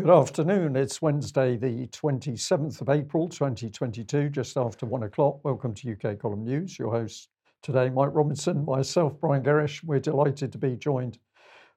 Good 0.00 0.08
afternoon. 0.08 0.76
It's 0.76 1.02
Wednesday, 1.02 1.58
the 1.58 1.86
27th 1.88 2.80
of 2.80 2.88
April 2.88 3.28
2022, 3.28 4.30
just 4.30 4.56
after 4.56 4.86
one 4.86 5.02
o'clock. 5.02 5.44
Welcome 5.44 5.74
to 5.74 5.92
UK 5.92 6.18
Column 6.18 6.42
News. 6.42 6.78
Your 6.78 6.90
host 6.90 7.28
today, 7.62 7.90
Mike 7.90 8.08
Robinson, 8.14 8.64
myself, 8.64 9.20
Brian 9.20 9.42
Gerrish. 9.42 9.84
We're 9.84 10.00
delighted 10.00 10.52
to 10.52 10.58
be 10.58 10.74
joined 10.76 11.18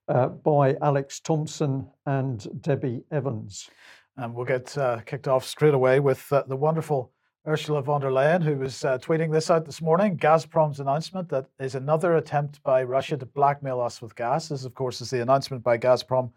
uh, 0.08 0.30
by 0.30 0.78
Alex 0.82 1.20
Thompson 1.20 1.86
and 2.06 2.62
Debbie 2.62 3.04
Evans. 3.12 3.70
And 4.16 4.34
we'll 4.34 4.46
get 4.46 4.78
uh, 4.78 5.02
kicked 5.06 5.28
off 5.28 5.46
straight 5.46 5.74
away 5.74 6.00
with 6.00 6.32
uh, 6.32 6.44
the 6.48 6.56
wonderful 6.56 7.12
Ursula 7.46 7.82
von 7.82 8.00
der 8.00 8.10
Leyen, 8.10 8.42
who 8.42 8.56
was 8.56 8.86
uh, 8.86 9.00
tweeting 9.00 9.34
this 9.34 9.52
out 9.52 9.66
this 9.66 9.82
morning 9.82 10.16
Gazprom's 10.16 10.80
announcement 10.80 11.28
that 11.28 11.48
is 11.60 11.76
another 11.76 12.16
attempt 12.16 12.64
by 12.64 12.84
Russia 12.84 13.18
to 13.18 13.26
blackmail 13.26 13.82
us 13.82 14.02
with 14.02 14.16
gas. 14.16 14.48
This, 14.48 14.64
of 14.64 14.74
course, 14.76 15.02
is 15.02 15.10
the 15.10 15.22
announcement 15.22 15.62
by 15.62 15.78
Gazprom 15.78 16.32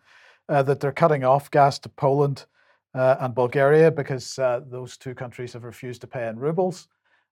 uh, 0.49 0.63
that 0.63 0.81
they're 0.81 0.93
cutting 0.93 1.25
off 1.25 1.51
gas 1.51 1.79
to 1.81 1.89
Poland 1.89 2.47
uh, 2.95 3.17
and 3.21 3.35
Bulgaria 3.35 3.91
because 3.91 4.39
uh, 4.39 4.61
those 4.67 4.97
two 4.97 5.15
countries 5.15 5.53
have 5.53 5.65
refused 5.65 6.01
to 6.01 6.07
pay 6.07 6.29
in 6.29 6.39
rubles. 6.39 6.89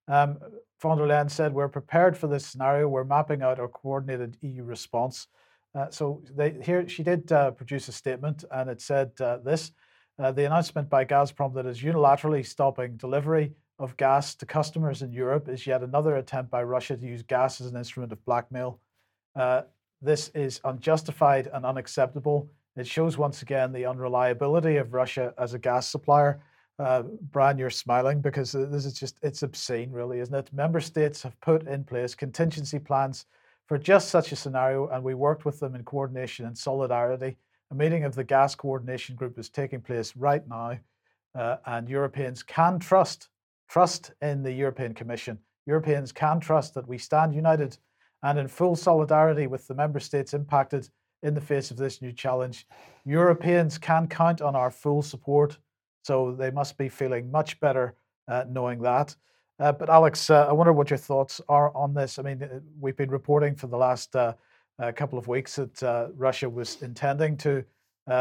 Um, 0.08 0.38
von 0.80 0.98
der 0.98 1.06
Leyen 1.06 1.30
said, 1.30 1.54
We're 1.54 1.68
prepared 1.68 2.16
for 2.16 2.26
this 2.26 2.46
scenario. 2.46 2.88
We're 2.88 3.04
mapping 3.04 3.42
out 3.42 3.58
our 3.58 3.68
coordinated 3.68 4.36
EU 4.42 4.64
response. 4.64 5.28
Uh, 5.74 5.90
so 5.90 6.22
they, 6.36 6.56
here 6.62 6.88
she 6.88 7.02
did 7.02 7.32
uh, 7.32 7.50
produce 7.50 7.88
a 7.88 7.92
statement, 7.92 8.44
and 8.50 8.70
it 8.70 8.80
said 8.80 9.10
uh, 9.20 9.38
this 9.38 9.72
the 10.16 10.46
announcement 10.46 10.88
by 10.88 11.04
Gazprom 11.04 11.54
that 11.54 11.66
is 11.66 11.82
unilaterally 11.82 12.46
stopping 12.46 12.96
delivery 12.96 13.52
of 13.80 13.96
gas 13.96 14.36
to 14.36 14.46
customers 14.46 15.02
in 15.02 15.12
Europe 15.12 15.48
is 15.48 15.66
yet 15.66 15.82
another 15.82 16.16
attempt 16.16 16.52
by 16.52 16.62
Russia 16.62 16.96
to 16.96 17.04
use 17.04 17.24
gas 17.24 17.60
as 17.60 17.66
an 17.66 17.76
instrument 17.76 18.12
of 18.12 18.24
blackmail. 18.24 18.78
this 20.00 20.28
is 20.28 20.60
unjustified 20.64 21.48
and 21.52 21.66
unacceptable. 21.66 22.48
It 22.76 22.86
shows 22.86 23.16
once 23.16 23.42
again 23.42 23.72
the 23.72 23.86
unreliability 23.86 24.76
of 24.76 24.94
Russia 24.94 25.32
as 25.38 25.54
a 25.54 25.58
gas 25.58 25.88
supplier. 25.88 26.40
Uh, 26.78 27.02
Brian, 27.30 27.56
you're 27.56 27.70
smiling 27.70 28.20
because 28.20 28.50
this 28.50 28.84
is 28.84 28.94
just, 28.94 29.16
it's 29.22 29.44
obscene, 29.44 29.92
really, 29.92 30.18
isn't 30.18 30.34
it? 30.34 30.52
Member 30.52 30.80
states 30.80 31.22
have 31.22 31.40
put 31.40 31.68
in 31.68 31.84
place 31.84 32.16
contingency 32.16 32.80
plans 32.80 33.26
for 33.66 33.78
just 33.78 34.08
such 34.08 34.32
a 34.32 34.36
scenario, 34.36 34.88
and 34.88 35.02
we 35.04 35.14
worked 35.14 35.44
with 35.44 35.60
them 35.60 35.76
in 35.76 35.84
coordination 35.84 36.46
and 36.46 36.58
solidarity. 36.58 37.36
A 37.70 37.74
meeting 37.74 38.04
of 38.04 38.14
the 38.14 38.24
gas 38.24 38.54
coordination 38.56 39.14
group 39.14 39.38
is 39.38 39.48
taking 39.48 39.80
place 39.80 40.16
right 40.16 40.46
now, 40.48 40.78
uh, 41.36 41.56
and 41.66 41.88
Europeans 41.88 42.42
can 42.42 42.80
trust, 42.80 43.28
trust 43.68 44.12
in 44.20 44.42
the 44.42 44.52
European 44.52 44.94
Commission. 44.94 45.38
Europeans 45.66 46.12
can 46.12 46.40
trust 46.40 46.74
that 46.74 46.88
we 46.88 46.98
stand 46.98 47.34
united 47.34 47.78
and 48.22 48.38
in 48.38 48.48
full 48.48 48.74
solidarity 48.74 49.46
with 49.46 49.66
the 49.66 49.74
member 49.74 50.00
states 50.00 50.34
impacted 50.34 50.88
in 51.24 51.34
the 51.34 51.40
face 51.40 51.70
of 51.70 51.76
this 51.76 52.00
new 52.00 52.12
challenge. 52.12 52.66
Europeans 53.04 53.78
can 53.78 54.06
count 54.06 54.40
on 54.40 54.54
our 54.54 54.70
full 54.70 55.02
support, 55.02 55.58
so 56.04 56.32
they 56.32 56.50
must 56.50 56.78
be 56.78 56.88
feeling 56.88 57.30
much 57.30 57.58
better 57.58 57.96
uh, 58.28 58.44
knowing 58.48 58.80
that. 58.82 59.16
Uh, 59.58 59.72
but 59.72 59.88
Alex, 59.88 60.30
uh, 60.30 60.46
I 60.48 60.52
wonder 60.52 60.72
what 60.72 60.90
your 60.90 60.98
thoughts 60.98 61.40
are 61.48 61.74
on 61.76 61.94
this. 61.94 62.18
I 62.18 62.22
mean, 62.22 62.42
uh, 62.42 62.60
we've 62.80 62.96
been 62.96 63.10
reporting 63.10 63.54
for 63.54 63.68
the 63.68 63.76
last 63.76 64.14
uh, 64.16 64.34
couple 64.96 65.18
of 65.18 65.28
weeks 65.28 65.56
that 65.56 65.82
uh, 65.82 66.08
Russia 66.16 66.48
was 66.48 66.82
intending 66.82 67.36
to 67.38 67.64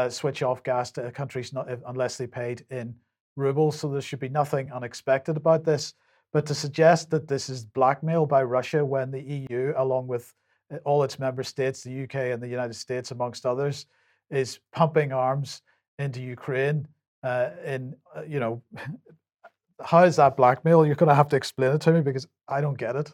switch 0.08 0.42
off 0.42 0.62
gas 0.62 0.90
to 0.92 1.10
countries 1.10 1.52
not, 1.52 1.68
unless 1.86 2.16
they 2.16 2.26
paid 2.26 2.64
in 2.70 2.94
rubles. 3.36 3.78
So 3.78 3.88
there 3.88 4.00
should 4.00 4.20
be 4.20 4.28
nothing 4.28 4.72
unexpected 4.72 5.36
about 5.36 5.64
this. 5.64 5.94
But 6.32 6.46
to 6.46 6.54
suggest 6.54 7.10
that 7.10 7.28
this 7.28 7.48
is 7.48 7.64
blackmail 7.64 8.26
by 8.26 8.42
Russia 8.44 8.84
when 8.84 9.10
the 9.10 9.20
EU, 9.20 9.74
along 9.76 10.06
with 10.06 10.32
uh, 10.32 10.43
all 10.84 11.02
its 11.02 11.18
member 11.18 11.42
states, 11.42 11.82
the 11.82 12.04
UK 12.04 12.14
and 12.32 12.42
the 12.42 12.48
United 12.48 12.74
States, 12.74 13.10
amongst 13.10 13.46
others, 13.46 13.86
is 14.30 14.58
pumping 14.72 15.12
arms 15.12 15.62
into 15.98 16.20
Ukraine. 16.20 16.86
Uh, 17.22 17.50
in 17.64 17.94
uh, 18.14 18.22
you 18.22 18.40
know, 18.40 18.62
how 19.84 20.04
is 20.04 20.16
that 20.16 20.36
blackmail? 20.36 20.86
You're 20.86 20.94
going 20.94 21.08
to 21.08 21.14
have 21.14 21.28
to 21.28 21.36
explain 21.36 21.74
it 21.74 21.80
to 21.82 21.92
me 21.92 22.00
because 22.00 22.26
I 22.48 22.60
don't 22.60 22.78
get 22.78 22.96
it. 22.96 23.12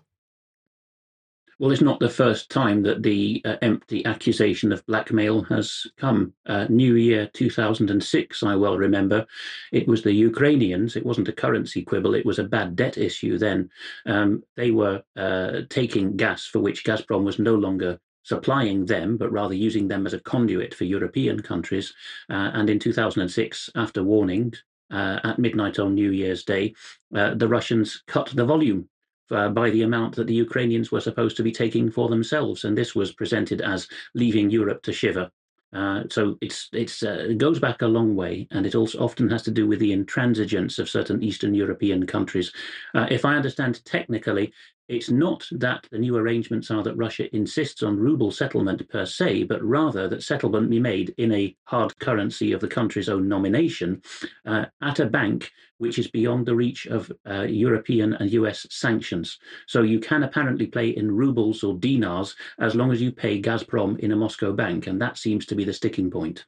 Well, 1.60 1.72
it's 1.72 1.82
not 1.82 2.00
the 2.00 2.08
first 2.08 2.50
time 2.50 2.82
that 2.84 3.02
the 3.02 3.42
uh, 3.44 3.56
empty 3.60 4.02
accusation 4.06 4.72
of 4.72 4.86
blackmail 4.86 5.42
has 5.42 5.86
come. 5.98 6.32
Uh, 6.46 6.64
New 6.70 6.94
Year 6.94 7.28
2006, 7.34 8.42
I 8.42 8.56
well 8.56 8.78
remember, 8.78 9.26
it 9.70 9.86
was 9.86 10.02
the 10.02 10.14
Ukrainians. 10.14 10.96
It 10.96 11.04
wasn't 11.04 11.28
a 11.28 11.34
currency 11.34 11.82
quibble, 11.82 12.14
it 12.14 12.24
was 12.24 12.38
a 12.38 12.44
bad 12.44 12.76
debt 12.76 12.96
issue 12.96 13.36
then. 13.36 13.68
Um, 14.06 14.42
they 14.56 14.70
were 14.70 15.02
uh, 15.16 15.60
taking 15.68 16.16
gas 16.16 16.46
for 16.46 16.60
which 16.60 16.82
Gazprom 16.82 17.24
was 17.24 17.38
no 17.38 17.56
longer 17.56 18.00
supplying 18.22 18.86
them, 18.86 19.18
but 19.18 19.30
rather 19.30 19.52
using 19.52 19.86
them 19.86 20.06
as 20.06 20.14
a 20.14 20.20
conduit 20.20 20.72
for 20.72 20.84
European 20.84 21.42
countries. 21.42 21.92
Uh, 22.30 22.52
and 22.54 22.70
in 22.70 22.78
2006, 22.78 23.68
after 23.74 24.02
warning, 24.02 24.54
uh, 24.90 25.20
at 25.24 25.38
midnight 25.38 25.78
on 25.78 25.94
New 25.94 26.10
Year's 26.10 26.42
Day, 26.42 26.74
uh, 27.14 27.34
the 27.34 27.48
Russians 27.48 28.02
cut 28.06 28.28
the 28.34 28.44
volume 28.44 28.88
uh, 29.30 29.48
by 29.48 29.70
the 29.70 29.82
amount 29.82 30.16
that 30.16 30.26
the 30.26 30.34
Ukrainians 30.34 30.90
were 30.90 31.00
supposed 31.00 31.36
to 31.36 31.42
be 31.42 31.52
taking 31.52 31.90
for 31.90 32.08
themselves. 32.08 32.64
And 32.64 32.76
this 32.76 32.94
was 32.94 33.12
presented 33.12 33.60
as 33.60 33.88
leaving 34.14 34.50
Europe 34.50 34.82
to 34.82 34.92
shiver. 34.92 35.30
Uh, 35.72 36.02
so 36.10 36.36
it's 36.40 36.68
it's 36.72 37.02
uh, 37.04 37.26
it 37.30 37.38
goes 37.38 37.60
back 37.60 37.82
a 37.82 37.86
long 37.86 38.16
way, 38.16 38.48
and 38.50 38.66
it 38.66 38.74
also 38.74 38.98
often 38.98 39.30
has 39.30 39.42
to 39.42 39.52
do 39.52 39.68
with 39.68 39.78
the 39.78 39.96
intransigence 39.96 40.80
of 40.80 40.90
certain 40.90 41.22
Eastern 41.22 41.54
European 41.54 42.06
countries. 42.06 42.52
Uh, 42.92 43.06
if 43.08 43.24
I 43.24 43.36
understand 43.36 43.84
technically, 43.84 44.52
it's 44.90 45.08
not 45.08 45.46
that 45.52 45.86
the 45.92 45.98
new 45.98 46.16
arrangements 46.16 46.68
are 46.70 46.82
that 46.82 46.96
Russia 46.96 47.34
insists 47.34 47.84
on 47.84 47.96
ruble 47.96 48.32
settlement 48.32 48.86
per 48.88 49.06
se, 49.06 49.44
but 49.44 49.62
rather 49.62 50.08
that 50.08 50.24
settlement 50.24 50.68
be 50.68 50.80
made 50.80 51.14
in 51.16 51.32
a 51.32 51.56
hard 51.64 51.96
currency 52.00 52.50
of 52.50 52.60
the 52.60 52.66
country's 52.66 53.08
own 53.08 53.28
nomination 53.28 54.02
uh, 54.46 54.64
at 54.82 54.98
a 54.98 55.06
bank 55.06 55.52
which 55.78 55.98
is 55.98 56.10
beyond 56.10 56.44
the 56.44 56.56
reach 56.56 56.86
of 56.86 57.10
uh, 57.30 57.42
European 57.42 58.14
and 58.14 58.32
US 58.32 58.66
sanctions. 58.68 59.38
So 59.66 59.82
you 59.82 60.00
can 60.00 60.24
apparently 60.24 60.66
play 60.66 60.88
in 60.90 61.10
rubles 61.10 61.62
or 61.62 61.74
dinars 61.74 62.34
as 62.58 62.74
long 62.74 62.90
as 62.90 63.00
you 63.00 63.12
pay 63.12 63.40
Gazprom 63.40 63.96
in 64.00 64.10
a 64.10 64.16
Moscow 64.16 64.52
bank, 64.52 64.88
and 64.88 65.00
that 65.00 65.16
seems 65.16 65.46
to 65.46 65.54
be 65.54 65.64
the 65.64 65.72
sticking 65.72 66.10
point. 66.10 66.44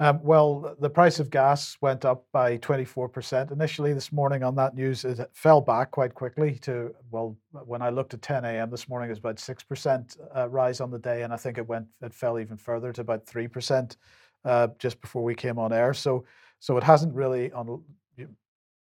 Um, 0.00 0.20
well, 0.22 0.74
the 0.80 0.90
price 0.90 1.20
of 1.20 1.30
gas 1.30 1.76
went 1.80 2.04
up 2.04 2.26
by 2.32 2.58
24% 2.58 3.52
initially 3.52 3.92
this 3.92 4.10
morning 4.10 4.42
on 4.42 4.56
that 4.56 4.74
news. 4.74 5.04
It 5.04 5.20
fell 5.32 5.60
back 5.60 5.90
quite 5.90 6.14
quickly 6.14 6.58
to, 6.62 6.94
well, 7.10 7.36
when 7.52 7.82
I 7.82 7.90
looked 7.90 8.14
at 8.14 8.22
10 8.22 8.44
a.m. 8.44 8.70
this 8.70 8.88
morning, 8.88 9.08
it 9.08 9.12
was 9.12 9.18
about 9.18 9.36
6% 9.36 10.16
uh, 10.36 10.48
rise 10.48 10.80
on 10.80 10.90
the 10.90 10.98
day. 10.98 11.22
And 11.22 11.32
I 11.32 11.36
think 11.36 11.58
it 11.58 11.68
went, 11.68 11.86
it 12.00 12.12
fell 12.12 12.38
even 12.40 12.56
further 12.56 12.92
to 12.92 13.00
about 13.00 13.26
3% 13.26 13.96
uh, 14.44 14.68
just 14.78 15.00
before 15.00 15.22
we 15.22 15.34
came 15.34 15.58
on 15.58 15.72
air. 15.72 15.94
So, 15.94 16.24
so 16.58 16.76
it 16.76 16.82
hasn't 16.82 17.14
really, 17.14 17.52
on, 17.52 17.82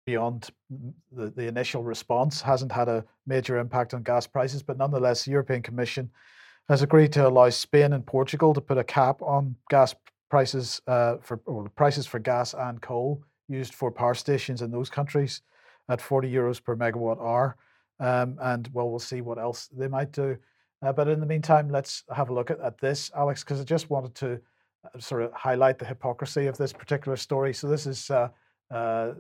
beyond 0.07 0.51
the, 1.13 1.31
the 1.31 1.47
initial 1.47 1.83
response, 1.83 2.41
hasn't 2.41 2.73
had 2.73 2.89
a 2.89 3.05
major 3.27 3.59
impact 3.59 3.95
on 3.95 4.03
gas 4.03 4.27
prices. 4.27 4.63
But 4.63 4.79
nonetheless, 4.79 5.25
the 5.25 5.31
European 5.31 5.63
Commission 5.63 6.11
has 6.69 6.83
agreed 6.83 7.13
to 7.13 7.27
allow 7.27 7.51
Spain 7.51 7.93
and 7.93 8.07
Portugal 8.07 8.55
to 8.55 8.61
put 8.61 8.79
a 8.79 8.85
cap 8.85 9.21
on 9.23 9.55
gas 9.71 9.95
prices 10.31 10.81
uh, 10.87 11.17
for 11.21 11.41
or 11.47 11.69
prices 11.71 12.07
for 12.07 12.19
gas 12.19 12.55
and 12.55 12.81
coal 12.81 13.23
used 13.49 13.75
for 13.75 13.91
power 13.91 14.15
stations 14.15 14.63
in 14.63 14.71
those 14.71 14.91
countries 14.91 15.43
at 15.89 16.01
40 16.01 16.33
euros 16.33 16.63
per 16.63 16.77
megawatt 16.77 17.19
hour. 17.19 17.57
Um, 18.01 18.39
and 18.41 18.69
well, 18.73 18.91
we'll 18.91 18.99
see 18.99 19.21
what 19.21 19.39
else 19.39 19.69
they 19.69 19.89
might 19.89 20.13
do. 20.13 20.37
Uh, 20.83 20.93
but 20.93 21.09
in 21.09 21.21
the 21.21 21.27
meantime, 21.27 21.69
let's 21.69 22.05
have 22.15 22.31
a 22.31 22.35
look 22.35 22.51
at, 22.51 22.61
at 22.61 22.79
this, 22.79 23.11
Alex, 23.17 23.45
because 23.45 23.61
I 23.61 23.65
just 23.65 23.91
wanted 23.91 24.15
to 24.17 24.41
uh, 24.85 24.99
sort 24.99 25.23
of 25.23 25.33
highlight 25.33 25.79
the 25.79 25.85
hypocrisy 25.85 26.47
of 26.47 26.57
this 26.57 26.73
particular 26.73 27.17
story. 27.17 27.55
So 27.55 27.69
this 27.69 27.87
is 27.87 28.11
uh, 28.11 28.29
uh, 28.71 29.13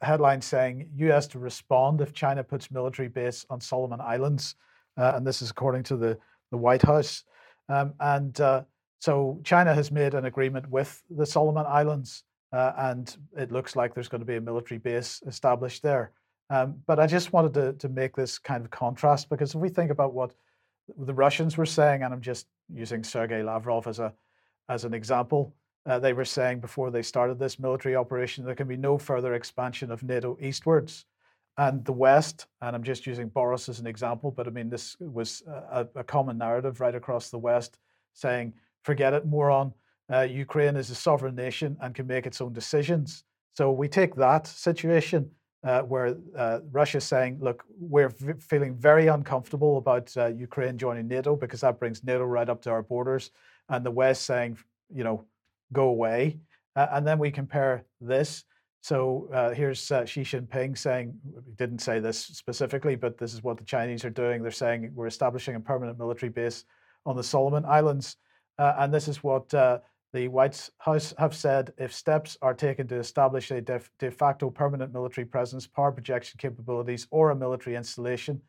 headline 0.00 0.40
saying 0.40 0.88
U.S. 0.96 1.26
to 1.28 1.38
respond 1.38 2.00
if 2.00 2.12
China 2.12 2.42
puts 2.42 2.70
military 2.70 3.08
base 3.08 3.44
on 3.50 3.60
Solomon 3.60 4.00
Islands, 4.00 4.54
uh, 4.96 5.12
and 5.14 5.26
this 5.26 5.42
is 5.42 5.50
according 5.50 5.82
to 5.84 5.96
the 5.96 6.18
the 6.50 6.56
White 6.56 6.82
House. 6.82 7.24
Um, 7.68 7.94
and 8.00 8.40
uh, 8.40 8.62
so 8.98 9.40
China 9.44 9.74
has 9.74 9.90
made 9.90 10.14
an 10.14 10.24
agreement 10.24 10.68
with 10.68 11.02
the 11.10 11.26
Solomon 11.26 11.66
Islands, 11.66 12.24
uh, 12.52 12.72
and 12.76 13.16
it 13.36 13.52
looks 13.52 13.76
like 13.76 13.94
there's 13.94 14.08
going 14.08 14.20
to 14.20 14.26
be 14.26 14.36
a 14.36 14.40
military 14.40 14.78
base 14.78 15.22
established 15.26 15.82
there. 15.82 16.12
Um, 16.50 16.76
but 16.86 16.98
I 16.98 17.06
just 17.06 17.32
wanted 17.32 17.54
to, 17.54 17.72
to 17.74 17.88
make 17.88 18.16
this 18.16 18.38
kind 18.38 18.64
of 18.64 18.70
contrast 18.70 19.28
because 19.28 19.54
if 19.54 19.60
we 19.60 19.68
think 19.68 19.90
about 19.90 20.14
what 20.14 20.34
the 20.96 21.12
Russians 21.12 21.56
were 21.56 21.66
saying, 21.66 22.02
and 22.02 22.12
I'm 22.12 22.22
just 22.22 22.46
using 22.72 23.04
Sergei 23.04 23.42
Lavrov 23.42 23.86
as 23.86 23.98
a 23.98 24.12
as 24.70 24.84
an 24.84 24.92
example, 24.92 25.54
uh, 25.86 25.98
they 25.98 26.12
were 26.12 26.24
saying 26.24 26.60
before 26.60 26.90
they 26.90 27.02
started 27.02 27.38
this 27.38 27.58
military 27.58 27.96
operation 27.96 28.44
there 28.44 28.54
can 28.54 28.68
be 28.68 28.76
no 28.76 28.98
further 28.98 29.34
expansion 29.34 29.90
of 29.90 30.02
NATO 30.02 30.36
eastwards. 30.40 31.04
And 31.56 31.84
the 31.84 31.92
West, 31.92 32.46
and 32.62 32.76
I'm 32.76 32.84
just 32.84 33.06
using 33.06 33.28
Boris 33.28 33.68
as 33.68 33.80
an 33.80 33.86
example, 33.86 34.30
but 34.30 34.46
I 34.46 34.50
mean 34.50 34.70
this 34.70 34.96
was 35.00 35.42
a, 35.46 35.86
a 35.96 36.04
common 36.04 36.38
narrative 36.38 36.80
right 36.80 36.94
across 36.94 37.30
the 37.30 37.38
West, 37.38 37.78
saying 38.14 38.54
forget 38.82 39.14
it, 39.14 39.26
moron. 39.26 39.72
Uh, 40.12 40.20
Ukraine 40.20 40.76
is 40.76 40.90
a 40.90 40.94
sovereign 40.94 41.34
nation 41.34 41.76
and 41.80 41.94
can 41.94 42.06
make 42.06 42.26
its 42.26 42.40
own 42.40 42.52
decisions. 42.52 43.24
So 43.54 43.70
we 43.72 43.88
take 43.88 44.14
that 44.14 44.46
situation 44.46 45.30
uh, 45.64 45.82
where 45.82 46.16
uh, 46.36 46.60
Russia's 46.70 47.04
saying, 47.04 47.38
look, 47.40 47.64
we're 47.78 48.08
v- 48.10 48.40
feeling 48.40 48.74
very 48.76 49.08
uncomfortable 49.08 49.78
about 49.78 50.16
uh, 50.16 50.26
Ukraine 50.26 50.78
joining 50.78 51.08
NATO 51.08 51.36
because 51.36 51.60
that 51.62 51.78
brings 51.78 52.04
NATO 52.04 52.24
right 52.24 52.48
up 52.48 52.62
to 52.62 52.70
our 52.70 52.82
borders, 52.82 53.30
and 53.68 53.84
the 53.84 53.90
West 53.90 54.22
saying, 54.24 54.56
you 54.94 55.04
know, 55.04 55.24
go 55.72 55.88
away. 55.88 56.38
And 56.76 57.04
then 57.04 57.18
we 57.18 57.32
compare 57.32 57.84
this. 58.00 58.44
So 58.82 59.28
uh, 59.34 59.50
here's 59.50 59.90
uh, 59.90 60.04
Xi 60.04 60.20
Jinping 60.22 60.78
saying, 60.78 61.12
didn't 61.56 61.80
say 61.80 61.98
this 61.98 62.18
specifically, 62.18 62.94
but 62.94 63.18
this 63.18 63.34
is 63.34 63.42
what 63.42 63.58
the 63.58 63.64
Chinese 63.64 64.04
are 64.04 64.10
doing. 64.10 64.42
They're 64.42 64.52
saying 64.52 64.92
we're 64.94 65.08
establishing 65.08 65.56
a 65.56 65.60
permanent 65.60 65.98
military 65.98 66.30
base 66.30 66.64
on 67.04 67.16
the 67.16 67.22
Solomon 67.24 67.64
Islands. 67.64 68.16
Uh, 68.58 68.74
and 68.78 68.92
this 68.92 69.08
is 69.08 69.22
what 69.22 69.52
uh, 69.54 69.78
the 70.12 70.28
White 70.28 70.68
House 70.78 71.14
have 71.18 71.34
said 71.34 71.72
if 71.78 71.94
steps 71.94 72.36
are 72.42 72.54
taken 72.54 72.88
to 72.88 72.96
establish 72.96 73.50
a 73.50 73.60
de, 73.60 73.80
de 73.98 74.10
facto 74.10 74.50
permanent 74.50 74.92
military 74.92 75.24
presence, 75.24 75.66
power 75.66 75.92
projection 75.92 76.38
capabilities, 76.38 77.06
or 77.10 77.30
a 77.30 77.36
military 77.36 77.76
installation, 77.76 78.40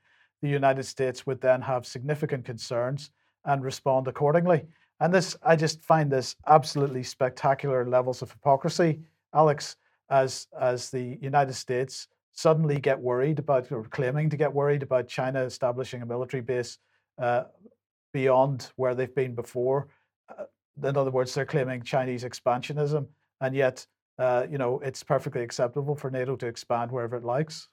the 0.42 0.50
United 0.50 0.84
States 0.84 1.28
would 1.28 1.42
then 1.42 1.62
have 1.62 1.86
significant 1.86 2.46
concerns 2.46 3.12
and 3.46 3.64
respond 3.64 4.08
accordingly. 4.08 4.66
And 5.02 5.14
this, 5.14 5.36
I 5.44 5.56
just 5.56 5.84
find 5.84 6.12
this 6.12 6.36
absolutely 6.48 7.04
spectacular 7.04 7.86
levels 7.88 8.22
of 8.22 8.32
hypocrisy, 8.32 9.00
Alex, 9.34 9.76
as 10.10 10.48
as 10.60 10.90
the 10.90 11.18
United 11.22 11.54
States 11.54 12.08
suddenly 12.32 12.80
get 12.80 13.00
worried 13.00 13.40
about 13.40 13.72
or 13.72 13.84
claiming 13.84 14.30
to 14.30 14.38
get 14.38 14.54
worried 14.54 14.84
about 14.84 15.08
China 15.08 15.42
establishing 15.42 16.02
a 16.02 16.06
military 16.06 16.42
base 16.42 16.78
uh, 17.22 17.44
beyond 18.14 18.72
where 18.76 18.96
they've 18.96 19.14
been 19.14 19.36
before. 19.36 19.88
Uh, 20.30 20.44
in 20.88 20.98
other 20.98 21.12
words, 21.12 21.34
they're 21.34 21.46
claiming 21.46 21.82
Chinese 21.84 22.24
expansionism, 22.24 23.08
and 23.42 23.56
yet, 23.56 23.86
uh, 24.18 24.46
you 24.50 24.58
know, 24.58 24.80
it's 24.80 25.04
perfectly 25.04 25.42
acceptable 25.42 25.96
for 25.96 26.10
NATO 26.10 26.36
to 26.38 26.48
expand 26.48 26.92
wherever 26.92 27.16
it 27.16 27.24
likes. 27.24 27.68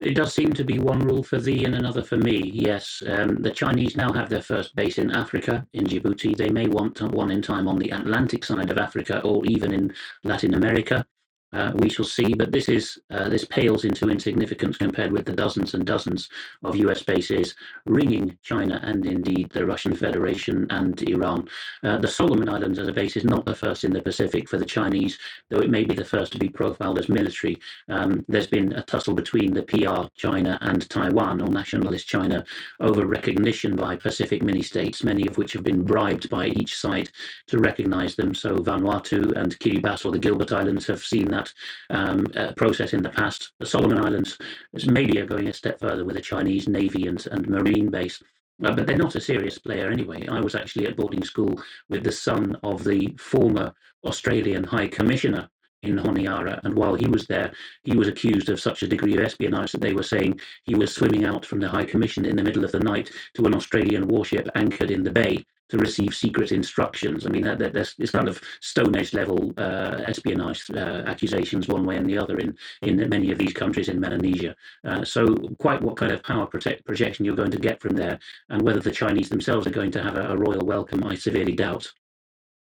It 0.00 0.14
does 0.14 0.32
seem 0.32 0.52
to 0.52 0.64
be 0.64 0.78
one 0.78 1.00
rule 1.00 1.24
for 1.24 1.40
thee 1.40 1.64
and 1.64 1.74
another 1.74 2.02
for 2.02 2.16
me. 2.16 2.52
Yes, 2.54 3.02
um, 3.08 3.42
the 3.42 3.50
Chinese 3.50 3.96
now 3.96 4.12
have 4.12 4.28
their 4.28 4.42
first 4.42 4.76
base 4.76 4.98
in 4.98 5.10
Africa, 5.10 5.66
in 5.72 5.86
Djibouti. 5.86 6.36
They 6.36 6.50
may 6.50 6.68
want 6.68 7.02
one 7.02 7.32
in 7.32 7.42
time 7.42 7.66
on 7.66 7.78
the 7.78 7.90
Atlantic 7.90 8.44
side 8.44 8.70
of 8.70 8.78
Africa 8.78 9.20
or 9.22 9.44
even 9.46 9.72
in 9.72 9.92
Latin 10.22 10.54
America. 10.54 11.04
Uh, 11.52 11.72
we 11.76 11.88
shall 11.88 12.04
see, 12.04 12.34
but 12.34 12.52
this 12.52 12.68
is 12.68 12.98
uh, 13.10 13.28
this 13.28 13.44
pales 13.46 13.84
into 13.86 14.10
insignificance 14.10 14.76
compared 14.76 15.10
with 15.10 15.24
the 15.24 15.32
dozens 15.32 15.72
and 15.72 15.86
dozens 15.86 16.28
of 16.62 16.76
U.S. 16.76 17.02
bases 17.02 17.54
ringing 17.86 18.36
China 18.42 18.78
and 18.82 19.06
indeed 19.06 19.48
the 19.50 19.64
Russian 19.64 19.96
Federation 19.96 20.66
and 20.68 21.00
Iran. 21.08 21.48
Uh, 21.82 21.96
the 21.96 22.08
Solomon 22.08 22.50
Islands 22.50 22.78
as 22.78 22.88
a 22.88 22.92
base 22.92 23.16
is 23.16 23.24
not 23.24 23.46
the 23.46 23.54
first 23.54 23.84
in 23.84 23.92
the 23.92 24.02
Pacific 24.02 24.46
for 24.46 24.58
the 24.58 24.66
Chinese, 24.66 25.18
though 25.48 25.60
it 25.60 25.70
may 25.70 25.84
be 25.84 25.94
the 25.94 26.04
first 26.04 26.32
to 26.32 26.38
be 26.38 26.50
profiled 26.50 26.98
as 26.98 27.08
military. 27.08 27.58
Um, 27.88 28.26
there's 28.28 28.46
been 28.46 28.74
a 28.74 28.82
tussle 28.82 29.14
between 29.14 29.54
the 29.54 29.62
PR 29.62 30.08
China 30.16 30.58
and 30.60 30.88
Taiwan, 30.90 31.40
or 31.40 31.48
nationalist 31.48 32.06
China, 32.06 32.44
over 32.80 33.06
recognition 33.06 33.74
by 33.74 33.96
Pacific 33.96 34.42
mini-states, 34.42 35.02
many 35.02 35.26
of 35.26 35.38
which 35.38 35.54
have 35.54 35.64
been 35.64 35.82
bribed 35.82 36.28
by 36.28 36.48
each 36.48 36.76
side 36.76 37.08
to 37.46 37.58
recognize 37.58 38.16
them. 38.16 38.34
So 38.34 38.56
Vanuatu 38.56 39.34
and 39.36 39.58
Kiribati, 39.58 40.04
or 40.04 40.12
the 40.12 40.18
Gilbert 40.18 40.52
Islands, 40.52 40.86
have 40.86 41.02
seen 41.02 41.28
that 41.28 41.37
that 41.38 41.52
um, 41.90 42.26
uh, 42.36 42.52
process 42.52 42.92
in 42.92 43.02
the 43.02 43.10
past. 43.10 43.52
The 43.60 43.66
Solomon 43.66 43.98
Islands 43.98 44.38
maybe 44.86 45.18
are 45.20 45.26
going 45.26 45.48
a 45.48 45.52
step 45.52 45.80
further 45.80 46.04
with 46.04 46.16
a 46.16 46.20
Chinese 46.20 46.68
Navy 46.68 47.06
and, 47.06 47.24
and 47.30 47.48
Marine 47.48 47.90
base. 47.90 48.22
Uh, 48.64 48.74
but 48.74 48.86
they're 48.86 48.96
not 48.96 49.14
a 49.14 49.20
serious 49.20 49.58
player 49.58 49.88
anyway. 49.90 50.26
I 50.26 50.40
was 50.40 50.54
actually 50.54 50.86
at 50.86 50.96
boarding 50.96 51.22
school 51.22 51.60
with 51.88 52.02
the 52.02 52.12
son 52.12 52.56
of 52.62 52.84
the 52.84 53.14
former 53.18 53.72
Australian 54.04 54.64
High 54.64 54.88
Commissioner 54.88 55.48
in 55.84 55.96
Honiara. 55.96 56.60
And 56.64 56.74
while 56.74 56.94
he 56.94 57.06
was 57.06 57.26
there, 57.26 57.52
he 57.84 57.96
was 57.96 58.08
accused 58.08 58.48
of 58.48 58.60
such 58.60 58.82
a 58.82 58.88
degree 58.88 59.14
of 59.14 59.20
espionage 59.20 59.72
that 59.72 59.80
they 59.80 59.92
were 59.92 60.02
saying 60.02 60.40
he 60.64 60.74
was 60.74 60.92
swimming 60.92 61.24
out 61.24 61.46
from 61.46 61.60
the 61.60 61.68
High 61.68 61.84
Commission 61.84 62.24
in 62.24 62.36
the 62.36 62.42
middle 62.42 62.64
of 62.64 62.72
the 62.72 62.80
night 62.80 63.10
to 63.34 63.46
an 63.46 63.54
Australian 63.54 64.08
warship 64.08 64.48
anchored 64.56 64.90
in 64.90 65.04
the 65.04 65.12
bay 65.12 65.44
to 65.68 65.78
receive 65.78 66.14
secret 66.14 66.52
instructions. 66.52 67.26
I 67.26 67.30
mean, 67.30 67.42
that, 67.42 67.58
that, 67.58 67.72
that's 67.72 67.94
this 67.94 68.10
kind 68.10 68.28
of 68.28 68.40
Stone 68.60 68.96
Age 68.96 69.14
level 69.14 69.52
uh, 69.56 70.02
espionage 70.06 70.70
uh, 70.70 71.02
accusations, 71.06 71.68
one 71.68 71.84
way 71.84 71.96
and 71.96 72.08
the 72.08 72.18
other, 72.18 72.38
in 72.38 72.56
in 72.82 73.08
many 73.08 73.30
of 73.30 73.38
these 73.38 73.52
countries 73.52 73.88
in 73.88 74.00
Melanesia. 74.00 74.54
Uh, 74.84 75.04
so, 75.04 75.34
quite 75.58 75.82
what 75.82 75.96
kind 75.96 76.12
of 76.12 76.22
power 76.22 76.46
protect, 76.46 76.84
projection 76.84 77.24
you're 77.24 77.36
going 77.36 77.50
to 77.50 77.58
get 77.58 77.80
from 77.80 77.94
there, 77.94 78.18
and 78.50 78.62
whether 78.62 78.80
the 78.80 78.90
Chinese 78.90 79.28
themselves 79.28 79.66
are 79.66 79.70
going 79.70 79.90
to 79.92 80.02
have 80.02 80.16
a, 80.16 80.32
a 80.32 80.36
royal 80.36 80.64
welcome, 80.64 81.04
I 81.04 81.14
severely 81.14 81.54
doubt. 81.54 81.90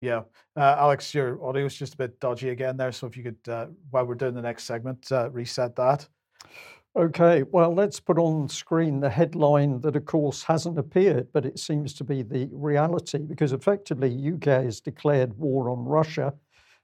Yeah, 0.00 0.22
uh, 0.56 0.76
Alex, 0.78 1.14
your 1.14 1.42
audio 1.44 1.64
is 1.64 1.74
just 1.74 1.94
a 1.94 1.96
bit 1.96 2.20
dodgy 2.20 2.50
again 2.50 2.76
there. 2.76 2.92
So, 2.92 3.06
if 3.06 3.16
you 3.16 3.22
could, 3.22 3.52
uh, 3.52 3.66
while 3.90 4.04
we're 4.06 4.14
doing 4.14 4.34
the 4.34 4.42
next 4.42 4.64
segment, 4.64 5.10
uh, 5.12 5.30
reset 5.30 5.76
that. 5.76 6.08
Okay, 6.96 7.42
well, 7.52 7.74
let's 7.74 8.00
put 8.00 8.16
on 8.16 8.48
screen 8.48 9.00
the 9.00 9.10
headline 9.10 9.82
that, 9.82 9.96
of 9.96 10.06
course, 10.06 10.42
hasn't 10.42 10.78
appeared, 10.78 11.28
but 11.30 11.44
it 11.44 11.58
seems 11.58 11.92
to 11.92 12.04
be 12.04 12.22
the 12.22 12.48
reality 12.50 13.18
because 13.18 13.52
effectively 13.52 14.32
UK 14.32 14.64
has 14.64 14.80
declared 14.80 15.36
war 15.36 15.68
on 15.68 15.84
Russia. 15.84 16.32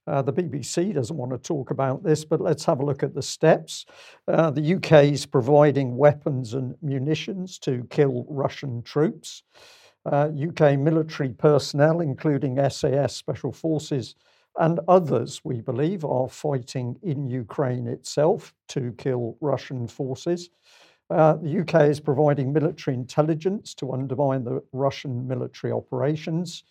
Uh, 0.06 0.20
the 0.20 0.32
BBC 0.32 0.92
doesn't 0.92 1.16
want 1.16 1.32
to 1.32 1.38
talk 1.38 1.70
about 1.70 2.02
this, 2.02 2.26
but 2.26 2.42
let's 2.42 2.66
have 2.66 2.80
a 2.80 2.84
look 2.84 3.02
at 3.02 3.14
the 3.14 3.22
steps. 3.22 3.86
Uh, 4.28 4.50
the 4.50 4.74
UK 4.74 5.04
is 5.04 5.24
providing 5.24 5.96
weapons 5.96 6.52
and 6.52 6.74
munitions 6.82 7.58
to 7.60 7.86
kill 7.88 8.26
Russian 8.28 8.82
troops. 8.82 9.44
Uh, 10.04 10.28
UK 10.36 10.78
military 10.78 11.30
personnel, 11.30 12.02
including 12.02 12.58
SAS 12.68 13.16
Special 13.16 13.52
Forces, 13.52 14.14
and 14.58 14.80
others, 14.88 15.40
we 15.44 15.60
believe, 15.60 16.04
are 16.04 16.28
fighting 16.28 16.98
in 17.02 17.26
Ukraine 17.26 17.86
itself 17.86 18.54
to 18.68 18.92
kill 18.98 19.36
Russian 19.40 19.86
forces. 19.88 20.50
Uh, 21.10 21.34
the 21.34 21.60
UK 21.60 21.88
is 21.90 22.00
providing 22.00 22.52
military 22.52 22.94
intelligence 22.94 23.74
to 23.74 23.92
undermine 23.92 24.44
the 24.44 24.62
Russian 24.72 25.26
military 25.26 25.72
operations. 25.72 26.64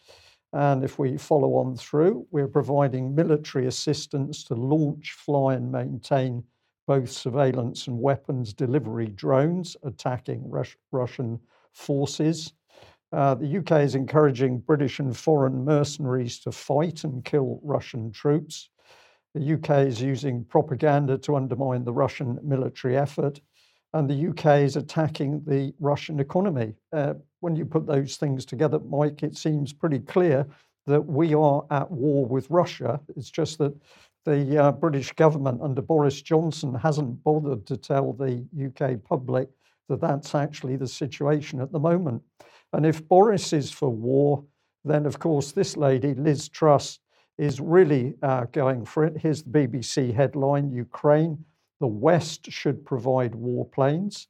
And 0.53 0.83
if 0.83 0.99
we 0.99 1.17
follow 1.17 1.55
on 1.55 1.75
through, 1.75 2.27
we're 2.31 2.47
providing 2.47 3.15
military 3.15 3.67
assistance 3.67 4.43
to 4.45 4.55
launch, 4.55 5.13
fly, 5.13 5.55
and 5.55 5.71
maintain 5.71 6.43
both 6.87 7.09
surveillance 7.09 7.87
and 7.87 7.99
weapons 7.99 8.53
delivery 8.53 9.07
drones 9.07 9.77
attacking 9.83 10.49
Rus- 10.49 10.75
Russian 10.91 11.39
forces. 11.71 12.53
Uh, 13.11 13.35
the 13.35 13.57
UK 13.57 13.83
is 13.83 13.95
encouraging 13.95 14.59
British 14.59 14.99
and 14.99 15.15
foreign 15.15 15.65
mercenaries 15.65 16.39
to 16.39 16.51
fight 16.51 17.03
and 17.03 17.25
kill 17.25 17.59
Russian 17.63 18.11
troops. 18.11 18.69
The 19.33 19.53
UK 19.53 19.87
is 19.87 20.01
using 20.01 20.45
propaganda 20.45 21.17
to 21.19 21.35
undermine 21.35 21.83
the 21.83 21.93
Russian 21.93 22.39
military 22.43 22.97
effort. 22.97 23.41
And 23.93 24.09
the 24.09 24.29
UK 24.29 24.61
is 24.61 24.77
attacking 24.77 25.43
the 25.45 25.73
Russian 25.79 26.19
economy. 26.19 26.73
Uh, 26.93 27.15
when 27.41 27.55
you 27.55 27.65
put 27.65 27.85
those 27.85 28.15
things 28.15 28.45
together, 28.45 28.79
Mike, 28.79 29.23
it 29.23 29.35
seems 29.35 29.73
pretty 29.73 29.99
clear 29.99 30.45
that 30.87 31.05
we 31.05 31.33
are 31.33 31.65
at 31.69 31.91
war 31.91 32.25
with 32.25 32.49
Russia. 32.49 32.99
It's 33.17 33.29
just 33.29 33.57
that 33.57 33.73
the 34.23 34.57
uh, 34.57 34.71
British 34.71 35.11
government 35.13 35.61
under 35.61 35.81
Boris 35.81 36.21
Johnson 36.21 36.73
hasn't 36.73 37.23
bothered 37.23 37.65
to 37.67 37.75
tell 37.75 38.13
the 38.13 38.45
UK 38.65 39.03
public 39.03 39.49
that 39.89 39.99
that's 39.99 40.35
actually 40.35 40.77
the 40.77 40.87
situation 40.87 41.59
at 41.59 41.71
the 41.71 41.79
moment. 41.79 42.21
And 42.73 42.85
if 42.85 43.07
Boris 43.07 43.53
is 43.53 43.71
for 43.71 43.89
war, 43.89 44.43
then 44.83 45.05
of 45.05 45.19
course 45.19 45.51
this 45.51 45.77
lady, 45.77 46.13
Liz 46.13 46.49
Truss, 46.49 46.99
is 47.37 47.59
really 47.59 48.13
uh, 48.21 48.45
going 48.51 48.85
for 48.85 49.03
it. 49.03 49.17
Here's 49.17 49.43
the 49.43 49.49
BBC 49.49 50.13
headline 50.13 50.71
Ukraine, 50.71 51.43
the 51.79 51.87
West 51.87 52.51
should 52.51 52.85
provide 52.85 53.31
warplanes. 53.33 54.27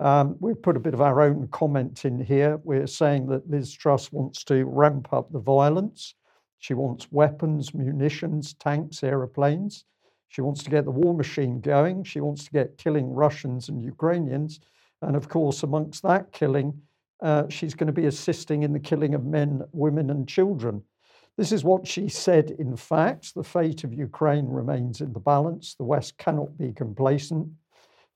Um, 0.00 0.36
we've 0.40 0.60
put 0.60 0.76
a 0.76 0.80
bit 0.80 0.94
of 0.94 1.00
our 1.00 1.20
own 1.20 1.48
comment 1.48 2.04
in 2.04 2.18
here. 2.18 2.60
We're 2.64 2.86
saying 2.86 3.26
that 3.28 3.48
Liz 3.48 3.72
Truss 3.72 4.10
wants 4.10 4.44
to 4.44 4.64
ramp 4.64 5.12
up 5.12 5.30
the 5.32 5.38
violence. 5.38 6.14
She 6.58 6.74
wants 6.74 7.10
weapons, 7.10 7.74
munitions, 7.74 8.54
tanks, 8.54 9.02
aeroplanes. 9.02 9.84
She 10.28 10.40
wants 10.40 10.62
to 10.64 10.70
get 10.70 10.84
the 10.84 10.90
war 10.90 11.14
machine 11.14 11.60
going. 11.60 12.04
She 12.04 12.20
wants 12.20 12.44
to 12.44 12.50
get 12.50 12.78
killing 12.78 13.12
Russians 13.12 13.68
and 13.68 13.82
Ukrainians. 13.82 14.60
And 15.02 15.14
of 15.14 15.28
course, 15.28 15.62
amongst 15.62 16.02
that 16.04 16.32
killing, 16.32 16.80
uh, 17.22 17.48
she's 17.48 17.74
going 17.74 17.86
to 17.86 17.92
be 17.92 18.06
assisting 18.06 18.62
in 18.64 18.72
the 18.72 18.80
killing 18.80 19.14
of 19.14 19.24
men, 19.24 19.62
women, 19.72 20.10
and 20.10 20.28
children. 20.28 20.82
This 21.38 21.52
is 21.52 21.64
what 21.64 21.86
she 21.86 22.08
said. 22.08 22.50
In 22.58 22.76
fact, 22.76 23.34
the 23.34 23.44
fate 23.44 23.84
of 23.84 23.94
Ukraine 23.94 24.46
remains 24.46 25.00
in 25.00 25.12
the 25.12 25.20
balance. 25.20 25.74
The 25.74 25.84
West 25.84 26.18
cannot 26.18 26.58
be 26.58 26.72
complacent. 26.72 27.48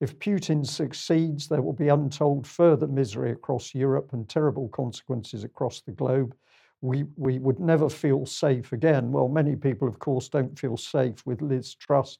If 0.01 0.19
Putin 0.19 0.67
succeeds, 0.67 1.49
there 1.49 1.63
will 1.63 1.73
be 1.73 1.89
untold 1.89 2.47
further 2.47 2.87
misery 2.87 3.31
across 3.31 3.75
Europe 3.75 4.13
and 4.13 4.29
terrible 4.29 4.69
consequences 4.69 5.45
across 5.45 5.81
the 5.81 5.93
globe. 5.93 6.35
We, 6.83 7.05
we 7.17 7.39
would 7.39 7.59
never 7.59 7.89
feel 7.89 8.27
safe 8.27 8.73
again. 8.73 9.11
Well, 9.11 9.29
many 9.29 9.57
people, 9.57 9.89
of 9.89 9.99
course, 9.99 10.29
don't 10.29 10.59
feel 10.59 10.77
safe 10.77 11.25
with 11.25 11.41
Liz 11.41 11.75
Truss 11.75 12.19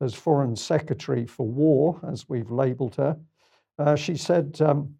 as 0.00 0.14
Foreign 0.14 0.56
Secretary 0.56 1.26
for 1.26 1.46
War, 1.46 2.00
as 2.10 2.26
we've 2.28 2.50
labelled 2.50 2.94
her. 2.94 3.18
Uh, 3.78 3.96
she 3.96 4.16
said, 4.16 4.58
um, 4.62 4.94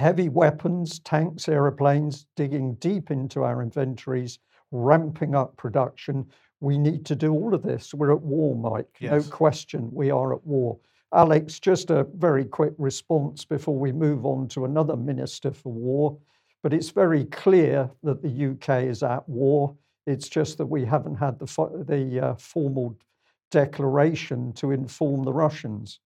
heavy 0.00 0.30
weapons, 0.30 0.98
tanks, 1.00 1.46
aeroplanes, 1.46 2.24
digging 2.34 2.72
deep 2.76 3.10
into 3.10 3.42
our 3.42 3.60
inventories, 3.60 4.38
ramping 4.70 5.34
up 5.34 5.54
production. 5.58 6.24
We 6.60 6.78
need 6.78 7.04
to 7.04 7.14
do 7.14 7.34
all 7.34 7.52
of 7.52 7.62
this. 7.62 7.92
We're 7.92 8.12
at 8.12 8.22
war, 8.22 8.56
Mike. 8.56 8.96
Yes. 8.98 9.12
No 9.12 9.30
question, 9.30 9.90
we 9.92 10.10
are 10.10 10.32
at 10.32 10.42
war. 10.46 10.78
Alex, 11.12 11.60
just 11.60 11.90
a 11.90 12.06
very 12.14 12.46
quick 12.46 12.72
response 12.78 13.44
before 13.44 13.78
we 13.78 13.92
move 13.92 14.24
on 14.24 14.48
to 14.48 14.64
another 14.64 14.96
Minister 14.96 15.52
for 15.52 15.70
War. 15.70 16.16
But 16.62 16.72
it's 16.72 16.90
very 16.90 17.26
clear 17.26 17.90
that 18.02 18.22
the 18.22 18.52
UK 18.52 18.84
is 18.84 19.02
at 19.02 19.28
war. 19.28 19.76
It's 20.06 20.30
just 20.30 20.56
that 20.56 20.66
we 20.66 20.82
haven't 20.82 21.16
had 21.16 21.38
the, 21.38 21.84
the 21.86 22.20
uh, 22.20 22.34
formal 22.36 22.96
declaration 23.50 24.54
to 24.54 24.70
inform 24.70 25.24
the 25.24 25.32
Russians. 25.32 26.00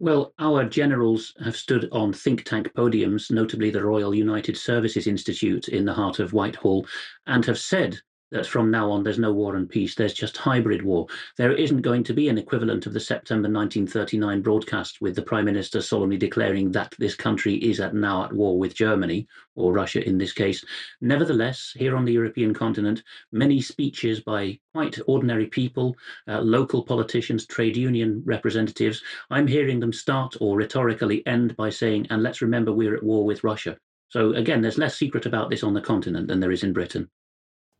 Well, 0.00 0.32
our 0.38 0.64
generals 0.64 1.34
have 1.42 1.56
stood 1.56 1.88
on 1.90 2.12
think 2.12 2.44
tank 2.44 2.72
podiums, 2.74 3.32
notably 3.32 3.70
the 3.70 3.84
Royal 3.84 4.14
United 4.14 4.56
Services 4.56 5.08
Institute 5.08 5.68
in 5.68 5.84
the 5.84 5.94
heart 5.94 6.20
of 6.20 6.32
Whitehall, 6.32 6.86
and 7.26 7.44
have 7.46 7.58
said 7.58 8.00
that 8.30 8.46
from 8.46 8.70
now 8.70 8.90
on 8.90 9.02
there's 9.02 9.18
no 9.18 9.32
war 9.32 9.56
and 9.56 9.68
peace, 9.68 9.94
there's 9.94 10.12
just 10.12 10.36
hybrid 10.36 10.82
war. 10.82 11.06
There 11.36 11.52
isn't 11.52 11.82
going 11.82 12.04
to 12.04 12.12
be 12.12 12.28
an 12.28 12.38
equivalent 12.38 12.86
of 12.86 12.92
the 12.92 13.00
September 13.00 13.48
1939 13.48 14.42
broadcast 14.42 15.00
with 15.00 15.14
the 15.14 15.22
Prime 15.22 15.44
Minister 15.44 15.80
solemnly 15.80 16.16
declaring 16.16 16.70
that 16.72 16.94
this 16.98 17.14
country 17.14 17.54
is 17.54 17.80
at 17.80 17.94
now 17.94 18.24
at 18.24 18.32
war 18.32 18.58
with 18.58 18.74
Germany, 18.74 19.26
or 19.54 19.72
Russia 19.72 20.06
in 20.06 20.18
this 20.18 20.32
case. 20.32 20.64
Nevertheless, 21.00 21.72
here 21.76 21.96
on 21.96 22.04
the 22.04 22.12
European 22.12 22.54
continent, 22.54 23.02
many 23.32 23.60
speeches 23.60 24.20
by 24.20 24.58
quite 24.72 24.98
ordinary 25.06 25.46
people, 25.46 25.96
uh, 26.28 26.40
local 26.40 26.82
politicians, 26.82 27.46
trade 27.46 27.76
union 27.76 28.22
representatives, 28.24 29.02
I'm 29.30 29.46
hearing 29.46 29.80
them 29.80 29.92
start 29.92 30.36
or 30.40 30.56
rhetorically 30.56 31.26
end 31.26 31.56
by 31.56 31.70
saying, 31.70 32.06
and 32.10 32.22
let's 32.22 32.42
remember 32.42 32.72
we're 32.72 32.96
at 32.96 33.02
war 33.02 33.24
with 33.24 33.44
Russia. 33.44 33.76
So 34.10 34.32
again, 34.34 34.62
there's 34.62 34.78
less 34.78 34.96
secret 34.96 35.26
about 35.26 35.50
this 35.50 35.62
on 35.62 35.74
the 35.74 35.80
continent 35.80 36.28
than 36.28 36.40
there 36.40 36.52
is 36.52 36.62
in 36.62 36.72
Britain. 36.72 37.10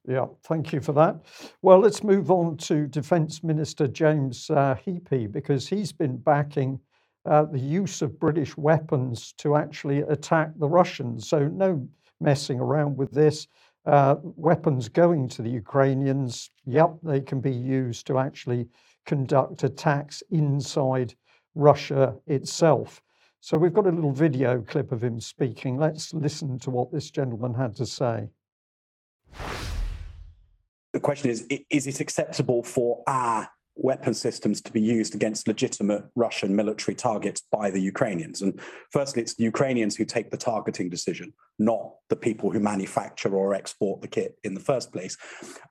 Yeah, 0.08 0.24
thank 0.44 0.72
you 0.72 0.80
for 0.80 0.94
that. 0.94 1.16
Well, 1.60 1.80
let's 1.80 2.02
move 2.02 2.30
on 2.30 2.56
to 2.58 2.86
Defence 2.86 3.44
Minister 3.44 3.86
James 3.86 4.48
uh, 4.48 4.74
Heappey 4.86 5.30
because 5.30 5.68
he's 5.68 5.92
been 5.92 6.16
backing 6.16 6.80
uh, 7.26 7.44
the 7.44 7.58
use 7.58 8.00
of 8.00 8.18
British 8.18 8.56
weapons 8.56 9.34
to 9.36 9.54
actually 9.54 9.98
attack 9.98 10.52
the 10.56 10.66
Russians. 10.66 11.28
So, 11.28 11.46
no 11.48 11.86
messing 12.22 12.58
around 12.58 12.96
with 12.96 13.10
this. 13.10 13.48
Uh, 13.84 14.16
weapons 14.22 14.88
going 14.88 15.28
to 15.28 15.42
the 15.42 15.50
Ukrainians, 15.50 16.50
yep, 16.64 16.94
they 17.02 17.20
can 17.20 17.42
be 17.42 17.52
used 17.52 18.06
to 18.06 18.18
actually 18.18 18.66
conduct 19.04 19.62
attacks 19.62 20.22
inside 20.30 21.14
Russia 21.54 22.14
itself. 22.26 23.02
So, 23.40 23.58
we've 23.58 23.74
got 23.74 23.86
a 23.86 23.90
little 23.90 24.12
video 24.12 24.62
clip 24.62 24.90
of 24.90 25.04
him 25.04 25.20
speaking. 25.20 25.76
Let's 25.76 26.14
listen 26.14 26.58
to 26.60 26.70
what 26.70 26.90
this 26.90 27.10
gentleman 27.10 27.52
had 27.52 27.76
to 27.76 27.84
say 27.84 28.30
the 30.98 31.02
question 31.02 31.30
is 31.30 31.46
is 31.70 31.86
it 31.86 32.00
acceptable 32.00 32.64
for 32.64 33.04
our 33.06 33.48
weapon 33.76 34.12
systems 34.12 34.60
to 34.60 34.72
be 34.72 34.80
used 34.80 35.14
against 35.14 35.46
legitimate 35.46 36.04
Russian 36.16 36.56
military 36.56 36.96
targets 36.96 37.40
by 37.52 37.70
the 37.70 37.80
Ukrainians. 37.80 38.42
And 38.42 38.60
firstly, 38.90 39.22
it's 39.22 39.36
the 39.36 39.44
Ukrainians 39.44 39.94
who 39.94 40.04
take 40.04 40.32
the 40.32 40.36
targeting 40.36 40.90
decision, 40.90 41.32
not 41.60 41.92
the 42.08 42.16
people 42.16 42.50
who 42.50 42.58
manufacture 42.58 43.32
or 43.32 43.54
export 43.54 44.02
the 44.02 44.08
kit 44.08 44.36
in 44.42 44.54
the 44.54 44.60
first 44.60 44.92
place. 44.92 45.16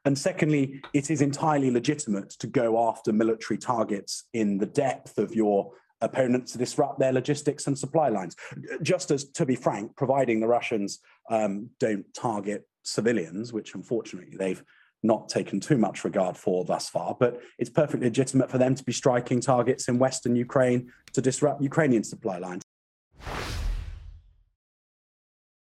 And 0.06 0.18
secondly, 0.18 0.82
it 0.94 1.12
is 1.12 1.22
entirely 1.22 1.70
legitimate 1.70 2.30
to 2.40 2.48
go 2.48 2.88
after 2.88 3.12
military 3.12 3.58
targets 3.58 4.24
in 4.34 4.58
the 4.58 4.66
depth 4.66 5.18
of 5.18 5.36
your 5.36 5.74
opponent 6.00 6.48
to 6.48 6.58
disrupt 6.58 7.00
their 7.00 7.12
logistics 7.12 7.68
and 7.68 7.78
supply 7.78 8.08
lines. 8.08 8.38
Just 8.82 9.12
as, 9.12 9.26
to 9.32 9.46
be 9.46 9.58
frank, 9.58 9.94
providing 9.98 10.40
the 10.40 10.48
Russians 10.48 11.00
um, 11.30 11.70
don't 11.82 12.06
target 12.14 12.66
civilians, 12.84 13.52
which 13.52 13.76
unfortunately 13.76 14.38
they've 14.38 14.64
not 15.04 15.30
taken 15.30 15.60
too 15.60 15.78
much 15.78 16.04
regard 16.04 16.38
for 16.38 16.66
thus 16.66 16.90
far, 16.90 17.16
but 17.20 17.42
it's 17.58 17.70
perfectly 17.70 18.08
legitimate 18.08 18.50
for 18.50 18.58
them 18.58 18.76
to 18.76 18.84
be 18.84 18.92
striking 18.92 19.40
targets 19.40 19.88
in 19.88 20.00
Western 20.00 20.36
Ukraine 20.36 20.92
to 21.14 21.22
disrupt 21.22 21.62
Ukrainian 21.62 22.04
supply 22.04 22.38
lines. 22.40 22.64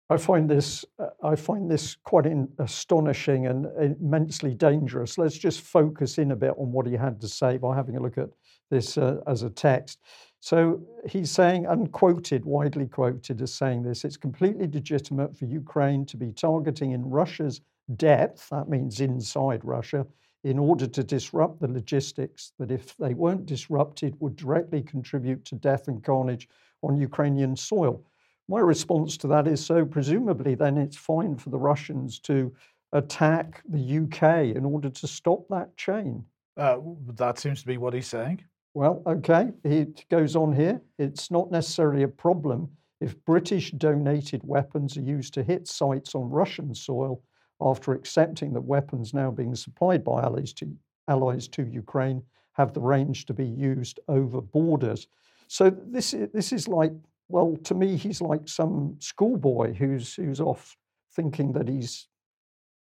I 0.07 0.17
find 0.17 0.47
this 0.47 0.85
uh, 0.99 1.07
I 1.23 1.35
find 1.35 1.69
this 1.69 1.95
quite 2.03 2.27
in, 2.27 2.47
astonishing 2.59 3.47
and 3.47 3.65
immensely 3.99 4.53
dangerous. 4.53 5.17
Let's 5.17 5.37
just 5.37 5.61
focus 5.61 6.19
in 6.19 6.31
a 6.31 6.35
bit 6.35 6.53
on 6.57 6.71
what 6.71 6.85
he 6.85 6.93
had 6.93 7.19
to 7.21 7.27
say 7.27 7.57
by 7.57 7.75
having 7.75 7.97
a 7.97 7.99
look 7.99 8.19
at 8.19 8.29
this 8.69 8.97
uh, 8.99 9.21
as 9.25 9.41
a 9.41 9.49
text. 9.49 9.99
So 10.41 10.79
he's 11.09 11.31
saying, 11.31 11.65
unquoted, 11.65 12.45
widely 12.45 12.85
quoted 12.85 13.41
as 13.41 13.55
saying 13.55 13.81
this: 13.81 14.05
it's 14.05 14.17
completely 14.17 14.67
legitimate 14.71 15.35
for 15.35 15.45
Ukraine 15.45 16.05
to 16.05 16.17
be 16.17 16.31
targeting 16.31 16.91
in 16.91 17.03
Russia's 17.03 17.61
depth, 17.95 18.49
that 18.49 18.69
means 18.69 18.99
inside 18.99 19.63
Russia, 19.63 20.05
in 20.43 20.59
order 20.59 20.85
to 20.87 21.03
disrupt 21.03 21.59
the 21.59 21.67
logistics 21.67 22.53
that, 22.59 22.71
if 22.71 22.95
they 22.97 23.13
weren't 23.13 23.45
disrupted, 23.45 24.15
would 24.19 24.35
directly 24.35 24.81
contribute 24.81 25.43
to 25.45 25.55
death 25.55 25.87
and 25.87 26.03
carnage 26.03 26.47
on 26.83 26.97
Ukrainian 26.97 27.55
soil. 27.55 28.03
My 28.47 28.59
response 28.59 29.17
to 29.17 29.27
that 29.27 29.47
is 29.47 29.65
so, 29.65 29.85
presumably, 29.85 30.53
then 30.53 30.77
it's 30.77 30.97
fine 30.97 31.35
for 31.35 31.49
the 31.49 31.57
Russians 31.57 32.19
to 32.19 32.53
attack 32.91 33.63
the 33.67 33.97
UK 33.97 34.55
in 34.55 34.63
order 34.65 34.89
to 34.89 35.07
stop 35.07 35.47
that 35.49 35.75
chain. 35.77 36.23
Uh, 36.55 36.77
that 37.15 37.39
seems 37.39 37.61
to 37.61 37.67
be 37.67 37.77
what 37.77 37.93
he's 37.93 38.07
saying. 38.07 38.43
Well, 38.75 39.01
okay. 39.07 39.51
He 39.63 39.87
goes 40.11 40.35
on 40.35 40.53
here. 40.53 40.81
It's 40.99 41.31
not 41.31 41.51
necessarily 41.51 42.03
a 42.03 42.07
problem 42.07 42.69
if 43.01 43.23
British 43.25 43.71
donated 43.71 44.41
weapons 44.43 44.97
are 44.97 45.01
used 45.01 45.33
to 45.33 45.43
hit 45.43 45.67
sites 45.67 46.13
on 46.13 46.29
Russian 46.29 46.73
soil 46.75 47.21
after 47.61 47.93
accepting 47.93 48.53
that 48.53 48.61
weapons 48.61 49.13
now 49.13 49.31
being 49.31 49.55
supplied 49.55 50.03
by 50.03 50.21
allies 50.21 50.53
to, 50.53 50.71
allies 51.07 51.47
to 51.49 51.63
Ukraine 51.63 52.21
have 52.53 52.73
the 52.73 52.81
range 52.81 53.25
to 53.25 53.33
be 53.33 53.45
used 53.45 53.99
over 54.07 54.41
borders. 54.41 55.07
So 55.47 55.69
this 55.69 56.13
is, 56.13 56.29
this 56.33 56.51
is 56.51 56.67
like, 56.67 56.93
well, 57.27 57.57
to 57.63 57.73
me, 57.73 57.97
he's 57.97 58.21
like 58.21 58.47
some 58.47 58.95
schoolboy 58.99 59.73
who's 59.73 60.13
who's 60.15 60.39
off 60.39 60.75
thinking 61.15 61.53
that 61.53 61.67
he's 61.67 62.07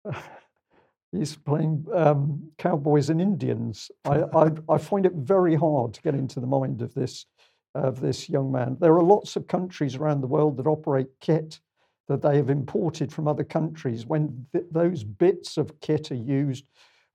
he's 1.12 1.36
playing 1.36 1.86
um, 1.94 2.52
cowboys 2.58 3.10
and 3.10 3.22
Indians. 3.22 3.90
I, 4.06 4.24
I, 4.34 4.50
I 4.70 4.78
find 4.78 5.06
it 5.06 5.14
very 5.14 5.56
hard 5.56 5.94
to 5.96 6.02
get 6.02 6.16
into 6.16 6.40
the 6.40 6.48
mind 6.48 6.82
of 6.82 6.94
this 6.94 7.26
of 7.76 8.00
this 8.00 8.30
young 8.30 8.52
man. 8.52 8.78
There 8.80 8.96
are 8.96 9.04
lots 9.04 9.36
of 9.36 9.48
countries 9.48 9.96
around 9.96 10.22
the 10.22 10.28
world 10.28 10.58
that 10.58 10.68
operate 10.68 11.10
kit 11.22 11.60
that 12.08 12.22
they 12.22 12.38
have 12.38 12.50
imported 12.50 13.12
from 13.12 13.28
other 13.28 13.44
countries, 13.44 14.06
when 14.06 14.46
th- 14.54 14.66
those 14.72 15.04
bits 15.04 15.58
of 15.58 15.80
kit 15.82 16.12
are 16.12 16.16
used, 16.16 16.66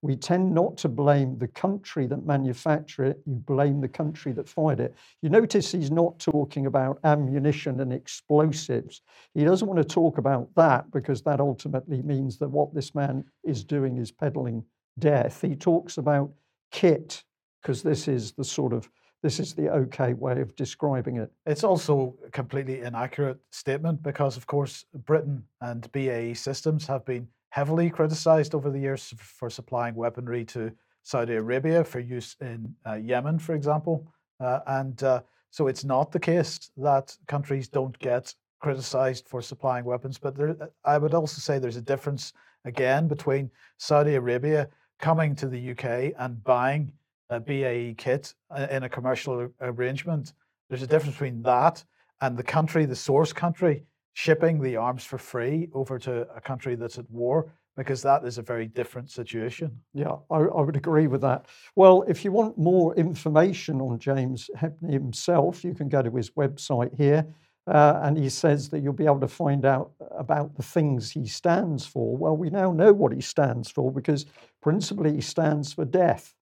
we 0.02 0.16
tend 0.16 0.52
not 0.52 0.76
to 0.78 0.88
blame 0.88 1.38
the 1.38 1.46
country 1.46 2.06
that 2.08 2.26
manufactured 2.26 3.06
it, 3.06 3.22
you 3.24 3.36
blame 3.36 3.80
the 3.80 3.88
country 3.88 4.32
that 4.32 4.48
fired 4.48 4.80
it. 4.80 4.94
You 5.22 5.30
notice 5.30 5.70
he's 5.70 5.92
not 5.92 6.18
talking 6.18 6.66
about 6.66 6.98
ammunition 7.04 7.80
and 7.80 7.92
explosives. 7.92 9.02
He 9.32 9.44
doesn't 9.44 9.68
want 9.68 9.78
to 9.78 9.94
talk 9.94 10.18
about 10.18 10.48
that 10.56 10.90
because 10.90 11.22
that 11.22 11.40
ultimately 11.40 12.02
means 12.02 12.36
that 12.38 12.48
what 12.48 12.74
this 12.74 12.96
man 12.96 13.24
is 13.44 13.62
doing 13.62 13.96
is 13.96 14.10
peddling 14.10 14.64
death. 14.98 15.40
He 15.40 15.54
talks 15.54 15.98
about 15.98 16.32
kit 16.72 17.22
because 17.62 17.82
this 17.82 18.08
is 18.08 18.32
the 18.32 18.44
sort 18.44 18.72
of 18.72 18.90
this 19.22 19.38
is 19.38 19.54
the 19.54 19.68
okay 19.70 20.14
way 20.14 20.40
of 20.40 20.54
describing 20.56 21.16
it. 21.16 21.30
It's 21.46 21.64
also 21.64 22.16
a 22.26 22.30
completely 22.30 22.80
inaccurate 22.80 23.38
statement 23.50 24.02
because, 24.02 24.36
of 24.36 24.46
course, 24.46 24.84
Britain 25.06 25.44
and 25.60 25.90
BAE 25.92 26.34
Systems 26.34 26.86
have 26.86 27.04
been 27.04 27.28
heavily 27.50 27.88
criticized 27.88 28.54
over 28.54 28.70
the 28.70 28.80
years 28.80 29.14
for 29.18 29.48
supplying 29.48 29.94
weaponry 29.94 30.44
to 30.46 30.72
Saudi 31.02 31.34
Arabia 31.34 31.84
for 31.84 32.00
use 32.00 32.36
in 32.40 32.74
uh, 32.86 32.94
Yemen, 32.94 33.38
for 33.38 33.54
example. 33.54 34.06
Uh, 34.40 34.60
and 34.66 35.02
uh, 35.04 35.20
so 35.50 35.68
it's 35.68 35.84
not 35.84 36.10
the 36.10 36.20
case 36.20 36.70
that 36.76 37.16
countries 37.28 37.68
don't 37.68 37.96
get 38.00 38.34
criticized 38.60 39.28
for 39.28 39.40
supplying 39.40 39.84
weapons. 39.84 40.18
But 40.18 40.36
there, 40.36 40.56
I 40.84 40.98
would 40.98 41.14
also 41.14 41.40
say 41.40 41.58
there's 41.58 41.76
a 41.76 41.82
difference, 41.82 42.32
again, 42.64 43.06
between 43.06 43.50
Saudi 43.76 44.14
Arabia 44.14 44.68
coming 44.98 45.34
to 45.36 45.48
the 45.48 45.70
UK 45.72 46.14
and 46.18 46.42
buying 46.42 46.92
a 47.32 47.40
BAE 47.40 47.94
kit 47.96 48.34
uh, 48.50 48.66
in 48.70 48.82
a 48.84 48.88
commercial 48.88 49.48
arrangement. 49.60 50.32
There's 50.68 50.82
a 50.82 50.86
difference 50.86 51.14
between 51.14 51.42
that 51.42 51.84
and 52.20 52.36
the 52.36 52.42
country, 52.42 52.84
the 52.86 52.96
source 52.96 53.32
country, 53.32 53.84
shipping 54.14 54.60
the 54.60 54.76
arms 54.76 55.04
for 55.04 55.18
free 55.18 55.68
over 55.72 55.98
to 55.98 56.26
a 56.34 56.40
country 56.40 56.74
that's 56.74 56.98
at 56.98 57.10
war, 57.10 57.52
because 57.76 58.02
that 58.02 58.24
is 58.24 58.38
a 58.38 58.42
very 58.42 58.66
different 58.66 59.10
situation. 59.10 59.80
Yeah, 59.94 60.16
I, 60.30 60.36
I 60.36 60.60
would 60.60 60.76
agree 60.76 61.06
with 61.06 61.22
that. 61.22 61.46
Well, 61.74 62.04
if 62.06 62.24
you 62.24 62.30
want 62.30 62.58
more 62.58 62.94
information 62.96 63.80
on 63.80 63.98
James 63.98 64.50
Heappey 64.56 64.92
himself, 64.92 65.64
you 65.64 65.74
can 65.74 65.88
go 65.88 66.02
to 66.02 66.10
his 66.10 66.30
website 66.30 66.94
here. 66.96 67.26
Uh, 67.68 68.00
and 68.02 68.18
he 68.18 68.28
says 68.28 68.68
that 68.68 68.80
you'll 68.80 68.92
be 68.92 69.06
able 69.06 69.20
to 69.20 69.28
find 69.28 69.64
out 69.64 69.92
about 70.18 70.54
the 70.56 70.62
things 70.64 71.12
he 71.12 71.26
stands 71.26 71.86
for. 71.86 72.16
Well, 72.16 72.36
we 72.36 72.50
now 72.50 72.72
know 72.72 72.92
what 72.92 73.12
he 73.12 73.20
stands 73.20 73.70
for 73.70 73.92
because 73.92 74.26
principally 74.60 75.14
he 75.14 75.20
stands 75.20 75.72
for 75.72 75.84
death. 75.84 76.34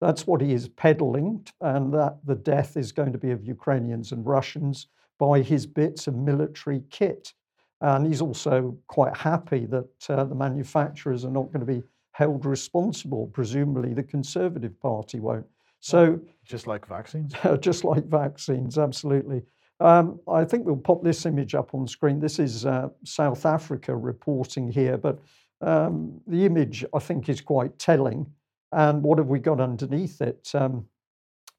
That's 0.00 0.26
what 0.26 0.40
he 0.40 0.52
is 0.52 0.68
peddling, 0.68 1.46
and 1.60 1.92
that 1.92 2.18
the 2.24 2.34
death 2.34 2.76
is 2.76 2.92
going 2.92 3.12
to 3.12 3.18
be 3.18 3.30
of 3.32 3.44
Ukrainians 3.44 4.12
and 4.12 4.24
Russians 4.26 4.86
by 5.18 5.42
his 5.42 5.66
bits 5.66 6.06
of 6.06 6.14
military 6.14 6.82
kit. 6.90 7.34
And 7.82 8.06
he's 8.06 8.22
also 8.22 8.76
quite 8.86 9.16
happy 9.16 9.66
that 9.66 10.10
uh, 10.10 10.24
the 10.24 10.34
manufacturers 10.34 11.24
are 11.24 11.30
not 11.30 11.52
going 11.52 11.64
to 11.66 11.72
be 11.72 11.82
held 12.12 12.44
responsible. 12.44 13.26
Presumably, 13.28 13.94
the 13.94 14.02
Conservative 14.02 14.78
Party 14.80 15.20
won't. 15.20 15.46
So, 15.80 16.20
just 16.44 16.66
like 16.66 16.86
vaccines? 16.86 17.34
just 17.60 17.84
like 17.84 18.04
vaccines, 18.04 18.78
absolutely. 18.78 19.42
Um, 19.80 20.20
I 20.28 20.44
think 20.44 20.66
we'll 20.66 20.76
pop 20.76 21.02
this 21.02 21.24
image 21.24 21.54
up 21.54 21.74
on 21.74 21.86
screen. 21.86 22.20
This 22.20 22.38
is 22.38 22.66
uh, 22.66 22.88
South 23.04 23.46
Africa 23.46 23.96
reporting 23.96 24.70
here, 24.70 24.96
but 24.98 25.18
Um, 25.62 26.20
the 26.26 26.46
image, 26.46 26.84
I 26.94 27.00
think, 27.00 27.28
is 27.28 27.40
quite 27.42 27.78
telling. 27.78 28.26
And 28.72 29.02
what 29.02 29.18
have 29.18 29.28
we 29.28 29.40
got 29.40 29.60
underneath 29.60 30.20
it? 30.20 30.50
Um, 30.54 30.86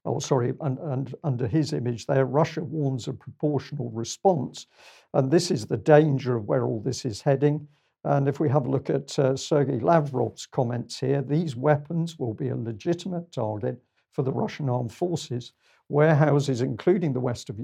oh, 0.06 0.20
sorry, 0.20 0.54
and, 0.62 0.78
and 0.80 1.16
under 1.24 1.48
his 1.48 1.74
image 1.74 2.06
there, 2.06 2.26
Russia 2.26 2.64
warns 2.64 3.08
of 3.08 3.20
proportional 3.20 3.90
response. 3.92 4.68
And 5.14 5.30
this 5.30 5.52
is 5.52 5.66
the 5.66 5.78
danger 5.78 6.38
of 6.38 6.46
where 6.46 6.66
all 6.66 6.82
this 6.82 7.06
is 7.06 7.22
heading. 7.22 7.68
And 8.04 8.28
if 8.28 8.40
we 8.40 8.50
have 8.50 8.66
a 8.66 8.70
look 8.70 8.90
at 8.90 9.18
uh, 9.20 9.36
Sergei 9.36 9.80
Lavrov's 9.80 10.46
comments 10.46 11.00
here, 11.00 11.22
these 11.22 11.56
weapons 11.56 12.18
will 12.18 12.34
be 12.34 12.50
a 12.50 12.56
legitimate 12.56 13.32
target 13.32 13.80
for 14.12 14.24
the 14.24 14.32
Russian 14.32 14.70
armed 14.70 14.92
forces. 14.94 15.54
Warehouses, 15.90 16.62
including 16.62 17.14
the 17.14 17.20
west 17.20 17.50
of, 17.50 17.60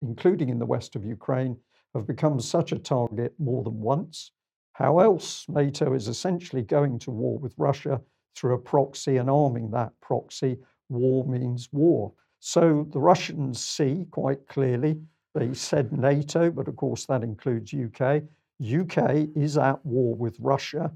including 0.00 0.48
in 0.48 0.58
the 0.58 0.66
west 0.66 0.96
of 0.96 1.04
Ukraine, 1.04 1.58
have 1.94 2.06
become 2.06 2.40
such 2.40 2.72
a 2.72 2.78
target 2.78 3.34
more 3.38 3.62
than 3.64 3.80
once. 3.80 4.32
How 4.72 4.98
else 4.98 5.46
NATO 5.48 5.94
is 5.94 6.08
essentially 6.08 6.62
going 6.62 6.98
to 7.00 7.10
war 7.10 7.38
with 7.38 7.54
Russia 7.58 8.00
through 8.36 8.54
a 8.54 8.58
proxy 8.58 9.16
and 9.16 9.30
arming 9.30 9.70
that 9.70 9.92
proxy? 10.00 10.58
War 10.88 11.24
means 11.26 11.68
war. 11.72 12.12
So 12.38 12.86
the 12.92 13.00
Russians 13.00 13.60
see 13.60 14.06
quite 14.10 14.46
clearly, 14.46 15.00
they 15.34 15.52
said 15.54 15.92
NATO, 15.92 16.50
but 16.50 16.68
of 16.68 16.76
course 16.76 17.06
that 17.06 17.22
includes 17.22 17.74
UK. 17.74 18.22
UK 18.62 19.28
is 19.34 19.58
at 19.58 19.84
war 19.84 20.14
with 20.14 20.38
Russia, 20.40 20.92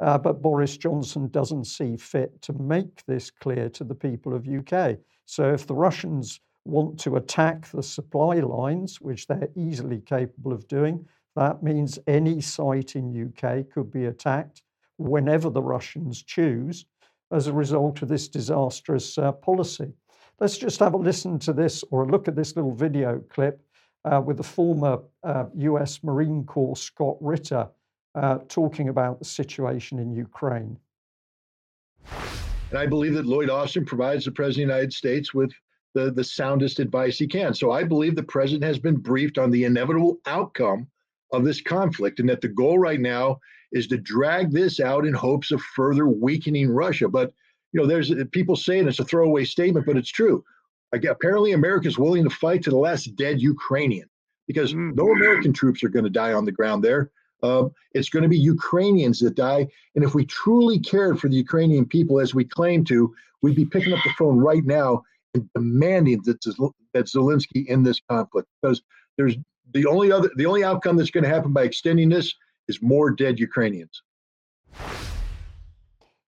uh, 0.00 0.18
but 0.18 0.40
Boris 0.40 0.76
Johnson 0.76 1.28
doesn't 1.28 1.64
see 1.64 1.96
fit 1.96 2.40
to 2.42 2.52
make 2.54 3.04
this 3.06 3.30
clear 3.30 3.68
to 3.70 3.84
the 3.84 3.94
people 3.94 4.34
of 4.34 4.48
UK. 4.48 4.98
So 5.26 5.52
if 5.52 5.66
the 5.66 5.74
Russians 5.74 6.40
want 6.64 6.98
to 7.00 7.16
attack 7.16 7.68
the 7.70 7.82
supply 7.82 8.36
lines, 8.36 9.00
which 9.00 9.26
they're 9.26 9.48
easily 9.56 10.00
capable 10.00 10.52
of 10.52 10.68
doing, 10.68 11.06
that 11.36 11.62
means 11.62 11.98
any 12.06 12.40
site 12.40 12.96
in 12.96 13.32
UK 13.34 13.68
could 13.70 13.90
be 13.90 14.06
attacked 14.06 14.62
whenever 15.08 15.50
the 15.50 15.62
Russians 15.62 16.22
choose 16.22 16.86
as 17.32 17.46
a 17.46 17.52
result 17.52 18.02
of 18.02 18.08
this 18.08 18.28
disastrous 18.28 19.18
uh, 19.18 19.32
policy. 19.32 19.92
Let's 20.40 20.58
just 20.58 20.80
have 20.80 20.94
a 20.94 20.98
listen 20.98 21.38
to 21.40 21.52
this 21.52 21.84
or 21.90 22.02
a 22.02 22.06
look 22.06 22.28
at 22.28 22.36
this 22.36 22.56
little 22.56 22.74
video 22.74 23.22
clip 23.30 23.60
uh, 24.04 24.20
with 24.24 24.36
the 24.36 24.42
former 24.42 25.00
uh, 25.22 25.44
US 25.54 26.02
Marine 26.02 26.44
Corps 26.44 26.76
Scott 26.76 27.16
Ritter 27.20 27.68
uh, 28.14 28.38
talking 28.48 28.88
about 28.88 29.18
the 29.18 29.24
situation 29.24 29.98
in 29.98 30.12
Ukraine. 30.12 30.76
And 32.70 32.78
I 32.78 32.86
believe 32.86 33.14
that 33.14 33.26
Lloyd 33.26 33.50
Austin 33.50 33.84
provides 33.84 34.24
the 34.24 34.32
President 34.32 34.64
of 34.64 34.68
the 34.68 34.74
United 34.74 34.92
States 34.92 35.34
with 35.34 35.52
the, 35.94 36.10
the 36.10 36.24
soundest 36.24 36.78
advice 36.78 37.18
he 37.18 37.26
can. 37.26 37.54
So 37.54 37.70
I 37.70 37.84
believe 37.84 38.16
the 38.16 38.22
President 38.22 38.64
has 38.64 38.78
been 38.78 38.96
briefed 38.96 39.38
on 39.38 39.50
the 39.50 39.64
inevitable 39.64 40.18
outcome 40.26 40.88
of 41.32 41.44
this 41.44 41.60
conflict 41.60 42.20
and 42.20 42.28
that 42.28 42.40
the 42.40 42.48
goal 42.48 42.78
right 42.78 43.00
now 43.00 43.38
is 43.72 43.86
to 43.88 43.98
drag 43.98 44.52
this 44.52 44.80
out 44.80 45.06
in 45.06 45.14
hopes 45.14 45.50
of 45.50 45.60
further 45.60 46.06
weakening 46.06 46.70
Russia. 46.70 47.08
But 47.08 47.32
you 47.72 47.80
know, 47.80 47.86
there's 47.86 48.12
people 48.32 48.54
saying 48.54 48.86
it's 48.86 49.00
a 49.00 49.04
throwaway 49.04 49.44
statement, 49.44 49.86
but 49.86 49.96
it's 49.96 50.10
true. 50.10 50.44
Apparently, 50.92 51.52
America 51.52 51.88
is 51.88 51.98
willing 51.98 52.24
to 52.24 52.30
fight 52.30 52.62
to 52.64 52.70
the 52.70 52.76
last 52.76 53.16
dead 53.16 53.40
Ukrainian 53.40 54.08
because 54.46 54.74
mm. 54.74 54.94
no 54.94 55.10
American 55.12 55.52
troops 55.52 55.82
are 55.82 55.88
going 55.88 56.04
to 56.04 56.10
die 56.10 56.34
on 56.34 56.44
the 56.44 56.52
ground 56.52 56.84
there. 56.84 57.10
Uh, 57.42 57.68
it's 57.92 58.10
going 58.10 58.22
to 58.22 58.28
be 58.28 58.38
Ukrainians 58.38 59.18
that 59.20 59.34
die. 59.34 59.66
And 59.94 60.04
if 60.04 60.14
we 60.14 60.24
truly 60.26 60.78
cared 60.78 61.18
for 61.18 61.28
the 61.28 61.36
Ukrainian 61.36 61.86
people 61.86 62.20
as 62.20 62.34
we 62.34 62.44
claim 62.44 62.84
to, 62.84 63.12
we'd 63.40 63.56
be 63.56 63.64
picking 63.64 63.92
up 63.92 64.00
the 64.04 64.12
phone 64.18 64.38
right 64.38 64.64
now 64.64 65.02
and 65.34 65.48
demanding 65.54 66.20
that, 66.24 66.40
that 66.92 67.06
Zelensky 67.06 67.66
in 67.66 67.82
this 67.82 68.00
conflict 68.08 68.48
because 68.60 68.82
there's 69.16 69.36
the 69.72 69.86
only 69.86 70.12
other 70.12 70.30
the 70.36 70.46
only 70.46 70.62
outcome 70.62 70.96
that's 70.96 71.10
going 71.10 71.24
to 71.24 71.30
happen 71.30 71.52
by 71.52 71.62
extending 71.62 72.08
this 72.08 72.34
is 72.72 72.82
more 72.82 73.10
dead 73.10 73.38
Ukrainians. 73.48 74.02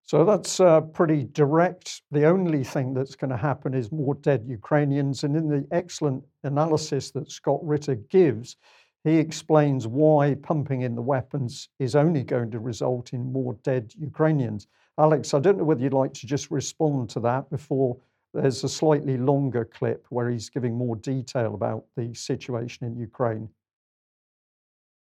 So 0.07 0.25
that's 0.25 0.61
uh, 0.61 0.83
pretty 0.99 1.25
direct. 1.43 2.03
The 2.11 2.27
only 2.27 2.63
thing 2.63 2.93
that's 2.95 3.17
going 3.17 3.31
to 3.31 3.47
happen 3.51 3.73
is 3.75 3.91
more 3.91 4.15
dead 4.15 4.45
Ukrainians. 4.47 5.25
And 5.25 5.35
in 5.35 5.49
the 5.49 5.67
excellent 5.71 6.23
analysis 6.43 7.11
that 7.13 7.31
Scott 7.31 7.61
Ritter 7.63 7.97
gives, 8.19 8.57
he 9.05 9.17
explains 9.17 9.87
why 9.87 10.35
pumping 10.51 10.83
in 10.83 10.95
the 10.95 11.09
weapons 11.15 11.69
is 11.79 11.97
only 11.97 12.23
going 12.23 12.51
to 12.51 12.59
result 12.59 13.13
in 13.15 13.33
more 13.33 13.55
dead 13.65 13.93
Ukrainians. 13.99 14.67
Alex, 14.99 15.35
I 15.35 15.41
don't 15.41 15.59
know 15.59 15.65
whether 15.65 15.83
you'd 15.83 16.03
like 16.03 16.15
to 16.15 16.27
just 16.27 16.51
respond 16.51 17.11
to 17.11 17.21
that 17.21 17.49
before 17.51 17.97
there's 18.35 18.63
a 18.65 18.69
slightly 18.69 19.17
longer 19.17 19.65
clip 19.65 20.07
where 20.11 20.29
he's 20.29 20.51
giving 20.51 20.75
more 20.77 20.97
detail 20.97 21.55
about 21.55 21.85
the 21.97 22.13
situation 22.15 22.87
in 22.87 22.97
Ukraine. 22.97 23.49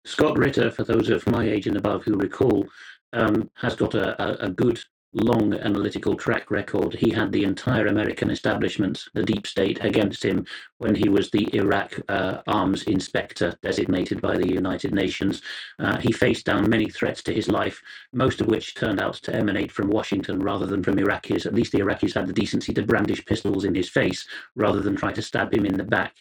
Scott 0.06 0.38
Ritter, 0.38 0.70
for 0.70 0.84
those 0.84 1.08
of 1.10 1.26
my 1.26 1.44
age 1.44 1.66
and 1.66 1.76
above 1.76 2.04
who 2.04 2.14
recall, 2.14 2.64
um, 3.12 3.50
has 3.56 3.74
got 3.74 3.94
a, 3.94 4.22
a, 4.22 4.46
a, 4.46 4.50
good 4.50 4.80
long 5.12 5.52
analytical 5.54 6.14
track 6.14 6.48
record. 6.48 6.94
He 6.94 7.10
had 7.10 7.32
the 7.32 7.42
entire 7.42 7.88
American 7.88 8.30
establishment, 8.30 9.02
the 9.14 9.24
deep 9.24 9.48
state, 9.48 9.84
against 9.84 10.24
him 10.24 10.46
when 10.78 10.94
he 10.94 11.08
was 11.08 11.30
the 11.30 11.52
Iraq 11.56 11.98
uh, 12.08 12.38
arms 12.46 12.84
inspector 12.84 13.58
designated 13.62 14.22
by 14.22 14.36
the 14.36 14.48
United 14.48 14.94
Nations. 14.94 15.42
Uh, 15.80 15.98
he 15.98 16.12
faced 16.12 16.46
down 16.46 16.70
many 16.70 16.88
threats 16.88 17.20
to 17.24 17.34
his 17.34 17.48
life, 17.48 17.82
most 18.12 18.40
of 18.40 18.46
which 18.46 18.76
turned 18.76 19.00
out 19.00 19.14
to 19.14 19.34
emanate 19.34 19.72
from 19.72 19.88
Washington 19.88 20.38
rather 20.38 20.66
than 20.66 20.84
from 20.84 20.98
Iraqis. 20.98 21.46
At 21.46 21.54
least 21.54 21.72
the 21.72 21.80
Iraqis 21.80 22.14
had 22.14 22.28
the 22.28 22.32
decency 22.32 22.72
to 22.74 22.82
brandish 22.82 23.24
pistols 23.24 23.64
in 23.64 23.74
his 23.74 23.88
face 23.88 24.28
rather 24.54 24.80
than 24.80 24.94
try 24.94 25.12
to 25.12 25.22
stab 25.22 25.52
him 25.52 25.66
in 25.66 25.76
the 25.76 25.84
back. 25.84 26.14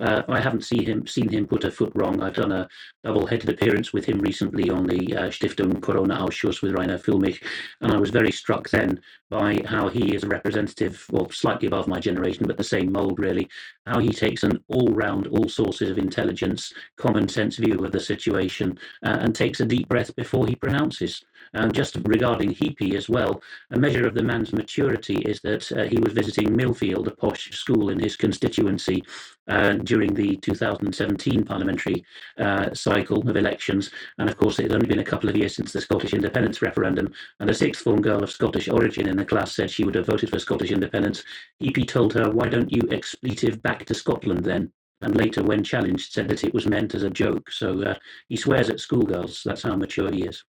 Uh, 0.00 0.22
I 0.28 0.40
haven't 0.40 0.64
seen 0.64 0.86
him 0.86 1.06
seen 1.06 1.28
him 1.28 1.46
put 1.46 1.64
a 1.64 1.70
foot 1.70 1.92
wrong. 1.94 2.22
I've 2.22 2.34
done 2.34 2.52
a 2.52 2.68
double-headed 3.04 3.48
appearance 3.48 3.92
with 3.92 4.04
him 4.04 4.18
recently 4.20 4.70
on 4.70 4.86
the 4.86 5.16
uh, 5.16 5.28
Stiftung 5.28 5.80
Corona 5.82 6.16
Ausschuss 6.16 6.62
with 6.62 6.72
Reiner 6.72 7.00
Füllmich, 7.00 7.42
and 7.80 7.92
I 7.92 7.98
was 7.98 8.10
very 8.10 8.32
struck 8.32 8.68
then 8.70 9.00
by 9.28 9.62
how 9.66 9.88
he 9.88 10.14
is 10.14 10.24
a 10.24 10.28
representative, 10.28 11.06
well, 11.10 11.30
slightly 11.30 11.68
above 11.68 11.86
my 11.86 12.00
generation, 12.00 12.46
but 12.46 12.56
the 12.56 12.64
same 12.64 12.90
mould 12.90 13.18
really, 13.18 13.48
how 13.86 14.00
he 14.00 14.10
takes 14.10 14.42
an 14.42 14.62
all-round, 14.68 15.28
all 15.28 15.48
sources 15.48 15.90
of 15.90 15.98
intelligence, 15.98 16.72
common 16.96 17.28
sense 17.28 17.56
view 17.56 17.84
of 17.84 17.92
the 17.92 18.00
situation, 18.00 18.78
uh, 19.04 19.18
and 19.20 19.34
takes 19.34 19.60
a 19.60 19.66
deep 19.66 19.88
breath 19.88 20.14
before 20.16 20.46
he 20.46 20.54
pronounces. 20.56 21.22
And 21.52 21.74
just 21.74 21.96
regarding 22.04 22.54
Heappey 22.54 22.94
as 22.94 23.08
well, 23.08 23.42
a 23.72 23.78
measure 23.78 24.06
of 24.06 24.14
the 24.14 24.22
man's 24.22 24.52
maturity 24.52 25.16
is 25.16 25.40
that 25.40 25.70
uh, 25.72 25.82
he 25.82 25.98
was 25.98 26.12
visiting 26.12 26.54
Millfield, 26.54 27.08
a 27.08 27.10
posh 27.10 27.50
school 27.50 27.90
in 27.90 27.98
his 27.98 28.16
constituency, 28.16 29.02
uh, 29.48 29.72
during 29.72 30.14
the 30.14 30.36
2017 30.36 31.44
parliamentary 31.44 32.04
uh, 32.38 32.72
cycle 32.72 33.28
of 33.28 33.36
elections. 33.36 33.90
And 34.18 34.30
of 34.30 34.36
course, 34.36 34.60
it 34.60 34.64
had 34.64 34.74
only 34.74 34.86
been 34.86 35.00
a 35.00 35.04
couple 35.04 35.28
of 35.28 35.36
years 35.36 35.56
since 35.56 35.72
the 35.72 35.80
Scottish 35.80 36.14
independence 36.14 36.62
referendum. 36.62 37.12
And 37.40 37.50
a 37.50 37.54
sixth 37.54 37.82
form 37.82 38.00
girl 38.00 38.22
of 38.22 38.30
Scottish 38.30 38.68
origin 38.68 39.08
in 39.08 39.16
the 39.16 39.24
class 39.24 39.52
said 39.52 39.70
she 39.70 39.84
would 39.84 39.96
have 39.96 40.06
voted 40.06 40.30
for 40.30 40.38
Scottish 40.38 40.70
independence. 40.70 41.24
Heappey 41.60 41.86
told 41.86 42.14
her, 42.14 42.30
Why 42.30 42.48
don't 42.48 42.70
you 42.70 42.82
expletive 42.92 43.60
back 43.60 43.84
to 43.86 43.94
Scotland 43.94 44.44
then? 44.44 44.72
And 45.02 45.16
later, 45.16 45.42
when 45.42 45.64
challenged, 45.64 46.12
said 46.12 46.28
that 46.28 46.44
it 46.44 46.54
was 46.54 46.66
meant 46.66 46.94
as 46.94 47.02
a 47.02 47.10
joke. 47.10 47.50
So 47.50 47.82
uh, 47.82 47.94
he 48.28 48.36
swears 48.36 48.70
at 48.70 48.78
schoolgirls. 48.78 49.42
That's 49.44 49.62
how 49.62 49.74
mature 49.74 50.12
he 50.12 50.24
is. 50.24 50.44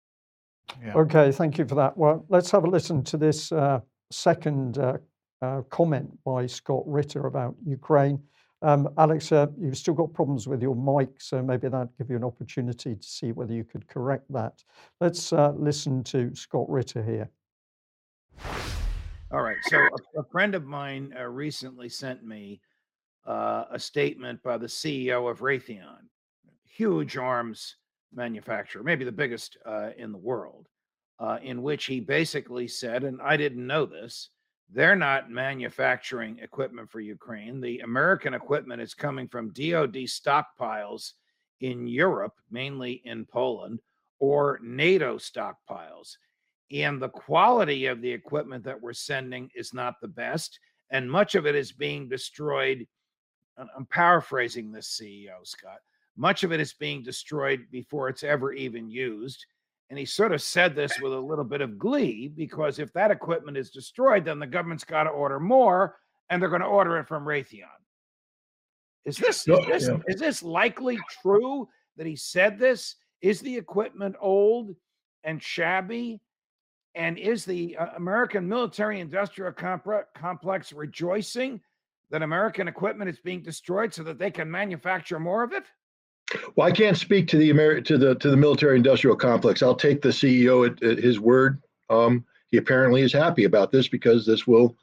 Yeah. 0.84 0.94
Okay, 0.96 1.32
thank 1.32 1.58
you 1.58 1.66
for 1.66 1.76
that. 1.76 1.98
Well, 1.98 2.26
let's 2.30 2.52
have 2.52 2.64
a 2.64 2.70
listen 2.70 3.04
to 3.06 3.18
this 3.18 3.52
uh, 3.52 3.80
second 4.12 4.78
uh, 4.78 4.98
uh, 5.42 5.62
comment 5.70 6.10
by 6.24 6.46
Scott 6.46 6.84
Ritter 6.86 7.28
about 7.28 7.56
Ukraine. 7.66 8.22
Um, 8.64 8.90
Alex, 8.98 9.32
uh, 9.32 9.48
you've 9.60 9.78
still 9.78 9.94
got 9.94 10.14
problems 10.14 10.48
with 10.48 10.62
your 10.62 10.76
mic, 10.76 11.22
so 11.22 11.44
maybe 11.44 11.70
that'd 11.70 11.90
give 11.98 12.10
you 12.10 12.16
an 12.16 12.24
opportunity 12.24 12.96
to 12.96 13.08
see 13.08 13.32
whether 13.32 13.54
you 13.54 13.64
could 13.64 13.88
correct 13.88 14.26
that. 14.32 14.64
Let's 15.00 15.32
uh, 15.32 15.52
listen 15.56 16.04
to 16.06 16.34
Scott 16.34 16.68
Ritter 16.68 17.04
here. 17.04 17.30
All 19.32 19.42
right. 19.42 19.58
So 19.64 19.78
a, 19.78 20.22
a 20.22 20.24
friend 20.32 20.56
of 20.56 20.66
mine 20.66 21.14
uh, 21.20 21.26
recently 21.26 21.90
sent 21.90 22.24
me 22.24 22.62
a 23.26 23.78
statement 23.78 24.42
by 24.42 24.58
the 24.58 24.68
CEO 24.68 25.30
of 25.30 25.40
Raytheon, 25.40 26.08
huge 26.64 27.18
arms 27.18 27.76
manufacturer, 28.14 28.84
maybe 28.84 29.06
the 29.06 29.12
biggest 29.12 29.58
uh, 29.66 29.90
in 29.98 30.12
the 30.12 30.18
world, 30.18 30.68
uh, 31.20 31.38
in 31.42 31.62
which 31.62 31.86
he 31.86 32.00
basically 32.00 32.68
said, 32.68 33.04
and 33.04 33.22
I 33.22 33.38
didn't 33.38 33.66
know 33.66 33.86
this, 33.86 34.30
they're 34.70 34.96
not 34.96 35.32
manufacturing 35.32 36.40
equipment 36.40 36.90
for 36.90 37.00
Ukraine. 37.00 37.62
The 37.62 37.80
American 37.80 38.34
equipment 38.34 38.82
is 38.82 38.94
coming 38.94 39.28
from 39.28 39.54
DoD 39.54 39.96
stockpiles 40.08 41.14
in 41.62 41.88
Europe, 41.88 42.34
mainly 42.52 43.02
in 43.06 43.26
Poland, 43.26 43.80
or 44.20 44.60
NATO 44.62 45.18
stockpiles. 45.18 46.18
And 46.72 47.02
the 47.02 47.10
quality 47.10 47.86
of 47.86 48.02
the 48.02 48.12
equipment 48.12 48.66
that 48.66 48.82
we're 48.82 48.92
sending 48.92 49.50
is 49.56 49.74
not 49.74 50.02
the 50.02 50.10
best. 50.10 50.60
And 50.90 51.10
much 51.10 51.36
of 51.36 51.46
it 51.46 51.56
is 51.56 51.72
being 51.72 52.10
destroyed. 52.10 52.86
I'm 53.58 53.86
paraphrasing 53.86 54.72
this 54.72 55.00
CEO, 55.00 55.46
Scott 55.46 55.80
much 56.18 56.44
of 56.44 56.52
it 56.52 56.60
is 56.60 56.74
being 56.74 57.04
destroyed 57.04 57.66
before 57.72 58.10
it's 58.10 58.24
ever 58.24 58.52
even 58.54 58.90
used. 58.90 59.46
And 59.90 59.98
he 59.98 60.06
sort 60.06 60.34
of 60.34 60.42
said 60.42 60.76
this 60.76 61.00
with 61.00 61.14
a 61.14 61.20
little 61.20 61.46
bit 61.46 61.62
of 61.62 61.78
glee 61.78 62.28
because 62.28 62.80
if 62.80 62.92
that 62.94 63.12
equipment 63.12 63.58
is 63.58 63.70
destroyed, 63.70 64.26
then 64.26 64.40
the 64.40 64.48
government's 64.48 64.84
got 64.84 65.04
to 65.04 65.10
order 65.10 65.40
more 65.40 65.96
and 66.30 66.42
they're 66.42 66.50
going 66.50 66.62
to 66.62 66.68
order 66.68 66.98
it 66.98 67.08
from 67.08 67.24
Raytheon. 67.24 67.68
Is 69.06 69.16
this, 69.16 69.48
is 69.48 69.66
this, 69.68 69.90
is 70.08 70.20
this 70.20 70.44
likely 70.44 71.00
true 71.22 71.70
that 71.96 72.06
he 72.06 72.18
said 72.18 72.60
this? 72.60 72.96
Is 73.22 73.40
the 73.40 73.56
equipment 73.56 74.16
old? 74.20 74.76
and 75.28 75.44
shabby? 75.44 76.20
And 76.96 77.20
is 77.20 77.46
the 77.46 77.78
uh, 77.78 77.90
American 77.96 78.48
military 78.48 79.00
industrial 79.00 79.52
complex 79.52 80.74
rejoicing 80.74 81.62
that 82.10 82.24
American 82.24 82.68
equipment 82.68 83.10
is 83.10 83.20
being 83.20 83.44
destroyed 83.44 83.94
so 83.94 84.02
that 84.04 84.18
they 84.18 84.32
can 84.32 84.50
manufacture 84.50 85.20
more 85.20 85.44
of 85.44 85.54
it? 85.54 85.66
Well, 86.56 86.68
I 86.68 86.72
can't 86.72 86.98
speak 86.98 87.28
to 87.30 87.38
the 87.38 87.50
Ameri- 87.52 87.86
to 87.86 87.98
the 87.98 88.16
to 88.16 88.30
the 88.30 88.38
military 88.38 88.76
industrial 88.76 89.16
complex. 89.16 89.64
I'll 89.64 89.76
take 89.76 90.02
the 90.02 90.10
CEO 90.10 90.70
at, 90.70 90.84
at 90.84 90.98
his 90.98 91.20
word. 91.20 91.62
Um, 91.90 92.26
he 92.50 92.58
apparently 92.58 93.02
is 93.02 93.14
happy 93.14 93.46
about 93.46 93.72
this 93.72 93.88
because 93.88 94.26
this 94.26 94.46
will 94.46 94.76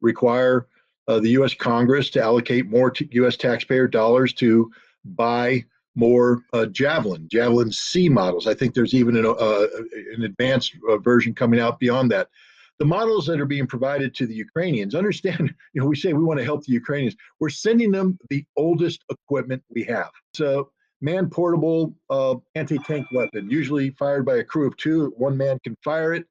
require 0.00 0.66
uh, 1.08 1.18
the 1.20 1.30
U.S. 1.30 1.54
Congress 1.54 2.10
to 2.10 2.22
allocate 2.22 2.68
more 2.68 2.90
t- 2.90 3.08
U.S. 3.12 3.36
taxpayer 3.36 3.88
dollars 3.88 4.32
to 4.34 4.70
buy 5.04 5.64
more 5.94 6.42
uh, 6.52 6.66
Javelin, 6.66 7.28
Javelin 7.28 7.72
C 7.72 8.08
models. 8.08 8.46
I 8.46 8.54
think 8.54 8.74
there's 8.74 8.94
even 8.94 9.16
an, 9.16 9.26
uh, 9.26 9.66
an 10.14 10.22
advanced 10.22 10.74
uh, 10.88 10.98
version 10.98 11.34
coming 11.34 11.60
out 11.60 11.78
beyond 11.78 12.10
that. 12.12 12.28
The 12.78 12.84
models 12.86 13.26
that 13.26 13.40
are 13.40 13.46
being 13.46 13.66
provided 13.66 14.14
to 14.14 14.26
the 14.26 14.34
Ukrainians, 14.34 14.94
understand, 14.94 15.54
you 15.74 15.80
know, 15.80 15.86
we 15.86 15.96
say 15.96 16.12
we 16.12 16.24
want 16.24 16.38
to 16.38 16.44
help 16.44 16.64
the 16.64 16.72
Ukrainians. 16.72 17.16
We're 17.40 17.50
sending 17.50 17.90
them 17.90 18.18
the 18.30 18.44
oldest 18.56 19.04
equipment 19.10 19.62
we 19.68 19.84
have. 19.84 20.10
So 20.34 20.70
man 21.02 21.28
portable 21.28 21.94
uh, 22.08 22.36
anti-tank 22.54 23.06
weapon, 23.12 23.50
usually 23.50 23.90
fired 23.90 24.24
by 24.24 24.36
a 24.36 24.44
crew 24.44 24.66
of 24.66 24.76
two. 24.76 25.12
One 25.16 25.36
man 25.36 25.58
can 25.64 25.76
fire 25.84 26.14
it. 26.14 26.24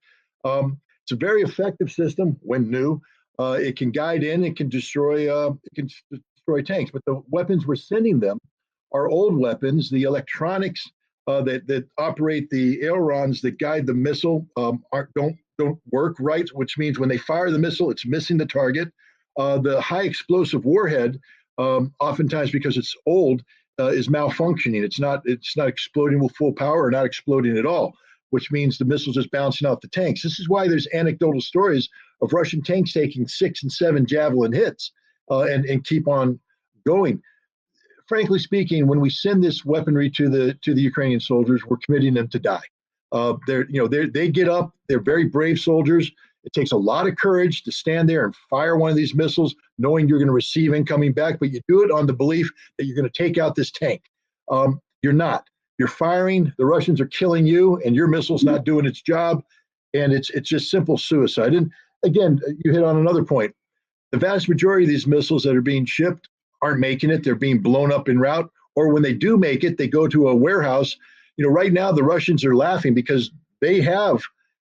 Um, 0.45 0.79
it's 1.03 1.11
a 1.11 1.15
very 1.15 1.41
effective 1.41 1.91
system 1.91 2.37
when 2.41 2.69
new. 2.69 3.01
Uh, 3.37 3.57
it 3.59 3.77
can 3.77 3.91
guide 3.91 4.23
in, 4.23 4.43
it 4.43 4.55
can 4.55 4.69
destroy, 4.69 5.33
uh, 5.33 5.53
it 5.63 5.75
can 5.75 5.89
destroy 6.35 6.61
tanks. 6.61 6.91
But 6.91 7.03
the 7.05 7.21
weapons 7.29 7.67
we're 7.67 7.75
sending 7.75 8.19
them 8.19 8.39
are 8.93 9.09
old 9.09 9.37
weapons. 9.37 9.89
The 9.89 10.03
electronics 10.03 10.89
uh, 11.27 11.41
that 11.43 11.67
that 11.67 11.87
operate 11.97 12.49
the 12.49 12.83
ailerons 12.83 13.41
that 13.41 13.59
guide 13.59 13.85
the 13.85 13.93
missile 13.93 14.47
um, 14.57 14.83
aren't 14.91 15.13
don't 15.13 15.37
don't 15.57 15.79
work 15.91 16.15
right, 16.19 16.47
which 16.49 16.77
means 16.77 16.97
when 16.97 17.09
they 17.09 17.17
fire 17.17 17.51
the 17.51 17.59
missile, 17.59 17.91
it's 17.91 18.05
missing 18.05 18.37
the 18.37 18.45
target. 18.45 18.89
Uh, 19.37 19.57
the 19.57 19.79
high 19.79 20.03
explosive 20.03 20.65
warhead, 20.65 21.19
um, 21.57 21.93
oftentimes 21.99 22.51
because 22.51 22.77
it's 22.77 22.95
old, 23.05 23.43
uh, 23.81 23.87
is 23.87 24.07
malfunctioning. 24.07 24.83
It's 24.83 24.99
not 24.99 25.21
it's 25.25 25.57
not 25.57 25.67
exploding 25.67 26.19
with 26.19 26.35
full 26.35 26.53
power 26.53 26.85
or 26.85 26.91
not 26.91 27.05
exploding 27.05 27.57
at 27.57 27.65
all, 27.65 27.93
which 28.29 28.51
means 28.51 28.77
the 28.77 28.85
missile's 28.85 29.15
just 29.15 29.31
bouncing 29.31 29.67
off 29.67 29.81
the 29.81 29.87
tanks. 29.87 30.21
This 30.21 30.39
is 30.39 30.47
why 30.47 30.67
there's 30.67 30.87
anecdotal 30.93 31.41
stories 31.41 31.89
of 32.21 32.33
Russian 32.33 32.61
tanks 32.61 32.93
taking 32.93 33.27
six 33.27 33.63
and 33.63 33.71
seven 33.71 34.05
javelin 34.05 34.53
hits 34.53 34.91
uh, 35.31 35.43
and 35.43 35.65
and 35.65 35.83
keep 35.83 36.07
on 36.07 36.39
going. 36.85 37.21
Frankly 38.07 38.39
speaking, 38.39 38.87
when 38.87 38.99
we 38.99 39.09
send 39.09 39.43
this 39.43 39.65
weaponry 39.65 40.09
to 40.11 40.29
the 40.29 40.53
to 40.61 40.73
the 40.73 40.81
Ukrainian 40.81 41.19
soldiers, 41.19 41.63
we're 41.65 41.77
committing 41.77 42.13
them 42.13 42.27
to 42.29 42.39
die. 42.39 42.67
Uh, 43.11 43.33
they're 43.47 43.67
you 43.69 43.79
know 43.81 43.87
they 43.87 44.05
they 44.07 44.29
get 44.29 44.47
up. 44.47 44.75
They're 44.87 45.01
very 45.01 45.25
brave 45.25 45.59
soldiers. 45.59 46.11
It 46.43 46.53
takes 46.53 46.71
a 46.71 46.77
lot 46.77 47.07
of 47.07 47.15
courage 47.15 47.63
to 47.63 47.71
stand 47.71 48.09
there 48.09 48.25
and 48.25 48.35
fire 48.49 48.75
one 48.75 48.89
of 48.89 48.97
these 48.97 49.13
missiles, 49.13 49.55
knowing 49.81 50.07
you're 50.07 50.19
going 50.19 50.27
to 50.27 50.33
receive 50.33 50.73
incoming 50.73 51.13
back, 51.13 51.39
but 51.39 51.51
you 51.51 51.59
do 51.67 51.83
it 51.83 51.91
on 51.91 52.07
the 52.07 52.13
belief 52.13 52.49
that 52.77 52.85
you're 52.85 52.95
going 52.95 53.09
to 53.09 53.23
take 53.23 53.37
out 53.37 53.55
this 53.55 53.71
tank. 53.71 54.01
Um, 54.49 54.79
you're 55.01 55.13
not. 55.13 55.47
You're 55.77 55.87
firing. 55.87 56.53
The 56.57 56.65
Russians 56.65 57.01
are 57.01 57.07
killing 57.07 57.45
you, 57.45 57.77
and 57.83 57.95
your 57.95 58.07
missile's 58.07 58.43
not 58.43 58.65
doing 58.65 58.85
its 58.85 59.01
job, 59.01 59.43
and 59.93 60.13
it's 60.13 60.29
it's 60.29 60.49
just 60.49 60.69
simple 60.69 60.97
suicide. 60.97 61.53
And 61.53 61.71
again, 62.03 62.39
you 62.63 62.71
hit 62.71 62.83
on 62.83 62.97
another 62.97 63.23
point. 63.23 63.53
The 64.11 64.19
vast 64.19 64.47
majority 64.47 64.85
of 64.85 64.89
these 64.89 65.07
missiles 65.07 65.43
that 65.43 65.55
are 65.55 65.61
being 65.61 65.85
shipped 65.85 66.29
aren't 66.61 66.79
making 66.79 67.09
it. 67.09 67.23
They're 67.23 67.35
being 67.35 67.59
blown 67.59 67.91
up 67.91 68.09
en 68.09 68.19
route, 68.19 68.49
or 68.75 68.89
when 68.89 69.01
they 69.01 69.13
do 69.13 69.37
make 69.37 69.63
it, 69.63 69.77
they 69.77 69.87
go 69.87 70.07
to 70.07 70.29
a 70.29 70.35
warehouse. 70.35 70.95
You 71.37 71.45
know, 71.45 71.51
right 71.51 71.73
now 71.73 71.91
the 71.91 72.03
Russians 72.03 72.45
are 72.45 72.55
laughing 72.55 72.93
because 72.93 73.31
they 73.61 73.81
have 73.81 74.21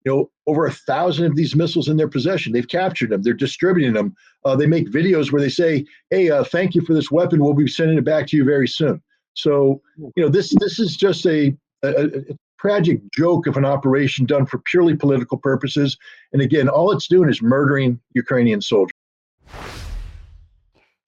you 0.04 0.12
know, 0.12 0.30
over 0.46 0.66
a 0.66 0.72
thousand 0.72 1.26
of 1.26 1.36
these 1.36 1.54
missiles 1.54 1.88
in 1.88 1.96
their 1.96 2.08
possession. 2.08 2.52
They've 2.52 2.66
captured 2.66 3.10
them. 3.10 3.22
They're 3.22 3.34
distributing 3.34 3.92
them. 3.92 4.14
Uh, 4.44 4.56
they 4.56 4.66
make 4.66 4.90
videos 4.90 5.32
where 5.32 5.42
they 5.42 5.48
say, 5.48 5.84
"Hey, 6.10 6.30
uh, 6.30 6.44
thank 6.44 6.74
you 6.74 6.82
for 6.82 6.94
this 6.94 7.10
weapon. 7.10 7.42
We'll 7.42 7.54
be 7.54 7.68
sending 7.68 7.98
it 7.98 8.04
back 8.04 8.26
to 8.28 8.36
you 8.36 8.44
very 8.44 8.68
soon." 8.68 9.02
So, 9.34 9.80
you 10.16 10.22
know, 10.22 10.28
this 10.28 10.54
this 10.60 10.78
is 10.78 10.96
just 10.96 11.26
a, 11.26 11.56
a, 11.82 12.06
a 12.06 12.22
tragic 12.58 13.00
joke 13.12 13.46
of 13.46 13.56
an 13.56 13.64
operation 13.64 14.26
done 14.26 14.46
for 14.46 14.58
purely 14.58 14.94
political 14.94 15.38
purposes. 15.38 15.96
And 16.32 16.42
again, 16.42 16.68
all 16.68 16.92
it's 16.92 17.08
doing 17.08 17.28
is 17.28 17.42
murdering 17.42 18.00
Ukrainian 18.14 18.60
soldiers. 18.60 18.92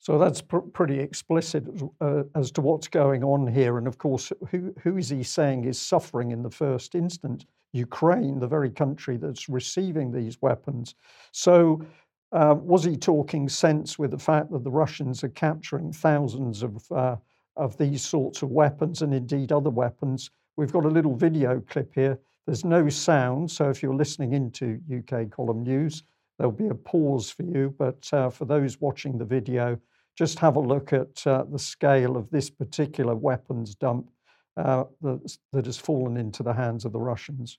So 0.00 0.18
that's 0.18 0.42
pr- 0.42 0.58
pretty 0.58 1.00
explicit 1.00 1.64
uh, 2.00 2.24
as 2.34 2.50
to 2.52 2.60
what's 2.60 2.88
going 2.88 3.24
on 3.24 3.46
here. 3.46 3.78
And 3.78 3.86
of 3.86 3.96
course, 3.96 4.32
who, 4.50 4.74
who 4.82 4.98
is 4.98 5.08
he 5.08 5.22
saying 5.22 5.64
is 5.64 5.80
suffering 5.80 6.30
in 6.30 6.42
the 6.42 6.50
first 6.50 6.94
instance? 6.94 7.46
Ukraine, 7.74 8.38
the 8.38 8.46
very 8.46 8.70
country 8.70 9.16
that's 9.16 9.48
receiving 9.48 10.12
these 10.12 10.40
weapons. 10.40 10.94
So, 11.32 11.84
uh, 12.32 12.54
was 12.58 12.84
he 12.84 12.96
talking 12.96 13.48
sense 13.48 13.98
with 13.98 14.10
the 14.10 14.18
fact 14.18 14.50
that 14.50 14.64
the 14.64 14.70
Russians 14.70 15.22
are 15.22 15.28
capturing 15.28 15.92
thousands 15.92 16.62
of, 16.62 16.90
uh, 16.90 17.16
of 17.56 17.76
these 17.76 18.02
sorts 18.02 18.42
of 18.42 18.50
weapons 18.50 19.02
and 19.02 19.12
indeed 19.14 19.52
other 19.52 19.70
weapons? 19.70 20.30
We've 20.56 20.72
got 20.72 20.84
a 20.84 20.88
little 20.88 21.14
video 21.14 21.60
clip 21.60 21.92
here. 21.94 22.18
There's 22.46 22.64
no 22.64 22.88
sound, 22.88 23.50
so 23.50 23.70
if 23.70 23.82
you're 23.82 23.94
listening 23.94 24.32
into 24.32 24.80
UK 24.92 25.30
column 25.30 25.62
news, 25.62 26.04
there'll 26.38 26.52
be 26.52 26.68
a 26.68 26.74
pause 26.74 27.30
for 27.30 27.42
you. 27.42 27.74
But 27.78 28.08
uh, 28.12 28.30
for 28.30 28.44
those 28.44 28.80
watching 28.80 29.18
the 29.18 29.24
video, 29.24 29.78
just 30.16 30.38
have 30.38 30.56
a 30.56 30.60
look 30.60 30.92
at 30.92 31.26
uh, 31.26 31.44
the 31.50 31.58
scale 31.58 32.16
of 32.16 32.30
this 32.30 32.50
particular 32.50 33.14
weapons 33.16 33.74
dump 33.74 34.08
uh, 34.56 34.84
that, 35.02 35.36
that 35.52 35.66
has 35.66 35.76
fallen 35.76 36.16
into 36.16 36.42
the 36.42 36.52
hands 36.52 36.84
of 36.84 36.92
the 36.92 37.00
Russians. 37.00 37.58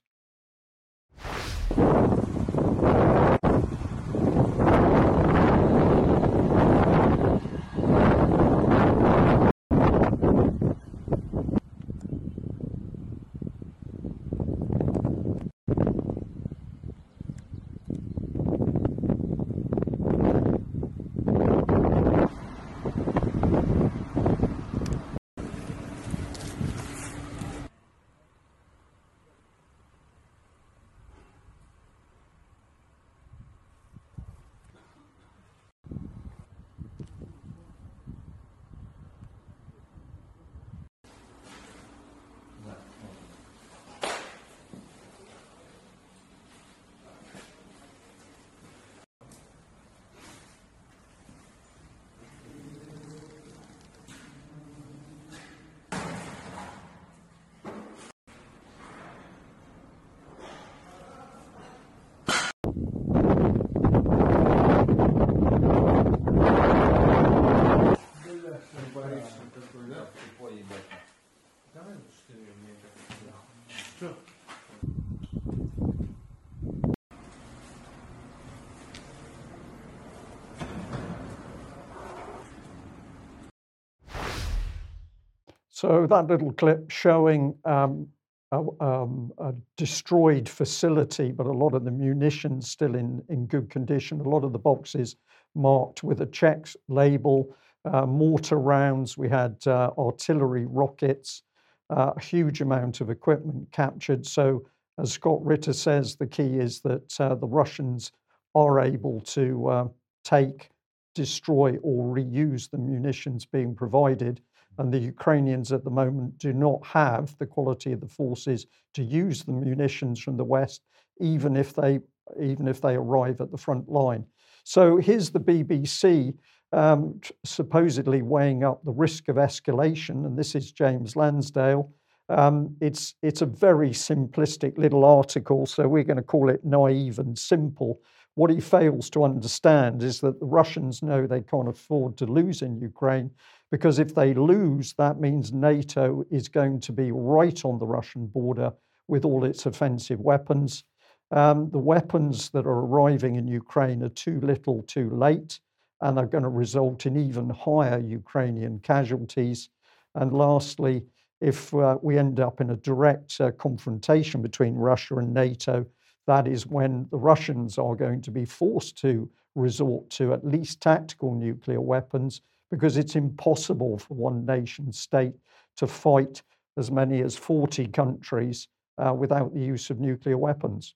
So 85.76 86.08
that 86.08 86.28
little 86.28 86.54
clip 86.54 86.90
showing 86.90 87.54
um, 87.66 88.08
a, 88.54 88.64
um, 88.80 89.34
a, 89.40 89.54
destroyed 89.76 90.48
facility, 90.48 91.34
but 91.34 91.48
a 91.48 91.52
lot 91.52 91.74
of 91.74 91.84
the 91.84 91.92
munitions 91.92 92.72
still 92.72 92.96
in, 92.96 93.22
in 93.28 93.46
good 93.46 93.70
condition. 93.70 94.22
A 94.22 94.30
lot 94.30 94.46
of 94.46 94.54
the 94.54 94.58
boxes 94.58 95.18
marked 95.54 96.02
with 96.02 96.22
a 96.22 96.28
Czech 96.28 96.68
label, 96.88 97.54
uh, 97.84 98.06
mortar 98.06 98.58
rounds. 98.58 99.18
We 99.18 99.28
had 99.28 99.58
uh, 99.68 99.92
artillery 99.98 100.66
rockets, 100.66 101.44
uh, 101.90 102.14
a 102.16 102.22
huge 102.22 102.62
amount 102.62 103.02
of 103.02 103.10
equipment 103.10 103.70
captured. 103.74 104.26
So, 104.26 104.66
as 104.98 105.12
Scott 105.12 105.46
Ritter 105.46 105.74
says, 105.74 106.16
the 106.16 106.26
key 106.26 106.58
is 106.58 106.80
that 106.84 107.20
uh, 107.20 107.36
the 107.36 107.48
Russians 107.48 108.14
are 108.56 108.80
able 108.80 109.20
to 109.20 109.68
uh, 109.68 109.88
take, 110.24 110.70
destroy, 111.16 111.76
or 111.84 112.16
reuse 112.16 112.70
the 112.70 112.78
munitions 112.78 113.46
being 113.46 113.76
provided 113.76 114.40
And 114.78 114.94
the 114.94 115.00
Ukrainians 115.00 115.72
at 115.72 115.84
the 115.84 115.90
moment 115.90 116.38
do 116.38 116.54
not 116.54 116.86
have 116.86 117.36
the 117.38 117.46
quality 117.46 117.92
of 117.92 118.02
the 118.02 118.08
forces 118.08 118.68
to 118.94 119.04
use 119.04 119.44
the 119.44 119.52
munitions 119.52 120.20
from 120.20 120.38
the 120.38 120.44
West, 120.44 120.82
even 121.20 121.56
if 121.56 121.74
they 121.74 122.00
even 122.42 122.68
if 122.68 122.82
they 122.82 122.96
arrive 122.96 123.40
at 123.40 123.52
the 123.52 123.58
front 123.58 123.88
line. 123.88 124.26
So 124.64 124.98
here's 124.98 125.30
the 125.30 125.40
BBC 125.40 126.34
um, 126.72 127.22
supposedly 127.44 128.22
weighing 128.22 128.64
up 128.64 128.84
the 128.84 128.92
risk 128.92 129.28
of 129.28 129.38
escalation, 129.38 130.26
and 130.26 130.38
this 130.38 130.56
is 130.56 130.72
James 130.72 131.16
Landale. 131.16 131.92
Um, 132.28 132.76
it's 132.82 133.14
it's 133.22 133.42
a 133.42 133.46
very 133.46 133.92
simplistic 133.92 134.78
little 134.78 135.06
article, 135.06 135.66
so 135.66 135.88
we're 135.88 136.04
going 136.04 136.18
to 136.18 136.24
call 136.24 136.50
it 136.50 136.66
naive 136.66 137.20
and 137.20 137.38
simple. 137.38 138.02
What 138.36 138.52
he 138.52 138.60
fails 138.60 139.10
to 139.12 139.24
understand 139.24 140.04
is 140.04 140.20
that 140.20 140.40
the 140.40 140.46
Russians 140.46 141.02
know 141.02 141.26
they 141.26 141.42
can't 141.42 141.70
afford 141.70 142.18
to 142.18 142.26
lose 142.26 142.62
in 142.62 142.78
Ukraine 142.78 143.32
because 143.72 143.98
if 143.98 144.14
they 144.14 144.34
lose, 144.34 144.94
that 144.98 145.20
means 145.20 145.54
NATO 145.54 146.26
is 146.30 146.50
going 146.50 146.82
to 146.82 146.92
be 146.92 147.12
right 147.12 147.64
on 147.64 147.80
the 147.80 147.88
Russian 147.88 148.28
border 148.28 148.74
with 149.08 149.24
all 149.24 149.46
its 149.46 149.66
offensive 149.66 150.20
weapons. 150.20 150.84
Um, 151.32 151.70
the 151.72 151.80
weapons 151.80 152.50
that 152.50 152.66
are 152.66 152.80
arriving 152.86 153.36
in 153.36 153.48
Ukraine 153.48 154.04
are 154.04 154.10
too 154.10 154.40
little, 154.42 154.84
too 154.84 155.10
late, 155.10 155.60
and 156.02 156.20
are 156.20 156.26
going 156.28 156.44
to 156.44 156.50
result 156.50 157.06
in 157.06 157.18
even 157.18 157.50
higher 157.50 158.00
Ukrainian 158.00 158.80
casualties. 158.80 159.70
And 160.14 160.34
lastly, 160.34 161.04
if 161.42 161.74
uh, 161.74 161.98
we 162.02 162.18
end 162.18 162.40
up 162.40 162.60
in 162.60 162.72
a 162.72 162.78
direct 162.78 163.40
uh, 163.40 163.52
confrontation 163.52 164.42
between 164.42 164.76
Russia 164.76 165.16
and 165.16 165.34
NATO, 165.34 165.86
that 166.28 166.48
is 166.48 166.66
when 166.66 167.08
the 167.12 167.18
Russians 167.18 167.78
are 167.78 167.96
going 167.96 168.22
to 168.22 168.32
be 168.32 168.46
forced 168.46 168.98
to 169.00 169.30
resort 169.56 170.10
to 170.12 170.34
at 170.34 170.46
least 170.46 170.82
tactical 170.82 171.34
nuclear 171.34 171.82
weapons 171.82 172.42
because 172.72 172.98
it's 172.98 173.16
impossible 173.16 173.98
for 173.98 174.16
one 174.16 174.46
nation 174.46 174.92
state 174.92 175.34
to 175.78 175.88
fight 175.88 176.42
as 176.78 176.92
many 176.92 177.22
as 177.22 177.36
40 177.38 177.88
countries 177.88 178.68
uh, 178.98 179.14
without 179.14 179.54
the 179.54 179.60
use 179.60 179.90
of 179.90 180.00
nuclear 180.00 180.38
weapons. 180.38 180.96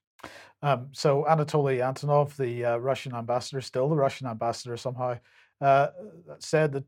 Um, 0.62 0.88
so 0.92 1.26
Anatoly 1.30 1.78
Antonov, 1.78 2.36
the 2.36 2.66
uh, 2.66 2.78
Russian 2.78 3.16
ambassador, 3.16 3.62
still 3.62 3.88
the 3.88 3.96
Russian 3.96 4.28
ambassador 4.28 4.76
somehow, 4.76 5.18
uh, 5.62 5.88
said 6.40 6.74
that 6.74 6.86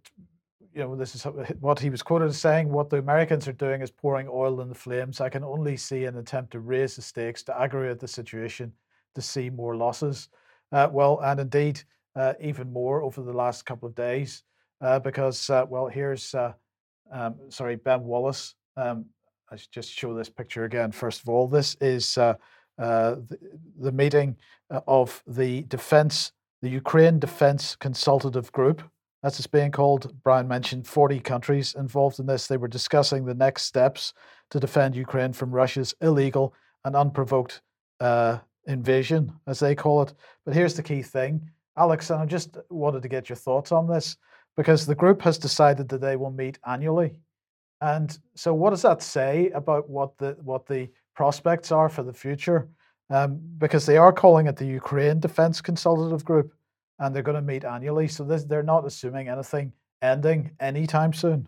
you 0.73 0.81
know 0.81 0.95
this 0.95 1.15
is 1.15 1.23
what 1.59 1.79
he 1.79 1.89
was 1.89 2.01
quoted 2.01 2.29
as 2.29 2.37
saying. 2.37 2.69
What 2.69 2.89
the 2.89 2.97
Americans 2.97 3.47
are 3.47 3.53
doing 3.53 3.81
is 3.81 3.91
pouring 3.91 4.27
oil 4.31 4.61
in 4.61 4.69
the 4.69 4.75
flames. 4.75 5.21
I 5.21 5.29
can 5.29 5.43
only 5.43 5.77
see 5.77 6.05
an 6.05 6.17
attempt 6.17 6.51
to 6.51 6.59
raise 6.59 6.95
the 6.95 7.01
stakes, 7.01 7.43
to 7.43 7.59
aggravate 7.59 7.99
the 7.99 8.07
situation, 8.07 8.71
to 9.15 9.21
see 9.21 9.49
more 9.49 9.75
losses. 9.75 10.29
Uh, 10.71 10.87
well, 10.91 11.19
and 11.23 11.39
indeed, 11.39 11.81
uh, 12.15 12.33
even 12.39 12.71
more 12.71 13.03
over 13.03 13.21
the 13.21 13.33
last 13.33 13.65
couple 13.65 13.87
of 13.87 13.95
days, 13.95 14.43
uh, 14.79 14.99
because 14.99 15.49
uh, 15.49 15.65
well, 15.67 15.87
here's 15.87 16.33
um, 17.11 17.35
sorry 17.49 17.75
Ben 17.75 18.03
Wallace. 18.03 18.55
Um, 18.77 19.05
I 19.51 19.57
should 19.57 19.71
just 19.71 19.91
show 19.91 20.13
this 20.13 20.29
picture 20.29 20.63
again. 20.63 20.91
First 20.91 21.21
of 21.21 21.29
all, 21.29 21.47
this 21.47 21.75
is 21.81 22.17
uh, 22.17 22.35
the, 22.77 23.37
the, 23.79 23.91
meeting 23.91 24.37
uh, 24.69 24.79
of 24.87 25.21
the 25.27 25.63
defense, 25.63 26.31
the 26.61 26.69
Ukraine 26.69 27.19
Defense 27.19 27.75
Consultative 27.75 28.49
Group, 28.53 28.81
as 29.23 29.37
it's 29.37 29.47
being 29.47 29.71
called. 29.71 30.13
Brian 30.23 30.47
mentioned 30.47 30.87
40 30.87 31.19
countries 31.19 31.75
involved 31.75 32.19
in 32.19 32.25
this. 32.25 32.47
They 32.47 32.57
were 32.57 32.67
discussing 32.67 33.25
the 33.25 33.33
next 33.33 33.63
steps 33.63 34.13
to 34.49 34.59
defend 34.59 34.95
Ukraine 34.95 35.33
from 35.33 35.51
Russia's 35.51 35.93
illegal 36.01 36.53
and 36.83 36.95
unprovoked 36.95 37.61
uh, 37.99 38.39
invasion, 38.65 39.31
as 39.47 39.59
they 39.59 39.75
call 39.75 40.01
it. 40.01 40.13
But 40.45 40.55
here's 40.55 40.75
the 40.75 40.83
key 40.83 41.01
thing, 41.01 41.49
Alex, 41.77 42.09
and 42.09 42.19
I 42.19 42.25
just 42.25 42.57
wanted 42.69 43.01
to 43.03 43.09
get 43.09 43.29
your 43.29 43.35
thoughts 43.35 43.71
on 43.71 43.87
this 43.87 44.17
because 44.57 44.85
the 44.85 44.95
group 44.95 45.21
has 45.21 45.37
decided 45.37 45.87
that 45.89 46.01
they 46.01 46.15
will 46.15 46.31
meet 46.31 46.59
annually. 46.65 47.19
And 47.79 48.17
so, 48.35 48.53
what 48.53 48.71
does 48.71 48.83
that 48.83 49.01
say 49.01 49.49
about 49.51 49.89
what 49.89 50.17
the 50.17 50.37
what 50.43 50.67
the 50.67 50.89
prospects 51.15 51.71
are 51.71 51.89
for 51.89 52.03
the 52.03 52.13
future 52.13 52.69
um, 53.09 53.39
because 53.57 53.85
they 53.85 53.97
are 53.97 54.13
calling 54.13 54.47
it 54.47 54.55
the 54.55 54.65
Ukraine 54.65 55.19
Defense 55.19 55.61
Consultative 55.61 56.23
Group 56.23 56.53
and 57.01 57.13
they're 57.13 57.23
going 57.23 57.35
to 57.35 57.41
meet 57.41 57.65
annually. 57.65 58.07
So 58.07 58.23
this, 58.23 58.45
they're 58.45 58.63
not 58.63 58.85
assuming 58.85 59.27
anything 59.27 59.73
ending 60.01 60.51
anytime 60.59 61.11
soon. 61.13 61.47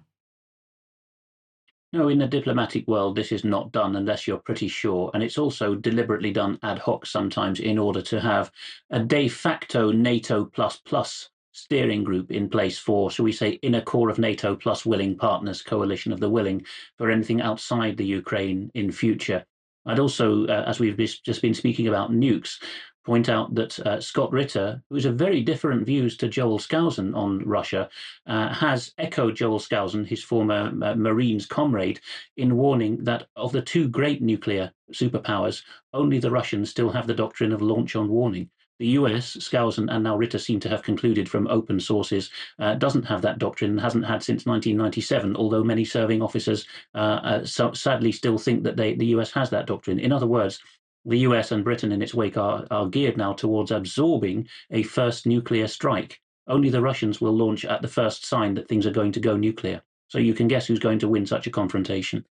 No, 1.94 2.10
in 2.10 2.18
the 2.18 2.28
diplomatic 2.28 2.88
world, 2.88 3.16
this 3.16 3.32
is 3.32 3.44
not 3.44 3.72
done 3.72 3.96
unless 3.96 4.28
you're 4.28 4.39
pretty 4.39 4.68
sure. 4.68 5.12
And 5.13 5.22
it's 5.22 5.38
also 5.38 5.76
deliberately 5.76 6.32
done 6.32 6.58
ad 6.63 6.80
hoc 6.80 7.06
sometimes 7.06 7.60
in 7.60 7.78
order 7.78 8.02
to 8.02 8.20
have 8.20 8.52
a 8.89 9.00
de 9.00 9.28
facto 9.28 9.92
NATO 9.92 10.46
plus 10.46 10.78
plus 10.78 11.30
steering 11.52 12.04
group 12.04 12.32
in 12.32 12.50
place 12.50 12.80
for, 12.80 13.12
shall 13.12 13.26
we 13.26 13.32
say, 13.32 13.52
inner 13.62 13.82
core 13.82 14.10
of 14.10 14.18
NATO 14.18 14.56
plus 14.56 14.88
willing 14.88 15.16
partners, 15.16 15.62
coalition 15.62 16.12
of 16.12 16.20
the 16.20 16.30
willing, 16.30 16.66
for 16.98 17.12
anything 17.12 17.42
outside 17.42 17.96
the 17.96 18.06
Ukraine 18.06 18.72
in 18.74 18.92
future. 18.92 19.46
I'd 19.86 20.00
also, 20.00 20.48
uh, 20.48 20.63
as 20.66 20.80
we've 20.80 20.98
just 20.98 21.44
been 21.44 21.54
speaking 21.54 21.88
about 21.88 22.12
nukes, 22.12 22.58
point 23.04 23.30
out 23.30 23.54
that 23.56 23.80
uh, 23.80 24.00
Scott 24.00 24.32
Ritter, 24.32 24.82
who's 24.89 25.06
a 25.06 25.12
very 25.12 25.42
different 25.42 25.86
views 25.86 26.18
to 26.18 26.28
Joel 26.28 26.60
Skousen 26.60 27.16
on 27.16 27.39
Russia, 27.48 27.89
uh, 28.28 28.54
has 28.54 28.94
echoed 28.98 29.36
Joel 29.36 29.60
Skousen, 29.60 30.06
his 30.06 30.24
former 30.24 30.72
uh, 30.82 30.96
Marines 30.96 31.46
comrade, 31.46 32.00
in 32.38 32.56
warning 32.56 33.04
that 33.04 33.28
of 33.36 33.52
the 33.52 33.62
two 33.62 33.88
great 33.88 34.22
nuclear 34.22 34.72
superpowers, 34.94 35.63
only 35.94 36.20
the 36.20 36.32
Russians 36.32 36.70
still 36.70 36.89
have 36.89 37.08
the 37.08 37.13
doctrine 37.13 37.52
of 37.52 37.62
launch 37.62 37.96
on 37.96 38.10
warning. 38.10 38.50
The 38.80 38.88
US, 39.00 39.38
Skousen 39.38 39.88
and 39.89 40.04
now 40.04 40.18
Ritter 40.18 40.39
seem 40.39 40.60
to 40.62 40.70
have 40.70 40.82
concluded 40.82 41.30
from 41.30 41.48
open 41.48 41.80
sources, 41.80 42.32
uh, 42.60 42.74
doesn't 42.74 43.06
have 43.06 43.22
that 43.22 43.38
doctrine 43.38 43.72
and 43.72 43.80
hasn't 43.80 44.06
had 44.06 44.24
since 44.24 44.46
1997, 44.46 45.36
although 45.36 45.63
many 45.63 45.86
serving 45.86 46.22
officers 46.22 46.66
uh, 46.96 46.98
uh, 47.24 47.46
so 47.46 47.72
sadly 47.74 48.12
still 48.12 48.38
think 48.38 48.63
that 48.63 48.76
they, 48.76 48.96
the 48.96 49.06
US 49.16 49.32
has 49.32 49.50
that 49.52 49.68
doctrine. 49.68 50.00
In 50.00 50.12
other 50.12 50.28
words, 50.28 50.60
the 51.06 51.20
US 51.20 51.52
and 51.52 51.63
Britain 51.63 51.92
in 51.92 52.02
its 52.02 52.13
wake 52.13 52.38
are, 52.38 52.66
are 52.72 52.88
geared 52.88 53.18
now 53.18 53.34
towards 53.34 53.72
absorbing 53.72 54.48
a 54.72 54.84
first 54.84 55.26
nuclear 55.26 55.68
strike. 55.68 56.20
Only 56.48 56.70
the 56.70 56.82
Russians 56.82 57.22
will 57.22 57.36
launch 57.36 57.66
at 57.66 57.82
the 57.82 57.88
first 57.88 58.26
sign 58.26 58.54
that 58.56 58.68
things 58.68 58.86
are 58.86 58.92
going 58.92 59.12
to 59.13 59.20
go 59.20 59.36
nuclear. 59.36 59.82
So 60.08 60.20
you 60.20 60.34
can 60.34 60.48
guess 60.48 60.68
who's 60.68 60.80
going 60.80 61.00
to 61.00 61.08
win 61.08 61.26
such 61.26 61.48
a 61.48 61.52
confrontation. 61.52 62.26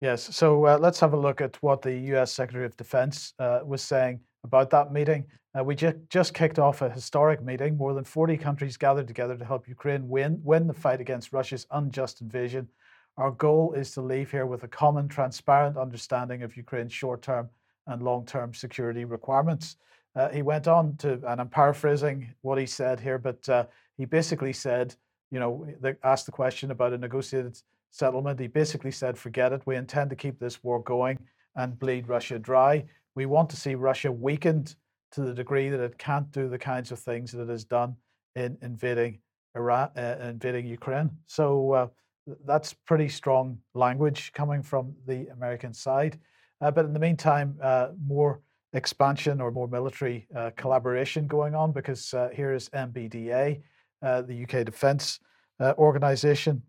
Yes. 0.00 0.34
So 0.34 0.64
uh, 0.66 0.78
let's 0.78 1.00
have 1.00 1.12
a 1.12 1.18
look 1.18 1.40
at 1.40 1.60
what 1.62 1.82
the 1.82 1.96
US 2.14 2.32
Secretary 2.32 2.64
of 2.64 2.76
Defense 2.76 3.34
uh, 3.38 3.60
was 3.64 3.82
saying 3.82 4.20
about 4.44 4.70
that 4.70 4.92
meeting. 4.92 5.26
Uh, 5.58 5.64
we 5.64 5.74
ju- 5.74 6.00
just 6.08 6.34
kicked 6.34 6.58
off 6.58 6.82
a 6.82 6.90
historic 6.90 7.42
meeting. 7.42 7.76
More 7.76 7.94
than 7.94 8.04
40 8.04 8.36
countries 8.36 8.76
gathered 8.76 9.08
together 9.08 9.36
to 9.36 9.44
help 9.44 9.66
Ukraine 9.66 10.08
win, 10.08 10.40
win 10.44 10.66
the 10.66 10.74
fight 10.74 11.00
against 11.00 11.32
Russia's 11.32 11.66
unjust 11.70 12.20
invasion. 12.20 12.68
Our 13.16 13.32
goal 13.32 13.72
is 13.72 13.90
to 13.92 14.02
leave 14.02 14.30
here 14.30 14.46
with 14.46 14.62
a 14.62 14.68
common, 14.68 15.08
transparent 15.08 15.76
understanding 15.76 16.42
of 16.42 16.56
Ukraine's 16.56 16.92
short 16.92 17.22
term 17.22 17.48
and 17.88 18.02
long 18.02 18.24
term 18.24 18.54
security 18.54 19.04
requirements. 19.04 19.76
Uh, 20.14 20.28
he 20.30 20.42
went 20.42 20.66
on 20.66 20.96
to, 20.96 21.20
and 21.26 21.40
I'm 21.40 21.48
paraphrasing 21.48 22.32
what 22.42 22.58
he 22.58 22.66
said 22.66 23.00
here, 23.00 23.18
but 23.18 23.48
uh, 23.48 23.64
he 23.96 24.04
basically 24.04 24.52
said, 24.52 24.94
you 25.30 25.38
know, 25.38 25.66
they 25.80 25.94
asked 26.02 26.26
the 26.26 26.32
question 26.32 26.70
about 26.70 26.92
a 26.92 26.98
negotiated 26.98 27.60
settlement. 27.90 28.40
He 28.40 28.46
basically 28.46 28.90
said, 28.90 29.18
forget 29.18 29.52
it. 29.52 29.62
We 29.66 29.76
intend 29.76 30.10
to 30.10 30.16
keep 30.16 30.38
this 30.38 30.62
war 30.64 30.80
going 30.82 31.18
and 31.56 31.78
bleed 31.78 32.08
Russia 32.08 32.38
dry. 32.38 32.84
We 33.14 33.26
want 33.26 33.50
to 33.50 33.56
see 33.56 33.74
Russia 33.74 34.10
weakened 34.10 34.76
to 35.12 35.22
the 35.22 35.34
degree 35.34 35.68
that 35.68 35.80
it 35.80 35.98
can't 35.98 36.30
do 36.32 36.48
the 36.48 36.58
kinds 36.58 36.92
of 36.92 36.98
things 36.98 37.32
that 37.32 37.42
it 37.42 37.48
has 37.48 37.64
done 37.64 37.96
in 38.36 38.56
invading 38.62 39.18
Iran, 39.56 39.90
uh, 39.96 40.16
invading 40.20 40.66
Ukraine. 40.66 41.10
So 41.26 41.72
uh, 41.72 41.86
that's 42.44 42.72
pretty 42.72 43.08
strong 43.08 43.58
language 43.74 44.32
coming 44.32 44.62
from 44.62 44.94
the 45.06 45.26
American 45.28 45.72
side. 45.72 46.18
Uh, 46.60 46.70
but 46.70 46.84
in 46.84 46.92
the 46.92 47.00
meantime, 47.00 47.56
uh, 47.62 47.88
more 48.04 48.40
expansion 48.72 49.40
or 49.40 49.50
more 49.50 49.68
military 49.68 50.26
uh, 50.36 50.50
collaboration 50.56 51.26
going 51.26 51.54
on 51.54 51.72
because 51.72 52.12
uh, 52.14 52.28
here 52.34 52.52
is 52.52 52.68
MBDA, 52.70 53.60
the 54.02 54.42
UK 54.42 54.64
Defence 54.64 55.20
Organization. 55.60 56.62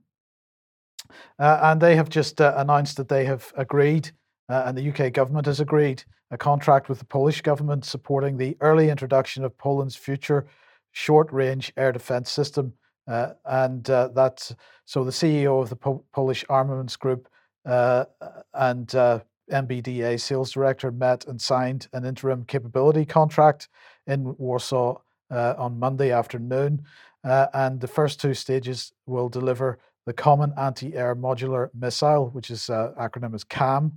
and 1.38 1.82
they 1.82 1.95
have 1.95 2.10
just 2.10 2.39
announced 2.39 2.97
that 2.97 3.10
they 3.10 3.25
have 3.25 3.52
agreed, 3.58 4.12
and 4.47 4.78
the 4.78 4.89
UK 4.89 5.13
government 5.13 5.45
has 5.45 5.60
agreed 5.60 6.04
a 6.32 6.38
contract 6.38 6.89
with 6.89 6.99
the 6.99 7.06
Polish 7.06 7.41
government 7.41 7.86
supporting 7.86 8.38
the 8.38 8.56
early 8.62 8.89
introduction 8.89 9.43
of 9.43 9.58
Poland's 9.58 9.95
future 9.95 10.47
short 10.91 11.32
range 11.32 11.71
air 11.78 11.91
defense 11.91 12.32
system. 12.32 12.73
Uh, 13.08 13.34
and 13.45 13.89
uh, 13.89 14.10
that's 14.13 14.56
so 14.86 15.04
the 15.04 15.12
CEO 15.12 15.62
of 15.62 15.69
the 15.69 15.75
po- 15.75 16.04
Polish 16.13 16.45
Armaments 16.49 16.95
Group 16.95 17.28
uh, 17.65 18.06
and 18.54 18.93
uh, 18.93 19.19
MBDA 19.50 20.20
sales 20.20 20.52
director 20.52 20.92
met 20.92 21.26
and 21.26 21.40
signed 21.42 21.88
an 21.94 22.06
interim 22.06 22.46
capability 22.46 23.06
contract 23.06 23.70
in 24.08 24.36
Warsaw 24.38 24.96
uh, 25.32 25.56
on 25.58 25.80
Monday 25.80 26.12
afternoon. 26.12 26.84
Uh, 27.24 27.48
and 27.54 27.82
the 27.82 27.88
first 27.88 28.22
two 28.22 28.34
stages 28.34 28.94
will 29.06 29.30
deliver 29.30 29.80
the 30.06 30.14
Common 30.14 30.54
Anti 30.58 30.96
Air 30.96 31.16
Modular 31.16 31.70
Missile, 31.74 32.30
which 32.30 32.50
is 32.50 32.62
acronym 32.62 33.36
is 33.36 33.44
CAMM, 33.44 33.92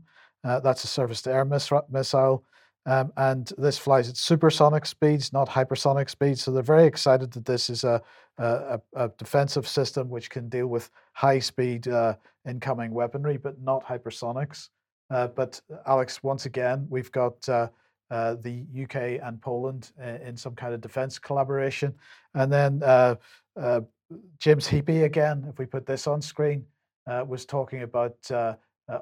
uh, 0.44 0.60
that's 0.60 0.84
a 0.84 0.88
surface 0.88 1.22
to 1.22 1.32
air 1.32 1.44
mis- 1.44 1.70
missile. 1.90 2.44
Um, 2.84 3.12
and 3.16 3.52
this 3.58 3.78
flies 3.78 4.08
at 4.08 4.16
supersonic 4.16 4.86
speeds, 4.86 5.32
not 5.32 5.48
hypersonic 5.48 6.10
speeds. 6.10 6.42
So 6.42 6.50
they're 6.50 6.64
very 6.64 6.84
excited 6.84 7.30
that 7.32 7.44
this 7.44 7.70
is 7.70 7.84
a, 7.84 8.02
a, 8.38 8.80
a 8.94 9.08
defensive 9.18 9.68
system 9.68 10.08
which 10.08 10.30
can 10.30 10.48
deal 10.48 10.66
with 10.66 10.90
high 11.12 11.38
speed 11.38 11.86
uh, 11.86 12.16
incoming 12.44 12.92
weaponry, 12.92 13.36
but 13.36 13.60
not 13.60 13.84
hypersonics. 13.86 14.70
Uh, 15.12 15.28
but 15.28 15.60
Alex, 15.86 16.22
once 16.22 16.46
again, 16.46 16.86
we've 16.88 17.12
got 17.12 17.48
uh, 17.48 17.68
uh 18.10 18.34
the 18.36 18.64
UK 18.82 19.20
and 19.22 19.40
Poland 19.40 19.92
uh, 20.02 20.18
in 20.26 20.36
some 20.36 20.54
kind 20.54 20.74
of 20.74 20.80
defense 20.80 21.18
collaboration. 21.18 21.94
And 22.34 22.50
then 22.50 22.82
uh, 22.82 23.16
James 24.38 24.66
Heappey, 24.66 25.04
again, 25.04 25.44
if 25.48 25.58
we 25.58 25.66
put 25.66 25.86
this 25.86 26.06
on 26.06 26.22
screen, 26.22 26.64
was 27.06 27.44
talking 27.44 27.82
about 27.82 28.16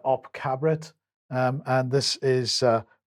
Op 0.05 0.33
Cabrit. 0.33 0.92
Um, 1.31 1.62
and 1.66 1.90
this 1.90 2.16
is 2.16 2.62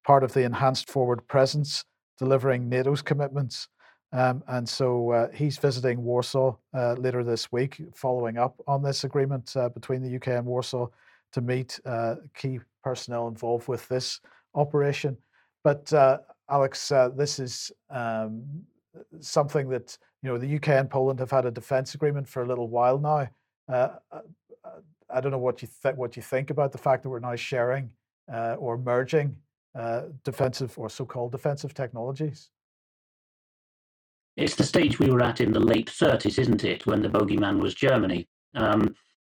part 0.05 0.23
of 0.23 0.33
the 0.33 0.43
enhanced 0.43 0.89
forward 0.89 1.27
presence, 1.27 1.85
delivering 2.17 2.69
NATO's 2.69 3.01
commitments. 3.01 3.67
Um, 4.13 4.43
and 4.47 4.69
so 4.69 5.09
uh, 5.11 5.27
he's 5.33 5.57
visiting 5.57 6.03
Warsaw 6.03 6.55
uh, 6.73 6.93
later 6.93 7.23
this 7.23 7.51
week, 7.51 7.81
following 7.95 8.37
up 8.37 8.55
on 8.67 8.83
this 8.83 9.03
agreement 9.05 9.55
uh, 9.57 9.69
between 9.69 10.03
the 10.03 10.15
UK 10.15 10.27
and 10.27 10.45
Warsaw 10.45 10.87
to 11.31 11.41
meet 11.41 11.79
uh, 11.85 12.15
key 12.35 12.59
personnel 12.83 13.27
involved 13.27 13.67
with 13.67 13.87
this 13.87 14.19
operation. 14.55 15.17
But 15.63 15.91
uh, 15.93 16.19
Alex, 16.49 16.91
uh, 16.91 17.09
this 17.09 17.39
is 17.39 17.71
um, 17.89 18.43
something 19.19 19.69
that 19.69 19.97
you 20.21 20.29
know 20.29 20.37
the 20.37 20.55
UK 20.55 20.69
and 20.69 20.89
Poland 20.89 21.19
have 21.19 21.31
had 21.31 21.45
a 21.45 21.51
defence 21.51 21.95
agreement 21.95 22.27
for 22.27 22.43
a 22.43 22.47
little 22.47 22.67
while 22.67 22.99
now. 22.99 23.29
I 25.09 25.21
don't 25.21 25.31
know 25.31 25.37
what 25.37 25.61
you 25.61 25.67
th- 25.81 25.95
what 25.95 26.15
you 26.15 26.21
think 26.21 26.49
about 26.49 26.71
the 26.71 26.77
fact 26.77 27.03
that 27.03 27.09
we're 27.09 27.19
now 27.19 27.35
sharing 27.35 27.89
or 28.27 28.77
merging 28.77 29.35
uh, 29.75 30.03
defensive 30.23 30.77
or 30.77 30.87
so-called 30.87 31.31
defensive 31.31 31.73
technologies? 31.73 32.49
It's 34.37 34.53
the 34.53 34.63
stage 34.63 34.99
we 34.99 35.09
were 35.09 35.23
at 35.23 35.41
in 35.41 35.51
the 35.51 35.59
late 35.59 35.87
30s, 35.89 36.37
isn't 36.37 36.63
it, 36.63 36.85
when 36.85 37.01
the 37.01 37.09
bogeyman 37.09 37.59
was 37.59 37.73
Germany? 37.73 38.27
Um, 38.53 38.93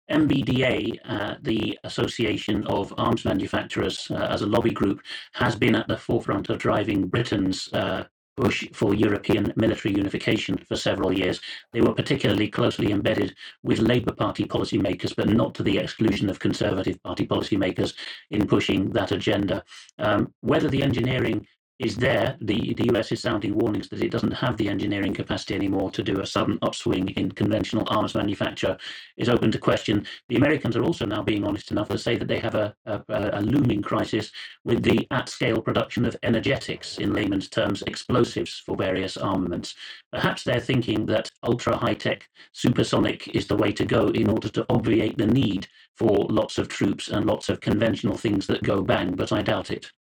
MBDA, 0.10 1.00
uh, 1.06 1.36
the 1.41 1.78
Association 1.84 2.65
of 2.68 2.94
Arms 2.98 3.26
Manufacturers, 3.26 4.10
uh, 4.12 4.28
as 4.30 4.41
a 4.41 4.48
lobby 4.48 4.72
group, 4.72 5.02
has 5.34 5.56
been 5.56 5.76
at 5.76 5.88
the 5.88 5.98
forefront 5.98 6.50
of 6.50 6.60
driving 6.60 7.08
Britain's 7.08 7.72
uh, 7.74 8.04
push 8.38 8.68
for 8.74 8.94
European 8.94 9.54
military 9.56 9.96
unification 9.96 10.58
for 10.58 10.76
several 10.76 11.18
years. 11.18 11.39
They 11.72 11.82
were 11.82 11.94
particularly 11.94 12.50
closely 12.50 12.91
embedded 12.91 13.36
with 13.63 13.80
Labour 13.80 14.13
Party 14.13 14.46
policymakers, 14.46 15.15
but 15.15 15.30
not 15.30 15.56
to 15.56 15.63
the 15.63 15.78
exclusion 15.78 16.30
of 16.30 16.39
Conservative 16.39 17.02
Party 17.02 17.26
policymakers 17.26 17.94
in 18.32 18.46
pushing 18.46 18.91
that 18.91 19.12
agenda. 19.12 19.63
Um, 19.98 20.34
whether 20.41 20.70
the 20.70 20.84
engineering 20.84 21.48
is 21.79 21.97
there, 21.97 22.38
the, 22.39 22.73
the 22.75 22.89
US 22.95 23.11
is 23.11 23.21
sounding 23.21 23.53
warnings 23.55 23.89
that 23.89 24.01
it 24.01 24.11
doesn't 24.11 24.31
have 24.31 24.55
the 24.55 24.69
engineering 24.69 25.13
capacity 25.13 25.55
anymore 25.55 25.91
to 25.91 26.03
do 26.03 26.21
a 26.21 26.25
sudden 26.25 26.57
upswing 26.61 27.09
in 27.09 27.31
conventional 27.31 27.83
arms 27.88 28.15
manufacture 28.15 28.77
is 29.17 29.27
open 29.27 29.51
to 29.51 29.57
question. 29.57 30.05
The 30.29 30.38
Americans 30.38 30.77
are 30.77 30.83
also 30.83 31.05
now 31.05 31.21
being 31.21 31.43
honest 31.43 31.71
enough 31.71 31.89
to 31.89 31.97
say 31.97 32.15
that 32.17 32.29
they 32.29 32.39
have 32.39 32.55
a, 32.55 32.73
a, 32.85 33.01
a 33.09 33.41
looming 33.41 33.81
crisis 33.81 34.31
with 34.63 34.83
the 34.83 35.05
at 35.11 35.27
scale 35.27 35.61
production 35.61 36.05
of 36.05 36.15
energetics, 36.23 36.97
in 36.97 37.13
layman's 37.13 37.49
terms, 37.49 37.83
explosives 37.88 38.61
for 38.65 38.77
various 38.77 39.17
armaments. 39.17 39.75
Perhaps 40.13 40.43
they're 40.43 40.59
thinking 40.61 41.05
that 41.07 41.29
ultra 41.43 41.75
high 41.75 41.93
tech 41.93 42.29
supersonic 42.53 43.35
is 43.35 43.47
the 43.47 43.57
way 43.57 43.73
to 43.73 43.85
go 43.85 44.07
in 44.07 44.29
order 44.29 44.47
to 44.49 44.65
obviate 44.69 45.17
the 45.17 45.27
need 45.27 45.67
for 45.95 46.25
lots 46.29 46.57
of 46.57 46.69
troops 46.69 47.09
and 47.09 47.25
lots 47.25 47.49
of 47.49 47.59
conventional 47.59 48.17
things 48.17 48.47
that 48.47 48.63
go 48.63 48.81
bang, 48.81 49.15
but 49.15 49.31
I 49.31 49.41
doubt 49.41 49.71
it. 49.71 49.91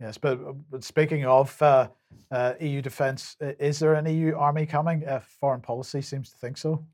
Yes, 0.00 0.18
but, 0.18 0.38
uh, 0.40 0.52
but 0.70 0.82
speaking 0.84 1.24
of 1.24 1.60
uh, 1.62 1.88
uh, 2.30 2.54
EU 2.60 2.82
defence, 2.82 3.36
is 3.40 3.78
there 3.78 3.94
an 3.94 4.06
EU 4.06 4.34
army 4.36 4.66
coming? 4.66 5.06
Uh, 5.06 5.20
foreign 5.40 5.60
policy 5.60 6.02
seems 6.02 6.30
to 6.30 6.36
think 6.38 6.56
so. 6.56 6.84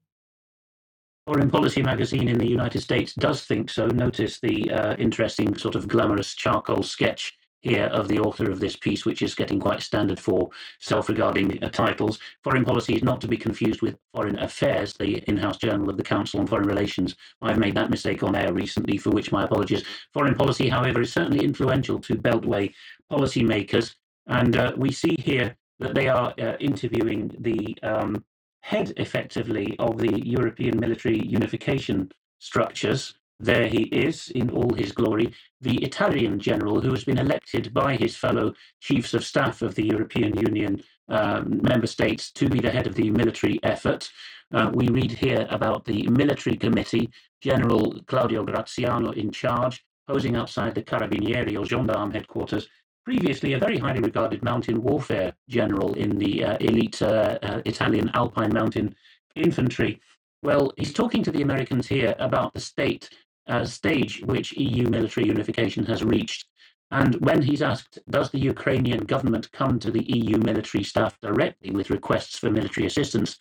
Foreign 1.27 1.51
Policy 1.51 1.83
magazine 1.83 2.27
in 2.27 2.39
the 2.39 2.49
United 2.49 2.81
States 2.81 3.13
does 3.13 3.45
think 3.45 3.69
so. 3.69 3.87
Notice 3.87 4.41
the 4.41 4.71
uh, 4.71 4.97
interesting 4.97 5.55
sort 5.57 5.75
of 5.75 5.87
glamorous 5.87 6.35
charcoal 6.35 6.83
sketch 6.83 7.38
here 7.61 7.87
of 7.87 8.09
the 8.09 8.19
author 8.19 8.51
of 8.51 8.61
this 8.61 8.77
piece, 8.77 9.05
which 9.05 9.23
is 9.23 9.35
getting 9.35 9.59
quite 9.59 9.83
standard 9.83 10.19
for 10.19 10.51
self 10.81 11.09
regarding 11.09 11.63
uh, 11.63 11.69
titles. 11.69 12.19
Foreign 12.45 12.65
policy 12.65 12.95
is 12.95 13.03
not 13.03 13.21
to 13.21 13.29
be 13.29 13.37
confused 13.37 13.83
with 13.83 13.97
Foreign 14.15 14.39
Affairs, 14.39 14.95
the 14.95 15.19
in 15.29 15.37
house 15.37 15.59
journal 15.59 15.91
of 15.91 15.97
the 15.97 16.03
Council 16.03 16.41
on 16.41 16.47
Foreign 16.47 16.69
Relations. 16.69 17.17
I've 17.43 17.59
made 17.59 17.75
that 17.75 17.91
mistake 17.91 18.23
on 18.23 18.37
air 18.37 18.53
recently, 18.53 18.99
for 18.99 19.11
which 19.11 19.33
my 19.33 19.45
apologies. 19.45 19.85
Foreign 20.13 20.35
policy, 20.35 20.69
however, 20.69 21.01
is 21.01 21.13
certainly 21.13 21.45
influential 21.45 21.99
to 22.01 22.15
Beltway 22.15 22.73
policymakers. 23.11 23.95
And 24.27 24.57
uh, 24.57 24.73
we 24.77 24.93
see 24.93 25.17
here 25.19 25.57
that 25.81 25.95
they 25.95 26.09
are 26.09 26.35
uh, 26.41 26.57
interviewing 26.61 27.35
the 27.41 27.77
um, 27.83 28.25
head, 28.61 28.93
effectively, 28.97 29.77
of 29.79 29.99
the 29.99 30.21
European 30.27 30.79
military 30.79 31.25
unification 31.25 32.11
structures 32.39 33.15
there 33.41 33.69
he 33.69 33.83
is 33.85 34.31
in 34.31 34.51
all 34.51 34.75
his 34.75 34.93
glory, 34.93 35.33
the 35.61 35.77
Italian 35.85 36.41
general 36.41 36.81
who 36.81 36.91
has 36.91 37.05
been 37.05 37.19
elected 37.19 37.73
by 37.73 37.97
his 37.97 38.17
fellow 38.17 38.53
chiefs 38.81 39.15
of 39.15 39.25
staff 39.25 39.63
of 39.63 39.75
the 39.75 39.87
European 39.87 40.37
Union 40.39 40.83
um, 41.09 41.61
member 41.63 41.87
states 41.87 42.33
to 42.33 42.49
be 42.49 42.61
the 42.61 42.71
head 42.71 42.87
of 42.87 42.95
the 42.95 43.11
military 43.11 43.61
effort. 43.63 44.11
Uh, 44.53 44.71
we 44.75 44.89
read 44.89 45.13
here 45.13 45.47
about 45.51 45.85
the 45.85 46.07
military 46.09 46.57
committee, 46.57 47.11
General 47.41 48.01
Claudio 48.07 48.45
Graziano 48.45 49.13
in 49.13 49.31
charge, 49.31 49.85
posing 50.09 50.37
outside 50.37 50.75
the 50.75 50.83
Carabinieri 50.83 51.57
or 51.59 51.65
gendarme 51.65 52.11
headquarters. 52.11 52.69
Previously, 53.05 53.53
a 53.53 53.59
very 53.59 53.79
highly 53.79 54.01
regarded 54.01 54.43
mountain 54.43 54.83
warfare 54.83 55.33
general 55.49 55.95
in 55.95 56.19
the 56.19 56.45
uh, 56.45 56.57
elite 56.61 57.01
uh, 57.01 57.39
uh 57.43 57.63
Italian 57.65 58.11
Alpine 58.15 58.53
Mountain 58.53 58.95
Infantry. 59.37 60.01
Well, 60.43 60.73
he's 60.77 60.93
talking 60.93 61.23
to 61.25 61.33
the 61.33 61.43
Americans 61.43 61.87
here 61.87 62.15
about 62.19 62.53
the 62.55 62.61
state 62.61 63.11
uh, 63.49 63.65
stage 63.65 64.23
which 64.23 64.53
EU 64.53 64.89
military 64.89 65.27
unification 65.27 65.85
has 65.87 66.05
reached. 66.05 66.47
And 66.91 67.17
when 67.17 67.43
he's 67.43 67.63
asked, 67.63 67.99
does 68.09 68.31
the 68.31 68.39
Ukrainian 68.39 69.01
government 69.01 69.53
come 69.53 69.79
to 69.81 69.91
the 69.91 70.05
EU 70.05 70.39
military 70.39 70.83
staff 70.83 71.19
directly 71.21 71.71
with 71.71 71.91
requests 71.91 72.39
for 72.39 72.51
military 72.51 72.87
assistance, 72.87 73.37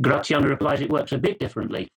Graziano 0.00 0.48
replies 0.48 0.80
it 0.80 0.90
works 0.90 1.12
a 1.12 1.18
bit 1.18 1.38
differently. 1.38 1.88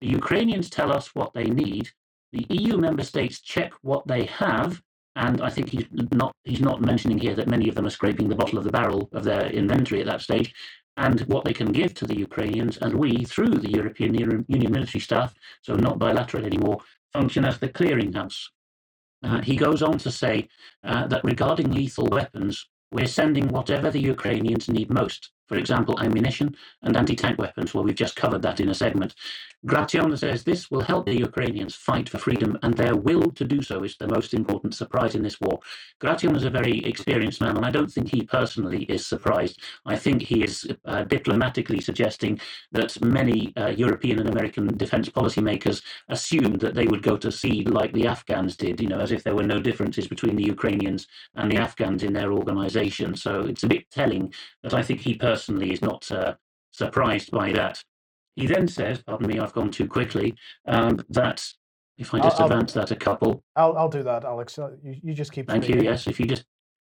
The 0.00 0.08
Ukrainians 0.08 0.68
tell 0.68 0.92
us 0.92 1.14
what 1.14 1.32
they 1.32 1.44
need, 1.44 1.90
the 2.32 2.46
EU 2.50 2.76
member 2.76 3.04
states 3.04 3.40
check 3.40 3.72
what 3.82 4.06
they 4.06 4.24
have, 4.24 4.82
and 5.16 5.40
I 5.40 5.50
think 5.50 5.70
he's 5.70 5.86
not 6.12 6.32
he's 6.44 6.60
not 6.60 6.80
mentioning 6.80 7.18
here 7.18 7.34
that 7.34 7.48
many 7.48 7.68
of 7.68 7.74
them 7.74 7.86
are 7.86 7.90
scraping 7.90 8.28
the 8.28 8.36
bottom 8.36 8.58
of 8.58 8.64
the 8.64 8.70
barrel 8.70 9.08
of 9.12 9.24
their 9.24 9.46
inventory 9.46 10.00
at 10.00 10.06
that 10.06 10.20
stage, 10.20 10.54
and 10.96 11.20
what 11.22 11.44
they 11.44 11.52
can 11.52 11.72
give 11.72 11.94
to 11.94 12.06
the 12.06 12.18
Ukrainians, 12.18 12.76
and 12.78 12.94
we, 12.94 13.24
through 13.24 13.54
the 13.54 13.70
European 13.70 14.14
Union 14.14 14.72
military 14.72 15.00
staff, 15.00 15.34
so 15.62 15.74
not 15.74 15.98
bilateral 15.98 16.44
anymore, 16.44 16.78
function 17.12 17.44
as 17.44 17.58
the 17.58 17.68
clearinghouse. 17.68 18.48
Uh, 19.22 19.40
he 19.40 19.56
goes 19.56 19.82
on 19.82 19.98
to 19.98 20.10
say 20.10 20.48
uh, 20.84 21.06
that 21.08 21.24
regarding 21.24 21.72
lethal 21.72 22.06
weapons, 22.06 22.68
we're 22.92 23.06
sending 23.06 23.48
whatever 23.48 23.90
the 23.90 24.00
Ukrainians 24.00 24.68
need 24.68 24.90
most. 24.90 25.32
For 25.48 25.56
example, 25.56 25.98
ammunition 26.00 26.54
and 26.82 26.96
anti 26.96 27.16
tank 27.16 27.38
weapons. 27.38 27.74
Well, 27.74 27.84
we've 27.84 27.94
just 27.94 28.16
covered 28.16 28.42
that 28.42 28.60
in 28.60 28.68
a 28.68 28.74
segment. 28.74 29.14
Graziano 29.66 30.14
says 30.14 30.44
this 30.44 30.70
will 30.70 30.82
help 30.82 31.06
the 31.06 31.18
Ukrainians 31.18 31.74
fight 31.74 32.08
for 32.08 32.18
freedom, 32.18 32.58
and 32.62 32.74
their 32.74 32.94
will 32.94 33.30
to 33.32 33.44
do 33.44 33.60
so 33.62 33.82
is 33.82 33.96
the 33.96 34.06
most 34.06 34.32
important 34.34 34.74
surprise 34.74 35.14
in 35.14 35.22
this 35.22 35.40
war. 35.40 35.58
Graziano 35.98 36.36
is 36.36 36.44
a 36.44 36.50
very 36.50 36.84
experienced 36.84 37.40
man, 37.40 37.56
and 37.56 37.66
I 37.66 37.70
don't 37.70 37.90
think 37.90 38.08
he 38.08 38.22
personally 38.22 38.84
is 38.84 39.06
surprised. 39.06 39.60
I 39.84 39.96
think 39.96 40.22
he 40.22 40.44
is 40.44 40.70
uh, 40.84 41.04
diplomatically 41.04 41.80
suggesting 41.80 42.40
that 42.72 43.00
many 43.02 43.52
uh, 43.56 43.68
European 43.68 44.20
and 44.20 44.28
American 44.28 44.76
defense 44.76 45.08
policymakers 45.08 45.82
assumed 46.08 46.60
that 46.60 46.74
they 46.74 46.86
would 46.86 47.02
go 47.02 47.16
to 47.16 47.32
sea 47.32 47.64
like 47.64 47.92
the 47.92 48.06
Afghans 48.06 48.56
did, 48.56 48.80
you 48.80 48.88
know, 48.88 49.00
as 49.00 49.12
if 49.12 49.24
there 49.24 49.34
were 49.34 49.42
no 49.42 49.58
differences 49.58 50.06
between 50.06 50.36
the 50.36 50.44
Ukrainians 50.44 51.08
and 51.34 51.50
the 51.50 51.56
Afghans 51.56 52.02
in 52.02 52.12
their 52.12 52.32
organization. 52.32 53.16
So 53.16 53.40
it's 53.40 53.64
a 53.64 53.68
bit 53.68 53.90
telling 53.90 54.32
that 54.62 54.74
I 54.74 54.82
think 54.82 55.00
he 55.00 55.14
personally 55.14 55.37
is 55.48 55.82
not 55.82 56.10
uh, 56.10 56.34
surprised 56.72 57.30
by 57.30 57.52
that. 57.52 57.82
He 58.36 58.46
then 58.46 58.68
says, 58.68 59.02
pardon 59.02 59.26
me, 59.26 59.38
I've 59.38 59.52
gone 59.52 59.70
too 59.70 59.88
quickly, 59.88 60.34
um, 60.66 61.04
that 61.10 61.44
if 61.98 62.14
I 62.14 62.20
just 62.20 62.40
I'll, 62.40 62.46
advance 62.46 62.76
I'll, 62.76 62.84
that 62.84 62.92
a 62.92 62.96
couple. 62.96 63.42
I'll, 63.56 63.76
I'll 63.76 63.88
do 63.88 64.02
that, 64.04 64.24
Alex. 64.24 64.58
Uh, 64.58 64.70
you, 64.82 64.96
you 65.02 65.14
just 65.14 65.32
keep. 65.32 65.48
Thank 65.48 65.64
speaking. 65.64 65.82
you. 65.82 65.90
Yes, 65.90 66.06
if 66.06 66.20
you 66.20 66.26
just. 66.26 66.44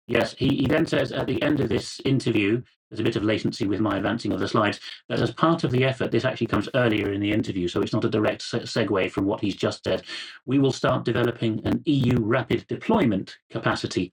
Yes, 0.08 0.34
he, 0.36 0.48
he 0.48 0.66
then 0.66 0.84
says 0.84 1.12
at 1.12 1.26
the 1.26 1.40
end 1.42 1.60
of 1.60 1.68
this 1.68 2.00
interview, 2.04 2.60
there's 2.90 3.00
a 3.00 3.04
bit 3.04 3.16
of 3.16 3.22
latency 3.22 3.66
with 3.66 3.80
my 3.80 3.96
advancing 3.96 4.32
of 4.32 4.40
the 4.40 4.48
slides, 4.48 4.80
that 5.08 5.20
as 5.20 5.30
part 5.30 5.62
of 5.62 5.70
the 5.70 5.84
effort, 5.84 6.10
this 6.10 6.24
actually 6.24 6.48
comes 6.48 6.68
earlier 6.74 7.12
in 7.12 7.20
the 7.20 7.30
interview, 7.30 7.68
so 7.68 7.80
it's 7.80 7.92
not 7.92 8.04
a 8.04 8.10
direct 8.10 8.42
segue 8.42 9.10
from 9.10 9.24
what 9.24 9.40
he's 9.40 9.54
just 9.54 9.84
said. 9.84 10.02
We 10.44 10.58
will 10.58 10.72
start 10.72 11.04
developing 11.04 11.60
an 11.64 11.82
EU 11.86 12.18
rapid 12.18 12.66
deployment 12.66 13.36
capacity 13.50 14.12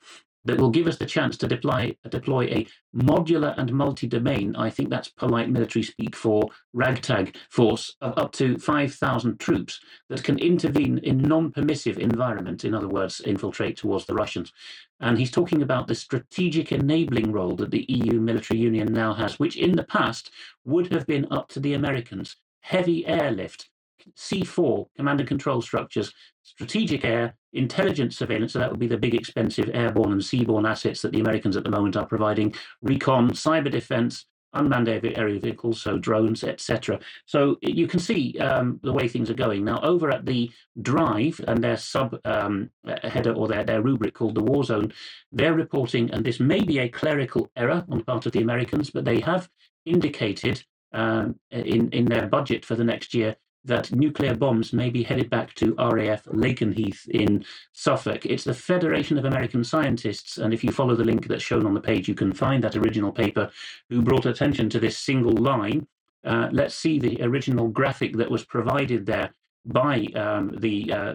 that 0.49 0.59
will 0.59 0.71
give 0.71 0.87
us 0.87 0.97
the 0.97 1.05
chance 1.05 1.37
to 1.37 1.47
deploy, 1.47 1.95
deploy 2.09 2.45
a 2.45 2.67
modular 2.95 3.53
and 3.57 3.71
multi-domain, 3.71 4.55
I 4.55 4.71
think 4.71 4.89
that's 4.89 5.09
polite 5.09 5.49
military 5.49 5.83
speak 5.83 6.15
for 6.15 6.49
ragtag 6.73 7.35
force 7.49 7.95
of 8.01 8.17
up 8.17 8.31
to 8.33 8.57
5,000 8.57 9.39
troops 9.39 9.79
that 10.09 10.23
can 10.23 10.39
intervene 10.39 10.97
in 10.99 11.19
non-permissive 11.19 11.99
environment, 11.99 12.65
in 12.65 12.73
other 12.73 12.87
words, 12.87 13.21
infiltrate 13.21 13.77
towards 13.77 14.05
the 14.05 14.15
Russians. 14.15 14.51
And 14.99 15.19
he's 15.19 15.31
talking 15.31 15.61
about 15.61 15.87
the 15.87 15.95
strategic 15.95 16.71
enabling 16.71 17.31
role 17.31 17.55
that 17.57 17.69
the 17.69 17.85
EU 17.87 18.19
military 18.19 18.59
union 18.59 18.91
now 18.91 19.13
has, 19.13 19.37
which 19.37 19.55
in 19.55 19.75
the 19.75 19.83
past 19.83 20.31
would 20.65 20.91
have 20.91 21.05
been 21.05 21.27
up 21.31 21.47
to 21.49 21.59
the 21.59 21.75
Americans. 21.75 22.37
Heavy 22.61 23.05
airlift, 23.05 23.69
C4 24.17 24.87
command 24.95 25.19
and 25.19 25.27
control 25.27 25.61
structures, 25.61 26.13
strategic 26.43 27.05
air, 27.05 27.35
intelligence 27.53 28.17
surveillance, 28.17 28.53
so 28.53 28.59
that 28.59 28.69
would 28.69 28.79
be 28.79 28.87
the 28.87 28.97
big 28.97 29.15
expensive 29.15 29.69
airborne 29.73 30.11
and 30.11 30.21
seaborne 30.21 30.69
assets 30.69 31.01
that 31.01 31.11
the 31.11 31.19
Americans 31.19 31.57
at 31.57 31.63
the 31.63 31.71
moment 31.71 31.95
are 31.95 32.05
providing, 32.05 32.53
recon, 32.81 33.31
cyber 33.31 33.71
defense, 33.71 34.25
unmanned 34.53 34.89
aerial 34.89 35.39
vehicles, 35.39 35.81
so 35.81 35.97
drones, 35.97 36.43
etc. 36.43 36.99
So 37.25 37.57
you 37.61 37.87
can 37.87 37.99
see 37.99 38.37
um, 38.39 38.79
the 38.83 38.93
way 38.93 39.07
things 39.07 39.29
are 39.29 39.35
going 39.35 39.63
now. 39.63 39.79
Over 39.81 40.11
at 40.11 40.25
the 40.25 40.51
Drive 40.81 41.39
and 41.47 41.63
their 41.63 41.77
sub 41.77 42.19
um, 42.25 42.69
header 43.03 43.33
or 43.33 43.47
their, 43.47 43.63
their 43.63 43.81
rubric 43.81 44.13
called 44.13 44.35
the 44.35 44.43
War 44.43 44.63
Zone, 44.63 44.91
they're 45.31 45.53
reporting, 45.53 46.11
and 46.11 46.25
this 46.25 46.39
may 46.39 46.63
be 46.63 46.79
a 46.79 46.89
clerical 46.89 47.49
error 47.55 47.85
on 47.89 47.99
the 47.99 48.03
part 48.03 48.25
of 48.25 48.31
the 48.31 48.41
Americans, 48.41 48.89
but 48.89 49.05
they 49.05 49.19
have 49.19 49.49
indicated 49.85 50.63
um, 50.91 51.39
in 51.51 51.89
in 51.91 52.05
their 52.05 52.27
budget 52.27 52.65
for 52.65 52.75
the 52.75 52.83
next 52.83 53.13
year 53.13 53.35
that 53.65 53.91
nuclear 53.91 54.35
bombs 54.35 54.73
may 54.73 54.89
be 54.89 55.03
headed 55.03 55.29
back 55.29 55.53
to 55.55 55.75
RAF 55.75 56.23
Lakenheath 56.25 57.07
in 57.09 57.43
Suffolk. 57.73 58.25
It's 58.25 58.43
the 58.43 58.53
Federation 58.53 59.17
of 59.17 59.25
American 59.25 59.63
Scientists, 59.63 60.37
and 60.37 60.53
if 60.53 60.63
you 60.63 60.71
follow 60.71 60.95
the 60.95 61.03
link 61.03 61.27
that's 61.27 61.43
shown 61.43 61.65
on 61.65 61.73
the 61.73 61.81
page, 61.81 62.07
you 62.07 62.15
can 62.15 62.33
find 62.33 62.63
that 62.63 62.75
original 62.75 63.11
paper 63.11 63.49
who 63.89 64.01
brought 64.01 64.25
attention 64.25 64.69
to 64.69 64.79
this 64.79 64.97
single 64.97 65.33
line. 65.33 65.87
Uh, 66.23 66.49
let's 66.51 66.75
see 66.75 66.99
the 66.99 67.21
original 67.23 67.67
graphic 67.67 68.15
that 68.17 68.31
was 68.31 68.43
provided 68.45 69.05
there 69.05 69.33
by 69.65 70.05
um, 70.15 70.55
the 70.59 70.91
uh, 70.91 71.13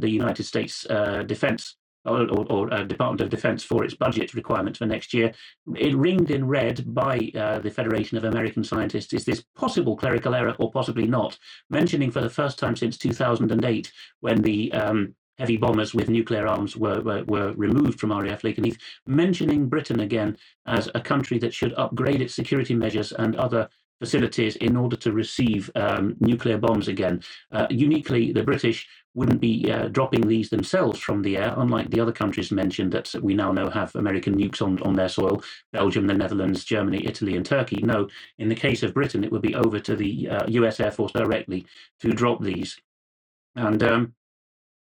the 0.00 0.10
United 0.10 0.44
States 0.44 0.86
uh, 0.90 1.22
Defense 1.22 1.76
or, 2.08 2.28
or, 2.30 2.46
or 2.50 2.74
uh, 2.74 2.82
Department 2.84 3.20
of 3.20 3.30
Defense 3.30 3.62
for 3.62 3.84
its 3.84 3.94
budget 3.94 4.34
requirements 4.34 4.78
for 4.78 4.86
next 4.86 5.14
year. 5.14 5.32
It 5.76 5.96
ringed 5.96 6.30
in 6.30 6.46
red 6.46 6.94
by 6.94 7.30
uh, 7.34 7.58
the 7.60 7.70
Federation 7.70 8.16
of 8.16 8.24
American 8.24 8.64
Scientists 8.64 9.12
is 9.12 9.24
this 9.24 9.44
possible 9.56 9.96
clerical 9.96 10.34
error 10.34 10.54
or 10.58 10.70
possibly 10.70 11.06
not, 11.06 11.38
mentioning 11.70 12.10
for 12.10 12.20
the 12.20 12.30
first 12.30 12.58
time 12.58 12.76
since 12.76 12.98
2008 12.98 13.92
when 14.20 14.42
the 14.42 14.72
um, 14.72 15.14
heavy 15.38 15.56
bombers 15.56 15.94
with 15.94 16.08
nuclear 16.08 16.46
arms 16.46 16.76
were, 16.76 17.00
were, 17.00 17.24
were 17.24 17.52
removed 17.52 18.00
from 18.00 18.12
RAF 18.12 18.42
Lakenheath, 18.42 18.78
mentioning 19.06 19.68
Britain 19.68 20.00
again 20.00 20.36
as 20.66 20.90
a 20.94 21.00
country 21.00 21.38
that 21.38 21.54
should 21.54 21.74
upgrade 21.74 22.20
its 22.20 22.34
security 22.34 22.74
measures 22.74 23.12
and 23.12 23.36
other 23.36 23.68
facilities 23.98 24.56
in 24.56 24.76
order 24.76 24.96
to 24.96 25.12
receive 25.12 25.70
um, 25.74 26.16
nuclear 26.20 26.58
bombs 26.58 26.88
again. 26.88 27.22
Uh, 27.50 27.66
uniquely, 27.70 28.32
the 28.32 28.42
British 28.42 28.88
wouldn't 29.18 29.40
be 29.40 29.70
uh, 29.70 29.88
dropping 29.88 30.28
these 30.28 30.48
themselves 30.48 31.00
from 31.00 31.22
the 31.22 31.36
air, 31.36 31.52
unlike 31.56 31.90
the 31.90 31.98
other 31.98 32.12
countries 32.12 32.52
mentioned 32.52 32.92
that 32.92 33.12
we 33.20 33.34
now 33.34 33.50
know 33.50 33.68
have 33.68 33.92
American 33.96 34.38
nukes 34.38 34.62
on, 34.62 34.80
on 34.82 34.94
their 34.94 35.08
soil 35.08 35.42
Belgium, 35.72 36.06
the 36.06 36.14
Netherlands, 36.14 36.64
Germany, 36.64 37.04
Italy, 37.04 37.36
and 37.36 37.44
Turkey. 37.44 37.82
No, 37.82 38.08
in 38.38 38.48
the 38.48 38.54
case 38.54 38.84
of 38.84 38.94
Britain, 38.94 39.24
it 39.24 39.32
would 39.32 39.42
be 39.42 39.56
over 39.56 39.80
to 39.80 39.96
the 39.96 40.28
uh, 40.28 40.46
US 40.46 40.78
Air 40.78 40.92
Force 40.92 41.10
directly 41.10 41.66
to 42.00 42.12
drop 42.12 42.40
these. 42.40 42.80
And 43.56 43.82
um, 43.82 44.14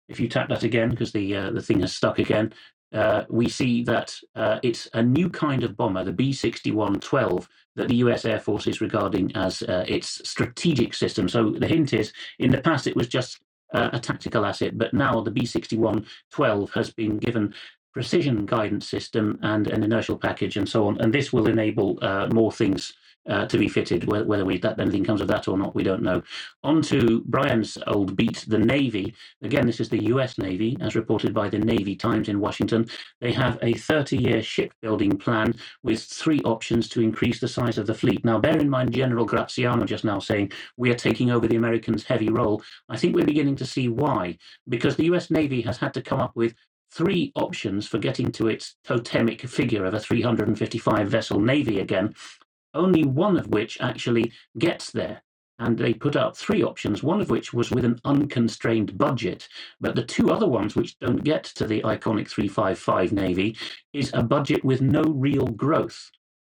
if 0.08 0.20
you 0.20 0.28
tap 0.28 0.50
that 0.50 0.62
again, 0.62 0.92
because 0.92 1.12
the, 1.12 1.36
uh, 1.36 1.50
the 1.50 1.62
thing 1.62 1.80
has 1.80 1.92
stuck 1.92 2.20
again, 2.20 2.54
uh, 2.94 3.24
we 3.28 3.50
see 3.50 3.84
that 3.86 4.16
uh, 4.36 4.60
it's 4.62 4.88
a 4.94 5.02
new 5.02 5.32
kind 5.32 5.64
of 5.64 5.76
bomber, 5.76 6.04
the 6.04 6.14
B61-12, 6.14 7.48
that 7.76 7.88
the 7.88 7.96
US 7.96 8.26
Air 8.26 8.40
Force 8.40 8.68
is 8.68 8.82
regarding 8.82 9.36
as 9.36 9.64
uh, 9.64 9.84
its 9.88 10.30
strategic 10.30 10.94
system. 10.94 11.28
So 11.28 11.50
the 11.50 11.68
hint 11.68 11.94
is 11.94 12.14
in 12.38 12.52
the 12.52 12.62
past 12.62 12.86
it 12.86 12.96
was 12.96 13.08
just 13.08 13.40
uh, 13.74 13.90
a 13.94 14.00
tactical 14.00 14.46
asset, 14.46 14.78
but 14.78 14.94
now 14.94 15.22
the 15.22 15.32
B61-12 15.32 16.74
has 16.74 16.92
been 16.92 17.18
given 17.18 17.54
precision 17.94 18.46
guidance 18.46 18.88
system 18.88 19.38
and 19.42 19.68
an 19.68 19.84
inertial 19.84 20.18
package 20.18 20.58
and 20.58 20.68
so 20.68 20.88
on. 20.88 21.00
And 21.02 21.14
this 21.14 21.34
will 21.34 21.48
enable 21.48 22.00
uh, 22.02 22.28
more 22.28 22.52
things 22.52 22.94
uh, 23.30 23.46
to 23.46 23.58
be 23.58 23.68
fitted. 23.68 24.06
Whether 24.06 24.46
we, 24.46 24.58
that 24.60 24.80
anything 24.80 25.04
comes 25.04 25.22
of 25.22 25.28
that 25.28 25.48
or 25.48 25.58
not, 25.58 25.76
we 25.76 25.84
don't 25.84 26.02
know. 26.02 26.24
On 26.64 26.82
to 26.84 27.22
Brian's 27.26 27.78
old 27.88 28.16
beat, 28.16 28.46
the 28.48 28.58
Navy. 28.58 29.14
Again, 29.42 29.66
this 29.66 29.80
is 29.80 29.90
the 29.90 30.04
U.S. 30.06 30.38
Navy, 30.38 30.78
as 30.82 30.96
reported 30.96 31.34
by 31.34 31.50
the 31.50 31.60
Navy 31.60 31.96
Times 31.96 32.30
in 32.30 32.40
Washington. 32.40 32.88
They 33.20 33.32
have 33.34 33.58
a 33.62 33.74
30-year 33.74 34.42
shipbuilding 34.42 35.18
plan 35.18 35.56
with 35.84 36.02
three 36.02 36.42
options 36.42 36.90
to 36.90 37.02
increase 37.02 37.40
the 37.40 37.48
size 37.48 37.78
of 37.78 37.88
the 37.88 37.94
fleet. 37.94 38.26
Now, 38.26 38.40
bear 38.40 38.58
in 38.58 38.70
mind, 38.70 38.94
General 38.94 39.26
Graziano 39.26 39.86
just 39.86 40.04
now 40.04 40.20
saying 40.20 40.52
we 40.78 40.90
are 40.92 40.96
taking 40.96 41.32
over 41.32 41.48
the 41.48 41.56
Americans' 41.56 42.04
heavy 42.04 42.30
role. 42.30 42.62
I 42.90 42.98
think 42.98 43.16
we're 43.16 43.26
beginning 43.26 43.56
to 43.58 43.66
see 43.66 43.88
why, 43.88 44.38
because 44.68 44.96
the 44.96 45.06
U.S. 45.06 45.30
Navy 45.30 45.62
has 45.62 45.78
had 45.78 45.94
to 45.94 46.02
come 46.02 46.20
up 46.20 46.36
with 46.36 46.56
three 46.92 47.32
options 47.36 47.88
for 47.88 47.98
getting 47.98 48.32
to 48.34 48.48
its 48.48 48.76
totemic 48.84 49.42
figure 49.42 49.86
of 49.86 49.94
a 49.94 50.00
355 50.00 51.08
vessel 51.08 51.40
navy 51.40 51.80
again 51.80 52.14
only 52.74 53.04
one 53.04 53.38
of 53.38 53.48
which 53.48 53.80
actually 53.82 54.32
gets 54.58 54.92
there. 54.92 55.24
And 55.60 55.78
they 55.78 55.94
put 55.94 56.16
out 56.16 56.36
three 56.36 56.64
options, 56.64 57.04
one 57.04 57.22
of 57.22 57.30
which 57.30 57.54
was 57.54 57.70
with 57.70 57.86
an 57.86 58.00
unconstrained 58.04 58.98
budget. 58.98 59.48
But 59.80 59.96
the 59.96 60.04
two 60.04 60.32
other 60.32 60.48
ones, 60.48 60.76
which 60.76 60.98
don't 61.00 61.24
get 61.24 61.44
to 61.44 61.68
the 61.68 61.82
iconic 61.82 62.28
355 62.28 63.12
Navy, 63.12 63.56
is 63.94 64.10
a 64.14 64.24
budget 64.24 64.66
with 64.66 64.82
no 64.82 65.04
real 65.04 65.46
growth. 65.46 66.10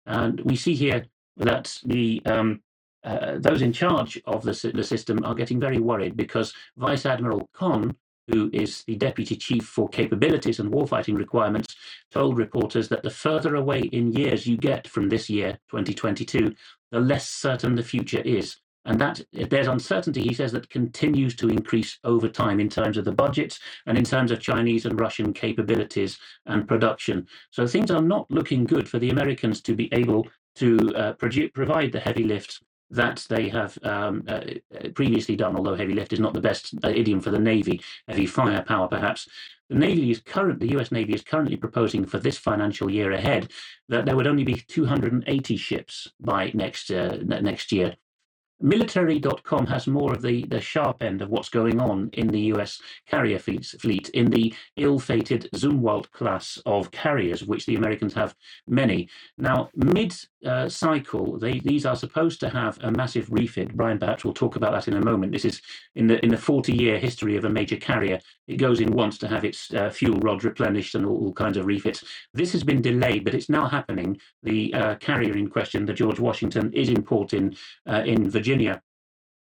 And 0.06 0.42
we 0.42 0.58
see 0.58 0.76
here 0.76 1.06
that 1.38 1.78
the 1.86 2.22
um, 2.26 2.62
uh, 3.04 3.38
those 3.40 3.62
in 3.62 3.72
charge 3.72 4.22
of 4.26 4.44
the, 4.44 4.72
the 4.74 4.84
system 4.84 5.24
are 5.24 5.36
getting 5.36 5.60
very 5.60 5.80
worried 5.80 6.18
because 6.18 6.54
Vice 6.76 7.06
Admiral 7.06 7.50
Conn 7.54 7.96
who 8.28 8.50
is 8.54 8.84
the 8.84 8.96
deputy 8.96 9.36
chief 9.36 9.66
for 9.66 9.88
capabilities 9.90 10.60
and 10.60 10.72
warfighting 10.72 11.18
requirements, 11.18 11.76
told 12.12 12.38
reporters 12.38 12.90
that 12.90 13.04
the 13.04 13.10
further 13.10 13.56
away 13.56 13.82
in 13.82 14.12
years 14.12 14.46
you 14.46 14.58
get 14.58 14.88
from 14.88 15.10
this 15.10 15.30
year, 15.30 15.60
2022, 15.70 16.54
the 16.92 17.00
less 17.00 17.30
certain 17.30 17.76
the 17.76 17.84
future 17.84 18.22
is. 18.22 18.58
And 18.86 19.02
that 19.02 19.22
there's 19.34 19.68
uncertainty, 19.68 20.22
he 20.22 20.34
says, 20.34 20.54
that 20.54 20.70
continues 20.70 21.36
to 21.38 21.50
increase 21.50 22.00
over 22.06 22.30
time 22.30 22.62
in 22.62 22.70
terms 22.70 22.96
of 22.96 23.04
the 23.04 23.12
budgets 23.12 23.60
and 23.86 23.98
in 23.98 24.06
terms 24.06 24.32
of 24.32 24.40
Chinese 24.40 24.86
and 24.86 24.98
Russian 24.98 25.34
capabilities 25.34 26.18
and 26.46 26.68
production. 26.68 27.28
So 27.52 27.68
things 27.68 27.92
are 27.92 28.02
not 28.02 28.32
looking 28.32 28.64
good 28.64 28.88
for 28.88 28.98
the 28.98 29.10
Americans 29.10 29.62
to 29.64 29.76
be 29.76 29.90
able 29.94 30.26
to 30.56 30.78
uh, 30.96 31.14
provide 31.14 31.92
the 31.92 32.00
heavy 32.00 32.24
lifts 32.24 32.62
that 32.90 33.26
they 33.30 33.50
have 33.50 33.78
um, 33.84 34.24
uh, 34.28 34.42
previously 34.96 35.36
done, 35.36 35.56
although 35.56 35.76
heavy 35.76 35.94
lift 35.94 36.14
is 36.14 36.20
not 36.20 36.34
the 36.34 36.42
best 36.42 36.74
uh, 36.84 36.90
idiom 36.90 37.20
for 37.20 37.32
the 37.32 37.40
Navy, 37.40 37.82
heavy 38.08 38.26
firepower 38.26 38.88
perhaps. 38.88 39.28
The 39.70 39.76
Navy 39.76 40.12
is 40.12 40.22
current, 40.22 40.60
the 40.60 40.78
US 40.78 40.92
Navy 40.92 41.14
is 41.14 41.24
currently 41.24 41.58
proposing 41.58 42.06
for 42.06 42.20
this 42.20 42.38
financial 42.38 42.90
year 42.90 43.12
ahead 43.12 43.52
that 43.90 44.06
there 44.06 44.16
would 44.16 44.28
only 44.28 44.44
be 44.46 44.56
280 44.56 45.58
ships 45.58 46.08
by 46.20 46.52
next 46.54 46.90
uh, 46.90 47.18
next 47.22 47.72
year. 47.72 47.96
Military.com 48.60 49.68
has 49.68 49.86
more 49.86 50.14
of 50.14 50.24
the, 50.24 50.44
the 50.46 50.60
sharp 50.60 51.04
end 51.04 51.22
of 51.22 51.30
what's 51.30 51.50
going 51.50 51.80
on 51.80 52.10
in 52.14 52.28
the 52.28 52.40
US 52.54 52.82
carrier 53.06 53.38
fleet, 53.38 54.10
in 54.10 54.32
the 54.32 54.52
ill 54.78 54.98
fated 54.98 55.48
Zumwalt 55.54 56.12
class 56.12 56.60
of 56.66 56.90
carriers, 56.90 57.44
which 57.44 57.68
the 57.68 57.76
Americans 57.76 58.16
have 58.16 58.36
many. 58.68 59.10
Now, 59.38 59.70
mid 59.76 60.16
uh, 60.46 60.70
cycle, 60.70 61.38
they, 61.40 61.60
these 61.60 61.86
are 61.86 61.96
supposed 61.96 62.40
to 62.40 62.50
have 62.50 62.78
a 62.82 62.92
massive 62.92 63.32
refit. 63.32 63.76
Brian 63.76 63.98
perhaps 63.98 64.24
will 64.24 64.34
talk 64.34 64.56
about 64.56 64.72
that 64.72 64.88
in 64.88 64.96
a 64.96 65.04
moment. 65.04 65.32
This 65.32 65.46
is 65.46 65.62
in 65.96 66.08
the 66.08 66.24
in 66.24 66.30
the 66.30 66.38
40 66.38 66.74
year 66.74 67.00
history 67.00 67.36
of 67.36 67.46
a 67.46 67.50
major 67.50 67.78
carrier. 67.78 68.20
It 68.48 68.58
goes 68.58 68.80
in 68.80 68.92
once 68.92 69.18
to 69.20 69.28
have 69.28 69.44
its 69.44 69.74
uh, 69.74 69.90
fuel 69.90 70.20
rods 70.20 70.44
replenished 70.44 70.96
and 70.96 71.06
all, 71.06 71.18
all, 71.18 71.34
kinds 71.34 71.58
of 71.58 71.66
refits. 71.66 72.04
This 72.34 72.52
has 72.52 72.64
been 72.64 72.82
delayed, 72.82 73.26
but 73.26 73.34
it's 73.34 73.50
now 73.50 73.68
happening. 73.68 74.20
The 74.44 74.74
uh, 74.74 74.96
carrier 74.96 75.36
in 75.36 75.50
question, 75.50 75.86
the 75.86 75.94
George 75.94 76.20
Washington, 76.20 76.72
is 76.74 76.90
in 76.90 77.04
port 77.04 77.34
in, 77.34 77.56
uh, 77.90 78.04
in 78.06 78.30
Virginia. 78.30 78.82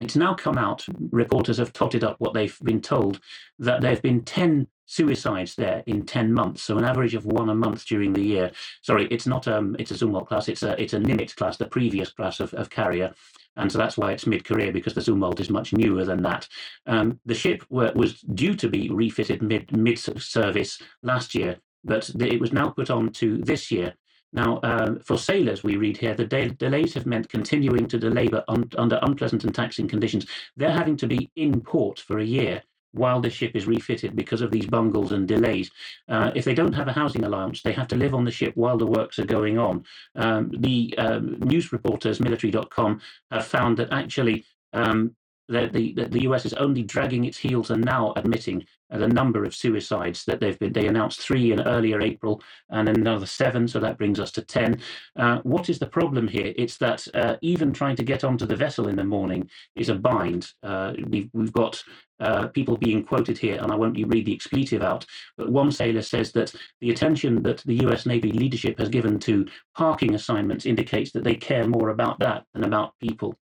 It's 0.02 0.16
now 0.16 0.34
come 0.34 0.58
out, 0.58 0.86
reporters 1.12 1.58
have 1.58 1.74
totted 1.74 2.04
up 2.04 2.16
what 2.20 2.34
they've 2.34 2.58
been 2.64 2.82
told, 2.82 3.20
that 3.60 3.82
there 3.82 3.92
have 3.92 4.02
been 4.02 4.24
10 4.24 4.68
suicides 4.90 5.56
there 5.56 5.84
in 5.86 6.04
10 6.04 6.34
months, 6.34 6.64
so 6.64 6.78
an 6.78 6.84
average 6.84 7.14
of 7.14 7.26
one 7.26 7.50
a 7.50 7.56
month 7.56 7.86
during 7.86 8.12
the 8.12 8.24
year. 8.24 8.52
Sorry, 8.82 9.08
it's 9.12 9.28
not 9.28 9.48
um, 9.48 9.76
it's 9.78 9.92
a 9.92 9.94
Zumwalt 9.94 10.28
class, 10.28 10.50
it's 10.50 10.64
a 10.64 10.82
it's 10.82 10.94
a 10.94 11.00
Nimitz 11.00 11.36
class, 11.36 11.58
the 11.58 11.68
previous 11.68 12.12
class 12.12 12.40
of, 12.40 12.54
of 12.56 12.70
carrier. 12.70 13.14
And 13.56 13.72
so 13.72 13.78
that's 13.78 13.98
why 13.98 14.14
it's 14.14 14.26
mid-career 14.26 14.72
because 14.72 14.94
the 14.94 15.02
Zumwalt 15.02 15.40
is 15.40 15.50
much 15.50 15.74
newer 15.74 16.06
than 16.06 16.24
that. 16.24 16.48
Um, 16.88 17.20
the 17.26 17.36
ship 17.36 17.64
were, 17.70 17.92
was 17.94 18.22
due 18.22 18.56
to 18.56 18.70
be 18.70 18.90
refitted 18.90 19.42
mid 19.42 19.76
mid-service 19.76 20.82
last 21.04 21.36
year, 21.36 21.58
but 21.84 22.10
it 22.22 22.40
was 22.40 22.54
now 22.54 22.70
put 22.70 22.90
on 22.90 23.12
to 23.14 23.38
this 23.38 23.70
year. 23.70 23.94
Now, 24.32 24.58
uh, 24.58 24.96
for 25.04 25.18
sailors, 25.18 25.64
we 25.64 25.76
read 25.76 25.98
here 25.98 26.14
the 26.16 26.26
de- 26.26 26.52
delays 26.52 26.94
have 26.94 27.06
meant 27.06 27.30
continuing 27.30 27.88
to 27.88 27.98
labour 27.98 28.44
un- 28.48 28.70
under 28.78 29.00
unpleasant 29.02 29.44
and 29.44 29.54
taxing 29.54 29.88
conditions. 29.88 30.26
They're 30.56 30.72
having 30.72 30.98
to 30.98 31.08
be 31.08 31.30
in 31.36 31.62
port 31.62 32.00
for 32.00 32.20
a 32.20 32.26
year 32.26 32.64
while 32.92 33.22
the 33.22 33.30
ship 33.30 33.56
is 33.56 33.68
refitted 33.68 34.16
because 34.16 34.42
of 34.42 34.52
these 34.52 34.66
bungles 34.66 35.12
and 35.12 35.28
delays. 35.28 35.70
Uh, 36.08 36.32
if 36.36 36.46
they 36.46 36.54
don't 36.54 36.74
have 36.74 36.88
a 36.88 36.94
housing 36.94 37.24
allowance, 37.24 37.62
they 37.62 37.72
have 37.72 37.88
to 37.88 37.96
live 37.96 38.14
on 38.14 38.26
the 38.26 38.32
ship 38.32 38.54
while 38.56 38.78
the 38.78 38.86
works 38.86 39.20
are 39.20 39.26
going 39.26 39.58
on. 39.58 39.84
Um, 40.16 40.52
the 40.60 40.96
um, 40.98 41.40
news 41.40 41.72
reporters, 41.72 42.20
military.com, 42.20 43.02
have 43.32 43.46
found 43.46 43.78
that 43.78 43.92
actually 43.92 44.46
um, 44.74 45.16
the, 45.50 45.68
the, 45.96 46.06
the 46.06 46.22
US 46.24 46.46
is 46.46 46.54
only 46.54 46.84
dragging 46.84 47.26
its 47.26 47.38
heels 47.38 47.72
and 47.72 47.84
now 47.84 48.14
admitting 48.16 48.66
the 48.92 49.08
number 49.08 49.44
of 49.44 49.56
suicides 49.56 50.24
that 50.26 50.40
they've 50.40 50.58
been. 50.58 50.74
They 50.74 50.88
announced 50.88 51.22
three 51.22 51.52
in 51.52 51.62
earlier 51.62 52.02
April 52.02 52.42
and 52.70 52.88
another 52.88 53.26
seven, 53.26 53.68
so 53.68 53.80
that 53.80 53.98
brings 53.98 54.20
us 54.20 54.32
to 54.34 54.42
10. 54.42 54.80
Uh, 55.16 55.40
what 55.44 55.70
is 55.70 55.80
the 55.80 55.88
problem 55.88 56.28
here? 56.28 56.54
It's 56.56 56.78
that 56.78 57.08
uh, 57.14 57.36
even 57.42 57.74
trying 57.74 57.96
to 57.98 58.04
get 58.04 58.24
onto 58.24 58.46
the 58.46 58.56
vessel 58.56 58.88
in 58.88 58.96
the 58.96 59.04
morning 59.04 59.50
is 59.76 59.90
a 59.90 59.96
bind. 59.96 60.52
Uh, 60.64 60.94
we've, 61.08 61.30
we've 61.34 61.54
got 61.54 61.84
uh, 62.20 62.48
people 62.48 62.78
being 62.78 63.04
quoted 63.04 63.38
here, 63.38 63.60
and 63.62 63.72
I 63.72 63.76
won't 63.76 63.98
read 64.08 64.26
the 64.26 64.34
expletive 64.34 64.82
out, 64.82 65.06
but 65.38 65.52
one 65.52 65.72
sailor 65.72 66.02
says 66.02 66.32
that 66.34 66.54
the 66.82 66.92
attention 66.92 67.44
that 67.44 67.60
the 67.60 67.86
US 67.88 68.06
Navy 68.06 68.32
leadership 68.32 68.80
has 68.80 68.90
given 68.90 69.20
to 69.20 69.48
parking 69.76 70.16
assignments 70.16 70.66
indicates 70.66 71.12
that 71.12 71.24
they 71.24 71.36
care 71.36 71.68
more 71.68 71.90
about 71.90 72.20
that 72.20 72.46
than 72.54 72.64
about 72.64 72.94
people. 73.00 73.36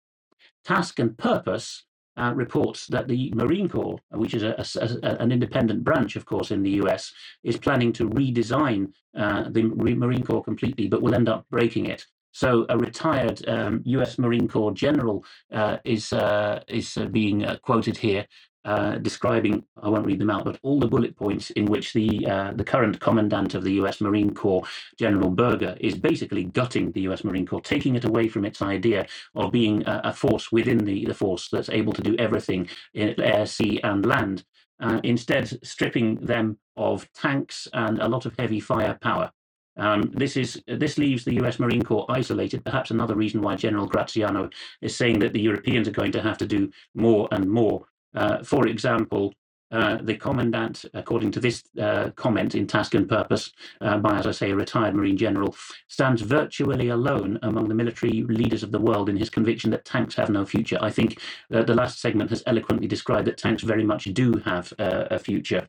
Task 0.66 1.00
and 1.00 1.16
purpose 1.18 1.86
uh, 2.18 2.34
reports 2.36 2.88
that 2.88 3.08
the 3.08 3.32
Marine 3.34 3.70
Corps, 3.70 4.00
which 4.12 4.34
is 4.34 4.44
a, 4.44 4.56
a, 4.58 4.90
a, 5.04 5.16
an 5.22 5.32
independent 5.32 5.84
branch, 5.84 6.16
of 6.16 6.26
course, 6.26 6.52
in 6.52 6.64
the 6.64 6.72
US, 6.82 7.14
is 7.44 7.58
planning 7.58 7.92
to 7.94 8.10
redesign 8.10 8.92
uh, 9.18 9.50
the 9.50 9.64
Marine 9.64 10.24
Corps 10.24 10.44
completely, 10.44 10.88
but 10.88 11.02
will 11.02 11.16
end 11.16 11.30
up 11.30 11.46
breaking 11.50 11.86
it. 11.88 12.06
So, 12.32 12.66
a 12.68 12.78
retired 12.78 13.48
um, 13.48 13.82
U.S. 13.86 14.18
Marine 14.18 14.50
Corps 14.50 14.74
general 14.74 15.24
uh, 15.54 15.78
is 15.86 16.12
uh, 16.12 16.64
is 16.68 16.98
uh, 16.98 17.06
being 17.06 17.46
uh, 17.46 17.56
quoted 17.62 17.96
here 17.96 18.26
uh, 18.66 18.96
describing, 18.98 19.64
I 19.82 19.90
won't 19.90 20.08
read 20.08 20.20
them 20.20 20.32
out, 20.32 20.44
but 20.44 20.60
all 20.64 20.80
the 20.80 20.88
bullet 20.88 21.16
points 21.16 21.52
in 21.52 21.66
which 21.66 21.94
the 21.94 22.28
uh, 22.28 22.52
the 22.54 22.64
current 22.64 23.00
commandant 23.00 23.54
of 23.54 23.64
the 23.64 23.74
U.S. 23.74 24.02
Marine 24.02 24.34
Corps, 24.34 24.64
General 24.98 25.30
Berger, 25.30 25.78
is 25.80 25.96
basically 25.96 26.46
gutting 26.46 26.92
the 26.92 27.02
U.S. 27.02 27.24
Marine 27.24 27.46
Corps, 27.46 27.62
taking 27.62 27.96
it 27.96 28.06
away 28.06 28.28
from 28.28 28.44
its 28.44 28.64
idea 28.64 29.06
of 29.36 29.52
being 29.52 29.86
a, 29.88 30.02
a 30.06 30.14
force 30.14 30.52
within 30.52 30.80
the, 30.80 31.06
the 31.06 31.14
force 31.14 31.48
that's 31.50 31.70
able 31.70 31.94
to 31.94 32.02
do 32.02 32.16
everything 32.18 32.68
in 32.96 33.20
air, 33.22 33.46
sea, 33.46 33.80
and 33.84 34.06
land. 34.06 34.44
Uh, 34.80 35.00
instead, 35.04 35.48
stripping 35.66 36.16
them 36.16 36.58
of 36.76 37.08
tanks 37.14 37.68
and 37.74 38.00
a 38.00 38.08
lot 38.08 38.26
of 38.26 38.36
heavy 38.38 38.60
firepower. 38.60 39.32
Um, 39.78 40.12
this 40.14 40.38
is 40.38 40.62
this 40.68 40.98
leaves 40.98 41.24
the 41.24 41.36
U.S. 41.36 41.60
Marine 41.60 41.84
Corps 41.84 42.06
isolated. 42.10 42.64
Perhaps 42.64 42.92
another 42.92 43.16
reason 43.16 43.42
why 43.42 43.56
General 43.56 43.86
Graziano 43.86 44.50
is 44.82 44.96
saying 44.96 45.20
that 45.20 45.34
the 45.34 45.42
Europeans 45.42 45.88
are 45.88 45.92
going 45.92 46.14
to 46.14 46.22
have 46.22 46.38
to 46.40 46.48
do 46.48 46.72
more 46.96 47.28
and 47.32 47.50
more 47.50 47.86
uh, 48.16 48.44
for 48.44 48.68
example, 48.68 49.34
uh, 49.72 49.98
the 50.02 50.16
commandant, 50.16 50.86
according 50.94 51.32
to 51.32 51.40
this 51.40 51.64
uh, 51.82 52.10
comment 52.16 52.54
in 52.54 52.68
Task 52.68 52.94
and 52.94 53.10
Purpose 53.10 53.52
uh, 53.82 53.98
by, 53.98 54.18
as 54.18 54.28
I 54.28 54.32
say, 54.32 54.52
a 54.52 54.56
retired 54.56 54.96
Marine 54.96 55.18
general, 55.18 55.56
stands 55.88 56.22
virtually 56.22 56.90
alone 56.90 57.40
among 57.42 57.68
the 57.68 57.76
military 57.76 58.24
leaders 58.24 58.64
of 58.64 58.72
the 58.72 58.80
world 58.80 59.10
in 59.10 59.18
his 59.18 59.30
conviction 59.30 59.72
that 59.72 59.84
tanks 59.84 60.16
have 60.16 60.30
no 60.30 60.46
future. 60.46 60.78
I 60.82 60.92
think 60.92 61.20
the 61.50 61.74
last 61.74 62.00
segment 62.00 62.30
has 62.30 62.44
eloquently 62.46 62.88
described 62.88 63.28
that 63.28 63.38
tanks 63.38 63.64
very 63.64 63.84
much 63.84 64.06
do 64.06 64.34
have 64.46 64.72
a 64.78 65.18
future. 65.18 65.68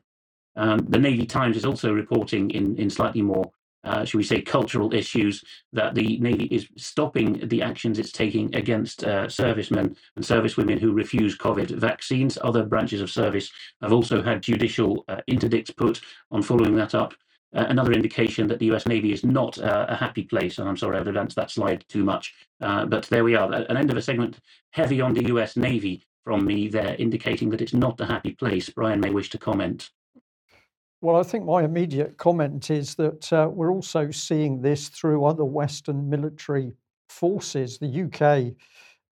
Um, 0.55 0.85
the 0.89 0.99
Navy 0.99 1.25
Times 1.25 1.55
is 1.55 1.65
also 1.65 1.93
reporting 1.93 2.49
in, 2.51 2.75
in 2.77 2.89
slightly 2.89 3.21
more 3.21 3.51
uh, 3.87 4.03
should 4.03 4.17
we 4.17 4.23
say, 4.23 4.41
cultural 4.41 4.93
issues 4.93 5.43
that 5.71 5.95
the 5.95 6.19
Navy 6.19 6.45
is 6.45 6.67
stopping 6.75 7.47
the 7.47 7.61
actions 7.61 7.97
it's 7.97 8.11
taking 8.11 8.53
against 8.53 9.03
uh, 9.03 9.29
servicemen 9.29 9.95
and 10.15 10.25
servicewomen 10.25 10.79
who 10.79 10.91
refuse 10.91 11.37
COVID 11.37 11.69
vaccines. 11.71 12.37
Other 12.41 12.65
branches 12.65 13.01
of 13.01 13.09
service 13.09 13.49
have 13.81 13.93
also 13.93 14.21
had 14.21 14.41
judicial 14.41 15.05
uh, 15.07 15.21
interdicts 15.27 15.71
put 15.71 16.01
on 16.31 16.41
following 16.41 16.75
that 16.75 16.93
up. 16.93 17.13
Uh, 17.55 17.65
another 17.69 17.93
indication 17.93 18.45
that 18.47 18.59
the 18.59 18.65
US 18.73 18.85
Navy 18.85 19.13
is 19.13 19.23
not 19.23 19.57
uh, 19.57 19.85
a 19.87 19.95
happy 19.95 20.23
place. 20.23 20.57
And 20.57 20.67
I'm 20.67 20.77
sorry, 20.77 20.97
I've 20.97 21.07
advanced 21.07 21.37
that 21.37 21.49
slide 21.49 21.85
too 21.87 22.03
much. 22.03 22.33
Uh, 22.59 22.85
but 22.85 23.05
there 23.05 23.23
we 23.23 23.35
are, 23.35 23.51
an 23.53 23.77
end 23.77 23.89
of 23.89 23.97
a 23.97 24.01
segment 24.01 24.39
heavy 24.71 24.99
on 24.99 25.13
the 25.13 25.27
US 25.27 25.55
Navy 25.55 26.05
from 26.25 26.45
me 26.45 26.67
there, 26.67 26.95
indicating 26.99 27.49
that 27.51 27.61
it's 27.61 27.73
not 27.73 28.01
a 28.01 28.05
happy 28.05 28.33
place. 28.33 28.69
Brian 28.69 28.99
may 28.99 29.11
wish 29.11 29.29
to 29.29 29.37
comment. 29.37 29.91
Well, 30.99 31.15
I 31.15 31.23
think 31.23 31.45
my 31.45 31.63
immediate 31.63 32.17
comment 32.17 32.71
is 32.71 32.95
that 32.95 33.31
uh, 33.31 33.49
we're 33.51 33.71
also 33.71 34.09
seeing 34.09 34.61
this 34.61 34.89
through 34.89 35.25
other 35.25 35.45
Western 35.45 36.09
military 36.09 36.73
forces, 37.07 37.77
the 37.77 38.03
UK 38.03 38.55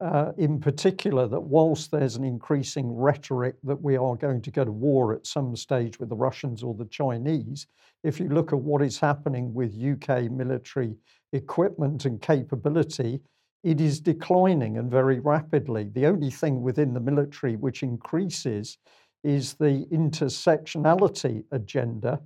uh, 0.02 0.34
in 0.38 0.60
particular, 0.60 1.28
that 1.28 1.40
whilst 1.40 1.92
there's 1.92 2.16
an 2.16 2.24
increasing 2.24 2.92
rhetoric 2.92 3.56
that 3.64 3.82
we 3.82 3.96
are 3.96 4.16
going 4.16 4.42
to 4.42 4.52
go 4.52 4.66
to 4.66 4.72
war 4.72 5.14
at 5.14 5.26
some 5.26 5.56
stage 5.56 6.00
with 6.00 6.10
the 6.10 6.16
Russians 6.16 6.64
or 6.64 6.74
the 6.74 6.86
Chinese, 6.86 7.68
if 8.04 8.20
you 8.20 8.30
look 8.30 8.52
at 8.52 8.60
what 8.60 8.82
is 8.82 9.00
happening 9.00 9.54
with 9.54 9.80
UK 9.80 10.30
military 10.32 10.96
equipment 11.34 12.06
and 12.06 12.22
capability, 12.22 13.22
it 13.64 13.80
is 13.80 14.00
declining 14.00 14.78
and 14.78 14.92
very 14.92 15.20
rapidly. 15.20 15.90
The 15.94 16.08
only 16.08 16.30
thing 16.30 16.62
within 16.62 16.94
the 16.94 17.00
military 17.00 17.56
which 17.56 17.82
increases 17.82 18.78
is 19.26 19.56
the 19.56 19.88
intersectionality 19.92 21.44
agenda, 21.52 22.22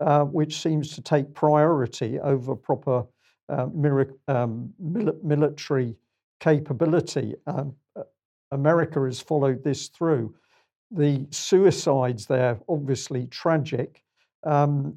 uh, 0.00 0.24
which 0.24 0.60
seems 0.60 0.94
to 0.94 1.00
take 1.00 1.32
priority 1.32 2.18
over 2.20 2.56
proper 2.56 3.04
uh, 3.48 3.66
um, 4.28 4.74
military 4.78 5.96
capability. 6.40 7.34
Um, 7.46 7.74
uh, 7.96 8.02
America 8.52 9.04
has 9.04 9.20
followed 9.20 9.62
this 9.62 9.88
through. 9.88 10.34
The 10.90 11.26
suicides 11.30 12.26
there, 12.26 12.58
obviously 12.68 13.26
tragic. 13.26 14.02
Um, 14.44 14.96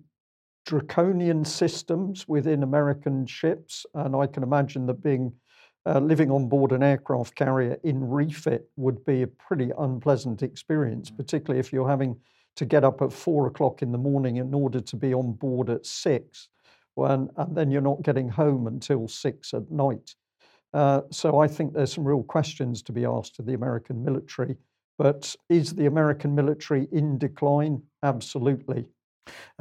draconian 0.65 1.43
systems 1.43 2.27
within 2.27 2.63
American 2.63 3.25
ships, 3.25 3.85
and 3.93 4.15
I 4.15 4.27
can 4.27 4.43
imagine 4.43 4.85
that 4.87 5.03
being 5.03 5.33
uh, 5.86 5.99
living 5.99 6.31
on 6.31 6.47
board 6.47 6.71
an 6.71 6.84
aircraft 6.84 7.36
carrier 7.36 7.77
in 7.84 8.07
refit 8.07 8.69
would 8.75 9.03
be 9.05 9.21
a 9.21 9.27
pretty 9.27 9.71
unpleasant 9.77 10.41
experience, 10.41 11.11
mm. 11.11 11.17
particularly 11.17 11.59
if 11.59 11.73
you're 11.73 11.89
having 11.89 12.15
to 12.55 12.65
get 12.65 12.84
up 12.84 13.01
at 13.01 13.11
four 13.11 13.47
o'clock 13.47 13.81
in 13.81 13.91
the 13.91 13.97
morning 13.97 14.38
in 14.38 14.53
order 14.53 14.79
to 14.79 14.95
be 14.95 15.13
on 15.13 15.34
board 15.34 15.69
at 15.69 15.86
six, 15.86 16.49
when, 16.95 17.29
and 17.38 17.57
then 17.57 17.71
you're 17.71 17.81
not 17.81 18.03
getting 18.03 18.29
home 18.29 18.67
until 18.67 19.07
six 19.07 19.53
at 19.53 19.69
night. 19.71 20.15
Uh, 20.73 21.01
so 21.11 21.39
I 21.39 21.47
think 21.47 21.73
there's 21.73 21.93
some 21.93 22.07
real 22.07 22.23
questions 22.23 22.81
to 22.84 22.91
be 22.91 23.05
asked 23.05 23.39
of 23.39 23.45
the 23.45 23.53
American 23.53 24.03
military. 24.03 24.55
But 24.97 25.36
is 25.49 25.73
the 25.73 25.88
American 25.88 26.36
military 26.36 26.88
in 26.91 27.17
decline? 27.17 27.81
Absolutely. 28.03 28.86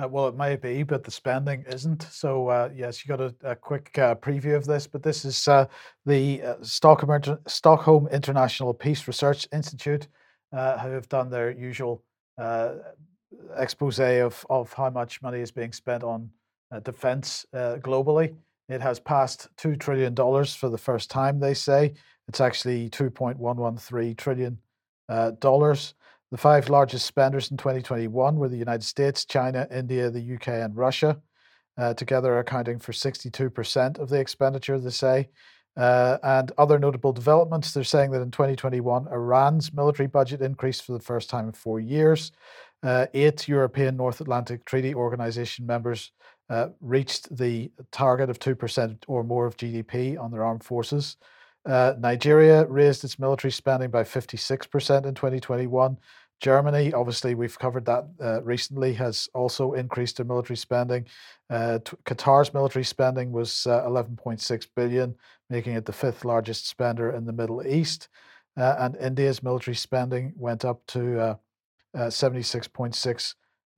Uh, 0.02 0.08
well, 0.08 0.28
it 0.28 0.36
may 0.36 0.56
be, 0.56 0.82
but 0.82 1.04
the 1.04 1.10
spending 1.10 1.64
isn't. 1.68 2.02
So, 2.10 2.48
uh, 2.48 2.70
yes, 2.74 3.04
you 3.04 3.08
got 3.08 3.20
a, 3.20 3.34
a 3.42 3.54
quick 3.56 3.96
uh, 3.98 4.14
preview 4.16 4.56
of 4.56 4.64
this, 4.64 4.86
but 4.86 5.02
this 5.02 5.24
is 5.24 5.46
uh, 5.46 5.66
the 6.06 6.42
uh, 6.42 6.54
Stockholm, 6.62 7.38
Stockholm 7.46 8.08
International 8.08 8.74
Peace 8.74 9.06
Research 9.06 9.46
Institute, 9.52 10.08
uh, 10.52 10.78
who 10.78 10.90
have 10.90 11.08
done 11.08 11.30
their 11.30 11.50
usual 11.50 12.02
expose 13.56 14.00
of, 14.00 14.44
of 14.50 14.72
how 14.72 14.90
much 14.90 15.22
money 15.22 15.40
is 15.40 15.50
being 15.50 15.72
spent 15.72 16.02
on 16.02 16.28
defense 16.82 17.46
globally. 17.54 18.34
It 18.68 18.80
has 18.80 18.98
passed 18.98 19.48
$2 19.58 19.78
trillion 19.78 20.14
for 20.16 20.68
the 20.70 20.78
first 20.78 21.10
time, 21.10 21.38
they 21.38 21.54
say. 21.54 21.94
It's 22.28 22.40
actually 22.40 22.88
$2.113 22.90 24.16
trillion. 24.16 24.58
dollars. 25.38 25.94
The 26.32 26.38
five 26.38 26.70
largest 26.70 27.04
spenders 27.04 27.50
in 27.50 27.58
2021 27.58 28.36
were 28.36 28.48
the 28.48 28.56
United 28.56 28.84
States, 28.84 29.26
China, 29.26 29.68
India, 29.70 30.08
the 30.10 30.34
UK, 30.34 30.48
and 30.48 30.74
Russia, 30.74 31.20
uh, 31.76 31.92
together 31.92 32.38
accounting 32.38 32.78
for 32.78 32.92
62% 32.92 33.98
of 33.98 34.08
the 34.08 34.18
expenditure, 34.18 34.78
they 34.78 34.88
say. 34.88 35.28
Uh, 35.76 36.16
and 36.22 36.50
other 36.56 36.78
notable 36.78 37.12
developments, 37.12 37.74
they're 37.74 37.84
saying 37.84 38.12
that 38.12 38.22
in 38.22 38.30
2021, 38.30 39.08
Iran's 39.08 39.74
military 39.74 40.06
budget 40.06 40.40
increased 40.40 40.86
for 40.86 40.92
the 40.92 41.04
first 41.04 41.28
time 41.28 41.48
in 41.48 41.52
four 41.52 41.80
years. 41.80 42.32
Uh, 42.82 43.06
eight 43.12 43.46
European 43.46 43.94
North 43.98 44.22
Atlantic 44.22 44.64
Treaty 44.64 44.94
Organization 44.94 45.66
members 45.66 46.12
uh, 46.48 46.68
reached 46.80 47.36
the 47.36 47.70
target 47.90 48.30
of 48.30 48.38
2% 48.38 49.04
or 49.06 49.22
more 49.22 49.44
of 49.44 49.58
GDP 49.58 50.18
on 50.18 50.30
their 50.30 50.46
armed 50.46 50.64
forces. 50.64 51.18
Uh, 51.64 51.94
Nigeria 51.98 52.66
raised 52.66 53.04
its 53.04 53.18
military 53.18 53.52
spending 53.52 53.90
by 53.90 54.02
56% 54.02 55.06
in 55.06 55.14
2021. 55.14 55.96
Germany, 56.42 56.92
obviously, 56.92 57.36
we've 57.36 57.56
covered 57.56 57.84
that 57.84 58.04
uh, 58.20 58.42
recently, 58.42 58.92
has 58.94 59.28
also 59.32 59.74
increased 59.74 60.16
their 60.16 60.26
military 60.26 60.56
spending. 60.56 61.06
Uh, 61.48 61.78
t- 61.78 61.96
Qatar's 62.04 62.52
military 62.52 62.84
spending 62.84 63.30
was 63.30 63.64
uh, 63.68 63.84
11.6 63.84 64.66
billion, 64.74 65.14
making 65.48 65.74
it 65.74 65.86
the 65.86 65.92
fifth 65.92 66.24
largest 66.24 66.66
spender 66.66 67.12
in 67.12 67.26
the 67.26 67.32
Middle 67.32 67.64
East. 67.64 68.08
Uh, 68.56 68.74
and 68.80 68.96
India's 68.96 69.40
military 69.40 69.76
spending 69.76 70.32
went 70.36 70.64
up 70.64 70.84
to 70.88 71.20
uh, 71.20 71.36
uh, 71.94 71.98
76.6 72.06 73.34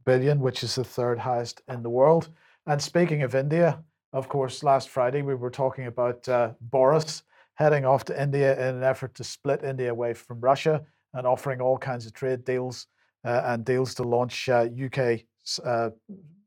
billion, 0.06 0.40
which 0.40 0.64
is 0.64 0.74
the 0.74 0.84
third 0.84 1.18
highest 1.18 1.60
in 1.68 1.82
the 1.82 1.90
world. 1.90 2.30
And 2.66 2.80
speaking 2.80 3.22
of 3.24 3.34
India, 3.34 3.84
of 4.14 4.30
course, 4.30 4.62
last 4.62 4.88
Friday 4.88 5.20
we 5.20 5.34
were 5.34 5.50
talking 5.50 5.86
about 5.86 6.26
Boris 6.62 7.24
heading 7.56 7.84
off 7.84 8.06
to 8.06 8.20
India 8.20 8.54
in 8.54 8.76
an 8.76 8.82
effort 8.82 9.14
to 9.16 9.22
split 9.22 9.62
India 9.62 9.90
away 9.90 10.14
from 10.14 10.40
Russia 10.40 10.82
and 11.14 11.26
offering 11.26 11.60
all 11.60 11.78
kinds 11.78 12.06
of 12.06 12.12
trade 12.12 12.44
deals 12.44 12.86
uh, 13.24 13.42
and 13.46 13.64
deals 13.64 13.94
to 13.94 14.02
launch 14.02 14.48
UK, 14.48 15.20
uh, 15.64 15.90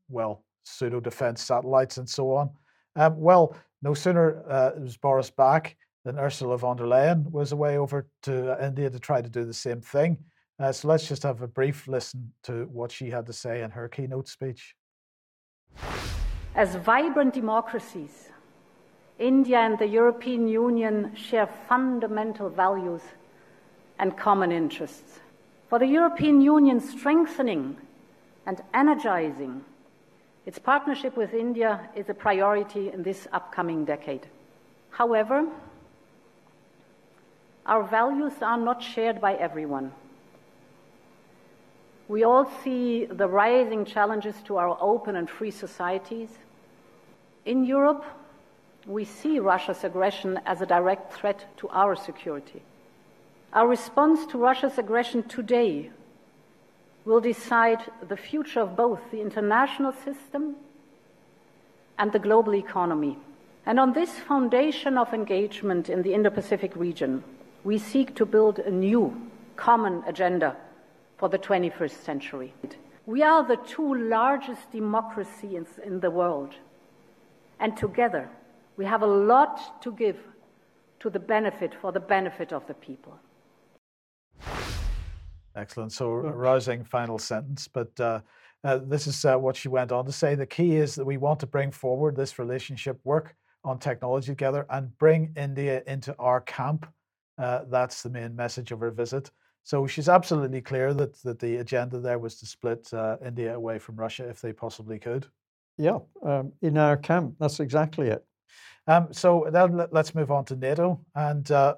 well, 0.10 0.44
pseudo 0.64 1.00
defense 1.00 1.42
satellites 1.42 1.98
and 1.98 2.08
so 2.08 2.34
on. 2.34 2.50
Um, 2.96 3.20
well, 3.20 3.56
no 3.82 3.94
sooner 3.94 4.44
uh, 4.50 4.72
was 4.80 4.98
Boris 4.98 5.30
back 5.30 5.78
than 6.04 6.20
Ursula 6.20 6.58
von 6.58 6.78
der 6.78 6.86
Leyen 6.86 7.30
was 7.32 7.52
away 7.52 7.78
over 7.78 8.08
to 8.24 8.64
India 8.64 8.90
to 8.90 9.00
try 9.00 9.22
to 9.22 9.30
do 9.30 9.46
the 9.46 9.54
same 9.54 9.82
thing. 9.82 10.18
Uh, 10.60 10.72
so 10.72 10.88
let's 10.88 11.08
just 11.08 11.24
have 11.24 11.42
a 11.42 11.48
brief 11.48 11.88
listen 11.88 12.32
to 12.44 12.68
what 12.72 12.92
she 12.92 13.10
had 13.10 13.26
to 13.28 13.34
say 13.34 13.62
in 13.62 13.72
her 13.72 13.88
keynote 13.88 14.28
speech. 14.28 14.76
As 16.56 16.76
vibrant 16.76 17.34
democracies, 17.34 18.30
India 19.20 19.60
and 19.60 19.78
the 19.78 19.88
European 19.88 20.48
Union 20.48 21.16
share 21.16 21.48
fundamental 21.68 22.50
values 22.50 23.02
and 24.00 24.18
common 24.18 24.52
interests. 24.52 25.20
For 25.70 25.80
the 25.80 25.88
European 25.88 26.42
Union, 26.42 26.80
strengthening 26.80 27.78
and 28.46 28.62
energizing 28.74 29.64
its 30.46 30.60
partnership 30.60 31.18
with 31.18 31.34
India 31.34 31.90
is 31.96 32.08
a 32.08 32.14
priority 32.14 32.90
in 32.90 33.04
this 33.04 33.28
upcoming 33.34 33.84
decade. 33.84 34.26
However, 34.92 35.46
our 37.66 37.84
values 37.84 38.34
are 38.42 38.58
not 38.58 38.82
shared 38.82 39.20
by 39.20 39.34
everyone. 39.36 39.92
We 42.08 42.24
all 42.24 42.50
see 42.64 43.06
the 43.06 43.28
rising 43.28 43.84
challenges 43.84 44.36
to 44.46 44.56
our 44.56 44.78
open 44.80 45.18
and 45.18 45.30
free 45.30 45.52
societies 45.52 46.30
in 47.48 47.64
Europe, 47.64 48.04
we 48.86 49.06
see 49.06 49.40
Russia's 49.40 49.86
aggression 49.86 50.38
as 50.46 50.62
a 50.62 50.66
direct 50.66 51.14
threat 51.14 51.46
to 51.58 51.70
our 51.70 51.96
security. 51.96 52.62
Our 53.54 53.68
response 53.68 54.26
to 54.28 54.38
Russia's 54.38 54.78
aggression 54.78 55.24
today 55.24 55.90
will 57.06 57.22
decide 57.22 57.80
the 58.08 58.18
future 58.18 58.60
of 58.60 58.76
both 58.76 59.00
the 59.12 59.22
international 59.22 59.94
system 59.94 60.58
and 61.98 62.12
the 62.12 62.20
global 62.20 62.54
economy. 62.56 63.18
And 63.66 63.80
on 63.80 63.94
this 63.94 64.12
foundation 64.12 64.98
of 64.98 65.14
engagement 65.14 65.90
in 65.90 66.02
the 66.02 66.14
Indo 66.14 66.30
Pacific 66.30 66.76
region, 66.76 67.24
we 67.64 67.78
seek 67.78 68.16
to 68.16 68.26
build 68.26 68.60
a 68.60 68.70
new 68.70 69.30
common 69.56 70.04
agenda 70.06 70.56
for 71.18 71.30
the 71.30 71.40
21st 71.40 72.04
century. 72.04 72.54
We 73.06 73.24
are 73.24 73.48
the 73.48 73.58
two 73.58 73.96
largest 73.96 74.72
democracies 74.72 75.68
in 75.84 76.02
the 76.02 76.12
world. 76.12 76.54
And 77.60 77.76
together, 77.76 78.30
we 78.76 78.86
have 78.86 79.02
a 79.02 79.08
lot 79.08 79.82
to 79.84 79.92
give 79.94 80.18
to 81.00 81.10
the 81.10 81.20
benefit, 81.20 81.74
for 81.82 81.92
the 81.92 82.00
benefit 82.00 82.52
of 82.52 82.68
the 82.68 82.74
people. 82.74 83.18
Excellent. 85.58 85.92
So, 85.92 86.10
rousing 86.12 86.84
final 86.84 87.18
sentence. 87.18 87.68
But 87.68 88.00
uh, 88.00 88.22
uh, 88.64 88.80
this 88.86 89.08
is 89.08 89.26
uh, 89.26 89.38
what 89.38 89.56
she 89.56 89.70
went 89.70 89.92
on 89.92 90.06
to 90.06 90.12
say. 90.12 90.36
The 90.36 90.46
key 90.46 90.76
is 90.76 90.96
that 90.96 91.06
we 91.06 91.18
want 91.18 91.40
to 91.40 91.48
bring 91.48 91.72
forward 91.72 92.16
this 92.16 92.38
relationship, 92.38 93.00
work 93.04 93.36
on 93.64 93.80
technology 93.80 94.28
together, 94.28 94.68
and 94.70 94.96
bring 95.00 95.34
India 95.36 95.82
into 95.88 96.16
our 96.20 96.42
camp. 96.42 96.88
Uh, 97.40 97.62
that's 97.70 98.04
the 98.04 98.10
main 98.10 98.36
message 98.36 98.72
of 98.72 98.80
her 98.80 98.92
visit. 98.92 99.32
So 99.64 99.88
she's 99.88 100.10
absolutely 100.10 100.62
clear 100.62 100.94
that, 100.94 101.22
that 101.24 101.40
the 101.40 101.58
agenda 101.58 102.00
there 102.00 102.20
was 102.20 102.40
to 102.40 102.46
split 102.46 102.88
uh, 102.94 103.18
India 103.26 103.56
away 103.56 103.80
from 103.80 103.96
Russia 103.96 104.30
if 104.30 104.40
they 104.42 104.54
possibly 104.54 105.00
could. 105.00 105.26
Yeah, 105.78 106.00
um, 106.24 106.54
in 106.62 106.78
our 106.78 106.98
camp, 106.98 107.36
that's 107.40 107.60
exactly 107.60 108.08
it. 108.08 108.24
Um, 108.88 109.10
so 109.12 109.48
then 109.52 109.86
let's 109.92 110.16
move 110.16 110.32
on 110.32 110.46
to 110.46 110.56
NATO 110.56 111.00
and 111.16 111.50
uh, 111.52 111.76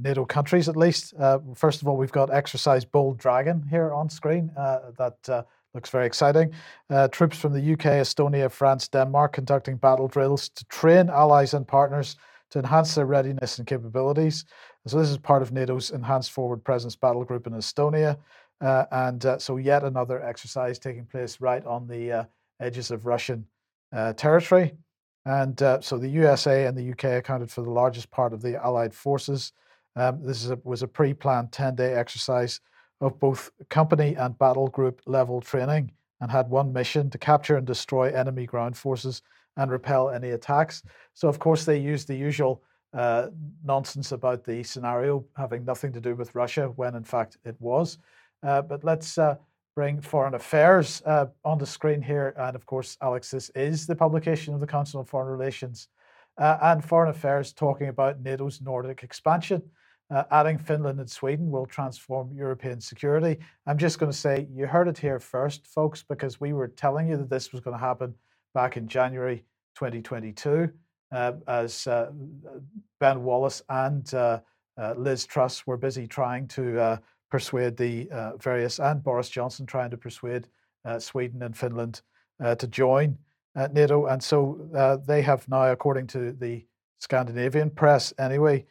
NATO 0.00 0.24
countries 0.24 0.68
at 0.68 0.76
least. 0.76 1.14
Uh, 1.18 1.38
first 1.54 1.80
of 1.82 1.88
all, 1.88 1.96
we've 1.96 2.12
got 2.12 2.34
Exercise 2.34 2.84
Bold 2.84 3.18
Dragon 3.18 3.64
here 3.70 3.92
on 3.92 4.10
screen. 4.10 4.50
Uh, 4.56 4.90
that 4.98 5.28
uh, 5.28 5.42
looks 5.72 5.90
very 5.90 6.06
exciting. 6.06 6.52
Uh, 6.90 7.06
troops 7.08 7.38
from 7.38 7.52
the 7.52 7.72
UK, 7.72 8.02
Estonia, 8.02 8.50
France, 8.50 8.88
Denmark 8.88 9.32
conducting 9.32 9.76
battle 9.76 10.08
drills 10.08 10.48
to 10.48 10.64
train 10.64 11.08
allies 11.08 11.54
and 11.54 11.66
partners 11.66 12.16
to 12.50 12.58
enhance 12.58 12.94
their 12.94 13.06
readiness 13.06 13.58
and 13.58 13.66
capabilities. 13.66 14.44
So 14.86 14.98
this 14.98 15.10
is 15.10 15.18
part 15.18 15.42
of 15.42 15.52
NATO's 15.52 15.90
Enhanced 15.90 16.32
Forward 16.32 16.64
Presence 16.64 16.96
Battle 16.96 17.22
Group 17.22 17.46
in 17.46 17.52
Estonia. 17.52 18.16
Uh, 18.60 18.86
and 18.90 19.24
so 19.38 19.58
yet 19.58 19.84
another 19.84 20.20
exercise 20.24 20.78
taking 20.78 21.04
place 21.04 21.40
right 21.40 21.64
on 21.64 21.86
the 21.86 22.26
edges 22.58 22.90
of 22.90 23.06
Russian 23.06 23.46
territory. 24.16 24.72
And 25.28 25.62
uh, 25.62 25.82
so 25.82 25.98
the 25.98 26.08
USA 26.08 26.64
and 26.64 26.74
the 26.76 26.90
UK 26.90 27.18
accounted 27.18 27.50
for 27.50 27.60
the 27.60 27.70
largest 27.70 28.10
part 28.10 28.32
of 28.32 28.40
the 28.40 28.56
Allied 28.56 28.94
forces. 28.94 29.52
Um, 29.94 30.22
this 30.24 30.48
a, 30.48 30.58
was 30.64 30.82
a 30.82 30.88
pre 30.88 31.12
planned 31.12 31.52
10 31.52 31.74
day 31.74 31.92
exercise 31.92 32.60
of 33.02 33.20
both 33.20 33.50
company 33.68 34.14
and 34.14 34.38
battle 34.38 34.68
group 34.68 35.02
level 35.04 35.42
training 35.42 35.92
and 36.22 36.30
had 36.30 36.48
one 36.48 36.72
mission 36.72 37.10
to 37.10 37.18
capture 37.18 37.58
and 37.58 37.66
destroy 37.66 38.10
enemy 38.10 38.46
ground 38.46 38.74
forces 38.74 39.20
and 39.58 39.70
repel 39.70 40.08
any 40.08 40.30
attacks. 40.30 40.82
So, 41.12 41.28
of 41.28 41.38
course, 41.38 41.66
they 41.66 41.78
used 41.78 42.08
the 42.08 42.16
usual 42.16 42.62
uh, 42.94 43.26
nonsense 43.62 44.12
about 44.12 44.44
the 44.44 44.62
scenario 44.62 45.26
having 45.36 45.62
nothing 45.62 45.92
to 45.92 46.00
do 46.00 46.14
with 46.14 46.34
Russia 46.34 46.72
when 46.76 46.94
in 46.94 47.04
fact 47.04 47.36
it 47.44 47.56
was. 47.58 47.98
Uh, 48.42 48.62
but 48.62 48.82
let's 48.82 49.18
uh, 49.18 49.36
bring 49.78 50.00
foreign 50.00 50.34
affairs 50.34 51.00
uh, 51.06 51.26
on 51.44 51.56
the 51.56 51.64
screen 51.64 52.02
here. 52.02 52.34
And 52.36 52.56
of 52.56 52.66
course, 52.66 52.96
Alex, 53.00 53.30
this 53.30 53.48
is 53.50 53.86
the 53.86 53.94
publication 53.94 54.52
of 54.52 54.58
the 54.58 54.66
Council 54.66 54.98
on 54.98 55.06
Foreign 55.06 55.28
Relations 55.28 55.86
uh, 56.36 56.58
and 56.62 56.84
Foreign 56.84 57.10
Affairs 57.10 57.52
talking 57.52 57.86
about 57.86 58.20
NATO's 58.20 58.60
Nordic 58.60 59.04
expansion. 59.04 59.62
Uh, 60.10 60.24
adding 60.32 60.58
Finland 60.58 60.98
and 60.98 61.08
Sweden 61.08 61.48
will 61.48 61.64
transform 61.64 62.32
European 62.32 62.80
security. 62.80 63.38
I'm 63.68 63.78
just 63.78 64.00
going 64.00 64.10
to 64.10 64.18
say 64.18 64.48
you 64.52 64.66
heard 64.66 64.88
it 64.88 64.98
here 64.98 65.20
first, 65.20 65.64
folks, 65.64 66.02
because 66.02 66.40
we 66.40 66.52
were 66.52 66.66
telling 66.66 67.06
you 67.06 67.16
that 67.16 67.30
this 67.30 67.52
was 67.52 67.60
going 67.60 67.78
to 67.78 67.80
happen 67.80 68.12
back 68.54 68.76
in 68.76 68.88
January 68.88 69.44
2022 69.76 70.72
uh, 71.12 71.32
as 71.46 71.86
uh, 71.86 72.10
Ben 72.98 73.22
Wallace 73.22 73.62
and 73.68 74.12
uh, 74.12 74.40
Liz 74.96 75.24
Truss 75.24 75.68
were 75.68 75.76
busy 75.76 76.08
trying 76.08 76.48
to 76.48 77.00
persuade 77.30 77.76
the 77.76 78.08
uh, 78.10 78.36
various, 78.36 78.78
and 78.78 79.02
Boris 79.02 79.28
Johnson 79.28 79.66
trying 79.66 79.90
to 79.90 79.96
persuade 79.96 80.48
uh, 80.84 80.98
Sweden 80.98 81.42
and 81.42 81.56
Finland 81.56 82.02
uh, 82.42 82.54
to 82.54 82.66
join 82.66 83.16
uh, 83.56 83.68
NATO. 83.72 84.06
And 84.06 84.22
so 84.22 84.58
uh, 84.74 84.96
they 85.06 85.22
have 85.22 85.48
now, 85.48 85.70
according 85.70 86.06
to 86.08 86.32
the 86.32 86.64
Scandinavian 86.98 87.70
press 87.70 88.12
anyway, 88.18 88.64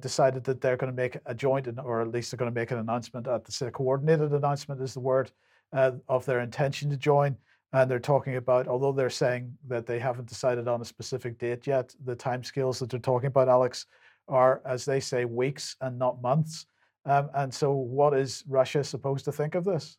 decided 0.00 0.44
that 0.44 0.60
they're 0.60 0.76
going 0.76 0.92
to 0.92 0.96
make 0.96 1.18
a 1.26 1.34
joint, 1.34 1.68
or 1.84 2.00
at 2.00 2.08
least 2.08 2.30
they're 2.30 2.38
going 2.38 2.52
to 2.52 2.60
make 2.60 2.70
an 2.70 2.78
announcement 2.78 3.26
at 3.26 3.44
the 3.44 3.70
coordinated 3.70 4.32
announcement 4.32 4.80
is 4.80 4.94
the 4.94 5.00
word 5.00 5.32
of 5.72 6.24
their 6.26 6.40
intention 6.40 6.90
to 6.90 6.96
join. 6.96 7.36
And 7.72 7.90
they're 7.90 7.98
talking 7.98 8.36
about, 8.36 8.68
although 8.68 8.92
they're 8.92 9.10
saying 9.10 9.52
that 9.66 9.84
they 9.84 9.98
haven't 9.98 10.28
decided 10.28 10.68
on 10.68 10.80
a 10.80 10.84
specific 10.84 11.38
date 11.38 11.66
yet, 11.66 11.94
the 12.04 12.16
timescales 12.16 12.78
that 12.78 12.88
they're 12.88 13.00
talking 13.00 13.26
about, 13.26 13.48
Alex, 13.48 13.86
are, 14.28 14.62
as 14.64 14.84
they 14.84 15.00
say, 15.00 15.24
weeks 15.24 15.76
and 15.80 15.98
not 15.98 16.22
months. 16.22 16.66
Um, 17.04 17.30
and 17.34 17.52
so, 17.52 17.72
what 17.72 18.14
is 18.14 18.44
Russia 18.48 18.84
supposed 18.84 19.24
to 19.26 19.32
think 19.32 19.54
of 19.54 19.64
this? 19.64 19.98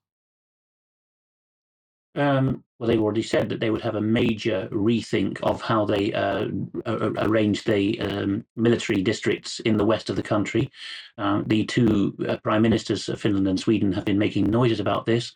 Um, 2.15 2.63
well, 2.79 2.87
they've 2.87 3.01
already 3.01 3.21
said 3.21 3.49
that 3.49 3.59
they 3.59 3.69
would 3.69 3.81
have 3.81 3.95
a 3.95 4.01
major 4.01 4.67
rethink 4.71 5.39
of 5.41 5.61
how 5.61 5.85
they 5.85 6.11
uh, 6.13 6.47
arrange 6.85 7.63
the 7.63 7.99
um, 8.01 8.45
military 8.55 9.01
districts 9.01 9.59
in 9.61 9.77
the 9.77 9.85
west 9.85 10.09
of 10.09 10.15
the 10.15 10.23
country. 10.23 10.69
Uh, 11.17 11.43
the 11.45 11.65
two 11.65 12.15
uh, 12.27 12.37
prime 12.37 12.61
ministers 12.61 13.09
of 13.09 13.21
Finland 13.21 13.47
and 13.47 13.59
Sweden 13.59 13.91
have 13.93 14.05
been 14.05 14.17
making 14.17 14.45
noises 14.45 14.79
about 14.79 15.05
this. 15.05 15.33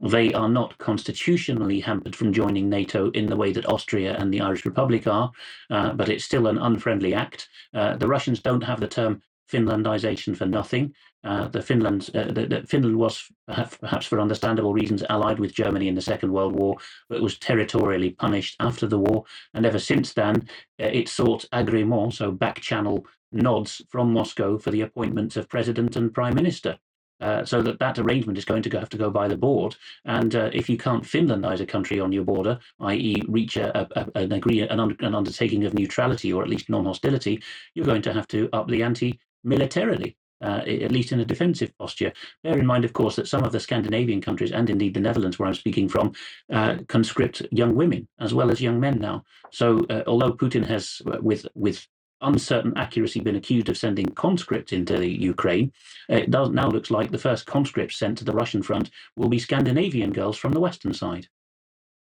They 0.00 0.32
are 0.34 0.48
not 0.48 0.76
constitutionally 0.78 1.80
hampered 1.80 2.16
from 2.16 2.32
joining 2.32 2.68
NATO 2.68 3.10
in 3.10 3.26
the 3.26 3.36
way 3.36 3.52
that 3.52 3.68
Austria 3.68 4.16
and 4.16 4.32
the 4.32 4.40
Irish 4.40 4.64
Republic 4.64 5.06
are, 5.06 5.30
uh, 5.70 5.92
but 5.92 6.08
it's 6.08 6.24
still 6.24 6.46
an 6.46 6.58
unfriendly 6.58 7.14
act. 7.14 7.48
Uh, 7.72 7.96
the 7.96 8.08
Russians 8.08 8.40
don't 8.40 8.62
have 8.62 8.80
the 8.80 8.88
term 8.88 9.22
Finlandization 9.50 10.36
for 10.36 10.46
nothing. 10.46 10.94
Uh, 11.24 11.48
the 11.48 11.62
Finland, 11.62 12.10
uh, 12.14 12.32
the, 12.32 12.46
the 12.46 12.62
Finland 12.66 12.96
was 12.96 13.30
perhaps 13.46 14.06
for 14.06 14.20
understandable 14.20 14.74
reasons 14.74 15.02
allied 15.08 15.38
with 15.38 15.54
Germany 15.54 15.88
in 15.88 15.94
the 15.94 16.00
Second 16.00 16.32
World 16.32 16.54
War, 16.54 16.76
but 17.08 17.22
was 17.22 17.38
territorially 17.38 18.10
punished 18.10 18.56
after 18.60 18.86
the 18.86 18.98
war. 18.98 19.24
And 19.54 19.64
ever 19.64 19.78
since 19.78 20.12
then, 20.12 20.48
uh, 20.80 20.86
it 20.86 21.08
sought 21.08 21.46
agrément, 21.52 22.12
so 22.12 22.30
back 22.30 22.60
channel 22.60 23.06
nods 23.32 23.82
from 23.88 24.12
Moscow 24.12 24.58
for 24.58 24.70
the 24.70 24.82
appointments 24.82 25.36
of 25.36 25.48
president 25.48 25.96
and 25.96 26.12
prime 26.14 26.34
minister. 26.34 26.78
Uh, 27.20 27.44
so 27.44 27.62
that 27.62 27.78
that 27.78 27.98
arrangement 27.98 28.36
is 28.36 28.44
going 28.44 28.62
to 28.62 28.78
have 28.78 28.88
to 28.88 28.98
go 28.98 29.08
by 29.08 29.28
the 29.28 29.36
board. 29.36 29.76
And 30.04 30.34
uh, 30.34 30.50
if 30.52 30.68
you 30.68 30.76
can't 30.76 31.04
Finlandize 31.04 31.60
a 31.60 31.66
country 31.66 32.00
on 32.00 32.12
your 32.12 32.24
border, 32.24 32.58
i.e., 32.80 33.22
reach 33.28 33.56
a, 33.56 33.88
a, 33.96 34.18
an 34.18 34.32
agree 34.32 34.60
an, 34.60 34.80
an 34.80 35.14
undertaking 35.14 35.64
of 35.64 35.74
neutrality 35.74 36.32
or 36.32 36.42
at 36.42 36.50
least 36.50 36.68
non-hostility, 36.68 37.42
you're 37.74 37.86
going 37.86 38.02
to 38.02 38.12
have 38.12 38.26
to 38.28 38.50
up 38.52 38.68
the 38.68 38.82
ante 38.82 39.20
militarily. 39.44 40.16
Uh, 40.42 40.62
at 40.66 40.92
least 40.92 41.10
in 41.10 41.20
a 41.20 41.24
defensive 41.24 41.72
posture. 41.78 42.12
Bear 42.42 42.58
in 42.58 42.66
mind, 42.66 42.84
of 42.84 42.92
course, 42.92 43.16
that 43.16 43.28
some 43.28 43.44
of 43.44 43.52
the 43.52 43.60
Scandinavian 43.60 44.20
countries 44.20 44.52
and 44.52 44.68
indeed 44.68 44.92
the 44.92 45.00
Netherlands, 45.00 45.38
where 45.38 45.48
I'm 45.48 45.54
speaking 45.54 45.88
from, 45.88 46.12
uh, 46.52 46.78
conscript 46.86 47.40
young 47.50 47.74
women 47.74 48.06
as 48.20 48.34
well 48.34 48.50
as 48.50 48.60
young 48.60 48.78
men 48.78 48.98
now. 48.98 49.24
So, 49.52 49.86
uh, 49.88 50.02
although 50.06 50.32
Putin 50.32 50.66
has, 50.66 51.00
uh, 51.06 51.16
with 51.22 51.46
with 51.54 51.86
uncertain 52.20 52.76
accuracy 52.76 53.20
been 53.20 53.36
accused 53.36 53.68
of 53.70 53.78
sending 53.78 54.06
conscripts 54.06 54.72
into 54.72 54.98
the 54.98 55.08
Ukraine, 55.08 55.72
it 56.08 56.30
does 56.30 56.50
now 56.50 56.68
looks 56.68 56.90
like 56.90 57.10
the 57.10 57.16
first 57.16 57.46
conscripts 57.46 57.96
sent 57.96 58.18
to 58.18 58.24
the 58.24 58.32
Russian 58.32 58.62
front 58.62 58.90
will 59.16 59.28
be 59.28 59.38
Scandinavian 59.38 60.12
girls 60.12 60.36
from 60.36 60.52
the 60.52 60.60
western 60.60 60.92
side. 60.92 61.28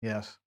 Yes. 0.02 0.38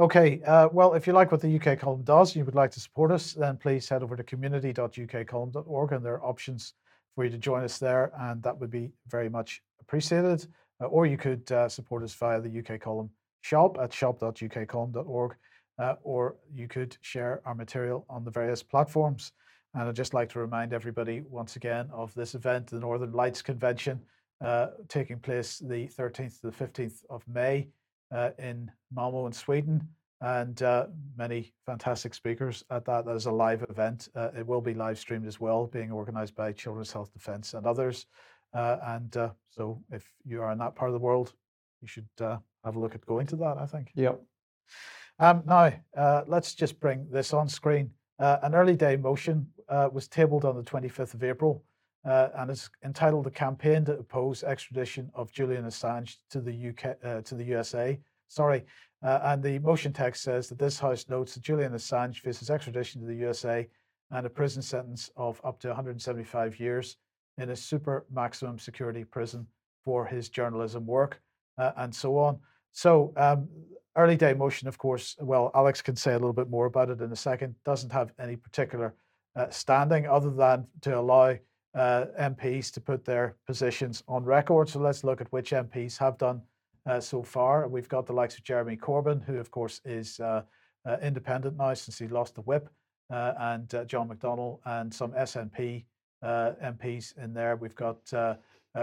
Okay. 0.00 0.40
Uh, 0.42 0.68
well, 0.72 0.94
if 0.94 1.06
you 1.06 1.12
like 1.12 1.30
what 1.30 1.40
the 1.40 1.60
UK 1.60 1.78
column 1.78 2.02
does 2.02 2.30
and 2.30 2.36
you 2.36 2.44
would 2.44 2.54
like 2.54 2.70
to 2.72 2.80
support 2.80 3.10
us, 3.10 3.32
then 3.32 3.56
please 3.56 3.88
head 3.88 4.02
over 4.02 4.16
to 4.16 4.24
community.ukcolumn.org 4.24 5.92
and 5.92 6.04
there 6.04 6.14
are 6.14 6.24
options 6.24 6.74
for 7.14 7.24
you 7.24 7.30
to 7.30 7.38
join 7.38 7.64
us 7.64 7.78
there, 7.78 8.12
and 8.20 8.40
that 8.44 8.56
would 8.56 8.70
be 8.70 8.92
very 9.08 9.28
much 9.28 9.60
appreciated. 9.80 10.46
Uh, 10.80 10.84
or 10.84 11.04
you 11.04 11.16
could 11.16 11.50
uh, 11.50 11.68
support 11.68 12.04
us 12.04 12.14
via 12.14 12.40
the 12.40 12.60
UK 12.60 12.80
column 12.80 13.10
shop 13.40 13.76
at 13.82 13.92
shop.ukcolumn.org, 13.92 15.34
uh, 15.80 15.94
or 16.04 16.36
you 16.54 16.68
could 16.68 16.96
share 17.00 17.42
our 17.44 17.56
material 17.56 18.06
on 18.08 18.24
the 18.24 18.30
various 18.30 18.62
platforms. 18.62 19.32
And 19.74 19.88
I'd 19.88 19.96
just 19.96 20.14
like 20.14 20.28
to 20.30 20.38
remind 20.38 20.72
everybody 20.72 21.22
once 21.28 21.56
again 21.56 21.88
of 21.92 22.14
this 22.14 22.36
event, 22.36 22.68
the 22.68 22.78
Northern 22.78 23.12
Lights 23.12 23.42
Convention, 23.42 24.00
uh, 24.40 24.68
taking 24.88 25.18
place 25.18 25.58
the 25.58 25.88
13th 25.88 26.40
to 26.40 26.50
the 26.50 26.64
15th 26.64 27.00
of 27.10 27.26
May 27.26 27.66
uh, 28.12 28.30
in 28.38 28.70
Malmo 28.92 29.26
in 29.26 29.32
Sweden, 29.32 29.86
and 30.20 30.62
uh, 30.62 30.86
many 31.16 31.52
fantastic 31.66 32.14
speakers 32.14 32.64
at 32.70 32.84
that. 32.86 33.04
That 33.04 33.16
is 33.16 33.26
a 33.26 33.32
live 33.32 33.64
event. 33.68 34.08
Uh, 34.14 34.30
it 34.36 34.46
will 34.46 34.60
be 34.60 34.74
live 34.74 34.98
streamed 34.98 35.26
as 35.26 35.40
well, 35.40 35.66
being 35.66 35.92
organized 35.92 36.34
by 36.34 36.52
Children's 36.52 36.92
Health 36.92 37.12
Defence 37.12 37.54
and 37.54 37.66
others. 37.66 38.06
Uh, 38.54 38.78
and 38.86 39.16
uh, 39.16 39.30
so, 39.50 39.82
if 39.92 40.04
you 40.24 40.42
are 40.42 40.52
in 40.52 40.58
that 40.58 40.74
part 40.74 40.90
of 40.90 40.94
the 40.94 41.04
world, 41.04 41.34
you 41.80 41.88
should 41.88 42.08
uh, 42.20 42.38
have 42.64 42.76
a 42.76 42.80
look 42.80 42.94
at 42.94 43.06
going 43.06 43.26
to 43.26 43.36
that, 43.36 43.58
I 43.58 43.66
think. 43.66 43.92
Yep. 43.94 44.20
Um, 45.20 45.42
now, 45.46 45.72
let's 46.26 46.54
just 46.54 46.80
bring 46.80 47.06
this 47.10 47.32
on 47.32 47.48
screen. 47.48 47.90
an 48.18 48.54
early 48.54 48.76
day 48.76 48.96
motion 48.96 49.46
was 49.68 50.08
tabled 50.08 50.44
on 50.44 50.56
the 50.56 50.62
25th 50.62 51.14
of 51.14 51.22
April 51.22 51.64
uh, 52.08 52.30
and 52.36 52.50
it's 52.50 52.70
entitled 52.84 53.24
"The 53.24 53.30
Campaign 53.30 53.84
to 53.84 53.98
Oppose 53.98 54.42
Extradition 54.42 55.10
of 55.14 55.30
Julian 55.30 55.64
Assange 55.64 56.16
to 56.30 56.40
the 56.40 56.68
UK 56.70 56.96
uh, 57.04 57.20
to 57.22 57.34
the 57.34 57.44
USA." 57.44 58.00
Sorry, 58.28 58.64
uh, 59.02 59.20
and 59.24 59.42
the 59.42 59.58
motion 59.58 59.92
text 59.92 60.22
says 60.22 60.48
that 60.48 60.58
this 60.58 60.78
House 60.78 61.06
notes 61.08 61.34
that 61.34 61.42
Julian 61.42 61.72
Assange 61.72 62.18
faces 62.18 62.50
extradition 62.50 63.00
to 63.00 63.06
the 63.06 63.14
USA 63.16 63.68
and 64.10 64.26
a 64.26 64.30
prison 64.30 64.62
sentence 64.62 65.10
of 65.16 65.40
up 65.44 65.60
to 65.60 65.68
175 65.68 66.58
years 66.58 66.96
in 67.36 67.50
a 67.50 67.56
super 67.56 68.06
maximum 68.10 68.58
security 68.58 69.04
prison 69.04 69.46
for 69.84 70.06
his 70.06 70.28
journalism 70.28 70.86
work, 70.86 71.20
uh, 71.58 71.72
and 71.76 71.94
so 71.94 72.16
on. 72.18 72.38
So. 72.72 73.12
Um, 73.16 73.48
early 73.96 74.16
day 74.16 74.32
motion, 74.32 74.68
of 74.68 74.78
course, 74.78 75.16
well, 75.18 75.50
Alex 75.56 75.82
can 75.82 75.96
say 75.96 76.12
a 76.12 76.18
little 76.18 76.32
bit 76.32 76.48
more 76.48 76.66
about 76.66 76.88
it 76.88 77.00
in 77.00 77.10
a 77.10 77.16
second, 77.16 77.56
doesn't 77.64 77.90
have 77.90 78.12
any 78.20 78.36
particular 78.36 78.94
uh, 79.34 79.50
standing 79.50 80.06
other 80.06 80.30
than 80.30 80.64
to 80.82 80.96
allow 80.96 81.36
uh, 81.78 82.06
MPs 82.18 82.72
to 82.72 82.80
put 82.80 83.04
their 83.04 83.36
positions 83.46 84.02
on 84.08 84.24
record. 84.24 84.68
So 84.68 84.80
let's 84.80 85.04
look 85.04 85.20
at 85.20 85.30
which 85.32 85.52
MPs 85.52 85.96
have 85.98 86.18
done 86.18 86.42
uh, 86.86 86.98
so 86.98 87.22
far. 87.22 87.68
We've 87.68 87.88
got 87.88 88.04
the 88.04 88.12
likes 88.12 88.36
of 88.36 88.42
Jeremy 88.42 88.76
Corbyn, 88.76 89.24
who, 89.24 89.38
of 89.38 89.50
course, 89.50 89.80
is 89.84 90.18
uh, 90.20 90.42
uh 90.86 90.96
independent 91.02 91.56
now 91.56 91.74
since 91.74 91.98
he 91.98 92.08
lost 92.08 92.34
the 92.34 92.40
whip, 92.42 92.68
uh, 93.12 93.34
and 93.38 93.72
uh, 93.74 93.84
John 93.84 94.08
McDonnell, 94.08 94.58
and 94.64 94.92
some 94.92 95.12
SNP 95.12 95.84
MPs 96.24 97.16
in 97.16 97.32
there. 97.32 97.54
We've 97.54 97.76
got 97.76 97.98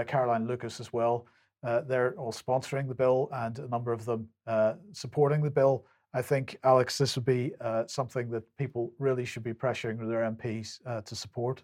Caroline 0.08 0.48
Lucas 0.48 0.80
as 0.80 0.93
well. 0.93 1.28
they're 1.64 2.16
all 2.18 2.32
sponsoring 2.32 2.88
the 2.88 2.96
bill, 2.96 3.28
and 3.34 3.60
a 3.60 3.68
number 3.68 3.91
of 3.91 4.06
them 4.06 4.30
supporting 4.93 5.41
the 5.41 5.52
bill. 5.52 5.86
I 6.14 6.22
think, 6.22 6.58
Alex, 6.64 6.98
this 6.98 7.16
would 7.16 7.26
be 7.26 7.52
something 7.88 8.30
that 8.30 8.43
people 8.58 8.93
really 9.00 9.26
should 9.26 9.43
be 9.43 9.54
pressuring 9.54 9.98
their 10.08 10.32
MPs 10.32 10.80
to 11.04 11.16
support. 11.16 11.62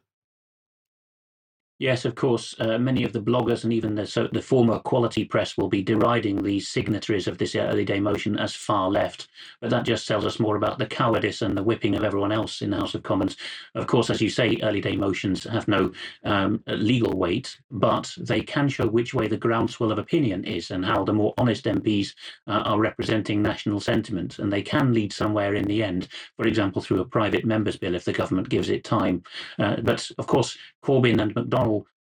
Yes, 1.82 2.06
of 2.06 2.14
course. 2.14 2.54
Uh, 2.60 2.78
many 2.78 3.04
of 3.04 3.12
the 3.12 3.20
bloggers 3.20 3.64
and 3.64 3.74
even 3.74 3.96
the, 3.96 4.06
so 4.06 4.28
the 4.32 4.40
former 4.40 4.78
quality 4.78 5.26
press 5.26 5.58
will 5.58 5.68
be 5.68 5.82
deriding 5.82 6.44
the 6.44 6.60
signatories 6.60 7.28
of 7.28 7.40
this 7.40 7.56
early 7.56 7.86
day 7.86 8.00
motion 8.00 8.38
as 8.38 8.54
far 8.54 8.88
left. 8.88 9.30
But 9.62 9.72
that 9.72 9.84
just 9.84 10.08
tells 10.08 10.24
us 10.24 10.40
more 10.40 10.58
about 10.58 10.78
the 10.78 10.86
cowardice 10.86 11.42
and 11.42 11.58
the 11.58 11.64
whipping 11.64 11.96
of 11.96 12.04
everyone 12.04 12.32
else 12.32 12.62
in 12.62 12.70
the 12.70 12.78
House 12.78 12.94
of 12.94 13.02
Commons. 13.02 13.36
Of 13.74 13.88
course, 13.88 14.12
as 14.12 14.22
you 14.22 14.30
say, 14.30 14.60
early 14.62 14.80
day 14.80 14.96
motions 14.96 15.44
have 15.46 15.68
no 15.68 15.92
um, 16.24 16.64
legal 16.68 17.18
weight, 17.18 17.58
but 17.72 18.14
they 18.16 18.42
can 18.42 18.70
show 18.70 18.86
which 18.86 19.16
way 19.16 19.28
the 19.28 19.36
groundswell 19.36 19.92
of 19.92 19.98
opinion 19.98 20.46
is 20.46 20.70
and 20.70 20.86
how 20.86 21.04
the 21.04 21.14
more 21.14 21.34
honest 21.40 21.66
MPs 21.66 22.14
uh, 22.46 22.62
are 22.64 22.80
representing 22.80 23.42
national 23.42 23.80
sentiment. 23.80 24.38
And 24.38 24.54
they 24.54 24.62
can 24.62 24.94
lead 24.94 25.12
somewhere 25.12 25.56
in 25.56 25.66
the 25.66 25.82
end, 25.82 26.10
for 26.38 26.46
example, 26.46 26.84
through 26.84 27.00
a 27.00 27.06
private 27.06 27.44
member's 27.44 27.78
bill 27.78 27.96
if 27.96 28.06
the 28.06 28.14
government 28.14 28.50
gives 28.50 28.70
it 28.70 28.84
time. 28.84 29.24
Uh, 29.58 29.78
but 29.82 30.08
of 30.20 30.28
course, 30.28 30.56
Corbyn 30.84 31.20
and 31.22 31.50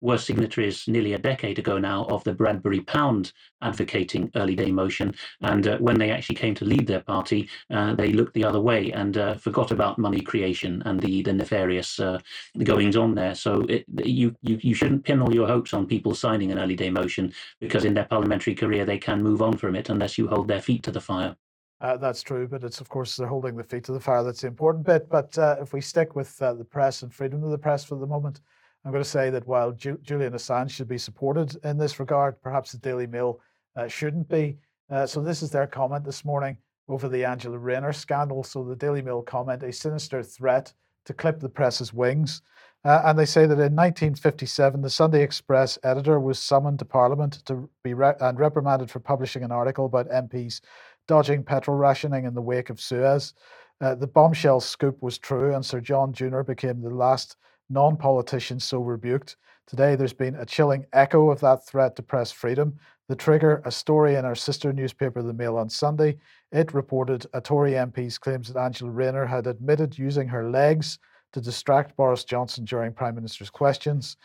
Were 0.03 0.19
signatories 0.19 0.89
nearly 0.89 1.13
a 1.13 1.19
decade 1.19 1.61
ago 1.61 1.79
now 1.79 2.07
of 2.07 2.25
the 2.25 2.35
Bradbury 2.35 2.81
Pound 2.81 3.33
advocating 3.63 4.33
early 4.35 4.57
day 4.57 4.73
motion. 4.73 5.15
And 5.43 5.65
uh, 5.69 5.79
when 5.79 5.97
they 5.97 6.11
actually 6.11 6.35
came 6.35 6.57
to 6.57 6.65
lead 6.65 6.89
their 6.89 7.03
party, 7.03 7.49
uh, 7.71 7.95
they 7.95 8.11
looked 8.13 8.35
the 8.35 8.43
other 8.43 8.61
way 8.61 8.91
and 8.91 9.17
uh, 9.17 9.35
forgot 9.37 9.71
about 9.71 10.01
money 10.01 10.21
creation 10.21 10.83
and 10.87 10.99
the, 10.99 11.23
the 11.23 11.33
nefarious 11.33 12.01
uh, 12.01 12.19
goings 12.65 12.97
on 12.97 13.15
there. 13.15 13.37
So 13.37 13.61
it, 13.69 13.85
you, 14.05 14.35
you, 14.43 14.59
you 14.61 14.75
shouldn't 14.75 15.05
pin 15.05 15.23
all 15.23 15.33
your 15.33 15.47
hopes 15.47 15.73
on 15.73 15.87
people 15.87 16.17
signing 16.17 16.51
an 16.51 16.59
early 16.59 16.75
day 16.75 16.91
motion 16.91 17.33
because 17.61 17.85
in 17.85 17.95
their 17.95 18.07
parliamentary 18.07 18.57
career 18.57 18.85
they 18.85 18.99
can 18.99 19.23
move 19.23 19.41
on 19.41 19.57
from 19.57 19.77
it 19.77 19.89
unless 19.89 20.19
you 20.19 20.27
hold 20.27 20.49
their 20.49 20.63
feet 20.63 20.83
to 20.83 20.91
the 20.91 21.01
fire. 21.01 21.37
Uh, 21.81 21.97
that's 21.97 22.23
true, 22.23 22.49
but 22.49 22.65
it's 22.65 22.81
of 22.81 22.89
course 22.89 23.17
they're 23.17 23.29
holding 23.29 23.57
the 23.57 23.63
feet 23.63 23.85
to 23.85 23.93
the 23.93 24.01
fire. 24.01 24.25
That's 24.25 24.41
the 24.41 24.49
important 24.49 24.85
bit. 24.85 25.09
But 25.09 25.39
uh, 25.39 25.59
if 25.61 25.73
we 25.73 25.81
stick 25.81 26.17
with 26.17 26.43
uh, 26.43 26.55
the 26.55 26.65
press 26.65 27.03
and 27.03 27.15
freedom 27.15 27.45
of 27.45 27.51
the 27.51 27.59
press 27.59 27.85
for 27.85 27.95
the 27.95 28.07
moment, 28.07 28.41
I'm 28.85 28.91
going 28.91 29.03
to 29.03 29.09
say 29.09 29.31
that 29.31 29.47
while 29.47 29.73
Ju- 29.73 30.01
Julian 30.03 30.33
Assange 30.33 30.71
should 30.71 30.89
be 30.89 30.99
supported 30.99 31.57
in 31.65 31.79
this 31.79 32.01
regard, 32.01 32.41
perhaps 32.43 32.73
the 32.73 32.79
Daily 32.79 33.07
Mail 33.07 33.41
uh, 33.77 33.87
shouldn't 33.87 34.29
be. 34.29 34.59
Uh, 34.91 35.07
so 35.07 35.23
this 35.23 35.43
is 35.43 35.51
their 35.51 35.67
comment 35.67 36.05
this 36.05 36.25
morning 36.25 36.57
over 36.89 37.09
the 37.09 37.25
Angela 37.25 37.59
Rayner 37.59 37.93
scandal. 37.93 38.43
So 38.43 38.65
the 38.65 38.77
Daily 38.77 39.03
Mail 39.03 39.23
comment: 39.23 39.63
a 39.63 39.73
sinister 39.73 40.23
threat 40.23 40.73
to 41.05 41.15
clip 41.15 41.41
the 41.41 41.49
press's 41.49 41.93
wings. 41.93 42.43
Uh, 42.85 43.03
and 43.05 43.17
they 43.17 43.25
say 43.25 43.43
that 43.43 43.55
in 43.55 43.77
1957, 43.77 44.81
the 44.83 44.91
Sunday 44.91 45.23
Express 45.23 45.79
editor 45.85 46.19
was 46.19 46.41
summoned 46.41 46.81
to 46.81 46.85
Parliament 46.85 47.35
to 47.47 47.69
be 47.85 47.95
re- 47.95 48.15
and 48.21 48.39
reprimanded 48.39 48.91
for 48.91 48.99
publishing 48.99 49.45
an 49.45 49.53
article 49.53 49.87
about 49.87 50.09
MPs 50.09 50.61
dodging 51.07 51.45
petrol 51.45 51.77
rationing 51.77 52.25
in 52.25 52.35
the 52.35 52.43
wake 52.43 52.71
of 52.71 52.81
Suez. 52.81 53.35
Uh, 53.81 53.95
the 53.95 54.07
bombshell 54.07 54.61
scoop 54.61 55.01
was 55.01 55.19
true, 55.19 55.55
and 55.55 55.65
Sir 55.65 55.81
John 55.81 56.13
Junor 56.13 56.45
became 56.45 56.81
the 56.81 56.91
last 56.91 57.37
non 57.73 57.97
politicians 57.97 58.65
so 58.65 58.81
rebuked. 58.81 59.37
Today, 59.67 59.97
there's 59.97 60.13
been 60.13 60.35
a 60.37 60.47
chilling 60.47 60.85
echo 60.93 61.31
of 61.31 61.41
that 61.41 61.67
threat 61.67 61.97
to 61.97 62.03
press 62.03 62.31
freedom. 62.31 62.79
The 63.09 63.17
trigger, 63.17 63.63
a 63.65 63.71
story 63.71 64.17
in 64.17 64.25
our 64.25 64.35
sister 64.35 64.73
newspaper, 64.73 65.23
The 65.23 65.33
Mail, 65.33 65.57
on 65.57 65.69
Sunday. 65.69 66.19
It 66.51 66.75
reported 66.75 67.27
a 67.33 67.41
Tory 67.41 67.73
MP's 67.73 68.19
claims 68.19 68.53
that 68.53 68.61
Angela 68.61 68.91
Rayner 68.91 69.27
had 69.27 69.47
admitted 69.47 69.99
using 69.99 70.29
her 70.29 70.51
legs 70.51 70.99
to 71.33 71.41
distract 71.41 71.97
Boris 71.97 72.25
Johnson 72.25 72.65
during 72.65 72.93
Prime 72.93 73.15
Minister's 73.15 73.51
questions. 73.51 74.17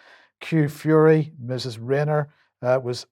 Q 0.42 0.68
Fury, 0.68 1.34
Mrs. 1.44 1.78
Rayner, 1.82 2.30
uh, 2.62 2.80
was 2.84 3.06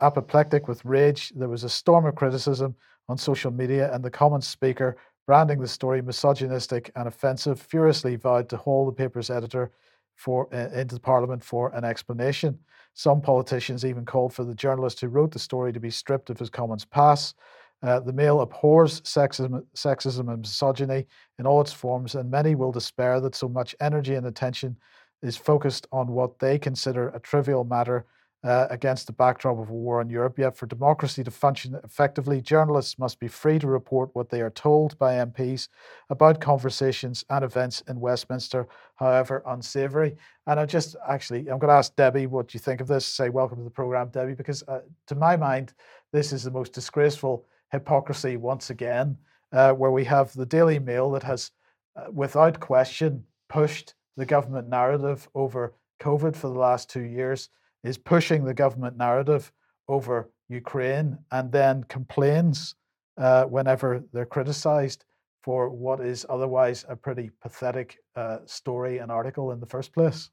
apoplectic 0.00 0.68
with 0.68 0.84
rage. 0.84 1.32
There 1.34 1.48
was 1.48 1.64
a 1.64 1.68
storm 1.68 2.06
of 2.06 2.14
criticism 2.14 2.74
on 3.08 3.18
social 3.18 3.50
media, 3.50 3.92
and 3.92 4.04
the 4.04 4.10
Commons 4.10 4.46
Speaker 4.46 4.96
branding 5.30 5.60
the 5.60 5.68
story 5.68 6.02
misogynistic 6.02 6.90
and 6.96 7.06
offensive, 7.06 7.62
furiously 7.62 8.16
vowed 8.16 8.48
to 8.48 8.56
haul 8.56 8.84
the 8.84 8.90
paper's 8.90 9.30
editor 9.30 9.70
for, 10.16 10.52
uh, 10.52 10.76
into 10.76 10.98
Parliament 10.98 11.44
for 11.44 11.72
an 11.72 11.84
explanation. 11.84 12.58
Some 12.94 13.20
politicians 13.20 13.84
even 13.84 14.04
called 14.04 14.34
for 14.34 14.42
the 14.42 14.56
journalist 14.56 15.00
who 15.00 15.06
wrote 15.06 15.30
the 15.30 15.38
story 15.38 15.72
to 15.72 15.78
be 15.78 15.88
stripped 15.88 16.30
of 16.30 16.38
his 16.40 16.50
Commons 16.50 16.84
pass. 16.84 17.34
Uh, 17.80 18.00
the 18.00 18.12
Mail 18.12 18.40
abhors 18.40 19.02
sexism, 19.02 19.64
sexism 19.76 20.32
and 20.32 20.40
misogyny 20.40 21.06
in 21.38 21.46
all 21.46 21.60
its 21.60 21.72
forms, 21.72 22.16
and 22.16 22.28
many 22.28 22.56
will 22.56 22.72
despair 22.72 23.20
that 23.20 23.36
so 23.36 23.48
much 23.48 23.76
energy 23.80 24.16
and 24.16 24.26
attention 24.26 24.76
is 25.22 25.36
focused 25.36 25.86
on 25.92 26.08
what 26.08 26.40
they 26.40 26.58
consider 26.58 27.10
a 27.10 27.20
trivial 27.20 27.62
matter 27.62 28.04
uh, 28.42 28.66
against 28.70 29.06
the 29.06 29.12
backdrop 29.12 29.58
of 29.58 29.68
a 29.68 29.72
war 29.72 30.00
in 30.00 30.08
Europe. 30.08 30.38
Yet, 30.38 30.56
for 30.56 30.66
democracy 30.66 31.22
to 31.24 31.30
function 31.30 31.78
effectively, 31.84 32.40
journalists 32.40 32.98
must 32.98 33.20
be 33.20 33.28
free 33.28 33.58
to 33.58 33.66
report 33.66 34.10
what 34.14 34.30
they 34.30 34.40
are 34.40 34.50
told 34.50 34.98
by 34.98 35.14
MPs 35.14 35.68
about 36.08 36.40
conversations 36.40 37.24
and 37.28 37.44
events 37.44 37.82
in 37.88 38.00
Westminster, 38.00 38.66
however 38.96 39.42
unsavoury. 39.46 40.16
And 40.46 40.58
I 40.58 40.64
just 40.64 40.96
actually, 41.08 41.40
I'm 41.40 41.58
going 41.58 41.68
to 41.68 41.74
ask 41.74 41.94
Debbie 41.96 42.26
what 42.26 42.54
you 42.54 42.60
think 42.60 42.80
of 42.80 42.88
this. 42.88 43.04
Say 43.04 43.28
welcome 43.28 43.58
to 43.58 43.64
the 43.64 43.70
programme, 43.70 44.08
Debbie, 44.08 44.34
because 44.34 44.62
uh, 44.68 44.80
to 45.08 45.14
my 45.14 45.36
mind, 45.36 45.74
this 46.12 46.32
is 46.32 46.42
the 46.42 46.50
most 46.50 46.72
disgraceful 46.72 47.44
hypocrisy 47.72 48.36
once 48.36 48.70
again, 48.70 49.16
uh, 49.52 49.72
where 49.72 49.90
we 49.90 50.04
have 50.04 50.32
the 50.32 50.46
Daily 50.46 50.78
Mail 50.78 51.10
that 51.10 51.22
has, 51.22 51.50
uh, 51.94 52.10
without 52.10 52.58
question, 52.58 53.22
pushed 53.48 53.94
the 54.16 54.26
government 54.26 54.68
narrative 54.68 55.28
over 55.34 55.74
COVID 56.00 56.34
for 56.34 56.48
the 56.48 56.58
last 56.58 56.88
two 56.88 57.02
years 57.02 57.50
is 57.84 57.98
pushing 57.98 58.44
the 58.44 58.54
government 58.54 58.96
narrative 58.96 59.52
over 59.88 60.30
Ukraine 60.48 61.18
and 61.30 61.50
then 61.52 61.84
complains 61.84 62.74
uh, 63.18 63.44
whenever 63.44 64.02
they're 64.12 64.26
criticized 64.26 65.04
for 65.42 65.70
what 65.70 66.00
is 66.00 66.26
otherwise 66.28 66.84
a 66.88 66.96
pretty 66.96 67.30
pathetic 67.40 67.98
uh, 68.16 68.38
story 68.46 68.98
and 68.98 69.10
article 69.10 69.52
in 69.52 69.60
the 69.60 69.66
first 69.66 69.92
place? 69.92 70.30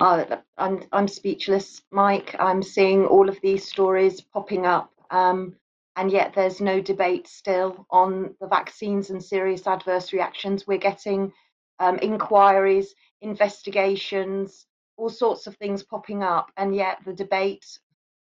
Uh, 0.00 0.36
I'm, 0.58 0.84
I'm 0.92 1.08
speechless, 1.08 1.82
Mike. 1.90 2.36
I'm 2.38 2.62
seeing 2.62 3.06
all 3.06 3.28
of 3.28 3.38
these 3.42 3.66
stories 3.66 4.20
popping 4.20 4.66
up, 4.66 4.92
um, 5.10 5.56
and 5.96 6.10
yet 6.10 6.34
there's 6.34 6.60
no 6.60 6.80
debate 6.80 7.26
still 7.26 7.86
on 7.90 8.34
the 8.40 8.46
vaccines 8.46 9.10
and 9.10 9.22
serious 9.22 9.66
adverse 9.66 10.12
reactions. 10.12 10.66
We're 10.66 10.78
getting 10.78 11.32
um, 11.80 11.98
inquiries, 11.98 12.94
investigations, 13.22 14.66
all 14.98 15.08
sorts 15.08 15.46
of 15.46 15.56
things 15.56 15.82
popping 15.82 16.22
up, 16.22 16.50
and 16.58 16.76
yet 16.76 16.98
the 17.06 17.14
debate, 17.14 17.78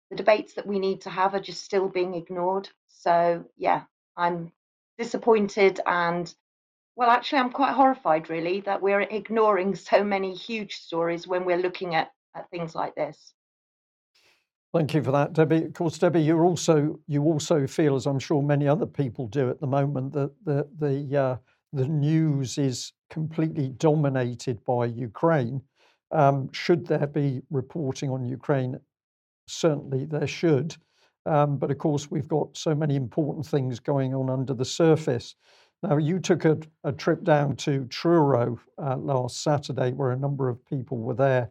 the 0.09 0.17
debates 0.17 0.55
that 0.55 0.67
we 0.67 0.79
need 0.79 1.03
to 1.03 1.11
have, 1.11 1.35
are 1.35 1.41
just 1.41 1.63
still 1.63 1.89
being 1.89 2.15
ignored. 2.15 2.71
So 2.89 3.45
yeah, 3.59 3.83
I'm 4.17 4.53
disappointed 4.97 5.81
and 5.85 6.35
well, 7.01 7.09
actually, 7.09 7.39
I'm 7.39 7.51
quite 7.51 7.73
horrified, 7.73 8.29
really, 8.29 8.61
that 8.63 8.83
we're 8.83 9.01
ignoring 9.01 9.75
so 9.75 10.05
many 10.05 10.35
huge 10.35 10.77
stories 10.77 11.27
when 11.27 11.47
we're 11.47 11.57
looking 11.57 11.95
at, 11.95 12.11
at 12.35 12.51
things 12.51 12.75
like 12.75 12.95
this. 12.95 13.33
Thank 14.75 14.93
you 14.93 15.03
for 15.03 15.11
that, 15.13 15.33
Debbie. 15.33 15.65
Of 15.65 15.73
course, 15.73 15.97
Debbie, 15.97 16.21
you 16.21 16.39
also 16.41 17.01
you 17.07 17.25
also 17.25 17.67
feel, 17.67 17.97
as 17.97 18.05
I'm 18.07 18.19
sure 18.19 18.43
many 18.43 18.69
other 18.69 18.85
people 18.85 19.27
do 19.29 19.49
at 19.49 19.61
the 19.61 19.67
moment, 19.67 20.13
that 20.13 20.33
the 20.45 20.69
the 20.79 21.19
uh, 21.19 21.37
the 21.73 21.89
news 21.89 22.59
is 22.59 22.93
completely 23.09 23.71
dominated 23.71 24.63
by 24.65 24.85
Ukraine. 24.85 25.63
Um, 26.13 26.51
should 26.53 26.87
there 26.87 27.07
be 27.07 27.43
reporting 27.51 28.11
on 28.11 28.25
Ukraine? 28.25 28.81
Certainly, 29.47 30.07
there 30.07 30.27
should. 30.27 30.77
Um, 31.27 31.59
but 31.59 31.71
of 31.71 31.79
course, 31.79 32.11
we've 32.11 32.29
got 32.29 32.57
so 32.57 32.75
many 32.75 32.97
important 32.97 33.47
things 33.47 33.79
going 33.79 34.15
on 34.15 34.31
under 34.31 34.55
the 34.55 34.65
surface. 34.65 35.35
Now, 35.83 35.97
you 35.97 36.19
took 36.19 36.45
a, 36.45 36.59
a 36.85 36.93
trip 36.93 37.25
down 37.25 37.57
to 37.57 37.87
Truro 37.87 38.61
uh, 38.79 38.97
last 38.97 39.43
Saturday, 39.43 39.93
where 39.93 40.11
a 40.11 40.17
number 40.17 40.49
of 40.49 40.65
people 40.67 40.99
were 40.99 41.15
there 41.15 41.51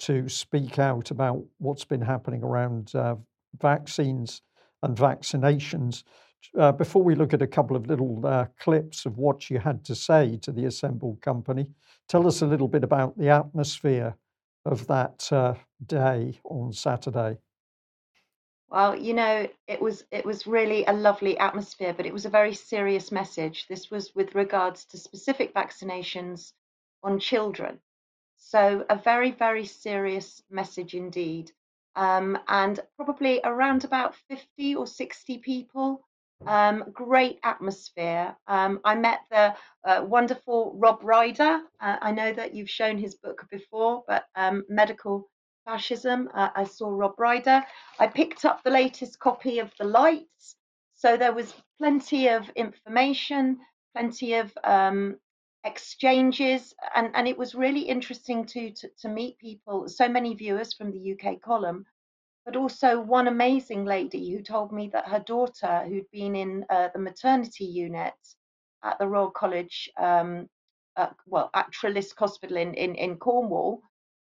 to 0.00 0.28
speak 0.28 0.78
out 0.78 1.10
about 1.10 1.44
what's 1.58 1.84
been 1.84 2.00
happening 2.00 2.42
around 2.42 2.94
uh, 2.94 3.16
vaccines 3.60 4.42
and 4.82 4.96
vaccinations. 4.96 6.04
Uh, 6.58 6.72
before 6.72 7.02
we 7.02 7.14
look 7.14 7.34
at 7.34 7.42
a 7.42 7.46
couple 7.46 7.76
of 7.76 7.86
little 7.86 8.24
uh, 8.26 8.46
clips 8.58 9.06
of 9.06 9.18
what 9.18 9.50
you 9.50 9.58
had 9.58 9.84
to 9.84 9.94
say 9.94 10.38
to 10.42 10.52
the 10.52 10.64
assembled 10.64 11.20
company, 11.20 11.66
tell 12.08 12.26
us 12.26 12.42
a 12.42 12.46
little 12.46 12.68
bit 12.68 12.84
about 12.84 13.16
the 13.18 13.28
atmosphere 13.28 14.16
of 14.64 14.86
that 14.86 15.28
uh, 15.32 15.54
day 15.86 16.40
on 16.44 16.72
Saturday. 16.72 17.38
Well, 18.70 18.96
you 18.96 19.14
know, 19.14 19.48
it 19.66 19.80
was 19.80 20.04
it 20.10 20.26
was 20.26 20.46
really 20.46 20.84
a 20.84 20.92
lovely 20.92 21.38
atmosphere, 21.38 21.94
but 21.94 22.04
it 22.04 22.12
was 22.12 22.26
a 22.26 22.30
very 22.30 22.54
serious 22.54 23.10
message. 23.10 23.66
This 23.66 23.90
was 23.90 24.14
with 24.14 24.34
regards 24.34 24.84
to 24.86 24.98
specific 24.98 25.54
vaccinations 25.54 26.52
on 27.02 27.18
children. 27.18 27.80
So 28.36 28.84
a 28.88 28.96
very, 28.96 29.30
very 29.30 29.64
serious 29.64 30.42
message 30.50 30.94
indeed. 30.94 31.52
Um, 31.96 32.38
and 32.46 32.78
probably 32.96 33.40
around 33.42 33.84
about 33.84 34.14
50 34.28 34.76
or 34.76 34.86
60 34.86 35.38
people. 35.38 36.06
Um, 36.46 36.84
great 36.92 37.40
atmosphere. 37.42 38.36
Um, 38.46 38.80
I 38.84 38.94
met 38.94 39.20
the 39.30 39.54
uh, 39.84 40.04
wonderful 40.04 40.74
Rob 40.76 41.00
Ryder. 41.02 41.60
Uh, 41.80 41.96
I 42.00 42.12
know 42.12 42.32
that 42.32 42.54
you've 42.54 42.70
shown 42.70 42.96
his 42.96 43.16
book 43.16 43.46
before, 43.50 44.04
but 44.06 44.24
um, 44.36 44.64
medical 44.68 45.28
fascism. 45.64 46.30
Uh, 46.34 46.50
I 46.54 46.64
saw 46.64 46.88
Rob 46.90 47.18
Ryder. 47.18 47.62
I 47.98 48.06
picked 48.06 48.44
up 48.44 48.62
the 48.62 48.70
latest 48.70 49.18
copy 49.18 49.58
of 49.58 49.72
The 49.78 49.84
Lights. 49.84 50.56
So 50.94 51.16
there 51.16 51.32
was 51.32 51.54
plenty 51.78 52.28
of 52.28 52.48
information, 52.50 53.58
plenty 53.94 54.34
of 54.34 54.56
um, 54.64 55.16
exchanges, 55.64 56.74
and, 56.94 57.10
and 57.14 57.28
it 57.28 57.36
was 57.36 57.54
really 57.54 57.82
interesting 57.82 58.46
to, 58.46 58.70
to, 58.70 58.88
to 59.00 59.08
meet 59.08 59.38
people, 59.38 59.88
so 59.88 60.08
many 60.08 60.34
viewers 60.34 60.72
from 60.72 60.90
the 60.90 61.12
UK 61.12 61.40
column, 61.40 61.84
but 62.48 62.56
also 62.56 62.98
one 62.98 63.28
amazing 63.28 63.84
lady 63.84 64.30
who 64.30 64.42
told 64.42 64.72
me 64.72 64.88
that 64.88 65.06
her 65.06 65.18
daughter, 65.18 65.84
who'd 65.86 66.10
been 66.10 66.34
in 66.34 66.64
uh, 66.70 66.88
the 66.94 66.98
maternity 66.98 67.66
unit 67.66 68.14
at 68.82 68.98
the 68.98 69.06
Royal 69.06 69.30
College, 69.30 69.90
um, 69.98 70.48
uh, 70.96 71.10
well, 71.26 71.50
at 71.52 71.70
Treliske 71.70 72.18
Hospital 72.18 72.56
in, 72.56 72.72
in, 72.72 72.94
in 72.94 73.18
Cornwall, 73.18 73.82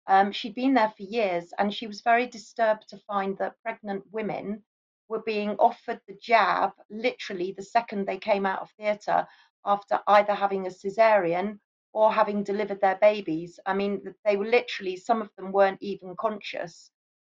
um, 0.07 0.31
she'd 0.31 0.55
been 0.55 0.73
there 0.73 0.93
for 0.95 1.03
years 1.03 1.51
and 1.59 1.73
she 1.73 1.85
was 1.85 1.99
very 1.99 2.25
disturbed 2.25 2.87
to 2.87 2.97
find 2.99 3.37
that 3.39 3.61
pregnant 3.61 4.05
women 4.13 4.63
were 5.09 5.23
being 5.23 5.57
offered 5.59 5.99
the 6.07 6.17
jab 6.21 6.71
literally 6.89 7.51
the 7.51 7.61
second 7.61 8.05
they 8.05 8.17
came 8.17 8.45
out 8.45 8.61
of 8.61 8.71
theatre 8.79 9.27
after 9.65 9.99
either 10.07 10.33
having 10.33 10.65
a 10.65 10.69
cesarean 10.69 11.59
or 11.91 12.09
having 12.09 12.41
delivered 12.41 12.79
their 12.79 12.97
babies. 13.01 13.59
I 13.65 13.73
mean, 13.73 14.15
they 14.23 14.37
were 14.37 14.47
literally, 14.47 14.95
some 14.95 15.21
of 15.21 15.29
them 15.35 15.51
weren't 15.51 15.81
even 15.81 16.15
conscious. 16.15 16.89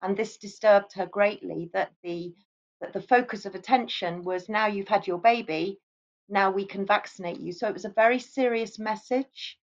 And 0.05 0.17
this 0.17 0.39
disturbed 0.39 0.95
her 0.95 1.07
greatly 1.07 1.71
that 1.75 1.93
the 2.05 2.35
that 2.83 2.93
the 2.95 3.03
focus 3.03 3.47
of 3.47 3.57
attention 3.57 4.25
was 4.25 4.49
now 4.49 4.69
you've 4.69 4.89
had 4.89 5.09
your 5.09 5.19
baby, 5.19 5.81
now 6.29 6.53
we 6.53 6.67
can 6.67 6.87
vaccinate 6.87 7.41
you. 7.41 7.53
So 7.53 7.69
it 7.69 7.75
was 7.75 7.87
a 7.87 7.91
very 7.91 8.21
serious 8.21 8.79
message 8.79 9.59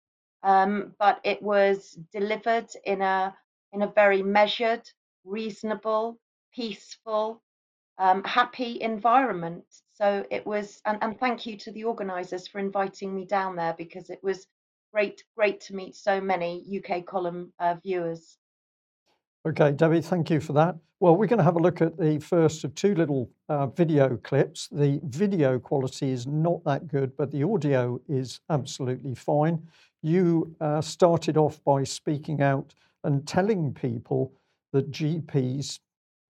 um, 0.42 0.94
but 0.98 1.20
it 1.24 1.42
was 1.42 1.98
delivered 2.12 2.68
in 2.84 3.02
a 3.02 3.36
in 3.72 3.82
a 3.82 3.92
very 3.94 4.22
measured, 4.22 4.88
reasonable, 5.24 6.18
peaceful, 6.54 7.42
um, 7.98 8.24
happy 8.24 8.80
environment. 8.80 9.64
So 9.94 10.24
it 10.30 10.46
was, 10.46 10.80
and, 10.86 10.98
and 11.02 11.20
thank 11.20 11.44
you 11.44 11.58
to 11.58 11.72
the 11.72 11.84
organisers 11.84 12.48
for 12.48 12.60
inviting 12.60 13.14
me 13.14 13.26
down 13.26 13.56
there 13.56 13.74
because 13.76 14.08
it 14.08 14.20
was 14.22 14.46
great, 14.94 15.22
great 15.36 15.60
to 15.62 15.74
meet 15.74 15.96
so 15.96 16.18
many 16.20 16.64
UK 16.78 17.04
column 17.04 17.52
uh, 17.58 17.74
viewers. 17.82 18.37
Okay, 19.46 19.72
Debbie, 19.72 20.00
thank 20.00 20.30
you 20.30 20.40
for 20.40 20.52
that. 20.54 20.76
Well, 21.00 21.16
we're 21.16 21.26
going 21.26 21.38
to 21.38 21.44
have 21.44 21.56
a 21.56 21.60
look 21.60 21.80
at 21.80 21.96
the 21.96 22.18
first 22.18 22.64
of 22.64 22.74
two 22.74 22.94
little 22.94 23.30
uh, 23.48 23.68
video 23.68 24.16
clips. 24.16 24.68
The 24.72 25.00
video 25.04 25.58
quality 25.58 26.10
is 26.10 26.26
not 26.26 26.64
that 26.64 26.88
good, 26.88 27.16
but 27.16 27.30
the 27.30 27.44
audio 27.44 28.00
is 28.08 28.40
absolutely 28.50 29.14
fine 29.14 29.62
you 30.02 30.54
uh, 30.60 30.80
started 30.80 31.36
off 31.36 31.62
by 31.64 31.84
speaking 31.84 32.40
out 32.42 32.74
and 33.04 33.26
telling 33.26 33.72
people 33.74 34.32
that 34.72 34.90
GPs 34.90 35.80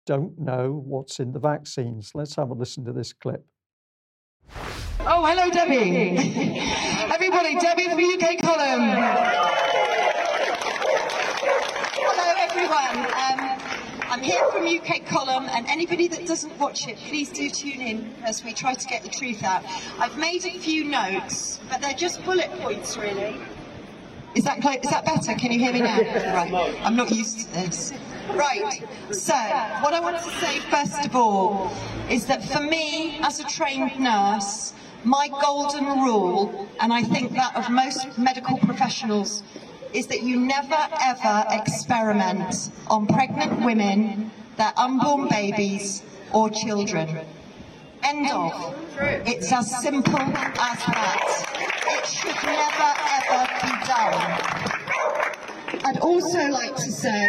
don't 0.06 0.38
know 0.38 0.72
what's 0.72 1.18
in 1.20 1.32
the 1.32 1.38
vaccines. 1.38 2.12
Let's 2.14 2.36
have 2.36 2.50
a 2.50 2.54
listen 2.54 2.84
to 2.84 2.92
this 2.92 3.12
clip. 3.12 3.44
Oh, 5.00 5.24
hello, 5.24 5.50
Debbie. 5.50 6.16
Everybody, 7.12 7.58
Debbie 7.58 7.88
from 7.88 8.04
UK 8.04 8.38
Column. 8.40 8.90
Hello, 11.96 12.53
everyone. 12.64 13.06
Um, 13.12 13.58
I'm 14.10 14.22
here 14.22 14.44
from 14.50 14.66
UK 14.66 15.06
Column, 15.06 15.48
and 15.50 15.66
anybody 15.66 16.08
that 16.08 16.26
doesn't 16.26 16.58
watch 16.58 16.88
it, 16.88 16.96
please 16.96 17.30
do 17.30 17.50
tune 17.50 17.80
in 17.80 18.14
as 18.24 18.44
we 18.44 18.52
try 18.52 18.74
to 18.74 18.86
get 18.86 19.02
the 19.02 19.08
truth 19.08 19.42
out. 19.42 19.62
I've 19.98 20.16
made 20.16 20.44
a 20.46 20.58
few 20.58 20.84
notes, 20.84 21.60
but 21.68 21.82
they're 21.82 21.94
just 21.94 22.24
bullet 22.24 22.50
points, 22.60 22.96
really. 22.96 23.36
Is 24.34 24.44
that? 24.44 24.58
Is 24.82 24.90
that 24.90 25.04
better? 25.04 25.34
Can 25.34 25.52
you 25.52 25.58
hear 25.58 25.72
me 25.72 25.80
now? 25.80 25.98
Right. 25.98 26.74
I'm 26.82 26.96
not 26.96 27.10
used 27.10 27.40
to 27.40 27.52
this. 27.52 27.92
Right. 28.32 28.82
So, 29.12 29.34
what 29.34 29.94
I 29.94 30.00
want 30.00 30.16
to 30.18 30.30
say 30.40 30.58
first 30.70 31.04
of 31.04 31.14
all 31.14 31.70
is 32.10 32.26
that 32.26 32.42
for 32.42 32.60
me, 32.60 33.18
as 33.20 33.40
a 33.40 33.44
trained 33.44 34.00
nurse, 34.00 34.72
my 35.04 35.28
golden 35.28 35.84
rule, 36.02 36.68
and 36.80 36.92
I 36.92 37.02
think 37.02 37.32
that 37.34 37.54
of 37.56 37.70
most 37.70 38.18
medical 38.18 38.58
professionals, 38.58 39.42
is 39.94 40.08
that 40.08 40.22
you 40.22 40.40
never 40.40 40.88
ever 41.00 41.44
experiment 41.50 42.70
on 42.88 43.06
pregnant 43.06 43.64
women, 43.64 44.30
their 44.56 44.72
unborn 44.76 45.28
babies, 45.28 46.02
or 46.32 46.50
children. 46.50 47.20
End 48.02 48.30
of. 48.30 48.74
It's 48.98 49.52
as 49.52 49.80
simple 49.80 50.18
as 50.18 50.78
that. 50.84 51.44
It 51.86 52.06
should 52.06 52.34
never 52.42 52.90
ever 53.16 53.46
be 53.62 53.72
done. 53.86 54.74
I'd 55.86 55.98
also 56.00 56.48
like 56.48 56.74
to 56.74 56.90
say 56.90 57.26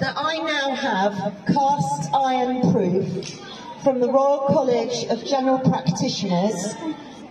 that 0.00 0.14
I 0.16 0.38
now 0.38 0.74
have 0.74 1.12
cast 1.46 2.12
iron 2.14 2.72
proof 2.72 3.38
from 3.82 4.00
the 4.00 4.08
Royal 4.10 4.46
College 4.48 5.04
of 5.10 5.22
General 5.26 5.58
Practitioners 5.58 6.74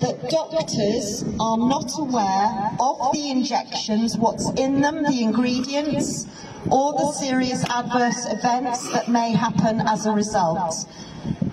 that 0.03 0.29
doctors 0.29 1.23
are 1.39 1.57
not 1.57 1.89
aware 1.97 2.71
of 2.79 3.13
the 3.13 3.29
injections, 3.29 4.17
what's 4.17 4.49
in 4.59 4.81
them, 4.81 5.03
the 5.03 5.23
ingredients, 5.23 6.25
or 6.69 6.91
the 6.93 7.11
serious 7.13 7.63
adverse 7.69 8.25
events 8.27 8.91
that 8.91 9.07
may 9.07 9.31
happen 9.31 9.79
as 9.81 10.05
a 10.05 10.11
result. 10.11 10.85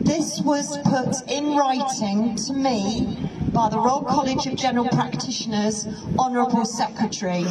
This 0.00 0.40
was 0.40 0.78
put 0.78 1.30
in 1.30 1.56
writing 1.56 2.34
to 2.46 2.52
me 2.52 3.28
by 3.52 3.68
the 3.68 3.78
Royal 3.78 4.02
College 4.02 4.46
of 4.46 4.56
General 4.56 4.88
Practitioners 4.88 5.86
Honourable 6.18 6.64
Secretary. 6.64 7.44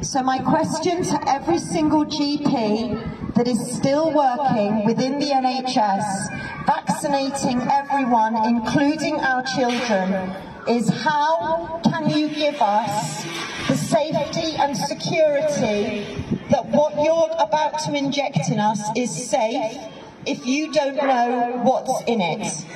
So 0.00 0.22
my 0.22 0.38
question 0.38 1.02
to 1.02 1.28
every 1.28 1.58
single 1.58 2.06
GP 2.06 3.17
that 3.38 3.46
is 3.46 3.72
still 3.72 4.12
working 4.12 4.84
within 4.84 5.20
the 5.20 5.26
NHS 5.26 6.66
vaccinating 6.66 7.60
everyone, 7.70 8.34
including 8.44 9.14
our 9.20 9.44
children, 9.44 10.34
is 10.68 10.88
how 10.88 11.80
can 11.84 12.10
you 12.10 12.28
give 12.28 12.60
us 12.60 13.22
the 13.68 13.76
safety 13.76 14.56
and 14.56 14.76
security 14.76 16.04
that 16.50 16.66
what 16.66 16.94
you're 16.96 17.30
about 17.38 17.78
to 17.78 17.94
inject 17.94 18.50
in 18.50 18.58
us 18.58 18.82
is 18.96 19.30
safe 19.30 19.80
if 20.26 20.44
you 20.44 20.72
don't 20.72 20.96
know 20.96 21.60
what's 21.62 22.02
in 22.08 22.20
it. 22.20 22.66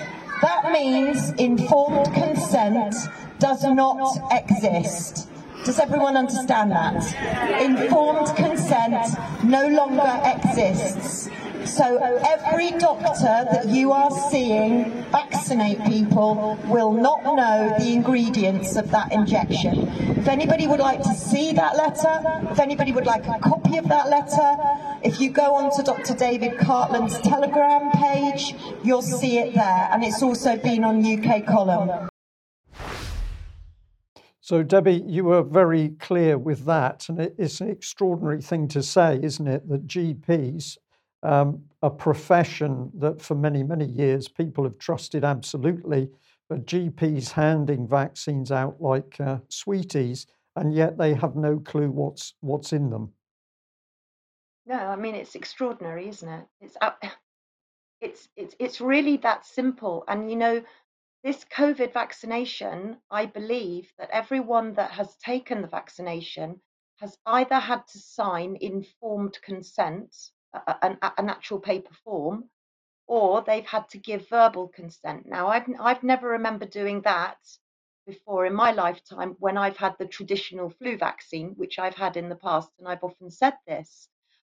That 0.42 0.70
means 0.70 1.30
informed 1.32 2.06
consent 2.14 2.94
does 3.40 3.64
not 3.64 4.16
exist. 4.30 5.28
Does 5.64 5.78
everyone 5.78 6.16
understand 6.16 6.72
that? 6.72 7.62
Informed 7.62 8.34
consent 8.36 9.06
no 9.44 9.68
longer 9.68 10.20
exists. 10.24 11.30
So 11.64 11.96
every 12.28 12.72
doctor 12.72 13.46
that 13.52 13.68
you 13.68 13.92
are 13.92 14.10
seeing 14.30 14.90
vaccinate 15.12 15.84
people 15.84 16.58
will 16.66 16.92
not 16.92 17.24
know 17.24 17.74
the 17.78 17.92
ingredients 17.92 18.74
of 18.74 18.90
that 18.90 19.12
injection. 19.12 19.88
If 20.18 20.26
anybody 20.26 20.66
would 20.66 20.80
like 20.80 21.02
to 21.02 21.14
see 21.14 21.52
that 21.52 21.76
letter, 21.76 22.50
if 22.50 22.58
anybody 22.58 22.90
would 22.90 23.06
like 23.06 23.26
a 23.28 23.38
copy 23.38 23.76
of 23.76 23.88
that 23.88 24.08
letter, 24.08 24.56
if 25.04 25.20
you 25.20 25.30
go 25.30 25.54
onto 25.54 25.84
Dr. 25.84 26.14
David 26.14 26.58
Cartland's 26.58 27.20
Telegram 27.20 27.92
page, 27.92 28.56
you'll 28.82 29.02
see 29.02 29.38
it 29.38 29.54
there. 29.54 29.88
And 29.92 30.02
it's 30.02 30.22
also 30.22 30.56
been 30.56 30.82
on 30.82 31.04
UK 31.04 31.46
column. 31.46 32.11
So, 34.44 34.64
Debbie, 34.64 35.04
you 35.06 35.22
were 35.22 35.44
very 35.44 35.90
clear 36.00 36.36
with 36.36 36.64
that. 36.64 37.08
And 37.08 37.20
it's 37.38 37.60
an 37.60 37.70
extraordinary 37.70 38.42
thing 38.42 38.66
to 38.68 38.82
say, 38.82 39.20
isn't 39.22 39.46
it, 39.46 39.68
that 39.68 39.86
GPs 39.86 40.78
um, 41.22 41.62
a 41.80 41.88
profession 41.88 42.90
that 42.98 43.22
for 43.22 43.36
many, 43.36 43.62
many 43.62 43.84
years 43.84 44.26
people 44.26 44.64
have 44.64 44.78
trusted 44.78 45.22
absolutely, 45.22 46.10
but 46.48 46.66
GPs 46.66 47.30
handing 47.30 47.86
vaccines 47.86 48.50
out 48.50 48.80
like 48.80 49.16
uh, 49.20 49.38
sweeties, 49.48 50.26
and 50.56 50.74
yet 50.74 50.98
they 50.98 51.14
have 51.14 51.36
no 51.36 51.60
clue 51.60 51.92
what's 51.92 52.34
what's 52.40 52.72
in 52.72 52.90
them. 52.90 53.12
No, 54.66 54.74
I 54.74 54.96
mean 54.96 55.14
it's 55.14 55.36
extraordinary, 55.36 56.08
isn't 56.08 56.28
it? 56.28 56.44
It's 56.60 56.76
it's 58.00 58.28
it's 58.36 58.56
it's 58.58 58.80
really 58.80 59.18
that 59.18 59.46
simple. 59.46 60.02
And 60.08 60.28
you 60.28 60.36
know, 60.36 60.62
this 61.24 61.44
COVID 61.56 61.92
vaccination, 61.92 62.98
I 63.10 63.26
believe 63.26 63.92
that 63.98 64.10
everyone 64.10 64.74
that 64.74 64.90
has 64.92 65.16
taken 65.16 65.62
the 65.62 65.68
vaccination 65.68 66.60
has 66.96 67.16
either 67.26 67.56
had 67.56 67.86
to 67.88 67.98
sign 67.98 68.56
informed 68.60 69.38
consent 69.42 70.14
a, 70.54 70.60
a, 70.82 71.12
an 71.18 71.28
actual 71.28 71.60
paper 71.60 71.94
form, 72.04 72.50
or 73.06 73.42
they've 73.42 73.66
had 73.66 73.88
to 73.90 73.98
give 73.98 74.28
verbal 74.28 74.68
consent. 74.68 75.26
Now, 75.26 75.48
I've 75.48 75.66
I've 75.80 76.02
never 76.02 76.28
remember 76.28 76.66
doing 76.66 77.02
that 77.02 77.38
before 78.06 78.46
in 78.46 78.54
my 78.54 78.72
lifetime 78.72 79.36
when 79.38 79.56
I've 79.56 79.76
had 79.76 79.96
the 79.98 80.06
traditional 80.06 80.70
flu 80.70 80.96
vaccine, 80.96 81.54
which 81.56 81.78
I've 81.78 81.94
had 81.94 82.16
in 82.16 82.28
the 82.28 82.36
past, 82.36 82.70
and 82.78 82.88
I've 82.88 83.04
often 83.04 83.30
said 83.30 83.54
this. 83.66 84.08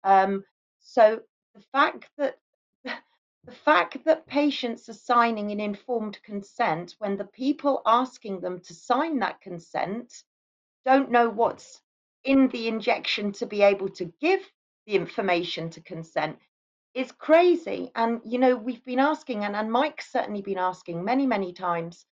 Um, 0.03 0.43
so 0.81 1.21
the 1.53 1.63
fact 1.71 2.09
that 2.17 2.37
the 3.45 3.51
fact 3.51 4.03
that 4.05 4.25
patients 4.25 4.89
are 4.89 4.93
signing 4.93 5.51
an 5.51 5.59
informed 5.59 6.21
consent 6.23 6.95
when 6.97 7.15
the 7.15 7.25
people 7.25 7.81
asking 7.85 8.39
them 8.39 8.59
to 8.59 8.73
sign 8.73 9.19
that 9.19 9.39
consent 9.39 10.23
don't 10.83 11.11
know 11.11 11.29
what's 11.29 11.81
in 12.23 12.47
the 12.47 12.67
injection 12.67 13.31
to 13.31 13.45
be 13.45 13.61
able 13.61 13.89
to 13.89 14.05
give 14.19 14.41
the 14.87 14.93
information 14.93 15.69
to 15.69 15.81
consent 15.81 16.39
is 16.95 17.11
crazy. 17.11 17.91
And, 17.93 18.19
you 18.25 18.39
know, 18.39 18.55
we've 18.55 18.83
been 18.83 18.99
asking, 18.99 19.43
and, 19.43 19.55
and 19.55 19.71
Mike's 19.71 20.11
certainly 20.11 20.41
been 20.41 20.57
asking 20.57 21.03
many, 21.03 21.27
many 21.27 21.53
times 21.53 22.03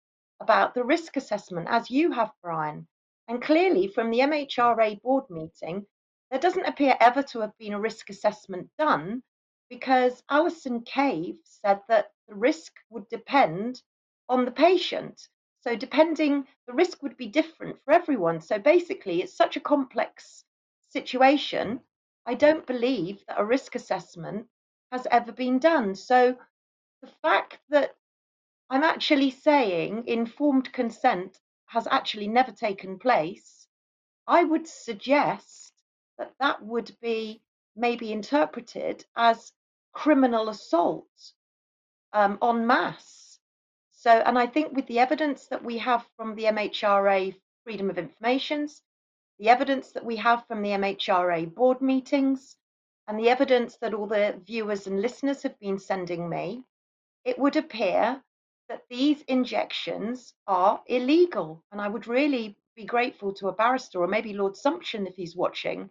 about 0.40 0.74
the 0.74 0.84
risk 0.84 1.16
assessment, 1.16 1.66
as 1.70 1.90
you 1.90 2.12
have, 2.12 2.30
Brian. 2.42 2.86
And 3.28 3.40
clearly, 3.40 3.88
from 3.88 4.10
the 4.10 4.18
MHRA 4.18 5.00
board 5.00 5.24
meeting, 5.30 5.86
there 6.30 6.40
doesn't 6.40 6.66
appear 6.66 6.94
ever 7.00 7.22
to 7.22 7.40
have 7.40 7.56
been 7.58 7.72
a 7.72 7.80
risk 7.80 8.10
assessment 8.10 8.68
done 8.76 9.22
because 9.68 10.22
Alison 10.28 10.82
Cave 10.82 11.38
said 11.44 11.80
that 11.88 12.12
the 12.28 12.34
risk 12.34 12.74
would 12.90 13.08
depend 13.08 13.82
on 14.28 14.44
the 14.44 14.50
patient. 14.50 15.28
So, 15.60 15.76
depending, 15.76 16.46
the 16.66 16.74
risk 16.74 17.02
would 17.02 17.16
be 17.16 17.28
different 17.28 17.82
for 17.84 17.92
everyone. 17.92 18.40
So, 18.40 18.58
basically, 18.58 19.22
it's 19.22 19.36
such 19.36 19.56
a 19.56 19.60
complex 19.60 20.44
situation 20.90 21.80
I 22.24 22.34
don't 22.34 22.66
believe 22.66 23.24
that 23.26 23.40
a 23.40 23.44
risk 23.44 23.74
assessment 23.74 24.48
has 24.92 25.06
ever 25.10 25.32
been 25.32 25.58
done. 25.58 25.96
So 25.96 26.38
the 27.00 27.08
fact 27.20 27.58
that 27.70 27.96
I'm 28.70 28.84
actually 28.84 29.30
saying 29.32 30.06
informed 30.06 30.72
consent 30.72 31.40
has 31.66 31.88
actually 31.88 32.28
never 32.28 32.52
taken 32.52 32.98
place, 33.00 33.66
I 34.26 34.44
would 34.44 34.68
suggest 34.68 35.72
that 36.16 36.34
that 36.38 36.62
would 36.62 36.96
be 37.00 37.42
maybe 37.76 38.12
interpreted 38.12 39.04
as 39.16 39.52
criminal 39.92 40.48
assault 40.48 41.32
um, 42.12 42.38
en 42.42 42.66
masse. 42.66 43.38
So, 43.92 44.10
and 44.10 44.38
I 44.38 44.46
think 44.46 44.72
with 44.74 44.86
the 44.86 44.98
evidence 44.98 45.46
that 45.48 45.64
we 45.64 45.78
have 45.78 46.06
from 46.16 46.34
the 46.34 46.44
MHRA 46.44 47.34
Freedom 47.64 47.90
of 47.90 47.98
Informations, 47.98 48.82
the 49.38 49.48
evidence 49.48 49.92
that 49.92 50.04
we 50.04 50.16
have 50.16 50.44
from 50.46 50.62
the 50.62 50.70
MHRA 50.70 51.54
board 51.54 51.80
meetings, 51.80 52.56
and 53.08 53.18
the 53.18 53.30
evidence 53.30 53.76
that 53.78 53.94
all 53.94 54.06
the 54.06 54.40
viewers 54.44 54.86
and 54.86 55.00
listeners 55.00 55.42
have 55.42 55.58
been 55.58 55.78
sending 55.78 56.28
me, 56.28 56.64
it 57.24 57.38
would 57.38 57.56
appear 57.56 58.22
that 58.68 58.84
these 58.88 59.22
injections 59.22 60.34
are 60.46 60.82
illegal. 60.86 61.62
And 61.72 61.80
I 61.80 61.88
would 61.88 62.06
really 62.06 62.56
be 62.74 62.84
grateful 62.84 63.34
to 63.34 63.48
a 63.48 63.52
barrister 63.52 64.00
or 64.00 64.06
maybe 64.06 64.32
Lord 64.32 64.54
Sumption, 64.54 65.06
if 65.06 65.16
he's 65.16 65.36
watching, 65.36 65.90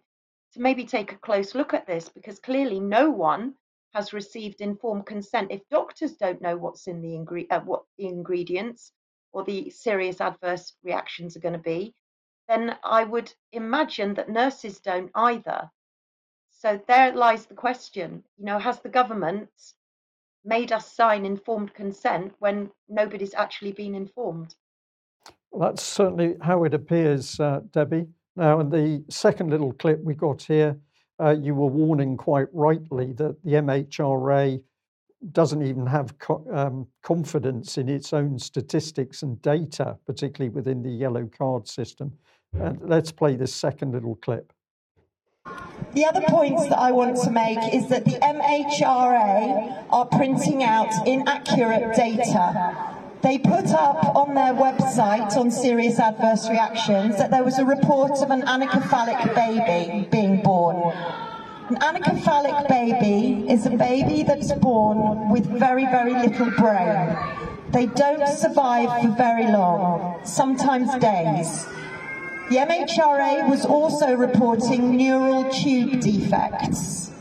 to 0.52 0.60
maybe 0.60 0.84
take 0.84 1.12
a 1.12 1.16
close 1.16 1.54
look 1.54 1.74
at 1.74 1.86
this 1.86 2.08
because 2.08 2.38
clearly 2.38 2.80
no 2.80 3.10
one 3.10 3.54
has 3.94 4.12
received 4.12 4.60
informed 4.60 5.06
consent. 5.06 5.50
If 5.50 5.68
doctors 5.70 6.16
don't 6.16 6.40
know 6.40 6.56
what's 6.56 6.86
in 6.86 7.00
the 7.00 7.08
ingre- 7.08 7.50
uh, 7.50 7.60
what 7.60 7.84
the 7.98 8.06
ingredients 8.06 8.92
or 9.32 9.44
the 9.44 9.70
serious 9.70 10.20
adverse 10.20 10.74
reactions 10.82 11.36
are 11.36 11.40
going 11.40 11.54
to 11.54 11.58
be, 11.58 11.94
then 12.48 12.76
I 12.84 13.04
would 13.04 13.32
imagine 13.52 14.14
that 14.14 14.28
nurses 14.28 14.80
don't 14.80 15.10
either. 15.14 15.70
So 16.50 16.80
there 16.86 17.14
lies 17.14 17.46
the 17.46 17.54
question, 17.54 18.24
you 18.36 18.44
know, 18.44 18.58
has 18.58 18.80
the 18.80 18.88
government 18.88 19.50
made 20.44 20.72
us 20.72 20.92
sign 20.92 21.24
informed 21.24 21.72
consent 21.74 22.34
when 22.38 22.70
nobody's 22.88 23.34
actually 23.34 23.72
been 23.72 23.94
informed? 23.94 24.54
Well, 25.50 25.70
that's 25.70 25.82
certainly 25.82 26.36
how 26.40 26.64
it 26.64 26.74
appears, 26.74 27.38
uh, 27.38 27.60
Debbie. 27.70 28.06
Now, 28.36 28.60
in 28.60 28.70
the 28.70 29.04
second 29.10 29.50
little 29.50 29.72
clip 29.72 30.02
we 30.02 30.14
got 30.14 30.42
here, 30.42 30.78
uh, 31.20 31.36
you 31.38 31.54
were 31.54 31.66
warning 31.66 32.16
quite 32.16 32.48
rightly 32.52 33.12
that 33.12 33.42
the 33.44 33.52
MHRA 33.52 34.62
doesn't 35.30 35.62
even 35.62 35.86
have 35.86 36.18
co- 36.18 36.44
um, 36.52 36.88
confidence 37.02 37.78
in 37.78 37.88
its 37.88 38.12
own 38.12 38.38
statistics 38.38 39.22
and 39.22 39.40
data, 39.42 39.98
particularly 40.06 40.52
within 40.52 40.82
the 40.82 40.90
yellow 40.90 41.26
card 41.26 41.68
system. 41.68 42.12
And 42.54 42.80
let's 42.82 43.12
play 43.12 43.36
this 43.36 43.54
second 43.54 43.92
little 43.92 44.16
clip. 44.16 44.52
The 45.92 46.06
other 46.06 46.22
points 46.22 46.68
that 46.68 46.78
I 46.78 46.90
want 46.92 47.16
to 47.22 47.30
make 47.30 47.58
is 47.74 47.88
that 47.88 48.04
the 48.04 48.12
MHRA 48.12 49.86
are 49.90 50.06
printing 50.06 50.62
out 50.64 51.06
inaccurate 51.06 51.94
data. 51.94 52.91
They 53.22 53.38
put 53.38 53.70
up 53.70 54.16
on 54.16 54.34
their 54.34 54.52
website 54.52 55.36
on 55.36 55.52
serious 55.52 56.00
adverse 56.00 56.50
reactions 56.50 57.18
that 57.18 57.30
there 57.30 57.44
was 57.44 57.56
a 57.60 57.64
report 57.64 58.18
of 58.18 58.32
an 58.32 58.42
anencephalic 58.42 59.32
baby 59.36 60.08
being 60.10 60.42
born. 60.42 60.76
An 61.68 61.76
anencephalic 61.76 62.68
baby 62.68 63.48
is 63.48 63.64
a 63.64 63.70
baby 63.70 64.24
that's 64.24 64.52
born 64.54 65.30
with 65.30 65.46
very, 65.46 65.84
very 65.84 66.14
little 66.14 66.50
brain. 66.50 67.16
They 67.70 67.86
don't 67.86 68.26
survive 68.26 69.02
for 69.02 69.16
very 69.16 69.46
long, 69.46 70.20
sometimes 70.24 70.90
days. 70.98 71.64
The 72.50 72.56
MHRA 72.56 73.48
was 73.48 73.64
also 73.64 74.14
reporting 74.16 74.96
neural 74.96 75.48
tube 75.48 76.00
defects. 76.00 77.12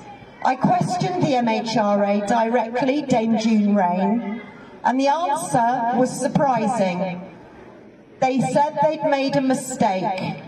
I 0.44 0.56
questioned 0.56 1.22
the 1.22 1.34
MHRA 1.34 2.28
directly, 2.28 3.04
Dame 3.04 3.38
June 3.38 3.76
Raine, 3.76 4.42
and 4.84 5.00
the 5.00 5.08
answer 5.08 5.98
was 5.98 6.10
surprising. 6.10 7.22
They 8.20 8.40
said 8.40 8.78
they'd 8.84 9.04
made 9.04 9.36
a 9.36 9.42
mistake. 9.42 10.44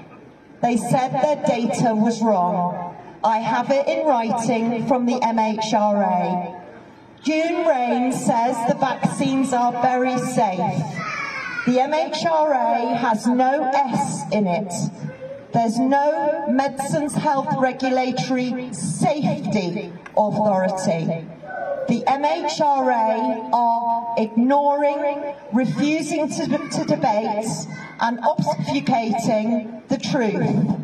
They 0.61 0.77
said 0.77 1.11
their 1.11 1.45
data 1.45 1.93
was 1.93 2.21
wrong. 2.21 2.95
I 3.23 3.39
have 3.39 3.71
it 3.71 3.87
in 3.87 4.05
writing 4.05 4.85
from 4.87 5.05
the 5.05 5.15
MHRA. 5.15 6.61
June 7.23 7.65
Raine 7.65 8.11
says 8.11 8.57
the 8.67 8.75
vaccines 8.75 9.53
are 9.53 9.71
very 9.81 10.17
safe. 10.17 10.83
The 11.65 11.77
MHRA 11.77 12.97
has 12.97 13.25
no 13.25 13.71
S 13.73 14.23
in 14.33 14.45
it. 14.45 14.73
There's 15.53 15.79
no 15.79 16.45
Medicines 16.49 17.13
Health 17.13 17.55
Regulatory 17.57 18.73
Safety 18.73 19.93
Authority. 20.17 21.25
the 21.87 22.03
MHRA 22.07 23.53
are 23.53 23.82
ignoring, 24.17 25.35
refusing 25.53 26.29
to, 26.29 26.45
to 26.47 26.85
debate, 26.85 27.47
and 27.99 28.19
obfuscating 28.19 29.87
the 29.87 29.97
truth. 29.97 30.79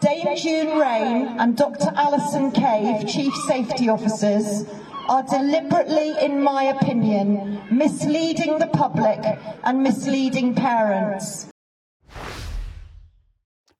Dame 0.00 0.36
June 0.36 0.78
Raine 0.78 1.26
and 1.38 1.56
Dr. 1.56 1.92
Alison 1.94 2.52
Cave, 2.52 3.06
Chief 3.06 3.34
Safety 3.46 3.88
Officers, 3.88 4.64
are 5.08 5.22
deliberately, 5.24 6.14
in 6.24 6.42
my 6.42 6.64
opinion, 6.64 7.60
misleading 7.70 8.58
the 8.58 8.68
public 8.68 9.18
and 9.64 9.82
misleading 9.82 10.54
parents. 10.54 11.48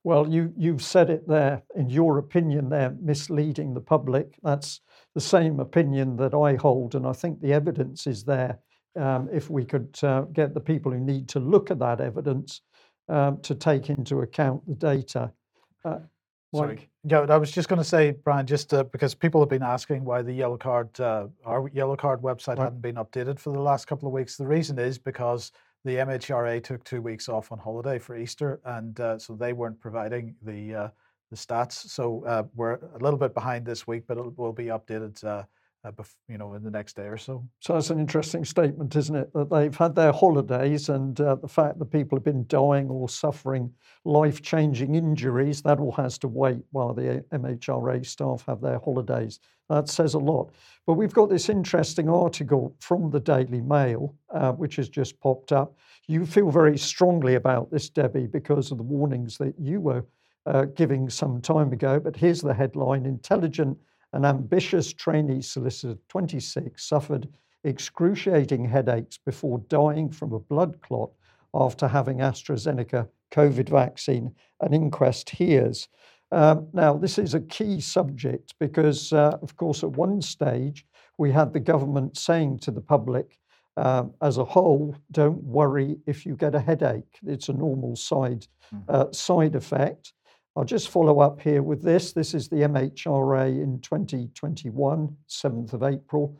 Well, 0.02 0.28
you, 0.28 0.52
you've 0.56 0.82
said 0.82 1.10
it 1.10 1.28
there. 1.28 1.62
In 1.74 1.90
your 1.90 2.18
opinion, 2.18 2.68
they're 2.70 2.96
misleading 3.00 3.74
the 3.74 3.80
public. 3.80 4.38
That's 4.42 4.80
the 5.14 5.20
same 5.20 5.60
opinion 5.60 6.16
that 6.16 6.34
I 6.34 6.56
hold, 6.56 6.94
and 6.94 7.06
I 7.06 7.12
think 7.12 7.40
the 7.40 7.52
evidence 7.52 8.06
is 8.06 8.24
there. 8.24 8.58
Um, 8.96 9.28
if 9.32 9.48
we 9.48 9.64
could 9.64 9.96
uh, 10.02 10.22
get 10.32 10.52
the 10.52 10.60
people 10.60 10.90
who 10.90 10.98
need 10.98 11.28
to 11.28 11.38
look 11.38 11.70
at 11.70 11.78
that 11.78 12.00
evidence 12.00 12.62
um, 13.08 13.40
to 13.42 13.54
take 13.54 13.88
into 13.88 14.20
account 14.20 14.66
the 14.66 14.74
data. 14.74 15.32
Uh, 15.84 15.98
Sorry. 16.54 16.88
Yeah, 17.04 17.20
I 17.20 17.36
was 17.36 17.52
just 17.52 17.68
going 17.68 17.78
to 17.78 17.84
say, 17.84 18.10
Brian, 18.10 18.46
just 18.46 18.74
uh, 18.74 18.84
because 18.84 19.14
people 19.14 19.40
have 19.40 19.48
been 19.48 19.62
asking 19.62 20.04
why 20.04 20.22
the 20.22 20.32
yellow 20.32 20.56
card, 20.56 20.98
uh, 21.00 21.28
our 21.44 21.70
yellow 21.72 21.96
card 21.96 22.20
website 22.22 22.58
right. 22.58 22.64
hadn't 22.64 22.82
been 22.82 22.96
updated 22.96 23.38
for 23.38 23.52
the 23.52 23.60
last 23.60 23.86
couple 23.86 24.08
of 24.08 24.12
weeks. 24.12 24.36
The 24.36 24.46
reason 24.46 24.78
is 24.78 24.98
because 24.98 25.52
the 25.84 25.96
MHRA 25.96 26.62
took 26.62 26.82
two 26.84 27.00
weeks 27.00 27.28
off 27.28 27.52
on 27.52 27.58
holiday 27.58 27.98
for 27.98 28.16
Easter, 28.16 28.60
and 28.64 28.98
uh, 29.00 29.18
so 29.18 29.34
they 29.34 29.52
weren't 29.52 29.80
providing 29.80 30.34
the 30.42 30.74
uh, 30.74 30.88
the 31.30 31.36
stats. 31.36 31.72
So 31.72 32.24
uh, 32.26 32.42
we're 32.54 32.74
a 32.74 32.98
little 33.00 33.18
bit 33.18 33.32
behind 33.32 33.64
this 33.64 33.86
week, 33.86 34.02
but 34.08 34.18
it 34.18 34.36
will 34.36 34.52
be 34.52 34.66
updated. 34.66 35.46
Uh, 35.82 35.90
bef- 35.92 36.16
you 36.28 36.36
know, 36.36 36.52
in 36.52 36.62
the 36.62 36.70
next 36.70 36.94
day 36.94 37.04
or 37.06 37.16
so. 37.16 37.42
So 37.60 37.72
that's 37.72 37.88
an 37.88 37.98
interesting 37.98 38.44
statement, 38.44 38.94
isn't 38.96 39.16
it? 39.16 39.32
That 39.32 39.48
they've 39.48 39.74
had 39.74 39.94
their 39.94 40.12
holidays, 40.12 40.90
and 40.90 41.18
uh, 41.18 41.36
the 41.36 41.48
fact 41.48 41.78
that 41.78 41.86
people 41.86 42.18
have 42.18 42.24
been 42.24 42.44
dying 42.48 42.90
or 42.90 43.08
suffering 43.08 43.72
life-changing 44.04 44.94
injuries, 44.94 45.62
that 45.62 45.80
all 45.80 45.92
has 45.92 46.18
to 46.18 46.28
wait 46.28 46.62
while 46.72 46.92
the 46.92 47.24
MHRA 47.32 48.04
staff 48.04 48.44
have 48.46 48.60
their 48.60 48.78
holidays. 48.78 49.40
That 49.70 49.88
says 49.88 50.12
a 50.12 50.18
lot. 50.18 50.52
But 50.86 50.94
we've 50.94 51.14
got 51.14 51.30
this 51.30 51.48
interesting 51.48 52.10
article 52.10 52.76
from 52.80 53.10
the 53.10 53.20
Daily 53.20 53.62
Mail, 53.62 54.14
uh, 54.34 54.52
which 54.52 54.76
has 54.76 54.90
just 54.90 55.18
popped 55.20 55.50
up. 55.50 55.74
You 56.08 56.26
feel 56.26 56.50
very 56.50 56.76
strongly 56.76 57.36
about 57.36 57.70
this, 57.70 57.88
Debbie, 57.88 58.26
because 58.26 58.70
of 58.70 58.76
the 58.76 58.84
warnings 58.84 59.38
that 59.38 59.54
you 59.58 59.80
were 59.80 60.04
uh, 60.44 60.66
giving 60.66 61.08
some 61.08 61.40
time 61.40 61.72
ago. 61.72 61.98
But 62.00 62.16
here's 62.16 62.42
the 62.42 62.52
headline 62.52 63.06
Intelligent 63.06 63.78
and 64.12 64.26
ambitious 64.26 64.92
trainee 64.92 65.42
solicitor, 65.42 65.98
26, 66.08 66.82
suffered 66.82 67.28
excruciating 67.64 68.64
headaches 68.64 69.18
before 69.18 69.58
dying 69.68 70.10
from 70.10 70.32
a 70.32 70.38
blood 70.38 70.80
clot 70.80 71.10
after 71.54 71.88
having 71.88 72.18
AstraZeneca 72.18 73.08
COVID 73.32 73.68
vaccine, 73.68 74.34
an 74.60 74.74
inquest 74.74 75.30
hears. 75.30 75.88
Um, 76.32 76.68
now, 76.72 76.96
this 76.96 77.18
is 77.18 77.34
a 77.34 77.40
key 77.40 77.80
subject 77.80 78.54
because, 78.60 79.12
uh, 79.12 79.38
of 79.42 79.56
course, 79.56 79.82
at 79.82 79.90
one 79.90 80.22
stage 80.22 80.86
we 81.18 81.32
had 81.32 81.52
the 81.52 81.60
government 81.60 82.16
saying 82.16 82.60
to 82.60 82.70
the 82.70 82.80
public 82.80 83.38
uh, 83.76 84.04
as 84.22 84.38
a 84.38 84.44
whole, 84.44 84.96
don't 85.10 85.42
worry 85.42 85.96
if 86.06 86.26
you 86.26 86.36
get 86.36 86.54
a 86.54 86.60
headache. 86.60 87.18
It's 87.26 87.48
a 87.48 87.52
normal 87.52 87.96
side, 87.96 88.46
mm-hmm. 88.74 88.78
uh, 88.88 89.12
side 89.12 89.54
effect. 89.54 90.12
I'll 90.56 90.64
just 90.64 90.88
follow 90.88 91.20
up 91.20 91.40
here 91.40 91.62
with 91.62 91.82
this. 91.82 92.12
This 92.12 92.34
is 92.34 92.48
the 92.48 92.56
MHRA 92.56 93.62
in 93.62 93.80
2021, 93.80 95.16
7th 95.28 95.72
of 95.72 95.82
April. 95.84 96.36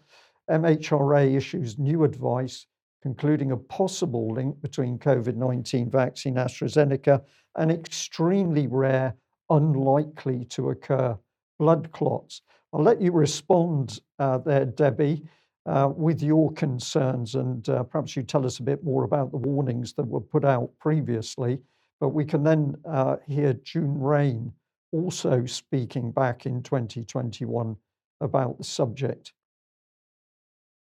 MHRA 0.50 1.36
issues 1.36 1.78
new 1.78 2.02
advice 2.02 2.66
concluding 3.02 3.52
a 3.52 3.56
possible 3.56 4.28
link 4.28 4.60
between 4.60 4.98
COVID 4.98 5.36
19 5.36 5.90
vaccine 5.90 6.34
AstraZeneca 6.34 7.22
and 7.56 7.70
extremely 7.70 8.66
rare, 8.66 9.14
unlikely 9.48 10.44
to 10.46 10.70
occur 10.70 11.16
blood 11.58 11.90
clots. 11.92 12.42
I'll 12.72 12.82
let 12.82 13.00
you 13.00 13.12
respond 13.12 14.00
uh, 14.18 14.38
there, 14.38 14.64
Debbie, 14.64 15.22
uh, 15.66 15.90
with 15.94 16.22
your 16.22 16.52
concerns, 16.52 17.36
and 17.36 17.68
uh, 17.68 17.84
perhaps 17.84 18.16
you 18.16 18.22
tell 18.22 18.44
us 18.44 18.58
a 18.58 18.64
bit 18.64 18.82
more 18.82 19.04
about 19.04 19.30
the 19.30 19.36
warnings 19.36 19.92
that 19.94 20.06
were 20.06 20.20
put 20.20 20.44
out 20.44 20.70
previously. 20.80 21.60
But 22.00 22.08
we 22.10 22.24
can 22.24 22.42
then 22.42 22.76
uh, 22.88 23.16
hear 23.26 23.52
June 23.52 24.00
Raine 24.00 24.52
also 24.92 25.44
speaking 25.46 26.10
back 26.10 26.46
in 26.46 26.62
2021 26.62 27.76
about 28.20 28.58
the 28.58 28.64
subject. 28.64 29.32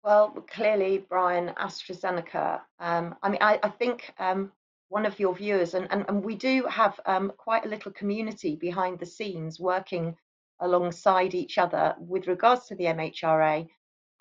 Well, 0.05 0.31
clearly, 0.51 1.05
Brian, 1.09 1.49
AstraZeneca. 1.57 2.61
Um, 2.79 3.17
I 3.23 3.29
mean, 3.29 3.43
I, 3.43 3.59
I 3.63 3.69
think 3.69 4.15
um, 4.19 4.53
one 4.89 5.05
of 5.05 5.19
your 5.19 5.35
viewers, 5.35 5.75
and, 5.75 5.87
and, 5.91 6.05
and 6.09 6.25
we 6.25 6.35
do 6.35 6.65
have 6.65 6.99
um, 7.05 7.33
quite 7.37 7.67
a 7.67 7.69
little 7.69 7.93
community 7.93 8.57
behind 8.57 8.99
the 8.99 9.07
scenes 9.07 9.61
working 9.61 10.17
alongside 10.61 11.35
each 11.35 11.59
other 11.59 11.95
with 11.99 12.27
regards 12.27 12.67
to 12.67 12.75
the 12.75 12.85
MHRA. 12.85 13.69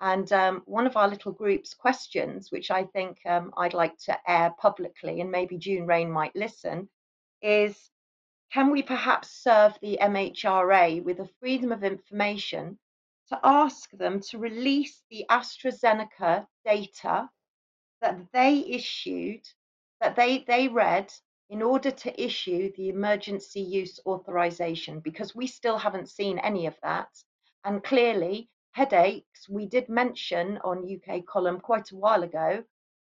And 0.00 0.32
um, 0.32 0.62
one 0.66 0.86
of 0.86 0.96
our 0.96 1.08
little 1.08 1.32
group's 1.32 1.74
questions, 1.74 2.52
which 2.52 2.70
I 2.70 2.84
think 2.84 3.18
um, 3.26 3.52
I'd 3.56 3.74
like 3.74 3.98
to 4.04 4.18
air 4.30 4.54
publicly, 4.58 5.20
and 5.20 5.30
maybe 5.30 5.58
June 5.58 5.86
Raine 5.86 6.10
might 6.10 6.36
listen, 6.36 6.88
is 7.42 7.90
can 8.52 8.70
we 8.70 8.82
perhaps 8.82 9.30
serve 9.42 9.76
the 9.82 9.98
MHRA 10.00 11.02
with 11.02 11.18
a 11.20 11.28
freedom 11.40 11.72
of 11.72 11.84
information 11.84 12.78
to 13.28 13.38
ask 13.42 13.90
them 13.90 14.20
to 14.20 14.38
release 14.38 15.02
the 15.10 15.26
AstraZeneca 15.30 16.46
data 16.64 17.28
that 18.00 18.18
they 18.32 18.64
issued, 18.68 19.42
that 20.00 20.16
they, 20.16 20.44
they 20.46 20.68
read 20.68 21.12
in 21.50 21.60
order 21.60 21.90
to 21.90 22.22
issue 22.22 22.70
the 22.76 22.88
emergency 22.88 23.60
use 23.60 23.98
authorization, 24.06 25.00
because 25.00 25.34
we 25.34 25.46
still 25.46 25.76
haven't 25.76 26.08
seen 26.08 26.38
any 26.38 26.66
of 26.66 26.76
that. 26.82 27.08
And 27.64 27.82
clearly, 27.82 28.48
headaches, 28.72 29.48
we 29.48 29.66
did 29.66 29.88
mention 29.88 30.58
on 30.64 30.88
UK 30.88 31.24
column 31.26 31.60
quite 31.60 31.90
a 31.90 31.96
while 31.96 32.22
ago 32.22 32.64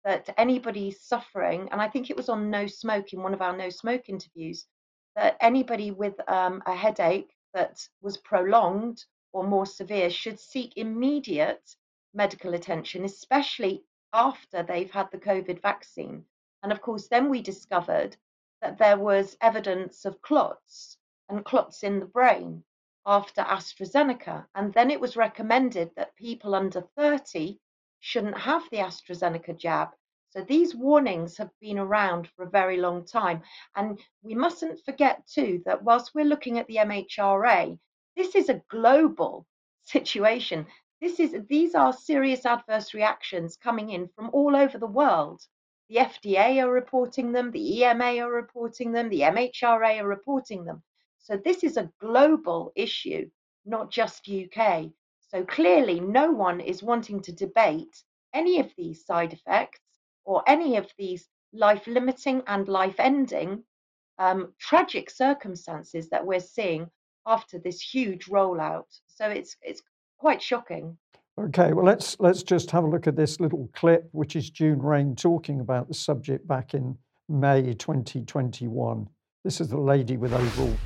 that 0.04 0.28
anybody 0.36 0.90
suffering, 0.90 1.68
and 1.72 1.80
I 1.80 1.88
think 1.88 2.10
it 2.10 2.16
was 2.16 2.28
on 2.28 2.50
No 2.50 2.66
Smoke 2.66 3.12
in 3.12 3.22
one 3.22 3.32
of 3.34 3.40
our 3.40 3.56
No 3.56 3.70
Smoke 3.70 4.08
interviews, 4.08 4.66
that 5.16 5.36
anybody 5.40 5.90
with 5.90 6.14
um, 6.28 6.62
a 6.66 6.74
headache 6.74 7.34
that 7.54 7.88
was 8.02 8.18
prolonged 8.18 9.04
or 9.32 9.46
more 9.46 9.66
severe 9.66 10.10
should 10.10 10.38
seek 10.38 10.76
immediate 10.76 11.76
medical 12.12 12.54
attention, 12.54 13.04
especially 13.04 13.84
after 14.12 14.62
they've 14.62 14.90
had 14.90 15.10
the 15.10 15.18
COVID 15.18 15.60
vaccine. 15.62 16.24
And 16.62 16.72
of 16.72 16.80
course, 16.80 17.08
then 17.08 17.30
we 17.30 17.42
discovered 17.42 18.16
that 18.60 18.78
there 18.78 18.98
was 18.98 19.36
evidence 19.40 20.04
of 20.04 20.20
clots 20.22 20.98
and 21.28 21.44
clots 21.44 21.82
in 21.82 22.00
the 22.00 22.06
brain 22.06 22.64
after 23.06 23.42
AstraZeneca. 23.42 24.46
And 24.54 24.72
then 24.72 24.90
it 24.90 25.00
was 25.00 25.16
recommended 25.16 25.90
that 25.96 26.16
people 26.16 26.54
under 26.54 26.80
30 26.96 27.60
shouldn't 28.00 28.38
have 28.38 28.62
the 28.70 28.78
AstraZeneca 28.78 29.56
jab. 29.56 29.90
So 30.30 30.42
these 30.42 30.74
warnings 30.74 31.36
have 31.36 31.50
been 31.60 31.78
around 31.78 32.28
for 32.28 32.42
a 32.42 32.50
very 32.50 32.76
long 32.76 33.04
time. 33.04 33.42
And 33.76 34.00
we 34.22 34.34
mustn't 34.34 34.84
forget, 34.84 35.26
too, 35.26 35.62
that 35.64 35.84
whilst 35.84 36.14
we're 36.14 36.24
looking 36.24 36.58
at 36.58 36.66
the 36.66 36.76
MHRA, 36.76 37.78
this 38.16 38.34
is 38.34 38.48
a 38.48 38.62
global 38.68 39.46
situation. 39.84 40.66
This 41.00 41.20
is 41.20 41.36
these 41.48 41.74
are 41.74 41.92
serious 41.92 42.46
adverse 42.46 42.94
reactions 42.94 43.56
coming 43.56 43.90
in 43.90 44.08
from 44.08 44.30
all 44.32 44.56
over 44.56 44.78
the 44.78 44.86
world. 44.86 45.42
The 45.88 45.96
FDA 45.96 46.64
are 46.64 46.70
reporting 46.70 47.32
them, 47.32 47.50
the 47.50 47.82
EMA 47.82 48.18
are 48.18 48.32
reporting 48.32 48.92
them, 48.92 49.10
the 49.10 49.20
MHRA 49.20 50.00
are 50.00 50.08
reporting 50.08 50.64
them. 50.64 50.82
So 51.24 51.38
this 51.38 51.64
is 51.64 51.78
a 51.78 51.90
global 52.00 52.70
issue, 52.76 53.30
not 53.64 53.90
just 53.90 54.28
UK. 54.28 54.90
So 55.20 55.42
clearly, 55.42 55.98
no 55.98 56.30
one 56.30 56.60
is 56.60 56.82
wanting 56.82 57.22
to 57.22 57.32
debate 57.32 58.02
any 58.34 58.60
of 58.60 58.70
these 58.76 59.06
side 59.06 59.32
effects 59.32 59.80
or 60.26 60.42
any 60.46 60.76
of 60.76 60.86
these 60.98 61.26
life 61.54 61.86
limiting 61.86 62.42
and 62.46 62.68
life 62.68 62.96
ending 62.98 63.64
um, 64.18 64.52
tragic 64.58 65.08
circumstances 65.08 66.10
that 66.10 66.26
we're 66.26 66.40
seeing 66.40 66.90
after 67.26 67.58
this 67.58 67.80
huge 67.80 68.26
rollout. 68.26 69.00
So 69.06 69.26
it's 69.30 69.56
it's 69.62 69.82
quite 70.18 70.42
shocking. 70.42 70.98
Okay, 71.40 71.72
well 71.72 71.86
let's 71.86 72.18
let's 72.20 72.42
just 72.42 72.70
have 72.70 72.84
a 72.84 72.88
look 72.88 73.06
at 73.06 73.16
this 73.16 73.40
little 73.40 73.70
clip, 73.72 74.10
which 74.12 74.36
is 74.36 74.50
June 74.50 74.82
Raine 74.82 75.16
talking 75.16 75.60
about 75.60 75.88
the 75.88 75.94
subject 75.94 76.46
back 76.46 76.74
in 76.74 76.98
May 77.30 77.72
2021. 77.72 79.08
This 79.42 79.62
is 79.62 79.68
the 79.68 79.80
lady 79.80 80.18
with 80.18 80.34
overall. 80.34 80.76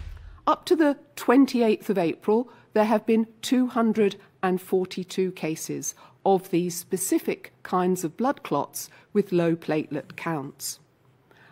Up 0.49 0.65
to 0.65 0.75
the 0.75 0.97
28th 1.15 1.89
of 1.89 1.99
April, 1.99 2.51
there 2.73 2.87
have 2.87 3.07
been 3.07 3.29
242 3.43 5.31
cases 5.33 5.95
of 6.27 6.51
these 6.51 6.75
specific 6.75 7.53
kinds 7.62 8.03
of 8.03 8.16
blood 8.16 8.43
clots 8.43 8.91
with 9.12 9.31
low 9.31 9.55
platelet 9.55 10.16
counts 10.16 10.81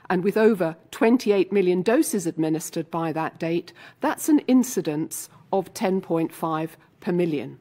and 0.09 0.23
with 0.23 0.37
over 0.37 0.77
28 0.91 1.53
million 1.53 1.83
doses 1.83 2.27
administered 2.27 2.91
by 2.91 3.13
that 3.13 3.39
date, 3.39 3.73
that's 4.01 4.29
an 4.29 4.39
incidence 4.41 5.29
of 5.53 5.73
10.5 5.75 6.71
per 7.01 7.13
million. 7.13 7.59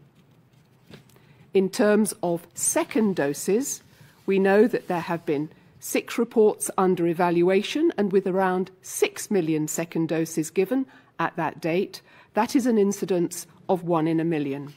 In 1.54 1.70
terms 1.70 2.14
of 2.22 2.48
second 2.54 3.16
doses, 3.16 3.82
we 4.26 4.40
know 4.40 4.68
that 4.68 4.88
there 4.88 5.02
have 5.02 5.26
been 5.26 5.50
six 5.80 6.18
reports 6.18 6.70
under 6.78 7.08
evaluation, 7.08 7.92
and 7.98 8.12
with 8.12 8.26
around 8.28 8.72
6 8.82 9.30
million 9.30 9.68
second 9.68 10.10
doses 10.10 10.50
given 10.50 10.86
at 11.20 11.36
that 11.36 11.62
date, 11.62 12.02
that 12.34 12.56
is 12.56 12.66
an 12.66 12.78
incidence 12.78 13.48
of 13.70 13.84
one 13.84 14.08
in 14.08 14.20
a 14.20 14.26
million. 14.26 14.74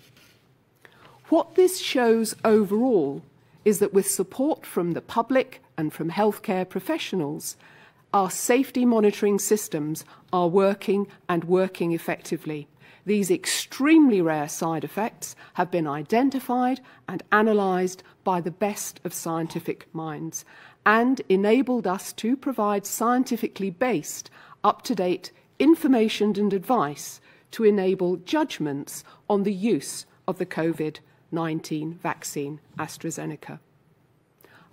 What 1.29 1.57
this 1.57 1.79
shows 1.79 2.35
overall 2.45 3.23
is 3.65 3.81
that 3.81 3.93
with 3.93 4.11
support 4.11 4.65
from 4.65 4.93
the 4.93 5.01
public 5.01 5.63
and 5.77 5.93
from 5.93 6.11
healthcare 6.11 6.69
professionals, 6.69 7.57
our 8.15 8.31
safety 8.31 8.87
monitoring 8.87 9.39
systems 9.39 10.05
are 10.33 10.49
working 10.49 11.07
and 11.29 11.45
working 11.45 11.93
effectively. 11.93 12.67
These 13.05 13.31
extremely 13.31 14.21
rare 14.21 14.49
side 14.49 14.85
effects 14.85 15.37
have 15.55 15.71
been 15.71 15.87
identified 15.87 16.81
and 17.09 17.23
analysed 17.33 18.03
by 18.25 18.41
the 18.41 18.51
best 18.51 19.01
of 19.05 19.15
scientific 19.15 19.87
minds 19.95 20.45
and 20.85 21.21
enabled 21.29 21.87
us 21.87 22.13
to 22.15 22.37
provide 22.37 22.87
scientifically 22.87 23.71
based, 23.71 24.31
up 24.65 24.83
to 24.83 24.95
date 24.95 25.33
information 25.59 26.39
and 26.39 26.53
advice 26.53 27.21
to 27.51 27.65
enable 27.65 28.17
judgments 28.17 29.05
on 29.29 29.43
the 29.43 29.53
use 29.53 30.07
of 30.27 30.39
the 30.39 30.47
COVID 30.47 30.99
19 31.31 31.95
vaccine 31.95 32.61
AstraZeneca. 32.79 33.59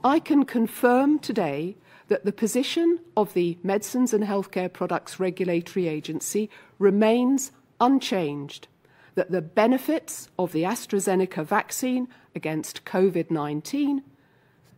I 0.04 0.20
can 0.20 0.46
confirm 0.46 1.20
today 1.20 1.76
that 2.08 2.26
the 2.26 2.32
position 2.32 3.00
of 3.18 3.34
the 3.34 3.58
Medicines 3.64 4.14
and 4.14 4.24
Healthcare 4.24 4.72
Products 4.72 5.20
Regulatory 5.20 5.88
Agency 5.88 6.50
remains 6.78 7.52
unchanged, 7.82 8.68
that 9.16 9.32
the 9.32 9.42
benefits 9.42 10.30
of 10.38 10.52
the 10.52 10.64
AstraZeneca 10.64 11.44
vaccine 11.44 12.08
against 12.36 12.86
COVID 12.86 13.32
19, 13.32 14.04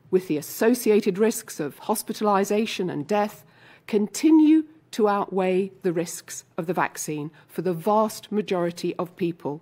with 0.10 0.28
the 0.28 0.38
associated 0.38 1.18
risks 1.18 1.60
of 1.60 1.82
hospitalisation 1.82 2.92
and 2.92 3.06
death, 3.06 3.44
continue 3.88 4.64
to 4.92 5.08
outweigh 5.08 5.72
the 5.82 5.94
risks 5.94 6.44
of 6.58 6.68
the 6.68 6.74
vaccine 6.74 7.32
for 7.48 7.62
the 7.62 7.74
vast 7.74 8.32
majority 8.32 8.96
of 8.96 9.16
people. 9.16 9.62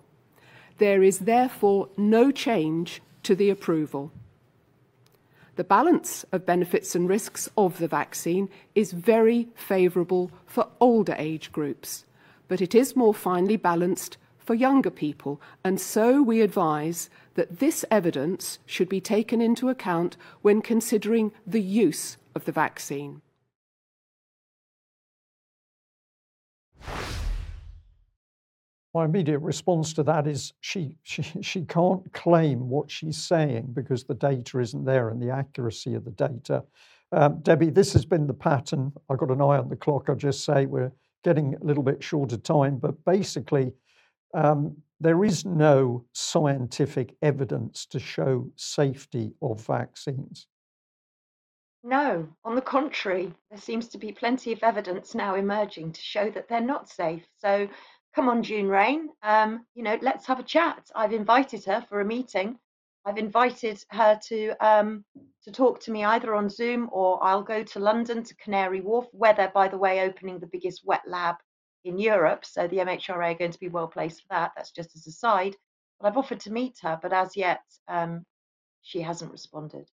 There 0.78 1.02
is 1.02 1.20
therefore 1.20 1.88
no 1.96 2.30
change 2.30 3.02
to 3.22 3.34
the 3.34 3.50
approval. 3.50 4.12
The 5.56 5.64
balance 5.64 6.24
of 6.32 6.44
benefits 6.44 6.94
and 6.94 7.08
risks 7.08 7.48
of 7.56 7.78
the 7.78 7.88
vaccine 7.88 8.50
is 8.74 8.92
very 8.92 9.48
favourable 9.54 10.30
for 10.46 10.68
older 10.80 11.14
age 11.18 11.50
groups, 11.50 12.04
but 12.46 12.60
it 12.60 12.74
is 12.74 12.94
more 12.94 13.14
finely 13.14 13.56
balanced 13.56 14.18
for 14.38 14.54
younger 14.54 14.90
people, 14.90 15.40
and 15.64 15.80
so 15.80 16.22
we 16.22 16.40
advise 16.40 17.10
that 17.34 17.58
this 17.58 17.84
evidence 17.90 18.58
should 18.64 18.88
be 18.88 19.00
taken 19.00 19.40
into 19.40 19.68
account 19.68 20.16
when 20.42 20.62
considering 20.62 21.32
the 21.46 21.60
use 21.60 22.16
of 22.34 22.44
the 22.44 22.52
vaccine. 22.52 23.22
My 28.96 29.04
immediate 29.04 29.40
response 29.40 29.92
to 29.92 30.02
that 30.02 30.26
is 30.26 30.54
she, 30.62 30.96
she, 31.02 31.22
she 31.42 31.60
can't 31.66 32.10
claim 32.14 32.70
what 32.70 32.90
she's 32.90 33.18
saying 33.18 33.68
because 33.74 34.04
the 34.04 34.14
data 34.14 34.58
isn't 34.58 34.86
there 34.86 35.10
and 35.10 35.20
the 35.20 35.28
accuracy 35.28 35.92
of 35.92 36.02
the 36.06 36.12
data. 36.12 36.64
Um, 37.12 37.40
Debbie, 37.42 37.68
this 37.68 37.92
has 37.92 38.06
been 38.06 38.26
the 38.26 38.32
pattern. 38.32 38.90
I've 39.10 39.18
got 39.18 39.30
an 39.30 39.42
eye 39.42 39.58
on 39.58 39.68
the 39.68 39.76
clock. 39.76 40.06
I'll 40.08 40.16
just 40.16 40.46
say 40.46 40.64
we're 40.64 40.92
getting 41.24 41.56
a 41.56 41.64
little 41.64 41.82
bit 41.82 42.02
short 42.02 42.32
of 42.32 42.42
time, 42.42 42.78
but 42.78 43.04
basically, 43.04 43.74
um, 44.32 44.74
there 44.98 45.24
is 45.26 45.44
no 45.44 46.06
scientific 46.14 47.16
evidence 47.20 47.84
to 47.90 47.98
show 47.98 48.50
safety 48.56 49.34
of 49.42 49.60
vaccines. 49.60 50.46
No, 51.82 52.26
on 52.44 52.54
the 52.54 52.62
contrary, 52.62 53.32
there 53.50 53.60
seems 53.60 53.88
to 53.88 53.98
be 53.98 54.10
plenty 54.10 54.52
of 54.52 54.62
evidence 54.62 55.14
now 55.14 55.34
emerging 55.34 55.92
to 55.92 56.00
show 56.00 56.30
that 56.30 56.48
they're 56.48 56.60
not 56.60 56.88
safe. 56.88 57.22
So 57.38 57.68
come 58.16 58.30
on, 58.30 58.42
June 58.42 58.66
Raine, 58.66 59.10
um, 59.22 59.66
you 59.74 59.82
know, 59.82 59.98
let's 60.00 60.26
have 60.26 60.40
a 60.40 60.42
chat. 60.42 60.90
I've 60.96 61.12
invited 61.12 61.66
her 61.66 61.84
for 61.86 62.00
a 62.00 62.04
meeting. 62.04 62.58
I've 63.04 63.18
invited 63.18 63.84
her 63.90 64.18
to 64.28 64.66
um, 64.66 65.04
to 65.44 65.52
talk 65.52 65.78
to 65.80 65.92
me 65.92 66.02
either 66.02 66.34
on 66.34 66.48
Zoom 66.48 66.88
or 66.90 67.22
I'll 67.22 67.42
go 67.42 67.62
to 67.62 67.78
London 67.78 68.24
to 68.24 68.34
Canary 68.36 68.80
Wharf, 68.80 69.06
where 69.12 69.34
they're, 69.34 69.52
by 69.54 69.68
the 69.68 69.78
way, 69.78 70.00
opening 70.00 70.40
the 70.40 70.48
biggest 70.48 70.80
wet 70.84 71.02
lab 71.06 71.36
in 71.84 71.98
Europe. 71.98 72.44
So 72.44 72.66
the 72.66 72.78
MHRA 72.78 73.34
are 73.34 73.38
going 73.38 73.52
to 73.52 73.60
be 73.60 73.68
well 73.68 73.86
placed 73.86 74.22
for 74.22 74.28
that. 74.30 74.52
That's 74.56 74.72
just 74.72 74.96
as 74.96 75.06
a 75.06 75.12
side. 75.12 75.54
But 76.00 76.08
I've 76.08 76.16
offered 76.16 76.40
to 76.40 76.52
meet 76.52 76.78
her, 76.82 76.98
but 77.00 77.12
as 77.12 77.36
yet, 77.36 77.60
um, 77.86 78.24
she 78.82 79.02
hasn't 79.02 79.30
responded. 79.30 79.88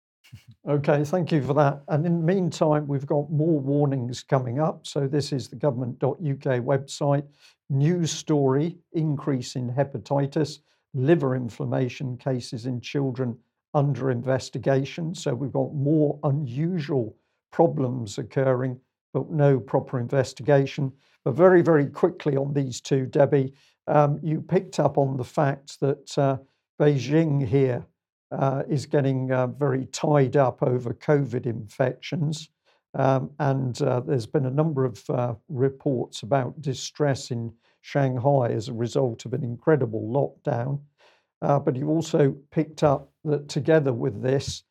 Okay, 0.68 1.04
thank 1.04 1.32
you 1.32 1.42
for 1.42 1.54
that. 1.56 1.82
And 1.88 2.06
in 2.06 2.20
the 2.20 2.34
meantime, 2.34 2.86
we've 2.86 3.08
got 3.08 3.32
more 3.32 3.60
warnings 3.60 4.22
coming 4.22 4.60
up. 4.60 4.86
So 4.86 5.08
this 5.08 5.32
is 5.32 5.48
the 5.48 5.56
government.uk 5.56 6.18
website. 6.20 7.24
News 7.70 8.12
story 8.12 8.78
increase 8.94 9.56
in 9.56 9.72
hepatitis, 9.72 10.60
liver 10.94 11.36
inflammation 11.36 12.18
cases 12.18 12.66
in 12.66 12.82
children 12.82 13.38
under 13.74 14.10
investigation. 14.10 15.14
So 15.14 15.36
we've 15.36 15.52
got 15.52 15.74
more 15.74 16.20
unusual 16.24 17.16
problems 17.52 18.18
occurring, 18.18 18.80
but 19.14 19.30
no 19.30 19.60
proper 19.60 20.00
investigation. 20.00 20.92
But 21.24 21.36
very, 21.36 21.62
very 21.62 21.88
quickly 21.88 22.36
on 22.38 22.54
these 22.54 22.82
two, 22.82 23.06
Debbie, 23.06 23.54
um, 23.88 24.20
you 24.24 24.42
picked 24.42 24.80
up 24.80 24.98
on 24.98 25.18
the 25.18 25.24
fact 25.24 25.80
that 25.80 26.18
uh, 26.18 26.38
Beijing 26.80 27.46
here 27.46 27.86
uh, 28.32 28.64
is 28.70 28.86
getting 28.86 29.32
uh, 29.32 29.48
very 29.48 29.86
tied 29.88 30.38
up 30.38 30.64
over 30.64 30.94
COVID 30.94 31.46
infections. 31.46 32.50
Um, 32.96 33.32
and 33.40 33.80
uh, 33.82 34.00
there's 34.02 34.26
been 34.26 34.46
a 34.46 34.52
number 34.52 34.86
of 34.86 35.08
uh, 35.10 35.36
reports 35.48 36.24
about 36.24 36.62
distress 36.62 37.32
in 37.32 37.54
Shanghai 37.82 38.50
as 38.50 38.68
a 38.68 38.74
result 38.74 39.26
of 39.26 39.34
an 39.34 39.44
incredible 39.44 40.02
lockdown. 40.02 40.82
Uh, 41.42 41.60
but 41.60 41.76
you 41.76 41.88
also 41.88 42.36
picked 42.52 42.84
up 42.84 43.12
that 43.24 43.48
together 43.48 43.94
with 43.94 44.22
this, 44.22 44.64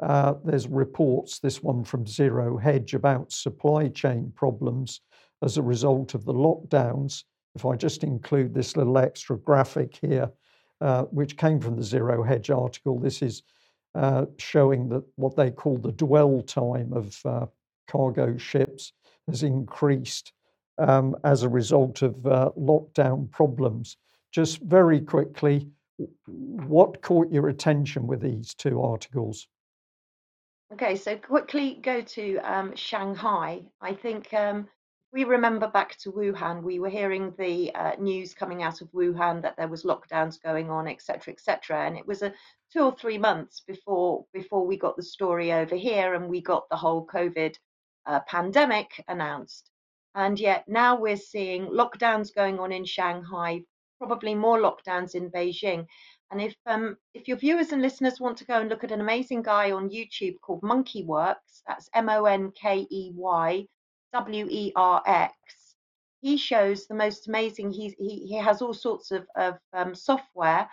uh, 0.00 0.34
there's 0.44 0.66
reports, 0.66 1.38
this 1.38 1.62
one 1.62 1.84
from 1.84 2.06
Zero 2.06 2.56
Hedge, 2.56 2.94
about 2.94 3.30
supply 3.32 3.88
chain 3.88 4.32
problems 4.34 5.00
as 5.42 5.56
a 5.56 5.62
result 5.62 6.14
of 6.14 6.24
the 6.24 6.34
lockdowns. 6.34 7.24
If 7.54 7.64
I 7.64 7.76
just 7.76 8.04
include 8.04 8.52
this 8.52 8.76
little 8.76 8.98
extra 8.98 9.38
graphic 9.38 9.96
here, 10.00 10.30
uh, 10.80 11.04
which 11.04 11.36
came 11.36 11.60
from 11.60 11.76
the 11.76 11.82
Zero 11.82 12.22
Hedge 12.22 12.50
article. 12.50 12.98
This 12.98 13.22
is 13.22 13.42
uh, 13.94 14.26
showing 14.38 14.88
that 14.90 15.02
what 15.16 15.36
they 15.36 15.50
call 15.50 15.78
the 15.78 15.92
dwell 15.92 16.42
time 16.42 16.92
of 16.92 17.18
cargo 17.86 18.36
ships 18.36 18.92
has 19.28 19.42
increased 19.42 20.32
um, 20.78 21.16
as 21.24 21.42
a 21.42 21.48
result 21.48 22.02
of 22.02 22.26
uh, 22.26 22.50
lockdown 22.58 23.30
problems. 23.30 23.96
Just 24.32 24.60
very 24.60 25.00
quickly, 25.00 25.68
what 26.36 27.00
caught 27.02 27.32
your 27.32 27.48
attention 27.48 28.06
with 28.06 28.20
these 28.20 28.54
two 28.54 28.82
articles? 28.82 29.48
Okay, 30.72 30.96
so 30.96 31.16
quickly 31.16 31.78
go 31.80 32.00
to 32.02 32.38
um, 32.38 32.74
Shanghai. 32.74 33.62
I 33.80 33.94
think 33.94 34.34
um, 34.34 34.68
we 35.12 35.24
remember 35.24 35.68
back 35.68 35.96
to 35.98 36.10
Wuhan, 36.10 36.62
we 36.62 36.80
were 36.80 36.88
hearing 36.88 37.32
the 37.38 37.74
uh, 37.74 37.92
news 37.98 38.34
coming 38.34 38.62
out 38.62 38.80
of 38.80 38.90
Wuhan 38.92 39.40
that 39.42 39.56
there 39.56 39.68
was 39.68 39.84
lockdowns 39.84 40.42
going 40.42 40.68
on, 40.68 40.88
etc., 40.88 41.32
etc. 41.32 41.86
And 41.86 41.96
it 41.96 42.06
was 42.06 42.22
a 42.22 42.34
two 42.72 42.80
or 42.80 42.96
three 42.96 43.16
months 43.16 43.60
before 43.60 44.26
before 44.34 44.66
we 44.66 44.76
got 44.76 44.96
the 44.96 45.02
story 45.02 45.52
over 45.52 45.76
here 45.76 46.14
and 46.14 46.28
we 46.28 46.42
got 46.42 46.68
the 46.68 46.76
whole 46.76 47.06
COVID 47.06 47.54
uh, 48.06 48.20
pandemic 48.20 49.04
announced. 49.08 49.70
And 50.14 50.40
yet 50.40 50.64
now 50.66 50.98
we're 50.98 51.16
seeing 51.16 51.66
lockdowns 51.66 52.34
going 52.34 52.58
on 52.58 52.72
in 52.72 52.84
Shanghai, 52.84 53.62
probably 53.98 54.34
more 54.34 54.58
lockdowns 54.58 55.14
in 55.14 55.30
Beijing. 55.30 55.86
And 56.30 56.40
if 56.40 56.54
um, 56.66 56.96
if 57.14 57.28
your 57.28 57.36
viewers 57.36 57.70
and 57.72 57.82
listeners 57.82 58.18
want 58.18 58.38
to 58.38 58.46
go 58.46 58.60
and 58.60 58.68
look 58.68 58.82
at 58.82 58.90
an 58.90 59.00
amazing 59.00 59.42
guy 59.42 59.70
on 59.70 59.90
YouTube 59.90 60.40
called 60.40 60.62
Monkey 60.62 61.04
Werx, 61.04 61.36
that's 61.66 61.88
M 61.94 62.08
O 62.08 62.24
N 62.24 62.50
K 62.52 62.86
E 62.90 63.12
Y 63.14 63.66
W 64.12 64.48
E 64.50 64.72
R 64.74 65.02
X. 65.06 65.34
He 66.22 66.36
shows 66.36 66.86
the 66.86 66.94
most 66.94 67.28
amazing. 67.28 67.70
He's, 67.70 67.94
he 67.98 68.26
he 68.26 68.36
has 68.36 68.60
all 68.60 68.74
sorts 68.74 69.12
of 69.12 69.26
of 69.36 69.58
um, 69.72 69.94
software, 69.94 70.68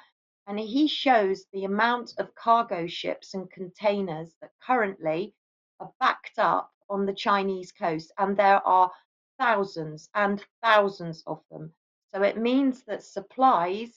and 0.47 0.59
he 0.59 0.87
shows 0.87 1.45
the 1.53 1.65
amount 1.65 2.13
of 2.17 2.33
cargo 2.33 2.87
ships 2.87 3.35
and 3.35 3.51
containers 3.51 4.33
that 4.41 4.51
currently 4.65 5.33
are 5.79 5.91
backed 5.99 6.39
up 6.39 6.72
on 6.89 7.05
the 7.05 7.13
Chinese 7.13 7.71
coast, 7.71 8.11
and 8.17 8.35
there 8.35 8.65
are 8.67 8.91
thousands 9.39 10.09
and 10.15 10.43
thousands 10.61 11.23
of 11.27 11.41
them. 11.51 11.73
So 12.13 12.21
it 12.21 12.37
means 12.37 12.83
that 12.83 13.03
supplies 13.03 13.89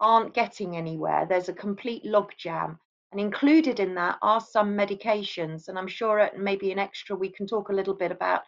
aren't 0.00 0.34
getting 0.34 0.76
anywhere. 0.76 1.26
There's 1.28 1.48
a 1.48 1.54
complete 1.54 2.04
logjam. 2.04 2.78
And 3.12 3.20
included 3.20 3.80
in 3.80 3.94
that 3.96 4.18
are 4.22 4.40
some 4.40 4.76
medications. 4.76 5.68
And 5.68 5.78
I'm 5.78 5.88
sure 5.88 6.30
maybe 6.36 6.70
an 6.70 6.78
extra 6.78 7.16
we 7.16 7.28
can 7.28 7.46
talk 7.46 7.68
a 7.68 7.74
little 7.74 7.94
bit 7.94 8.12
about 8.12 8.42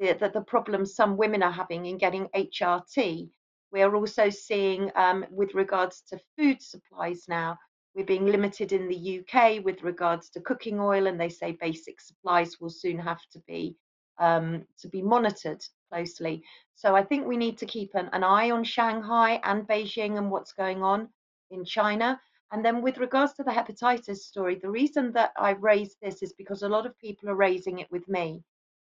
the, 0.00 0.12
the, 0.14 0.28
the 0.28 0.42
problems 0.42 0.94
some 0.94 1.16
women 1.16 1.42
are 1.42 1.52
having 1.52 1.86
in 1.86 1.98
getting 1.98 2.28
HRT. 2.34 3.30
We're 3.70 3.94
also 3.94 4.28
seeing, 4.28 4.90
um, 4.96 5.24
with 5.30 5.54
regards 5.54 6.02
to 6.08 6.20
food 6.36 6.62
supplies 6.62 7.24
now, 7.28 7.58
We're 7.94 8.04
being 8.04 8.26
limited 8.26 8.72
in 8.72 8.88
the 8.88 9.20
UK 9.20 9.64
with 9.64 9.82
regards 9.82 10.30
to 10.30 10.40
cooking 10.40 10.78
oil, 10.78 11.06
and 11.06 11.20
they 11.20 11.28
say 11.28 11.52
basic 11.52 12.00
supplies 12.00 12.60
will 12.60 12.70
soon 12.70 12.98
have 12.98 13.20
to 13.32 13.40
be 13.46 13.76
um, 14.18 14.64
to 14.80 14.88
be 14.88 15.02
monitored 15.02 15.64
closely. 15.90 16.42
So 16.74 16.94
I 16.94 17.02
think 17.02 17.26
we 17.26 17.36
need 17.36 17.58
to 17.58 17.66
keep 17.66 17.94
an, 17.94 18.08
an 18.12 18.24
eye 18.24 18.50
on 18.50 18.64
Shanghai 18.64 19.40
and 19.44 19.66
Beijing 19.66 20.18
and 20.18 20.30
what's 20.30 20.52
going 20.52 20.82
on 20.82 21.08
in 21.50 21.64
China. 21.64 22.20
And 22.50 22.64
then 22.64 22.82
with 22.82 22.98
regards 22.98 23.34
to 23.34 23.42
the 23.42 23.50
hepatitis 23.50 24.18
story, 24.18 24.56
the 24.56 24.70
reason 24.70 25.12
that 25.12 25.32
I 25.36 25.50
raised 25.50 25.96
this 26.00 26.22
is 26.22 26.32
because 26.32 26.62
a 26.62 26.68
lot 26.68 26.86
of 26.86 26.98
people 26.98 27.28
are 27.28 27.36
raising 27.36 27.78
it 27.78 27.90
with 27.90 28.08
me. 28.08 28.42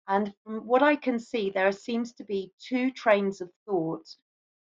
And 0.08 0.32
from 0.44 0.66
what 0.66 0.82
I 0.82 0.94
can 0.94 1.18
see, 1.18 1.50
there 1.50 1.72
seems 1.72 2.12
to 2.14 2.24
be 2.24 2.52
two 2.60 2.90
trains 2.92 3.40
of 3.40 3.50
thought. 3.66 4.06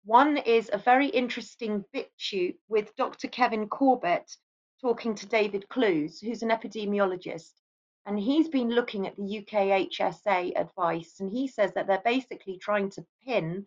One 0.06 0.36
is 0.36 0.70
a 0.72 0.78
very 0.78 1.08
interesting 1.08 1.84
BitChute 1.92 2.58
with 2.68 2.94
Dr. 2.94 3.26
Kevin 3.26 3.68
Corbett 3.68 4.36
talking 4.80 5.16
to 5.16 5.26
David 5.26 5.68
Clues, 5.68 6.20
who's 6.20 6.44
an 6.44 6.50
epidemiologist. 6.50 7.50
And 8.06 8.16
he's 8.16 8.48
been 8.48 8.70
looking 8.70 9.08
at 9.08 9.16
the 9.16 9.38
UK 9.38 9.90
HSA 9.90 10.52
advice, 10.54 11.18
and 11.18 11.28
he 11.28 11.48
says 11.48 11.74
that 11.74 11.88
they're 11.88 12.02
basically 12.04 12.56
trying 12.56 12.88
to 12.90 13.04
pin 13.24 13.66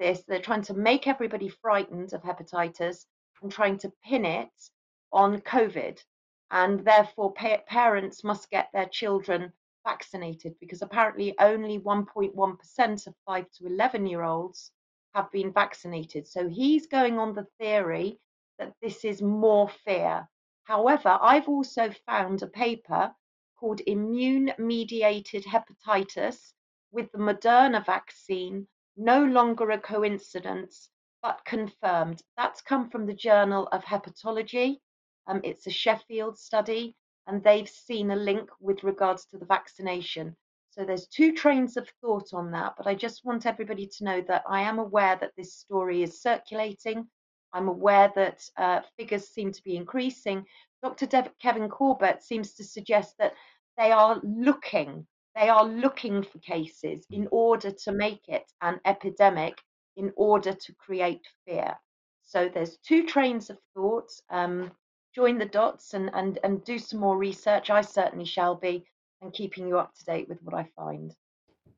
this, 0.00 0.24
they're 0.24 0.42
trying 0.42 0.62
to 0.62 0.74
make 0.74 1.06
everybody 1.06 1.48
frightened 1.48 2.12
of 2.14 2.22
hepatitis 2.24 3.06
and 3.40 3.52
trying 3.52 3.78
to 3.78 3.92
pin 4.02 4.24
it 4.24 4.70
on 5.12 5.40
COVID. 5.40 6.02
And 6.50 6.80
therefore, 6.80 7.32
pa- 7.32 7.62
parents 7.68 8.24
must 8.24 8.50
get 8.50 8.70
their 8.72 8.88
children 8.88 9.52
vaccinated 9.84 10.58
because 10.58 10.82
apparently 10.82 11.38
only 11.38 11.78
1.1% 11.78 13.06
of 13.06 13.14
5 13.24 13.50
to 13.52 13.66
11 13.66 14.06
year 14.08 14.24
olds 14.24 14.72
have 15.16 15.32
been 15.32 15.50
vaccinated. 15.50 16.28
So 16.28 16.46
he's 16.46 16.86
going 16.86 17.18
on 17.18 17.34
the 17.34 17.46
theory 17.58 18.18
that 18.58 18.74
this 18.82 19.02
is 19.02 19.22
more 19.22 19.68
fear. 19.84 20.28
However, 20.64 21.18
I've 21.22 21.48
also 21.48 21.90
found 22.04 22.42
a 22.42 22.46
paper 22.46 23.10
called 23.58 23.80
Immune 23.86 24.52
Mediated 24.58 25.44
Hepatitis 25.44 26.52
with 26.92 27.10
the 27.12 27.18
Moderna 27.18 27.84
vaccine, 27.84 28.68
no 28.98 29.24
longer 29.24 29.70
a 29.70 29.78
coincidence, 29.78 30.90
but 31.22 31.40
confirmed. 31.46 32.22
That's 32.36 32.60
come 32.60 32.90
from 32.90 33.06
the 33.06 33.14
Journal 33.14 33.68
of 33.72 33.84
Hepatology. 33.84 34.80
Um, 35.26 35.40
it's 35.44 35.66
a 35.66 35.70
Sheffield 35.70 36.38
study, 36.38 36.94
and 37.26 37.42
they've 37.42 37.68
seen 37.68 38.10
a 38.10 38.16
link 38.16 38.50
with 38.60 38.84
regards 38.84 39.24
to 39.26 39.38
the 39.38 39.46
vaccination. 39.46 40.36
So 40.76 40.84
there's 40.84 41.06
two 41.06 41.32
trains 41.32 41.76
of 41.76 41.88
thought 42.02 42.34
on 42.34 42.50
that, 42.52 42.74
but 42.76 42.86
I 42.86 42.94
just 42.94 43.24
want 43.24 43.46
everybody 43.46 43.86
to 43.86 44.04
know 44.04 44.20
that 44.28 44.42
I 44.48 44.62
am 44.62 44.78
aware 44.78 45.16
that 45.16 45.32
this 45.36 45.54
story 45.54 46.02
is 46.02 46.20
circulating. 46.20 47.08
I'm 47.52 47.68
aware 47.68 48.12
that 48.14 48.42
uh, 48.58 48.80
figures 48.98 49.28
seem 49.28 49.52
to 49.52 49.62
be 49.62 49.76
increasing, 49.76 50.44
Dr. 50.82 51.30
Kevin 51.40 51.68
Corbett 51.68 52.22
seems 52.22 52.54
to 52.54 52.64
suggest 52.64 53.16
that 53.18 53.32
they 53.76 53.90
are 53.90 54.20
looking, 54.22 55.06
they 55.34 55.48
are 55.48 55.64
looking 55.64 56.22
for 56.22 56.38
cases 56.38 57.06
in 57.10 57.26
order 57.32 57.70
to 57.70 57.92
make 57.92 58.28
it 58.28 58.44
an 58.60 58.80
epidemic, 58.84 59.60
in 59.96 60.12
order 60.16 60.52
to 60.52 60.74
create 60.74 61.26
fear. 61.46 61.76
So 62.22 62.48
there's 62.48 62.78
two 62.78 63.06
trains 63.06 63.50
of 63.50 63.58
thought. 63.74 64.12
Um, 64.30 64.70
join 65.14 65.38
the 65.38 65.46
dots 65.46 65.94
and, 65.94 66.10
and, 66.12 66.38
and 66.44 66.62
do 66.64 66.78
some 66.78 67.00
more 67.00 67.16
research. 67.16 67.70
I 67.70 67.80
certainly 67.80 68.26
shall 68.26 68.54
be, 68.54 68.86
and 69.22 69.32
keeping 69.32 69.68
you 69.68 69.78
up 69.78 69.94
to 69.96 70.04
date 70.04 70.28
with 70.28 70.42
what 70.42 70.54
I 70.54 70.68
find. 70.76 71.14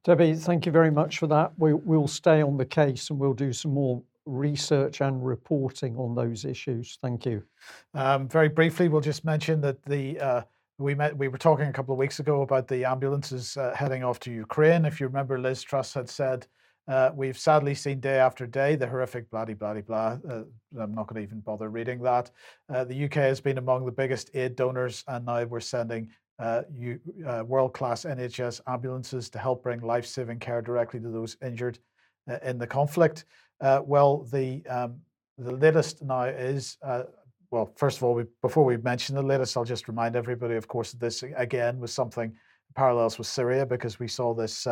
Debbie, 0.04 0.34
thank 0.34 0.64
you 0.64 0.72
very 0.72 0.90
much 0.90 1.18
for 1.18 1.26
that. 1.26 1.52
We, 1.58 1.74
will 1.74 2.08
stay 2.08 2.40
on 2.40 2.56
the 2.56 2.64
case 2.64 3.10
and 3.10 3.18
we'll 3.18 3.34
do 3.34 3.52
some 3.52 3.74
more 3.74 4.02
research 4.28 5.00
and 5.00 5.24
reporting 5.24 5.96
on 5.96 6.14
those 6.14 6.44
issues? 6.44 6.98
Thank 7.02 7.26
you. 7.26 7.42
Um, 7.94 8.28
very 8.28 8.48
briefly, 8.48 8.88
we'll 8.88 9.00
just 9.00 9.24
mention 9.24 9.60
that 9.62 9.82
the 9.84 10.20
uh, 10.20 10.42
we 10.78 10.94
met 10.94 11.16
we 11.16 11.28
were 11.28 11.38
talking 11.38 11.66
a 11.66 11.72
couple 11.72 11.92
of 11.92 11.98
weeks 11.98 12.20
ago 12.20 12.42
about 12.42 12.68
the 12.68 12.84
ambulances 12.84 13.56
uh, 13.56 13.74
heading 13.74 14.04
off 14.04 14.20
to 14.20 14.30
Ukraine. 14.30 14.84
If 14.84 15.00
you 15.00 15.06
remember, 15.06 15.38
Liz 15.38 15.62
Truss 15.62 15.94
had 15.94 16.08
said. 16.08 16.46
Uh, 16.86 17.10
we've 17.14 17.36
sadly 17.36 17.74
seen 17.74 18.00
day 18.00 18.16
after 18.18 18.46
day 18.46 18.74
the 18.74 18.86
horrific 18.86 19.28
blah 19.28 19.44
blah 19.44 19.74
blah. 19.74 20.16
Uh, 20.26 20.44
I'm 20.80 20.94
not 20.94 21.06
going 21.06 21.16
to 21.16 21.20
even 21.20 21.40
bother 21.40 21.68
reading 21.68 22.00
that. 22.02 22.30
Uh, 22.72 22.84
the 22.84 23.04
UK 23.04 23.14
has 23.14 23.42
been 23.42 23.58
among 23.58 23.84
the 23.84 23.92
biggest 23.92 24.30
aid 24.32 24.56
donors, 24.56 25.04
and 25.06 25.26
now 25.26 25.44
we're 25.44 25.60
sending 25.60 26.08
uh, 26.38 26.62
uh, 27.26 27.42
world-class 27.44 28.04
NHS 28.04 28.60
ambulances 28.66 29.28
to 29.30 29.38
help 29.38 29.62
bring 29.62 29.80
life-saving 29.80 30.38
care 30.38 30.62
directly 30.62 31.00
to 31.00 31.08
those 31.08 31.36
injured 31.44 31.78
uh, 32.30 32.38
in 32.42 32.58
the 32.58 32.66
conflict. 32.66 33.24
Uh, 33.60 33.80
well, 33.84 34.24
the 34.30 34.64
um, 34.66 35.00
the 35.36 35.52
latest 35.52 36.02
now 36.02 36.24
is 36.24 36.76
uh, 36.82 37.04
well. 37.50 37.72
First 37.76 37.98
of 37.98 38.04
all, 38.04 38.14
we, 38.14 38.24
before 38.42 38.64
we 38.64 38.76
mention 38.76 39.14
the 39.14 39.22
latest, 39.22 39.56
I'll 39.56 39.64
just 39.64 39.88
remind 39.88 40.16
everybody, 40.16 40.54
of 40.54 40.68
course, 40.68 40.92
that 40.92 41.00
this 41.00 41.24
again 41.36 41.78
was 41.78 41.92
something 41.92 42.32
parallels 42.74 43.18
with 43.18 43.26
Syria 43.26 43.66
because 43.66 43.98
we 43.98 44.08
saw 44.08 44.34
this. 44.34 44.66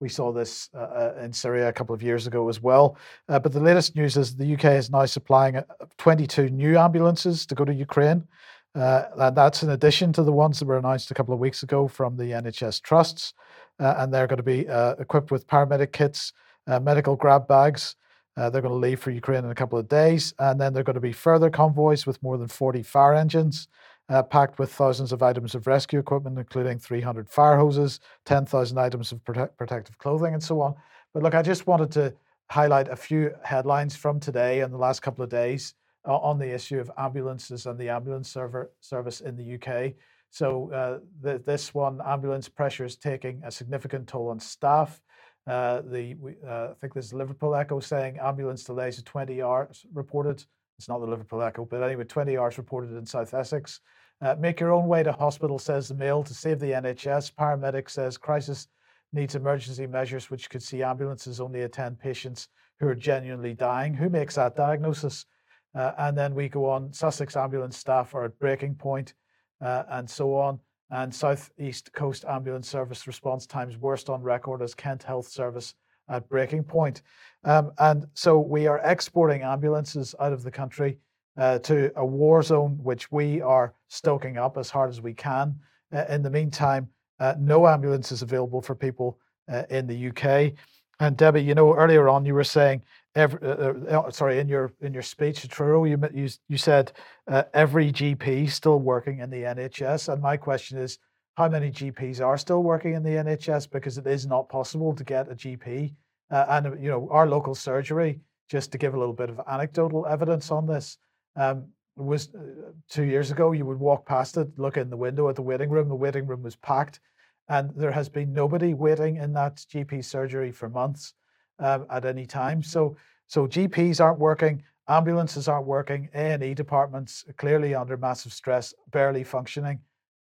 We 0.00 0.08
saw 0.08 0.32
this 0.32 0.68
uh, 0.74 1.12
in 1.22 1.32
Syria 1.32 1.68
a 1.68 1.72
couple 1.72 1.94
of 1.94 2.02
years 2.02 2.26
ago 2.26 2.48
as 2.48 2.60
well. 2.60 2.98
Uh, 3.28 3.38
but 3.38 3.52
the 3.52 3.60
latest 3.60 3.94
news 3.94 4.16
is 4.16 4.36
the 4.36 4.54
UK 4.54 4.64
is 4.64 4.90
now 4.90 5.06
supplying 5.06 5.62
22 5.98 6.48
new 6.50 6.76
ambulances 6.76 7.46
to 7.46 7.54
go 7.54 7.64
to 7.64 7.72
Ukraine. 7.72 8.26
And 8.74 9.36
that's 9.36 9.62
in 9.62 9.70
addition 9.70 10.12
to 10.12 10.22
the 10.22 10.32
ones 10.32 10.58
that 10.58 10.66
were 10.66 10.78
announced 10.78 11.10
a 11.10 11.14
couple 11.14 11.34
of 11.34 11.40
weeks 11.40 11.62
ago 11.62 11.88
from 11.88 12.16
the 12.16 12.30
NHS 12.30 12.82
trusts. 12.82 13.34
and 13.78 14.12
they're 14.12 14.26
going 14.26 14.36
to 14.36 14.42
be 14.42 14.66
equipped 15.00 15.30
with 15.30 15.46
paramedic 15.46 15.92
kits, 15.92 16.32
medical 16.66 17.16
grab 17.16 17.46
bags, 17.46 17.96
uh, 18.36 18.50
they're 18.50 18.62
going 18.62 18.72
to 18.72 18.78
leave 18.78 19.00
for 19.00 19.10
Ukraine 19.10 19.44
in 19.44 19.50
a 19.50 19.54
couple 19.54 19.78
of 19.78 19.88
days, 19.88 20.34
and 20.38 20.60
then 20.60 20.72
there 20.72 20.80
are 20.80 20.84
going 20.84 20.94
to 20.94 21.00
be 21.00 21.12
further 21.12 21.50
convoys 21.50 22.04
with 22.04 22.22
more 22.22 22.36
than 22.36 22.48
40 22.48 22.82
fire 22.82 23.14
engines, 23.14 23.68
uh, 24.08 24.22
packed 24.22 24.58
with 24.58 24.72
thousands 24.72 25.12
of 25.12 25.22
items 25.22 25.54
of 25.54 25.66
rescue 25.66 26.00
equipment, 26.00 26.38
including 26.38 26.78
300 26.78 27.28
fire 27.28 27.56
hoses, 27.56 28.00
10,000 28.26 28.76
items 28.76 29.12
of 29.12 29.22
prote- 29.24 29.56
protective 29.56 29.98
clothing, 29.98 30.34
and 30.34 30.42
so 30.42 30.60
on. 30.60 30.74
But 31.12 31.22
look, 31.22 31.34
I 31.34 31.42
just 31.42 31.66
wanted 31.66 31.92
to 31.92 32.12
highlight 32.50 32.88
a 32.88 32.96
few 32.96 33.30
headlines 33.44 33.94
from 33.94 34.18
today 34.18 34.60
and 34.60 34.72
the 34.72 34.78
last 34.78 35.00
couple 35.00 35.22
of 35.22 35.30
days 35.30 35.74
uh, 35.74 35.83
on 36.12 36.38
the 36.38 36.52
issue 36.52 36.78
of 36.78 36.90
ambulances 36.98 37.66
and 37.66 37.78
the 37.78 37.88
ambulance 37.88 38.30
server 38.30 38.70
service 38.80 39.20
in 39.20 39.36
the 39.36 39.54
UK. 39.54 39.94
So 40.30 40.72
uh, 40.72 40.98
the, 41.20 41.42
this 41.46 41.72
one, 41.72 42.00
ambulance 42.04 42.48
pressure 42.48 42.84
is 42.84 42.96
taking 42.96 43.40
a 43.44 43.50
significant 43.50 44.08
toll 44.08 44.30
on 44.30 44.40
staff. 44.40 45.00
Uh, 45.46 45.82
the 45.82 46.16
uh, 46.46 46.68
I 46.70 46.74
think 46.80 46.94
there's 46.94 47.12
Liverpool 47.12 47.54
Echo 47.54 47.78
saying 47.78 48.18
ambulance 48.18 48.64
delays 48.64 48.98
of 48.98 49.04
20 49.04 49.42
hours 49.42 49.86
reported. 49.92 50.44
It's 50.78 50.88
not 50.88 50.98
the 50.98 51.06
Liverpool 51.06 51.42
Echo, 51.42 51.64
but 51.64 51.82
anyway, 51.82 52.04
20 52.04 52.36
hours 52.36 52.58
reported 52.58 52.96
in 52.96 53.06
South 53.06 53.32
Essex. 53.32 53.80
Uh, 54.20 54.34
make 54.38 54.58
your 54.58 54.72
own 54.72 54.88
way 54.88 55.02
to 55.02 55.12
hospital, 55.12 55.58
says 55.58 55.88
the 55.88 55.94
Mail, 55.94 56.22
to 56.24 56.34
save 56.34 56.58
the 56.58 56.72
NHS. 56.72 57.32
Paramedic 57.34 57.90
says 57.90 58.16
crisis 58.16 58.68
needs 59.12 59.34
emergency 59.34 59.86
measures 59.86 60.30
which 60.30 60.50
could 60.50 60.62
see 60.62 60.82
ambulances 60.82 61.40
only 61.40 61.62
attend 61.62 61.98
patients 61.98 62.48
who 62.80 62.88
are 62.88 62.94
genuinely 62.94 63.54
dying. 63.54 63.94
Who 63.94 64.08
makes 64.08 64.34
that 64.34 64.56
diagnosis? 64.56 65.26
Uh, 65.74 65.92
and 65.98 66.16
then 66.16 66.34
we 66.34 66.48
go 66.48 66.68
on. 66.68 66.92
Sussex 66.92 67.36
ambulance 67.36 67.76
staff 67.76 68.14
are 68.14 68.24
at 68.24 68.38
breaking 68.38 68.74
point, 68.74 69.14
uh, 69.60 69.84
and 69.88 70.08
so 70.08 70.36
on 70.36 70.60
and 70.90 71.14
Southeast 71.14 71.92
Coast 71.92 72.24
Ambulance 72.24 72.68
Service 72.68 73.06
response 73.06 73.46
times 73.46 73.76
worst 73.76 74.08
on 74.08 74.22
record 74.22 74.62
as 74.62 74.74
Kent 74.74 75.02
Health 75.02 75.26
Service 75.26 75.74
at 76.08 76.28
breaking 76.28 76.64
point. 76.64 77.02
Um, 77.44 77.72
and 77.78 78.06
so 78.14 78.38
we 78.38 78.66
are 78.66 78.80
exporting 78.84 79.42
ambulances 79.42 80.14
out 80.20 80.32
of 80.32 80.42
the 80.42 80.50
country 80.50 80.98
uh, 81.36 81.58
to 81.60 81.90
a 81.96 82.04
war 82.04 82.42
zone, 82.42 82.78
which 82.82 83.10
we 83.10 83.40
are 83.40 83.74
stoking 83.88 84.36
up 84.36 84.56
as 84.56 84.70
hard 84.70 84.90
as 84.90 85.00
we 85.00 85.14
can. 85.14 85.56
Uh, 85.92 86.04
in 86.08 86.22
the 86.22 86.30
meantime, 86.30 86.88
uh, 87.18 87.34
no 87.38 87.66
ambulance 87.66 88.12
is 88.12 88.22
available 88.22 88.60
for 88.60 88.74
people 88.74 89.18
uh, 89.50 89.64
in 89.70 89.86
the 89.86 90.08
UK. 90.08 90.52
And 91.00 91.16
Debbie, 91.16 91.42
you 91.42 91.54
know, 91.54 91.74
earlier 91.74 92.08
on 92.08 92.24
you 92.24 92.34
were 92.34 92.44
saying 92.44 92.82
every, 93.14 93.40
uh, 93.42 93.54
uh, 93.54 94.00
uh, 94.00 94.10
sorry, 94.10 94.38
in 94.38 94.48
your 94.48 94.72
in 94.80 94.92
your 94.92 95.02
speech 95.02 95.46
Truro, 95.48 95.84
you 95.84 95.98
you, 96.12 96.28
you 96.48 96.58
said 96.58 96.92
uh, 97.28 97.44
every 97.52 97.92
GP 97.92 98.50
still 98.50 98.78
working 98.78 99.20
in 99.20 99.30
the 99.30 99.42
NHS, 99.42 100.12
and 100.12 100.22
my 100.22 100.36
question 100.36 100.78
is, 100.78 100.98
how 101.36 101.48
many 101.48 101.70
GPs 101.70 102.24
are 102.24 102.38
still 102.38 102.62
working 102.62 102.94
in 102.94 103.02
the 103.02 103.10
NHS? 103.10 103.70
Because 103.70 103.98
it 103.98 104.06
is 104.06 104.26
not 104.26 104.48
possible 104.48 104.94
to 104.94 105.04
get 105.04 105.30
a 105.30 105.34
GP, 105.34 105.94
uh, 106.30 106.46
and 106.48 106.82
you 106.82 106.90
know, 106.90 107.08
our 107.10 107.26
local 107.26 107.54
surgery. 107.54 108.20
Just 108.50 108.72
to 108.72 108.78
give 108.78 108.92
a 108.92 108.98
little 108.98 109.14
bit 109.14 109.30
of 109.30 109.40
anecdotal 109.48 110.06
evidence 110.06 110.50
on 110.50 110.66
this, 110.66 110.98
um, 111.34 111.64
was 111.96 112.28
uh, 112.34 112.72
two 112.90 113.04
years 113.04 113.30
ago. 113.30 113.52
You 113.52 113.64
would 113.64 113.80
walk 113.80 114.06
past 114.06 114.36
it, 114.36 114.48
look 114.58 114.76
in 114.76 114.90
the 114.90 114.98
window 114.98 115.28
at 115.30 115.36
the 115.36 115.42
waiting 115.42 115.70
room. 115.70 115.88
The 115.88 115.94
waiting 115.94 116.26
room 116.26 116.42
was 116.42 116.56
packed, 116.56 117.00
and 117.48 117.70
there 117.74 117.92
has 117.92 118.10
been 118.10 118.34
nobody 118.34 118.74
waiting 118.74 119.16
in 119.16 119.32
that 119.32 119.56
GP 119.56 120.04
surgery 120.04 120.52
for 120.52 120.68
months 120.68 121.14
um, 121.58 121.86
at 121.90 122.04
any 122.04 122.26
time. 122.26 122.62
So, 122.62 122.96
so 123.26 123.46
GPs 123.46 124.00
aren't 124.00 124.18
working, 124.18 124.62
ambulances 124.88 125.48
aren't 125.48 125.66
working, 125.66 126.08
A&E 126.14 126.54
departments 126.54 127.24
clearly 127.36 127.74
under 127.74 127.96
massive 127.96 128.32
stress, 128.32 128.74
barely 128.90 129.24
functioning. 129.24 129.80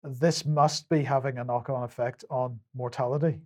This 0.04 0.45
must 0.45 0.90
be 0.90 1.04
having 1.04 1.38
a 1.38 1.44
knock-on 1.44 1.84
effect 1.84 2.24
on 2.30 2.60
mortality. 2.74 3.40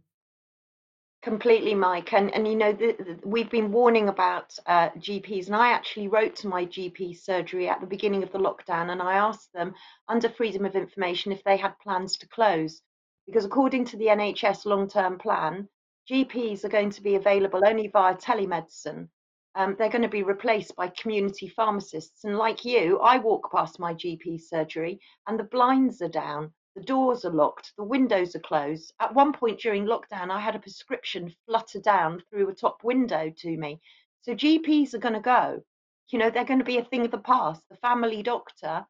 Completely, 1.21 1.75
Mike. 1.75 2.13
And 2.13 2.33
and 2.33 2.47
you 2.47 2.55
know 2.55 2.73
the, 2.73 2.95
the, 2.97 3.19
we've 3.23 3.49
been 3.49 3.71
warning 3.71 4.09
about 4.09 4.57
uh, 4.65 4.89
GPs, 4.97 5.45
and 5.45 5.55
I 5.55 5.71
actually 5.71 6.07
wrote 6.07 6.35
to 6.37 6.47
my 6.47 6.65
GP 6.65 7.15
surgery 7.15 7.69
at 7.69 7.79
the 7.79 7.85
beginning 7.85 8.23
of 8.23 8.31
the 8.31 8.39
lockdown, 8.39 8.91
and 8.91 9.03
I 9.03 9.13
asked 9.13 9.53
them 9.53 9.75
under 10.07 10.29
freedom 10.29 10.65
of 10.65 10.75
information 10.75 11.31
if 11.31 11.43
they 11.43 11.57
had 11.57 11.77
plans 11.77 12.17
to 12.17 12.27
close, 12.27 12.81
because 13.27 13.45
according 13.45 13.85
to 13.85 13.97
the 13.97 14.07
NHS 14.07 14.65
long-term 14.65 15.19
plan, 15.19 15.69
GPs 16.09 16.63
are 16.63 16.69
going 16.69 16.89
to 16.91 17.01
be 17.01 17.15
available 17.15 17.61
only 17.65 17.87
via 17.87 18.15
telemedicine. 18.15 19.07
Um, 19.55 19.75
they're 19.77 19.89
going 19.89 20.01
to 20.01 20.07
be 20.07 20.23
replaced 20.23 20.75
by 20.75 20.87
community 20.89 21.47
pharmacists, 21.49 22.23
and 22.23 22.37
like 22.37 22.63
you, 22.63 22.99
I 22.99 23.17
walk 23.17 23.51
past 23.51 23.79
my 23.79 23.93
GP 23.93 24.41
surgery, 24.41 24.99
and 25.27 25.37
the 25.37 25.43
blinds 25.43 26.01
are 26.01 26.09
down 26.09 26.53
the 26.75 26.81
doors 26.81 27.25
are 27.25 27.31
locked, 27.31 27.73
the 27.75 27.83
windows 27.83 28.35
are 28.35 28.39
closed. 28.39 28.93
At 28.99 29.13
one 29.13 29.33
point 29.33 29.59
during 29.59 29.85
lockdown, 29.85 30.29
I 30.29 30.39
had 30.39 30.55
a 30.55 30.59
prescription 30.59 31.35
flutter 31.45 31.79
down 31.81 32.23
through 32.29 32.49
a 32.49 32.55
top 32.55 32.83
window 32.83 33.29
to 33.29 33.57
me. 33.57 33.81
So 34.21 34.33
GPs 34.33 34.93
are 34.93 34.99
going 34.99 35.15
to 35.15 35.19
go. 35.19 35.63
You 36.09 36.19
know, 36.19 36.29
they're 36.29 36.45
going 36.45 36.59
to 36.59 36.65
be 36.65 36.77
a 36.77 36.83
thing 36.83 37.05
of 37.05 37.11
the 37.11 37.17
past. 37.17 37.61
The 37.69 37.75
family 37.77 38.23
doctor 38.23 38.85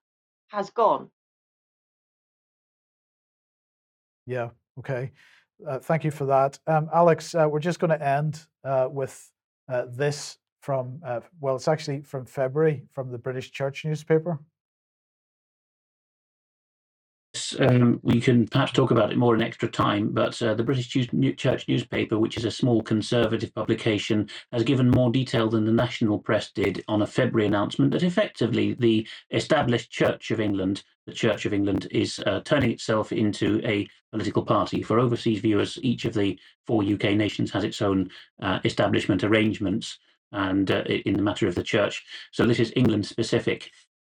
has 0.50 0.70
gone. 0.70 1.10
Yeah, 4.26 4.50
okay. 4.80 5.12
Uh, 5.68 5.80
thank 5.80 6.04
you 6.04 6.12
for 6.12 6.26
that. 6.26 6.60
Um, 6.68 6.90
Alex, 6.94 7.36
uh, 7.36 7.48
we're 7.50 7.60
just 7.60 7.80
going 7.80 7.98
to 7.98 8.06
end 8.06 8.46
uh, 8.64 8.88
with 8.92 9.32
uh, 9.70 9.86
this 9.90 10.38
from, 10.62 11.00
uh, 11.06 11.22
well, 11.40 11.56
it's 11.56 11.68
actually 11.68 12.02
from 12.02 12.26
February 12.26 12.84
from 12.92 13.12
the 13.12 13.18
British 13.18 13.52
Church 13.52 13.84
newspaper 13.86 14.40
um, 17.60 18.00
we 18.04 18.22
can 18.22 18.48
perhaps 18.48 18.72
talk 18.72 18.92
about 18.92 19.12
it 19.12 19.18
more 19.18 19.36
in 19.36 19.42
extra 19.42 19.70
time, 19.70 20.10
but 20.12 20.42
uh, 20.42 20.54
the 20.54 20.64
British 20.64 20.90
Church 20.90 21.68
newspaper, 21.68 22.18
which 22.18 22.38
is 22.38 22.46
a 22.46 22.52
small 22.52 22.82
conservative 22.82 23.54
publication, 23.54 24.30
has 24.52 24.64
given 24.64 24.90
more 24.90 25.12
detail 25.12 25.50
than 25.50 25.66
the 25.66 25.72
national 25.72 26.20
press 26.20 26.52
did 26.52 26.84
on 26.88 27.02
a 27.02 27.08
February 27.08 27.48
announcement 27.48 27.92
that 27.92 28.04
effectively 28.04 28.74
the 28.74 29.08
established 29.32 29.92
Church 29.92 30.32
of 30.32 30.40
England, 30.40 30.84
the 31.06 31.14
Church 31.14 31.46
of 31.46 31.54
England, 31.54 31.88
is 31.92 32.20
uh, 32.26 32.42
turning 32.46 32.72
itself 32.72 33.12
into 33.12 33.62
a 33.64 33.88
political 34.12 34.44
party. 34.44 34.82
For 34.82 35.00
overseas 35.00 35.40
viewers, 35.40 35.78
each 35.82 36.06
of 36.06 36.14
the 36.14 36.40
four 36.68 36.84
UK 36.84 37.16
nations 37.16 37.52
has 37.52 37.64
its 37.64 37.82
own 37.82 38.10
uh, 38.42 38.60
establishment 38.64 39.24
arrangements 39.24 40.00
and 40.32 40.72
uh, 40.72 40.84
in 40.84 41.16
the 41.16 41.22
matter 41.22 41.48
of 41.48 41.56
the 41.56 41.64
church. 41.64 42.04
So 42.32 42.46
this 42.46 42.60
is 42.60 42.74
England 42.76 43.06
specific 43.06 43.72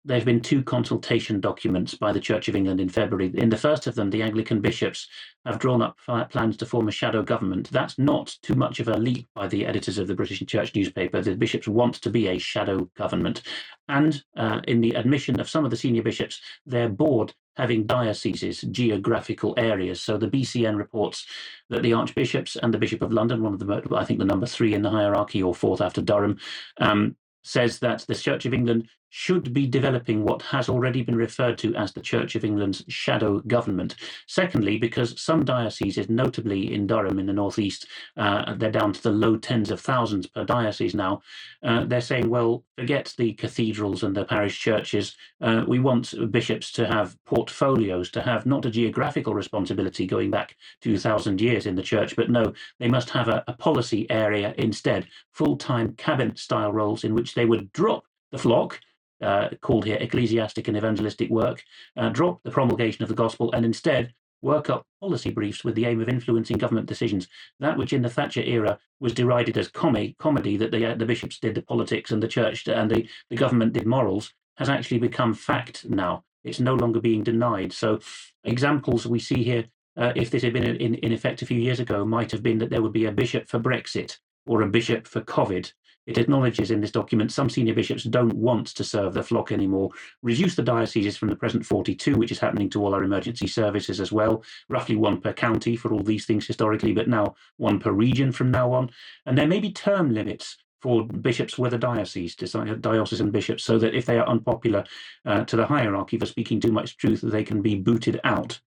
there 0.06 0.16
have 0.16 0.24
been 0.24 0.40
two 0.40 0.62
consultation 0.62 1.40
documents 1.40 1.94
by 1.94 2.12
the 2.12 2.20
Church 2.20 2.48
of 2.48 2.54
England 2.54 2.80
in 2.80 2.88
February. 2.88 3.32
In 3.34 3.48
the 3.48 3.56
first 3.56 3.88
of 3.88 3.96
them, 3.96 4.08
the 4.10 4.22
Anglican 4.22 4.60
bishops 4.60 5.08
have 5.44 5.58
drawn 5.58 5.82
up 5.82 5.98
plans 6.30 6.56
to 6.58 6.66
form 6.66 6.86
a 6.86 6.92
shadow 6.92 7.22
government. 7.22 7.68
That's 7.72 7.98
not 7.98 8.36
too 8.40 8.54
much 8.54 8.78
of 8.78 8.86
a 8.86 8.96
leap 8.96 9.28
by 9.34 9.48
the 9.48 9.66
editors 9.66 9.98
of 9.98 10.06
the 10.06 10.14
British 10.14 10.44
Church 10.46 10.74
newspaper. 10.76 11.20
The 11.20 11.34
bishops 11.34 11.66
want 11.66 11.96
to 11.96 12.10
be 12.10 12.28
a 12.28 12.38
shadow 12.38 12.88
government. 12.96 13.42
And 13.88 14.22
uh, 14.36 14.60
in 14.68 14.80
the 14.80 14.94
admission 14.94 15.40
of 15.40 15.50
some 15.50 15.64
of 15.64 15.72
the 15.72 15.76
senior 15.76 16.02
bishops, 16.02 16.40
their 16.64 16.88
board 16.88 17.34
having 17.56 17.86
dioceses, 17.86 18.60
geographical 18.70 19.54
areas. 19.56 20.00
So 20.00 20.18
the 20.18 20.28
BCN 20.28 20.76
reports 20.76 21.26
that 21.68 21.82
the 21.82 21.94
archbishops 21.94 22.56
and 22.56 22.72
the 22.72 22.78
Bishop 22.78 23.02
of 23.02 23.12
London, 23.12 23.42
one 23.42 23.54
of 23.54 23.58
the, 23.58 23.96
I 23.96 24.04
think 24.04 24.20
the 24.20 24.24
number 24.24 24.46
three 24.46 24.74
in 24.74 24.82
the 24.82 24.90
hierarchy 24.90 25.42
or 25.42 25.54
fourth 25.54 25.80
after 25.80 26.00
Durham, 26.00 26.38
um, 26.78 27.16
says 27.42 27.78
that 27.78 28.04
the 28.08 28.14
Church 28.14 28.44
of 28.44 28.52
England 28.52 28.88
should 29.18 29.54
be 29.54 29.66
developing 29.66 30.22
what 30.22 30.42
has 30.42 30.68
already 30.68 31.00
been 31.00 31.16
referred 31.16 31.56
to 31.56 31.74
as 31.74 31.90
the 31.90 32.02
Church 32.02 32.34
of 32.34 32.44
England's 32.44 32.84
shadow 32.88 33.40
government. 33.46 33.94
Secondly, 34.26 34.76
because 34.76 35.18
some 35.18 35.42
dioceses, 35.42 36.10
notably 36.10 36.74
in 36.74 36.86
Durham 36.86 37.18
in 37.18 37.24
the 37.24 37.32
northeast, 37.32 37.86
uh, 38.18 38.54
they're 38.56 38.70
down 38.70 38.92
to 38.92 39.02
the 39.02 39.10
low 39.10 39.38
tens 39.38 39.70
of 39.70 39.80
thousands 39.80 40.26
per 40.26 40.44
diocese 40.44 40.94
now. 40.94 41.22
Uh, 41.62 41.86
they're 41.86 42.02
saying, 42.02 42.28
well, 42.28 42.62
forget 42.76 43.14
the 43.16 43.32
cathedrals 43.32 44.02
and 44.02 44.14
the 44.14 44.26
parish 44.26 44.60
churches. 44.60 45.16
Uh, 45.40 45.64
we 45.66 45.78
want 45.78 46.12
bishops 46.30 46.70
to 46.72 46.86
have 46.86 47.16
portfolios, 47.24 48.10
to 48.10 48.20
have 48.20 48.44
not 48.44 48.66
a 48.66 48.70
geographical 48.70 49.32
responsibility 49.32 50.06
going 50.06 50.30
back 50.30 50.54
2,000 50.82 51.40
years 51.40 51.64
in 51.64 51.74
the 51.74 51.82
church, 51.82 52.16
but 52.16 52.28
no, 52.28 52.52
they 52.78 52.88
must 52.88 53.08
have 53.08 53.28
a, 53.28 53.42
a 53.48 53.54
policy 53.54 54.08
area 54.10 54.54
instead, 54.58 55.08
full 55.32 55.56
time 55.56 55.94
cabinet 55.94 56.38
style 56.38 56.70
roles 56.70 57.02
in 57.02 57.14
which 57.14 57.32
they 57.32 57.46
would 57.46 57.72
drop 57.72 58.04
the 58.30 58.38
flock 58.38 58.78
uh, 59.22 59.48
called 59.60 59.84
here 59.84 59.98
ecclesiastic 60.00 60.68
and 60.68 60.76
evangelistic 60.76 61.30
work, 61.30 61.62
uh, 61.96 62.08
drop 62.08 62.42
the 62.42 62.50
promulgation 62.50 63.02
of 63.02 63.08
the 63.08 63.14
gospel 63.14 63.52
and 63.52 63.64
instead 63.64 64.12
work 64.42 64.68
up 64.70 64.86
policy 65.00 65.30
briefs 65.30 65.64
with 65.64 65.74
the 65.74 65.86
aim 65.86 66.00
of 66.00 66.08
influencing 66.08 66.58
government 66.58 66.86
decisions. 66.86 67.26
That 67.60 67.78
which 67.78 67.92
in 67.92 68.02
the 68.02 68.10
Thatcher 68.10 68.42
era 68.42 68.78
was 69.00 69.14
derided 69.14 69.56
as 69.56 69.68
com- 69.68 70.14
comedy, 70.18 70.56
that 70.56 70.70
the, 70.70 70.92
uh, 70.92 70.94
the 70.94 71.06
bishops 71.06 71.38
did 71.38 71.54
the 71.54 71.62
politics 71.62 72.10
and 72.10 72.22
the 72.22 72.28
church 72.28 72.66
and 72.68 72.90
the, 72.90 73.08
the 73.30 73.36
government 73.36 73.72
did 73.72 73.86
morals, 73.86 74.32
has 74.56 74.68
actually 74.68 74.98
become 74.98 75.34
fact 75.34 75.84
now. 75.88 76.24
It's 76.44 76.60
no 76.60 76.74
longer 76.74 77.00
being 77.00 77.24
denied. 77.24 77.72
So, 77.72 77.98
examples 78.44 79.06
we 79.06 79.18
see 79.18 79.42
here, 79.42 79.64
uh, 79.96 80.12
if 80.14 80.30
this 80.30 80.42
had 80.42 80.52
been 80.52 80.64
in, 80.64 80.94
in 80.94 81.12
effect 81.12 81.42
a 81.42 81.46
few 81.46 81.58
years 81.58 81.80
ago, 81.80 82.04
might 82.04 82.30
have 82.30 82.42
been 82.42 82.58
that 82.58 82.70
there 82.70 82.82
would 82.82 82.92
be 82.92 83.06
a 83.06 83.12
bishop 83.12 83.48
for 83.48 83.58
Brexit 83.58 84.18
or 84.46 84.62
a 84.62 84.68
bishop 84.68 85.08
for 85.08 85.20
COVID 85.22 85.72
it 86.06 86.18
acknowledges 86.18 86.70
in 86.70 86.80
this 86.80 86.90
document 86.90 87.32
some 87.32 87.50
senior 87.50 87.74
bishops 87.74 88.04
don't 88.04 88.34
want 88.34 88.68
to 88.68 88.84
serve 88.84 89.12
their 89.12 89.22
flock 89.22 89.52
anymore, 89.52 89.90
reduce 90.22 90.54
the 90.54 90.62
dioceses 90.62 91.16
from 91.16 91.28
the 91.28 91.36
present 91.36 91.66
42, 91.66 92.16
which 92.16 92.30
is 92.32 92.38
happening 92.38 92.70
to 92.70 92.82
all 92.82 92.94
our 92.94 93.02
emergency 93.02 93.46
services 93.46 94.00
as 94.00 94.12
well, 94.12 94.42
roughly 94.68 94.96
one 94.96 95.20
per 95.20 95.32
county 95.32 95.76
for 95.76 95.92
all 95.92 96.02
these 96.02 96.26
things 96.26 96.46
historically, 96.46 96.92
but 96.92 97.08
now 97.08 97.34
one 97.56 97.78
per 97.80 97.92
region 97.92 98.30
from 98.30 98.50
now 98.50 98.72
on. 98.72 98.90
And 99.26 99.36
there 99.36 99.48
may 99.48 99.58
be 99.58 99.72
term 99.72 100.14
limits 100.14 100.56
for 100.80 101.04
bishops 101.04 101.58
with 101.58 101.74
a 101.74 101.78
diocese, 101.78 102.36
diocesan 102.36 103.30
bishops, 103.30 103.64
so 103.64 103.78
that 103.78 103.94
if 103.94 104.06
they 104.06 104.18
are 104.18 104.28
unpopular 104.28 104.84
uh, 105.24 105.44
to 105.44 105.56
the 105.56 105.66
hierarchy 105.66 106.18
for 106.18 106.26
speaking 106.26 106.60
too 106.60 106.70
much 106.70 106.96
truth, 106.96 107.20
they 107.22 107.42
can 107.42 107.62
be 107.62 107.74
booted 107.74 108.20
out. 108.22 108.60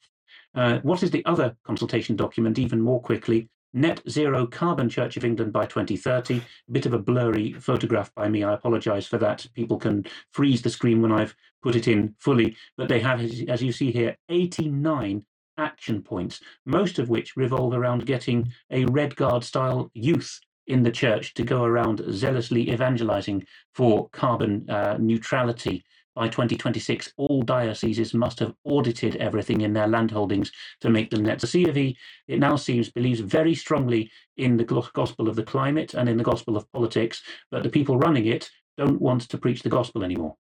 Uh, 0.54 0.78
what 0.78 1.02
is 1.02 1.10
the 1.10 1.24
other 1.26 1.54
consultation 1.64 2.16
document, 2.16 2.58
even 2.58 2.80
more 2.80 3.00
quickly? 3.00 3.50
Net 3.76 4.00
zero 4.08 4.46
carbon 4.46 4.88
Church 4.88 5.16
of 5.16 5.24
England 5.24 5.52
by 5.52 5.66
2030. 5.66 6.38
A 6.38 6.72
bit 6.72 6.86
of 6.86 6.94
a 6.94 6.98
blurry 6.98 7.52
photograph 7.52 8.12
by 8.14 8.28
me. 8.28 8.42
I 8.42 8.54
apologize 8.54 9.06
for 9.06 9.18
that. 9.18 9.46
People 9.54 9.76
can 9.76 10.06
freeze 10.32 10.62
the 10.62 10.70
screen 10.70 11.02
when 11.02 11.12
I've 11.12 11.36
put 11.62 11.76
it 11.76 11.86
in 11.86 12.14
fully, 12.18 12.56
but 12.76 12.88
they 12.88 13.00
have, 13.00 13.20
as 13.20 13.62
you 13.62 13.72
see 13.72 13.92
here, 13.92 14.16
89 14.28 15.24
action 15.58 16.02
points, 16.02 16.40
most 16.64 16.98
of 16.98 17.08
which 17.08 17.36
revolve 17.36 17.74
around 17.74 18.06
getting 18.06 18.50
a 18.70 18.86
Red 18.86 19.14
Guard 19.14 19.44
style 19.44 19.90
youth 19.94 20.40
in 20.66 20.82
the 20.82 20.90
church 20.90 21.34
to 21.34 21.44
go 21.44 21.62
around 21.62 22.02
zealously 22.10 22.70
evangelizing 22.70 23.44
for 23.74 24.08
carbon 24.10 24.68
uh, 24.68 24.96
neutrality 24.98 25.84
by 26.16 26.28
2026, 26.28 27.12
all 27.18 27.42
dioceses 27.42 28.14
must 28.14 28.40
have 28.40 28.54
audited 28.64 29.16
everything 29.16 29.60
in 29.60 29.74
their 29.74 29.86
landholdings 29.86 30.50
to 30.80 30.88
make 30.88 31.10
them 31.10 31.22
net. 31.22 31.38
The 31.38 31.46
C 31.46 31.68
of 31.68 31.76
E, 31.76 31.96
it 32.26 32.40
now 32.40 32.56
seems, 32.56 32.90
believes 32.90 33.20
very 33.20 33.54
strongly 33.54 34.10
in 34.38 34.56
the 34.56 34.64
gospel 34.64 35.28
of 35.28 35.36
the 35.36 35.42
climate 35.42 35.92
and 35.92 36.08
in 36.08 36.16
the 36.16 36.24
gospel 36.24 36.56
of 36.56 36.72
politics, 36.72 37.22
but 37.50 37.62
the 37.62 37.68
people 37.68 37.98
running 37.98 38.26
it 38.26 38.50
don't 38.78 39.00
want 39.00 39.28
to 39.28 39.38
preach 39.38 39.62
the 39.62 39.68
gospel 39.68 40.02
anymore. 40.02 40.34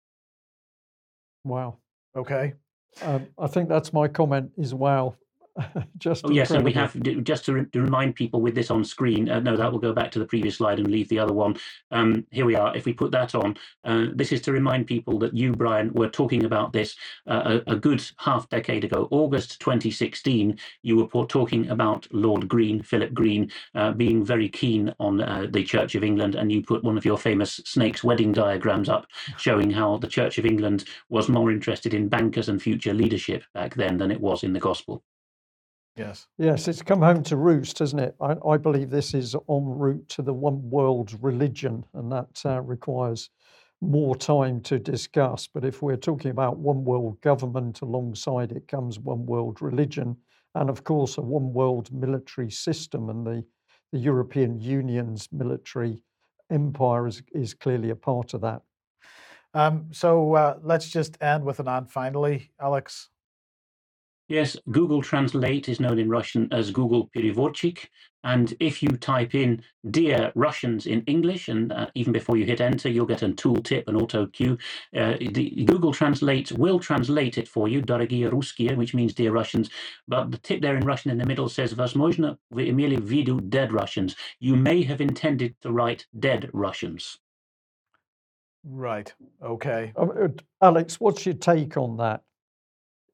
Wow. 1.44 1.76
Okay. 2.16 2.54
Um, 3.02 3.26
I 3.38 3.46
think 3.46 3.68
that's 3.68 3.92
my 3.92 4.08
comment 4.08 4.52
is 4.56 4.72
wow. 4.72 5.14
just 5.98 6.24
oh, 6.24 6.30
yes, 6.30 6.50
and 6.50 6.64
we 6.64 6.72
have 6.72 7.00
just 7.22 7.44
to, 7.46 7.52
re- 7.52 7.66
to, 7.72 7.80
remind 7.80 8.14
people 8.14 8.40
with 8.40 8.54
this 8.54 8.70
on 8.70 8.84
screen. 8.84 9.28
Uh, 9.28 9.40
no, 9.40 9.56
that 9.56 9.70
will 9.70 9.78
go 9.78 9.92
back 9.92 10.10
to 10.10 10.18
the 10.18 10.24
previous 10.24 10.56
slide 10.56 10.78
and 10.78 10.90
leave 10.90 11.08
the 11.08 11.18
other 11.18 11.32
one. 11.32 11.56
Um, 11.90 12.26
here 12.30 12.44
we 12.44 12.54
are. 12.54 12.76
If 12.76 12.84
we 12.84 12.92
put 12.92 13.10
that 13.12 13.34
on, 13.34 13.56
uh, 13.84 14.06
this 14.14 14.32
is 14.32 14.40
to 14.42 14.52
remind 14.52 14.86
people 14.86 15.18
that 15.20 15.34
you, 15.34 15.52
Brian, 15.52 15.92
were 15.94 16.08
talking 16.08 16.44
about 16.44 16.72
this 16.72 16.96
uh, 17.26 17.60
a, 17.66 17.72
a, 17.72 17.76
good 17.76 18.04
half 18.18 18.48
decade 18.48 18.84
ago, 18.84 19.08
August 19.10 19.60
2016. 19.60 20.58
You 20.82 20.96
were 20.96 21.26
talking 21.26 21.68
about 21.70 22.06
Lord 22.12 22.48
Green, 22.48 22.82
Philip 22.82 23.14
Green, 23.14 23.50
uh, 23.74 23.92
being 23.92 24.24
very 24.24 24.48
keen 24.48 24.94
on 25.00 25.22
uh, 25.22 25.46
the 25.50 25.64
Church 25.64 25.94
of 25.94 26.04
England, 26.04 26.34
and 26.34 26.52
you 26.52 26.62
put 26.62 26.84
one 26.84 26.98
of 26.98 27.04
your 27.04 27.18
famous 27.18 27.60
snake's 27.64 28.04
wedding 28.04 28.32
diagrams 28.32 28.88
up, 28.88 29.06
showing 29.38 29.70
how 29.70 29.96
the 29.96 30.08
Church 30.08 30.38
of 30.38 30.44
England 30.44 30.84
was 31.08 31.28
more 31.28 31.50
interested 31.50 31.94
in 31.94 32.08
bankers 32.08 32.48
and 32.48 32.60
future 32.60 32.92
leadership 32.92 33.44
back 33.54 33.74
then 33.74 33.96
than 33.96 34.10
it 34.10 34.20
was 34.20 34.42
in 34.42 34.52
the 34.52 34.60
gospel. 34.60 35.02
Yes. 35.96 36.26
Yes, 36.36 36.68
it's 36.68 36.82
come 36.82 37.00
home 37.00 37.22
to 37.24 37.36
roost, 37.36 37.78
hasn't 37.78 38.02
it? 38.02 38.14
I, 38.20 38.36
I 38.46 38.58
believe 38.58 38.90
this 38.90 39.14
is 39.14 39.34
en 39.34 39.64
route 39.64 40.06
to 40.10 40.22
the 40.22 40.34
one 40.34 40.68
world 40.68 41.16
religion, 41.22 41.84
and 41.94 42.12
that 42.12 42.42
uh, 42.44 42.60
requires 42.60 43.30
more 43.80 44.14
time 44.14 44.60
to 44.62 44.78
discuss. 44.78 45.46
But 45.46 45.64
if 45.64 45.80
we're 45.80 45.96
talking 45.96 46.30
about 46.30 46.58
one 46.58 46.84
world 46.84 47.20
government, 47.22 47.80
alongside 47.80 48.52
it 48.52 48.68
comes 48.68 48.98
one 48.98 49.24
world 49.24 49.62
religion, 49.62 50.16
and 50.54 50.68
of 50.68 50.84
course, 50.84 51.16
a 51.16 51.22
one 51.22 51.52
world 51.54 51.90
military 51.92 52.50
system, 52.50 53.08
and 53.08 53.26
the, 53.26 53.44
the 53.92 53.98
European 53.98 54.60
Union's 54.60 55.28
military 55.32 55.98
empire 56.50 57.06
is, 57.06 57.22
is 57.32 57.54
clearly 57.54 57.90
a 57.90 57.96
part 57.96 58.34
of 58.34 58.42
that. 58.42 58.60
Um, 59.54 59.88
so 59.92 60.34
uh, 60.34 60.58
let's 60.62 60.90
just 60.90 61.16
end 61.22 61.42
with 61.44 61.58
an 61.60 61.68
and 61.68 61.90
finally, 61.90 62.50
Alex. 62.60 63.08
Yes, 64.31 64.55
Google 64.71 65.01
Translate 65.01 65.67
is 65.67 65.81
known 65.81 65.99
in 65.99 66.09
Russian 66.09 66.47
as 66.53 66.71
Google 66.71 67.09
Переводчик. 67.13 67.89
And 68.23 68.53
if 68.61 68.81
you 68.81 68.89
type 68.95 69.35
in 69.35 69.61
Dear 69.89 70.31
Russians 70.35 70.85
in 70.85 71.01
English, 71.01 71.49
and 71.49 71.69
uh, 71.73 71.87
even 71.95 72.13
before 72.13 72.37
you 72.37 72.45
hit 72.45 72.61
enter, 72.61 72.87
you'll 72.87 73.05
get 73.05 73.23
a 73.23 73.27
tooltip, 73.27 73.89
an 73.89 73.97
auto 73.97 74.27
cue. 74.27 74.57
Uh, 74.95 75.15
the 75.19 75.65
Google 75.65 75.91
Translate 75.91 76.49
will 76.53 76.79
translate 76.79 77.37
it 77.37 77.47
for 77.49 77.67
you, 77.67 77.81
Дорогие 77.81 78.29
русские, 78.29 78.77
which 78.77 78.93
means 78.93 79.13
Dear 79.13 79.33
Russians. 79.33 79.69
But 80.07 80.31
the 80.31 80.37
tip 80.37 80.61
there 80.61 80.77
in 80.77 80.85
Russian 80.85 81.11
in 81.11 81.17
the 81.17 81.25
middle 81.25 81.49
says, 81.49 81.73
Возможно, 81.73 82.37
вы 82.53 82.69
имели 82.69 82.95
в 82.95 83.03
виду 83.03 83.41
dead 83.41 83.73
Russians. 83.73 84.15
You 84.39 84.55
may 84.55 84.83
have 84.83 85.01
intended 85.01 85.55
to 85.61 85.73
write 85.73 86.05
dead 86.17 86.49
Russians. 86.53 87.19
Right. 88.63 89.11
Okay. 89.43 89.91
Um, 89.97 90.11
uh, 90.11 90.27
Alex, 90.61 91.01
what's 91.01 91.25
your 91.25 91.35
take 91.35 91.75
on 91.75 91.97
that? 91.97 92.21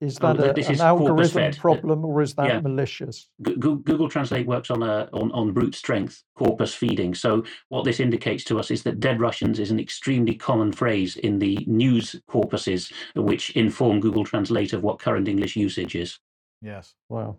Is 0.03 0.19
Oh, 0.21 0.33
that 0.33 0.39
th- 0.39 0.51
a, 0.51 0.53
this 0.55 0.67
an 0.67 0.75
is 0.75 0.81
algorithm 0.81 1.15
corpus-fed. 1.15 1.57
problem 1.59 2.05
or 2.05 2.21
is 2.23 2.35
that 2.35 2.49
Yeah. 2.49 2.61
malicious? 2.61 3.29
G- 3.47 3.55
Google 3.55 4.09
Translate 4.09 4.49
works 4.49 4.69
on 4.69 4.83
a 4.83 5.09
on, 5.13 5.31
on 5.31 5.53
brute 5.53 5.77
strength 5.77 6.25
corpus 6.35 6.75
feeding. 6.75 7.15
So 7.15 7.45
what 7.69 7.85
this 7.85 8.01
indicates 8.01 8.43
to 8.45 8.59
us 8.59 8.73
is 8.73 8.83
that 8.83 8.99
dead 8.99 9.21
Russians 9.21 9.61
is 9.61 9.71
an 9.71 9.79
extremely 9.79 10.35
common 10.35 10.73
phrase 10.73 11.15
in 11.17 11.39
the 11.39 11.65
news 11.69 12.17
corpuses 12.29 12.93
which 13.15 13.51
inform 13.51 14.01
Google 14.01 14.25
Translate 14.25 14.73
of 14.73 14.83
what 14.83 14.99
current 14.99 15.29
English 15.29 15.55
usage 15.55 15.95
is. 15.95 16.19
Yes. 16.61 16.95
Wow. 17.09 17.37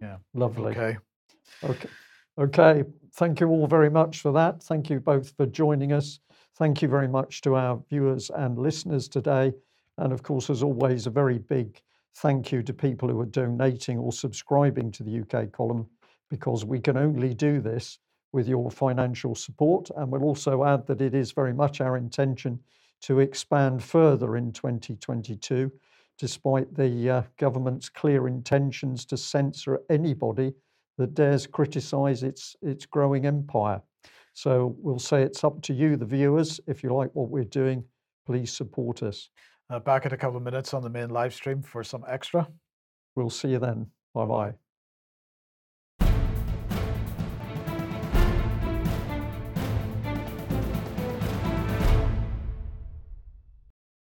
Yeah. 0.00 0.16
Lovely. 0.32 0.72
Okay. 0.72 0.96
Okay. 1.64 1.88
Okay. 2.38 2.84
Thank 3.16 3.40
you 3.40 3.48
all 3.48 3.66
very 3.66 3.90
much 3.90 4.20
for 4.22 4.32
that. 4.32 4.62
Thank 4.62 4.88
you 4.88 5.00
both 5.00 5.36
for 5.36 5.44
joining 5.44 5.92
us. 5.92 6.18
Thank 6.56 6.80
you 6.80 6.88
very 6.88 7.08
much 7.08 7.42
to 7.42 7.56
our 7.56 7.82
viewers 7.90 8.30
and 8.30 8.58
listeners 8.58 9.06
today. 9.06 9.52
And 9.98 10.14
of 10.14 10.22
course, 10.22 10.48
as 10.48 10.62
always, 10.62 11.06
a 11.06 11.10
very 11.10 11.38
big 11.38 11.78
thank 12.16 12.50
you 12.50 12.62
to 12.62 12.72
people 12.72 13.08
who 13.08 13.20
are 13.20 13.26
donating 13.26 13.98
or 13.98 14.12
subscribing 14.12 14.90
to 14.90 15.02
the 15.02 15.20
UK 15.20 15.52
column 15.52 15.86
because 16.30 16.64
we 16.64 16.80
can 16.80 16.96
only 16.96 17.34
do 17.34 17.60
this 17.60 17.98
with 18.32 18.48
your 18.48 18.70
financial 18.70 19.34
support. 19.34 19.90
And 19.96 20.10
we'll 20.10 20.24
also 20.24 20.64
add 20.64 20.86
that 20.86 21.00
it 21.00 21.14
is 21.14 21.32
very 21.32 21.52
much 21.52 21.80
our 21.80 21.96
intention 21.96 22.58
to 23.02 23.20
expand 23.20 23.82
further 23.82 24.36
in 24.36 24.50
2022, 24.52 25.70
despite 26.18 26.74
the 26.74 27.10
uh, 27.10 27.22
government's 27.38 27.90
clear 27.90 28.28
intentions 28.28 29.04
to 29.06 29.16
censor 29.16 29.80
anybody 29.90 30.54
that 30.96 31.14
dares 31.14 31.46
criticize 31.46 32.22
its, 32.22 32.56
its 32.62 32.86
growing 32.86 33.26
empire. 33.26 33.80
So 34.32 34.74
we'll 34.78 34.98
say 34.98 35.22
it's 35.22 35.44
up 35.44 35.60
to 35.62 35.74
you, 35.74 35.96
the 35.96 36.06
viewers. 36.06 36.60
If 36.66 36.82
you 36.82 36.94
like 36.94 37.10
what 37.14 37.28
we're 37.28 37.44
doing, 37.44 37.84
please 38.26 38.52
support 38.52 39.02
us. 39.02 39.28
Uh, 39.68 39.80
back 39.80 40.06
in 40.06 40.12
a 40.12 40.16
couple 40.16 40.36
of 40.36 40.42
minutes 40.42 40.72
on 40.74 40.82
the 40.82 40.90
main 40.90 41.10
live 41.10 41.34
stream 41.34 41.62
for 41.62 41.82
some 41.82 42.04
extra. 42.08 42.48
We'll 43.16 43.30
see 43.30 43.48
you 43.48 43.58
then. 43.58 43.88
Bye 44.14 44.26
bye. 44.26 44.65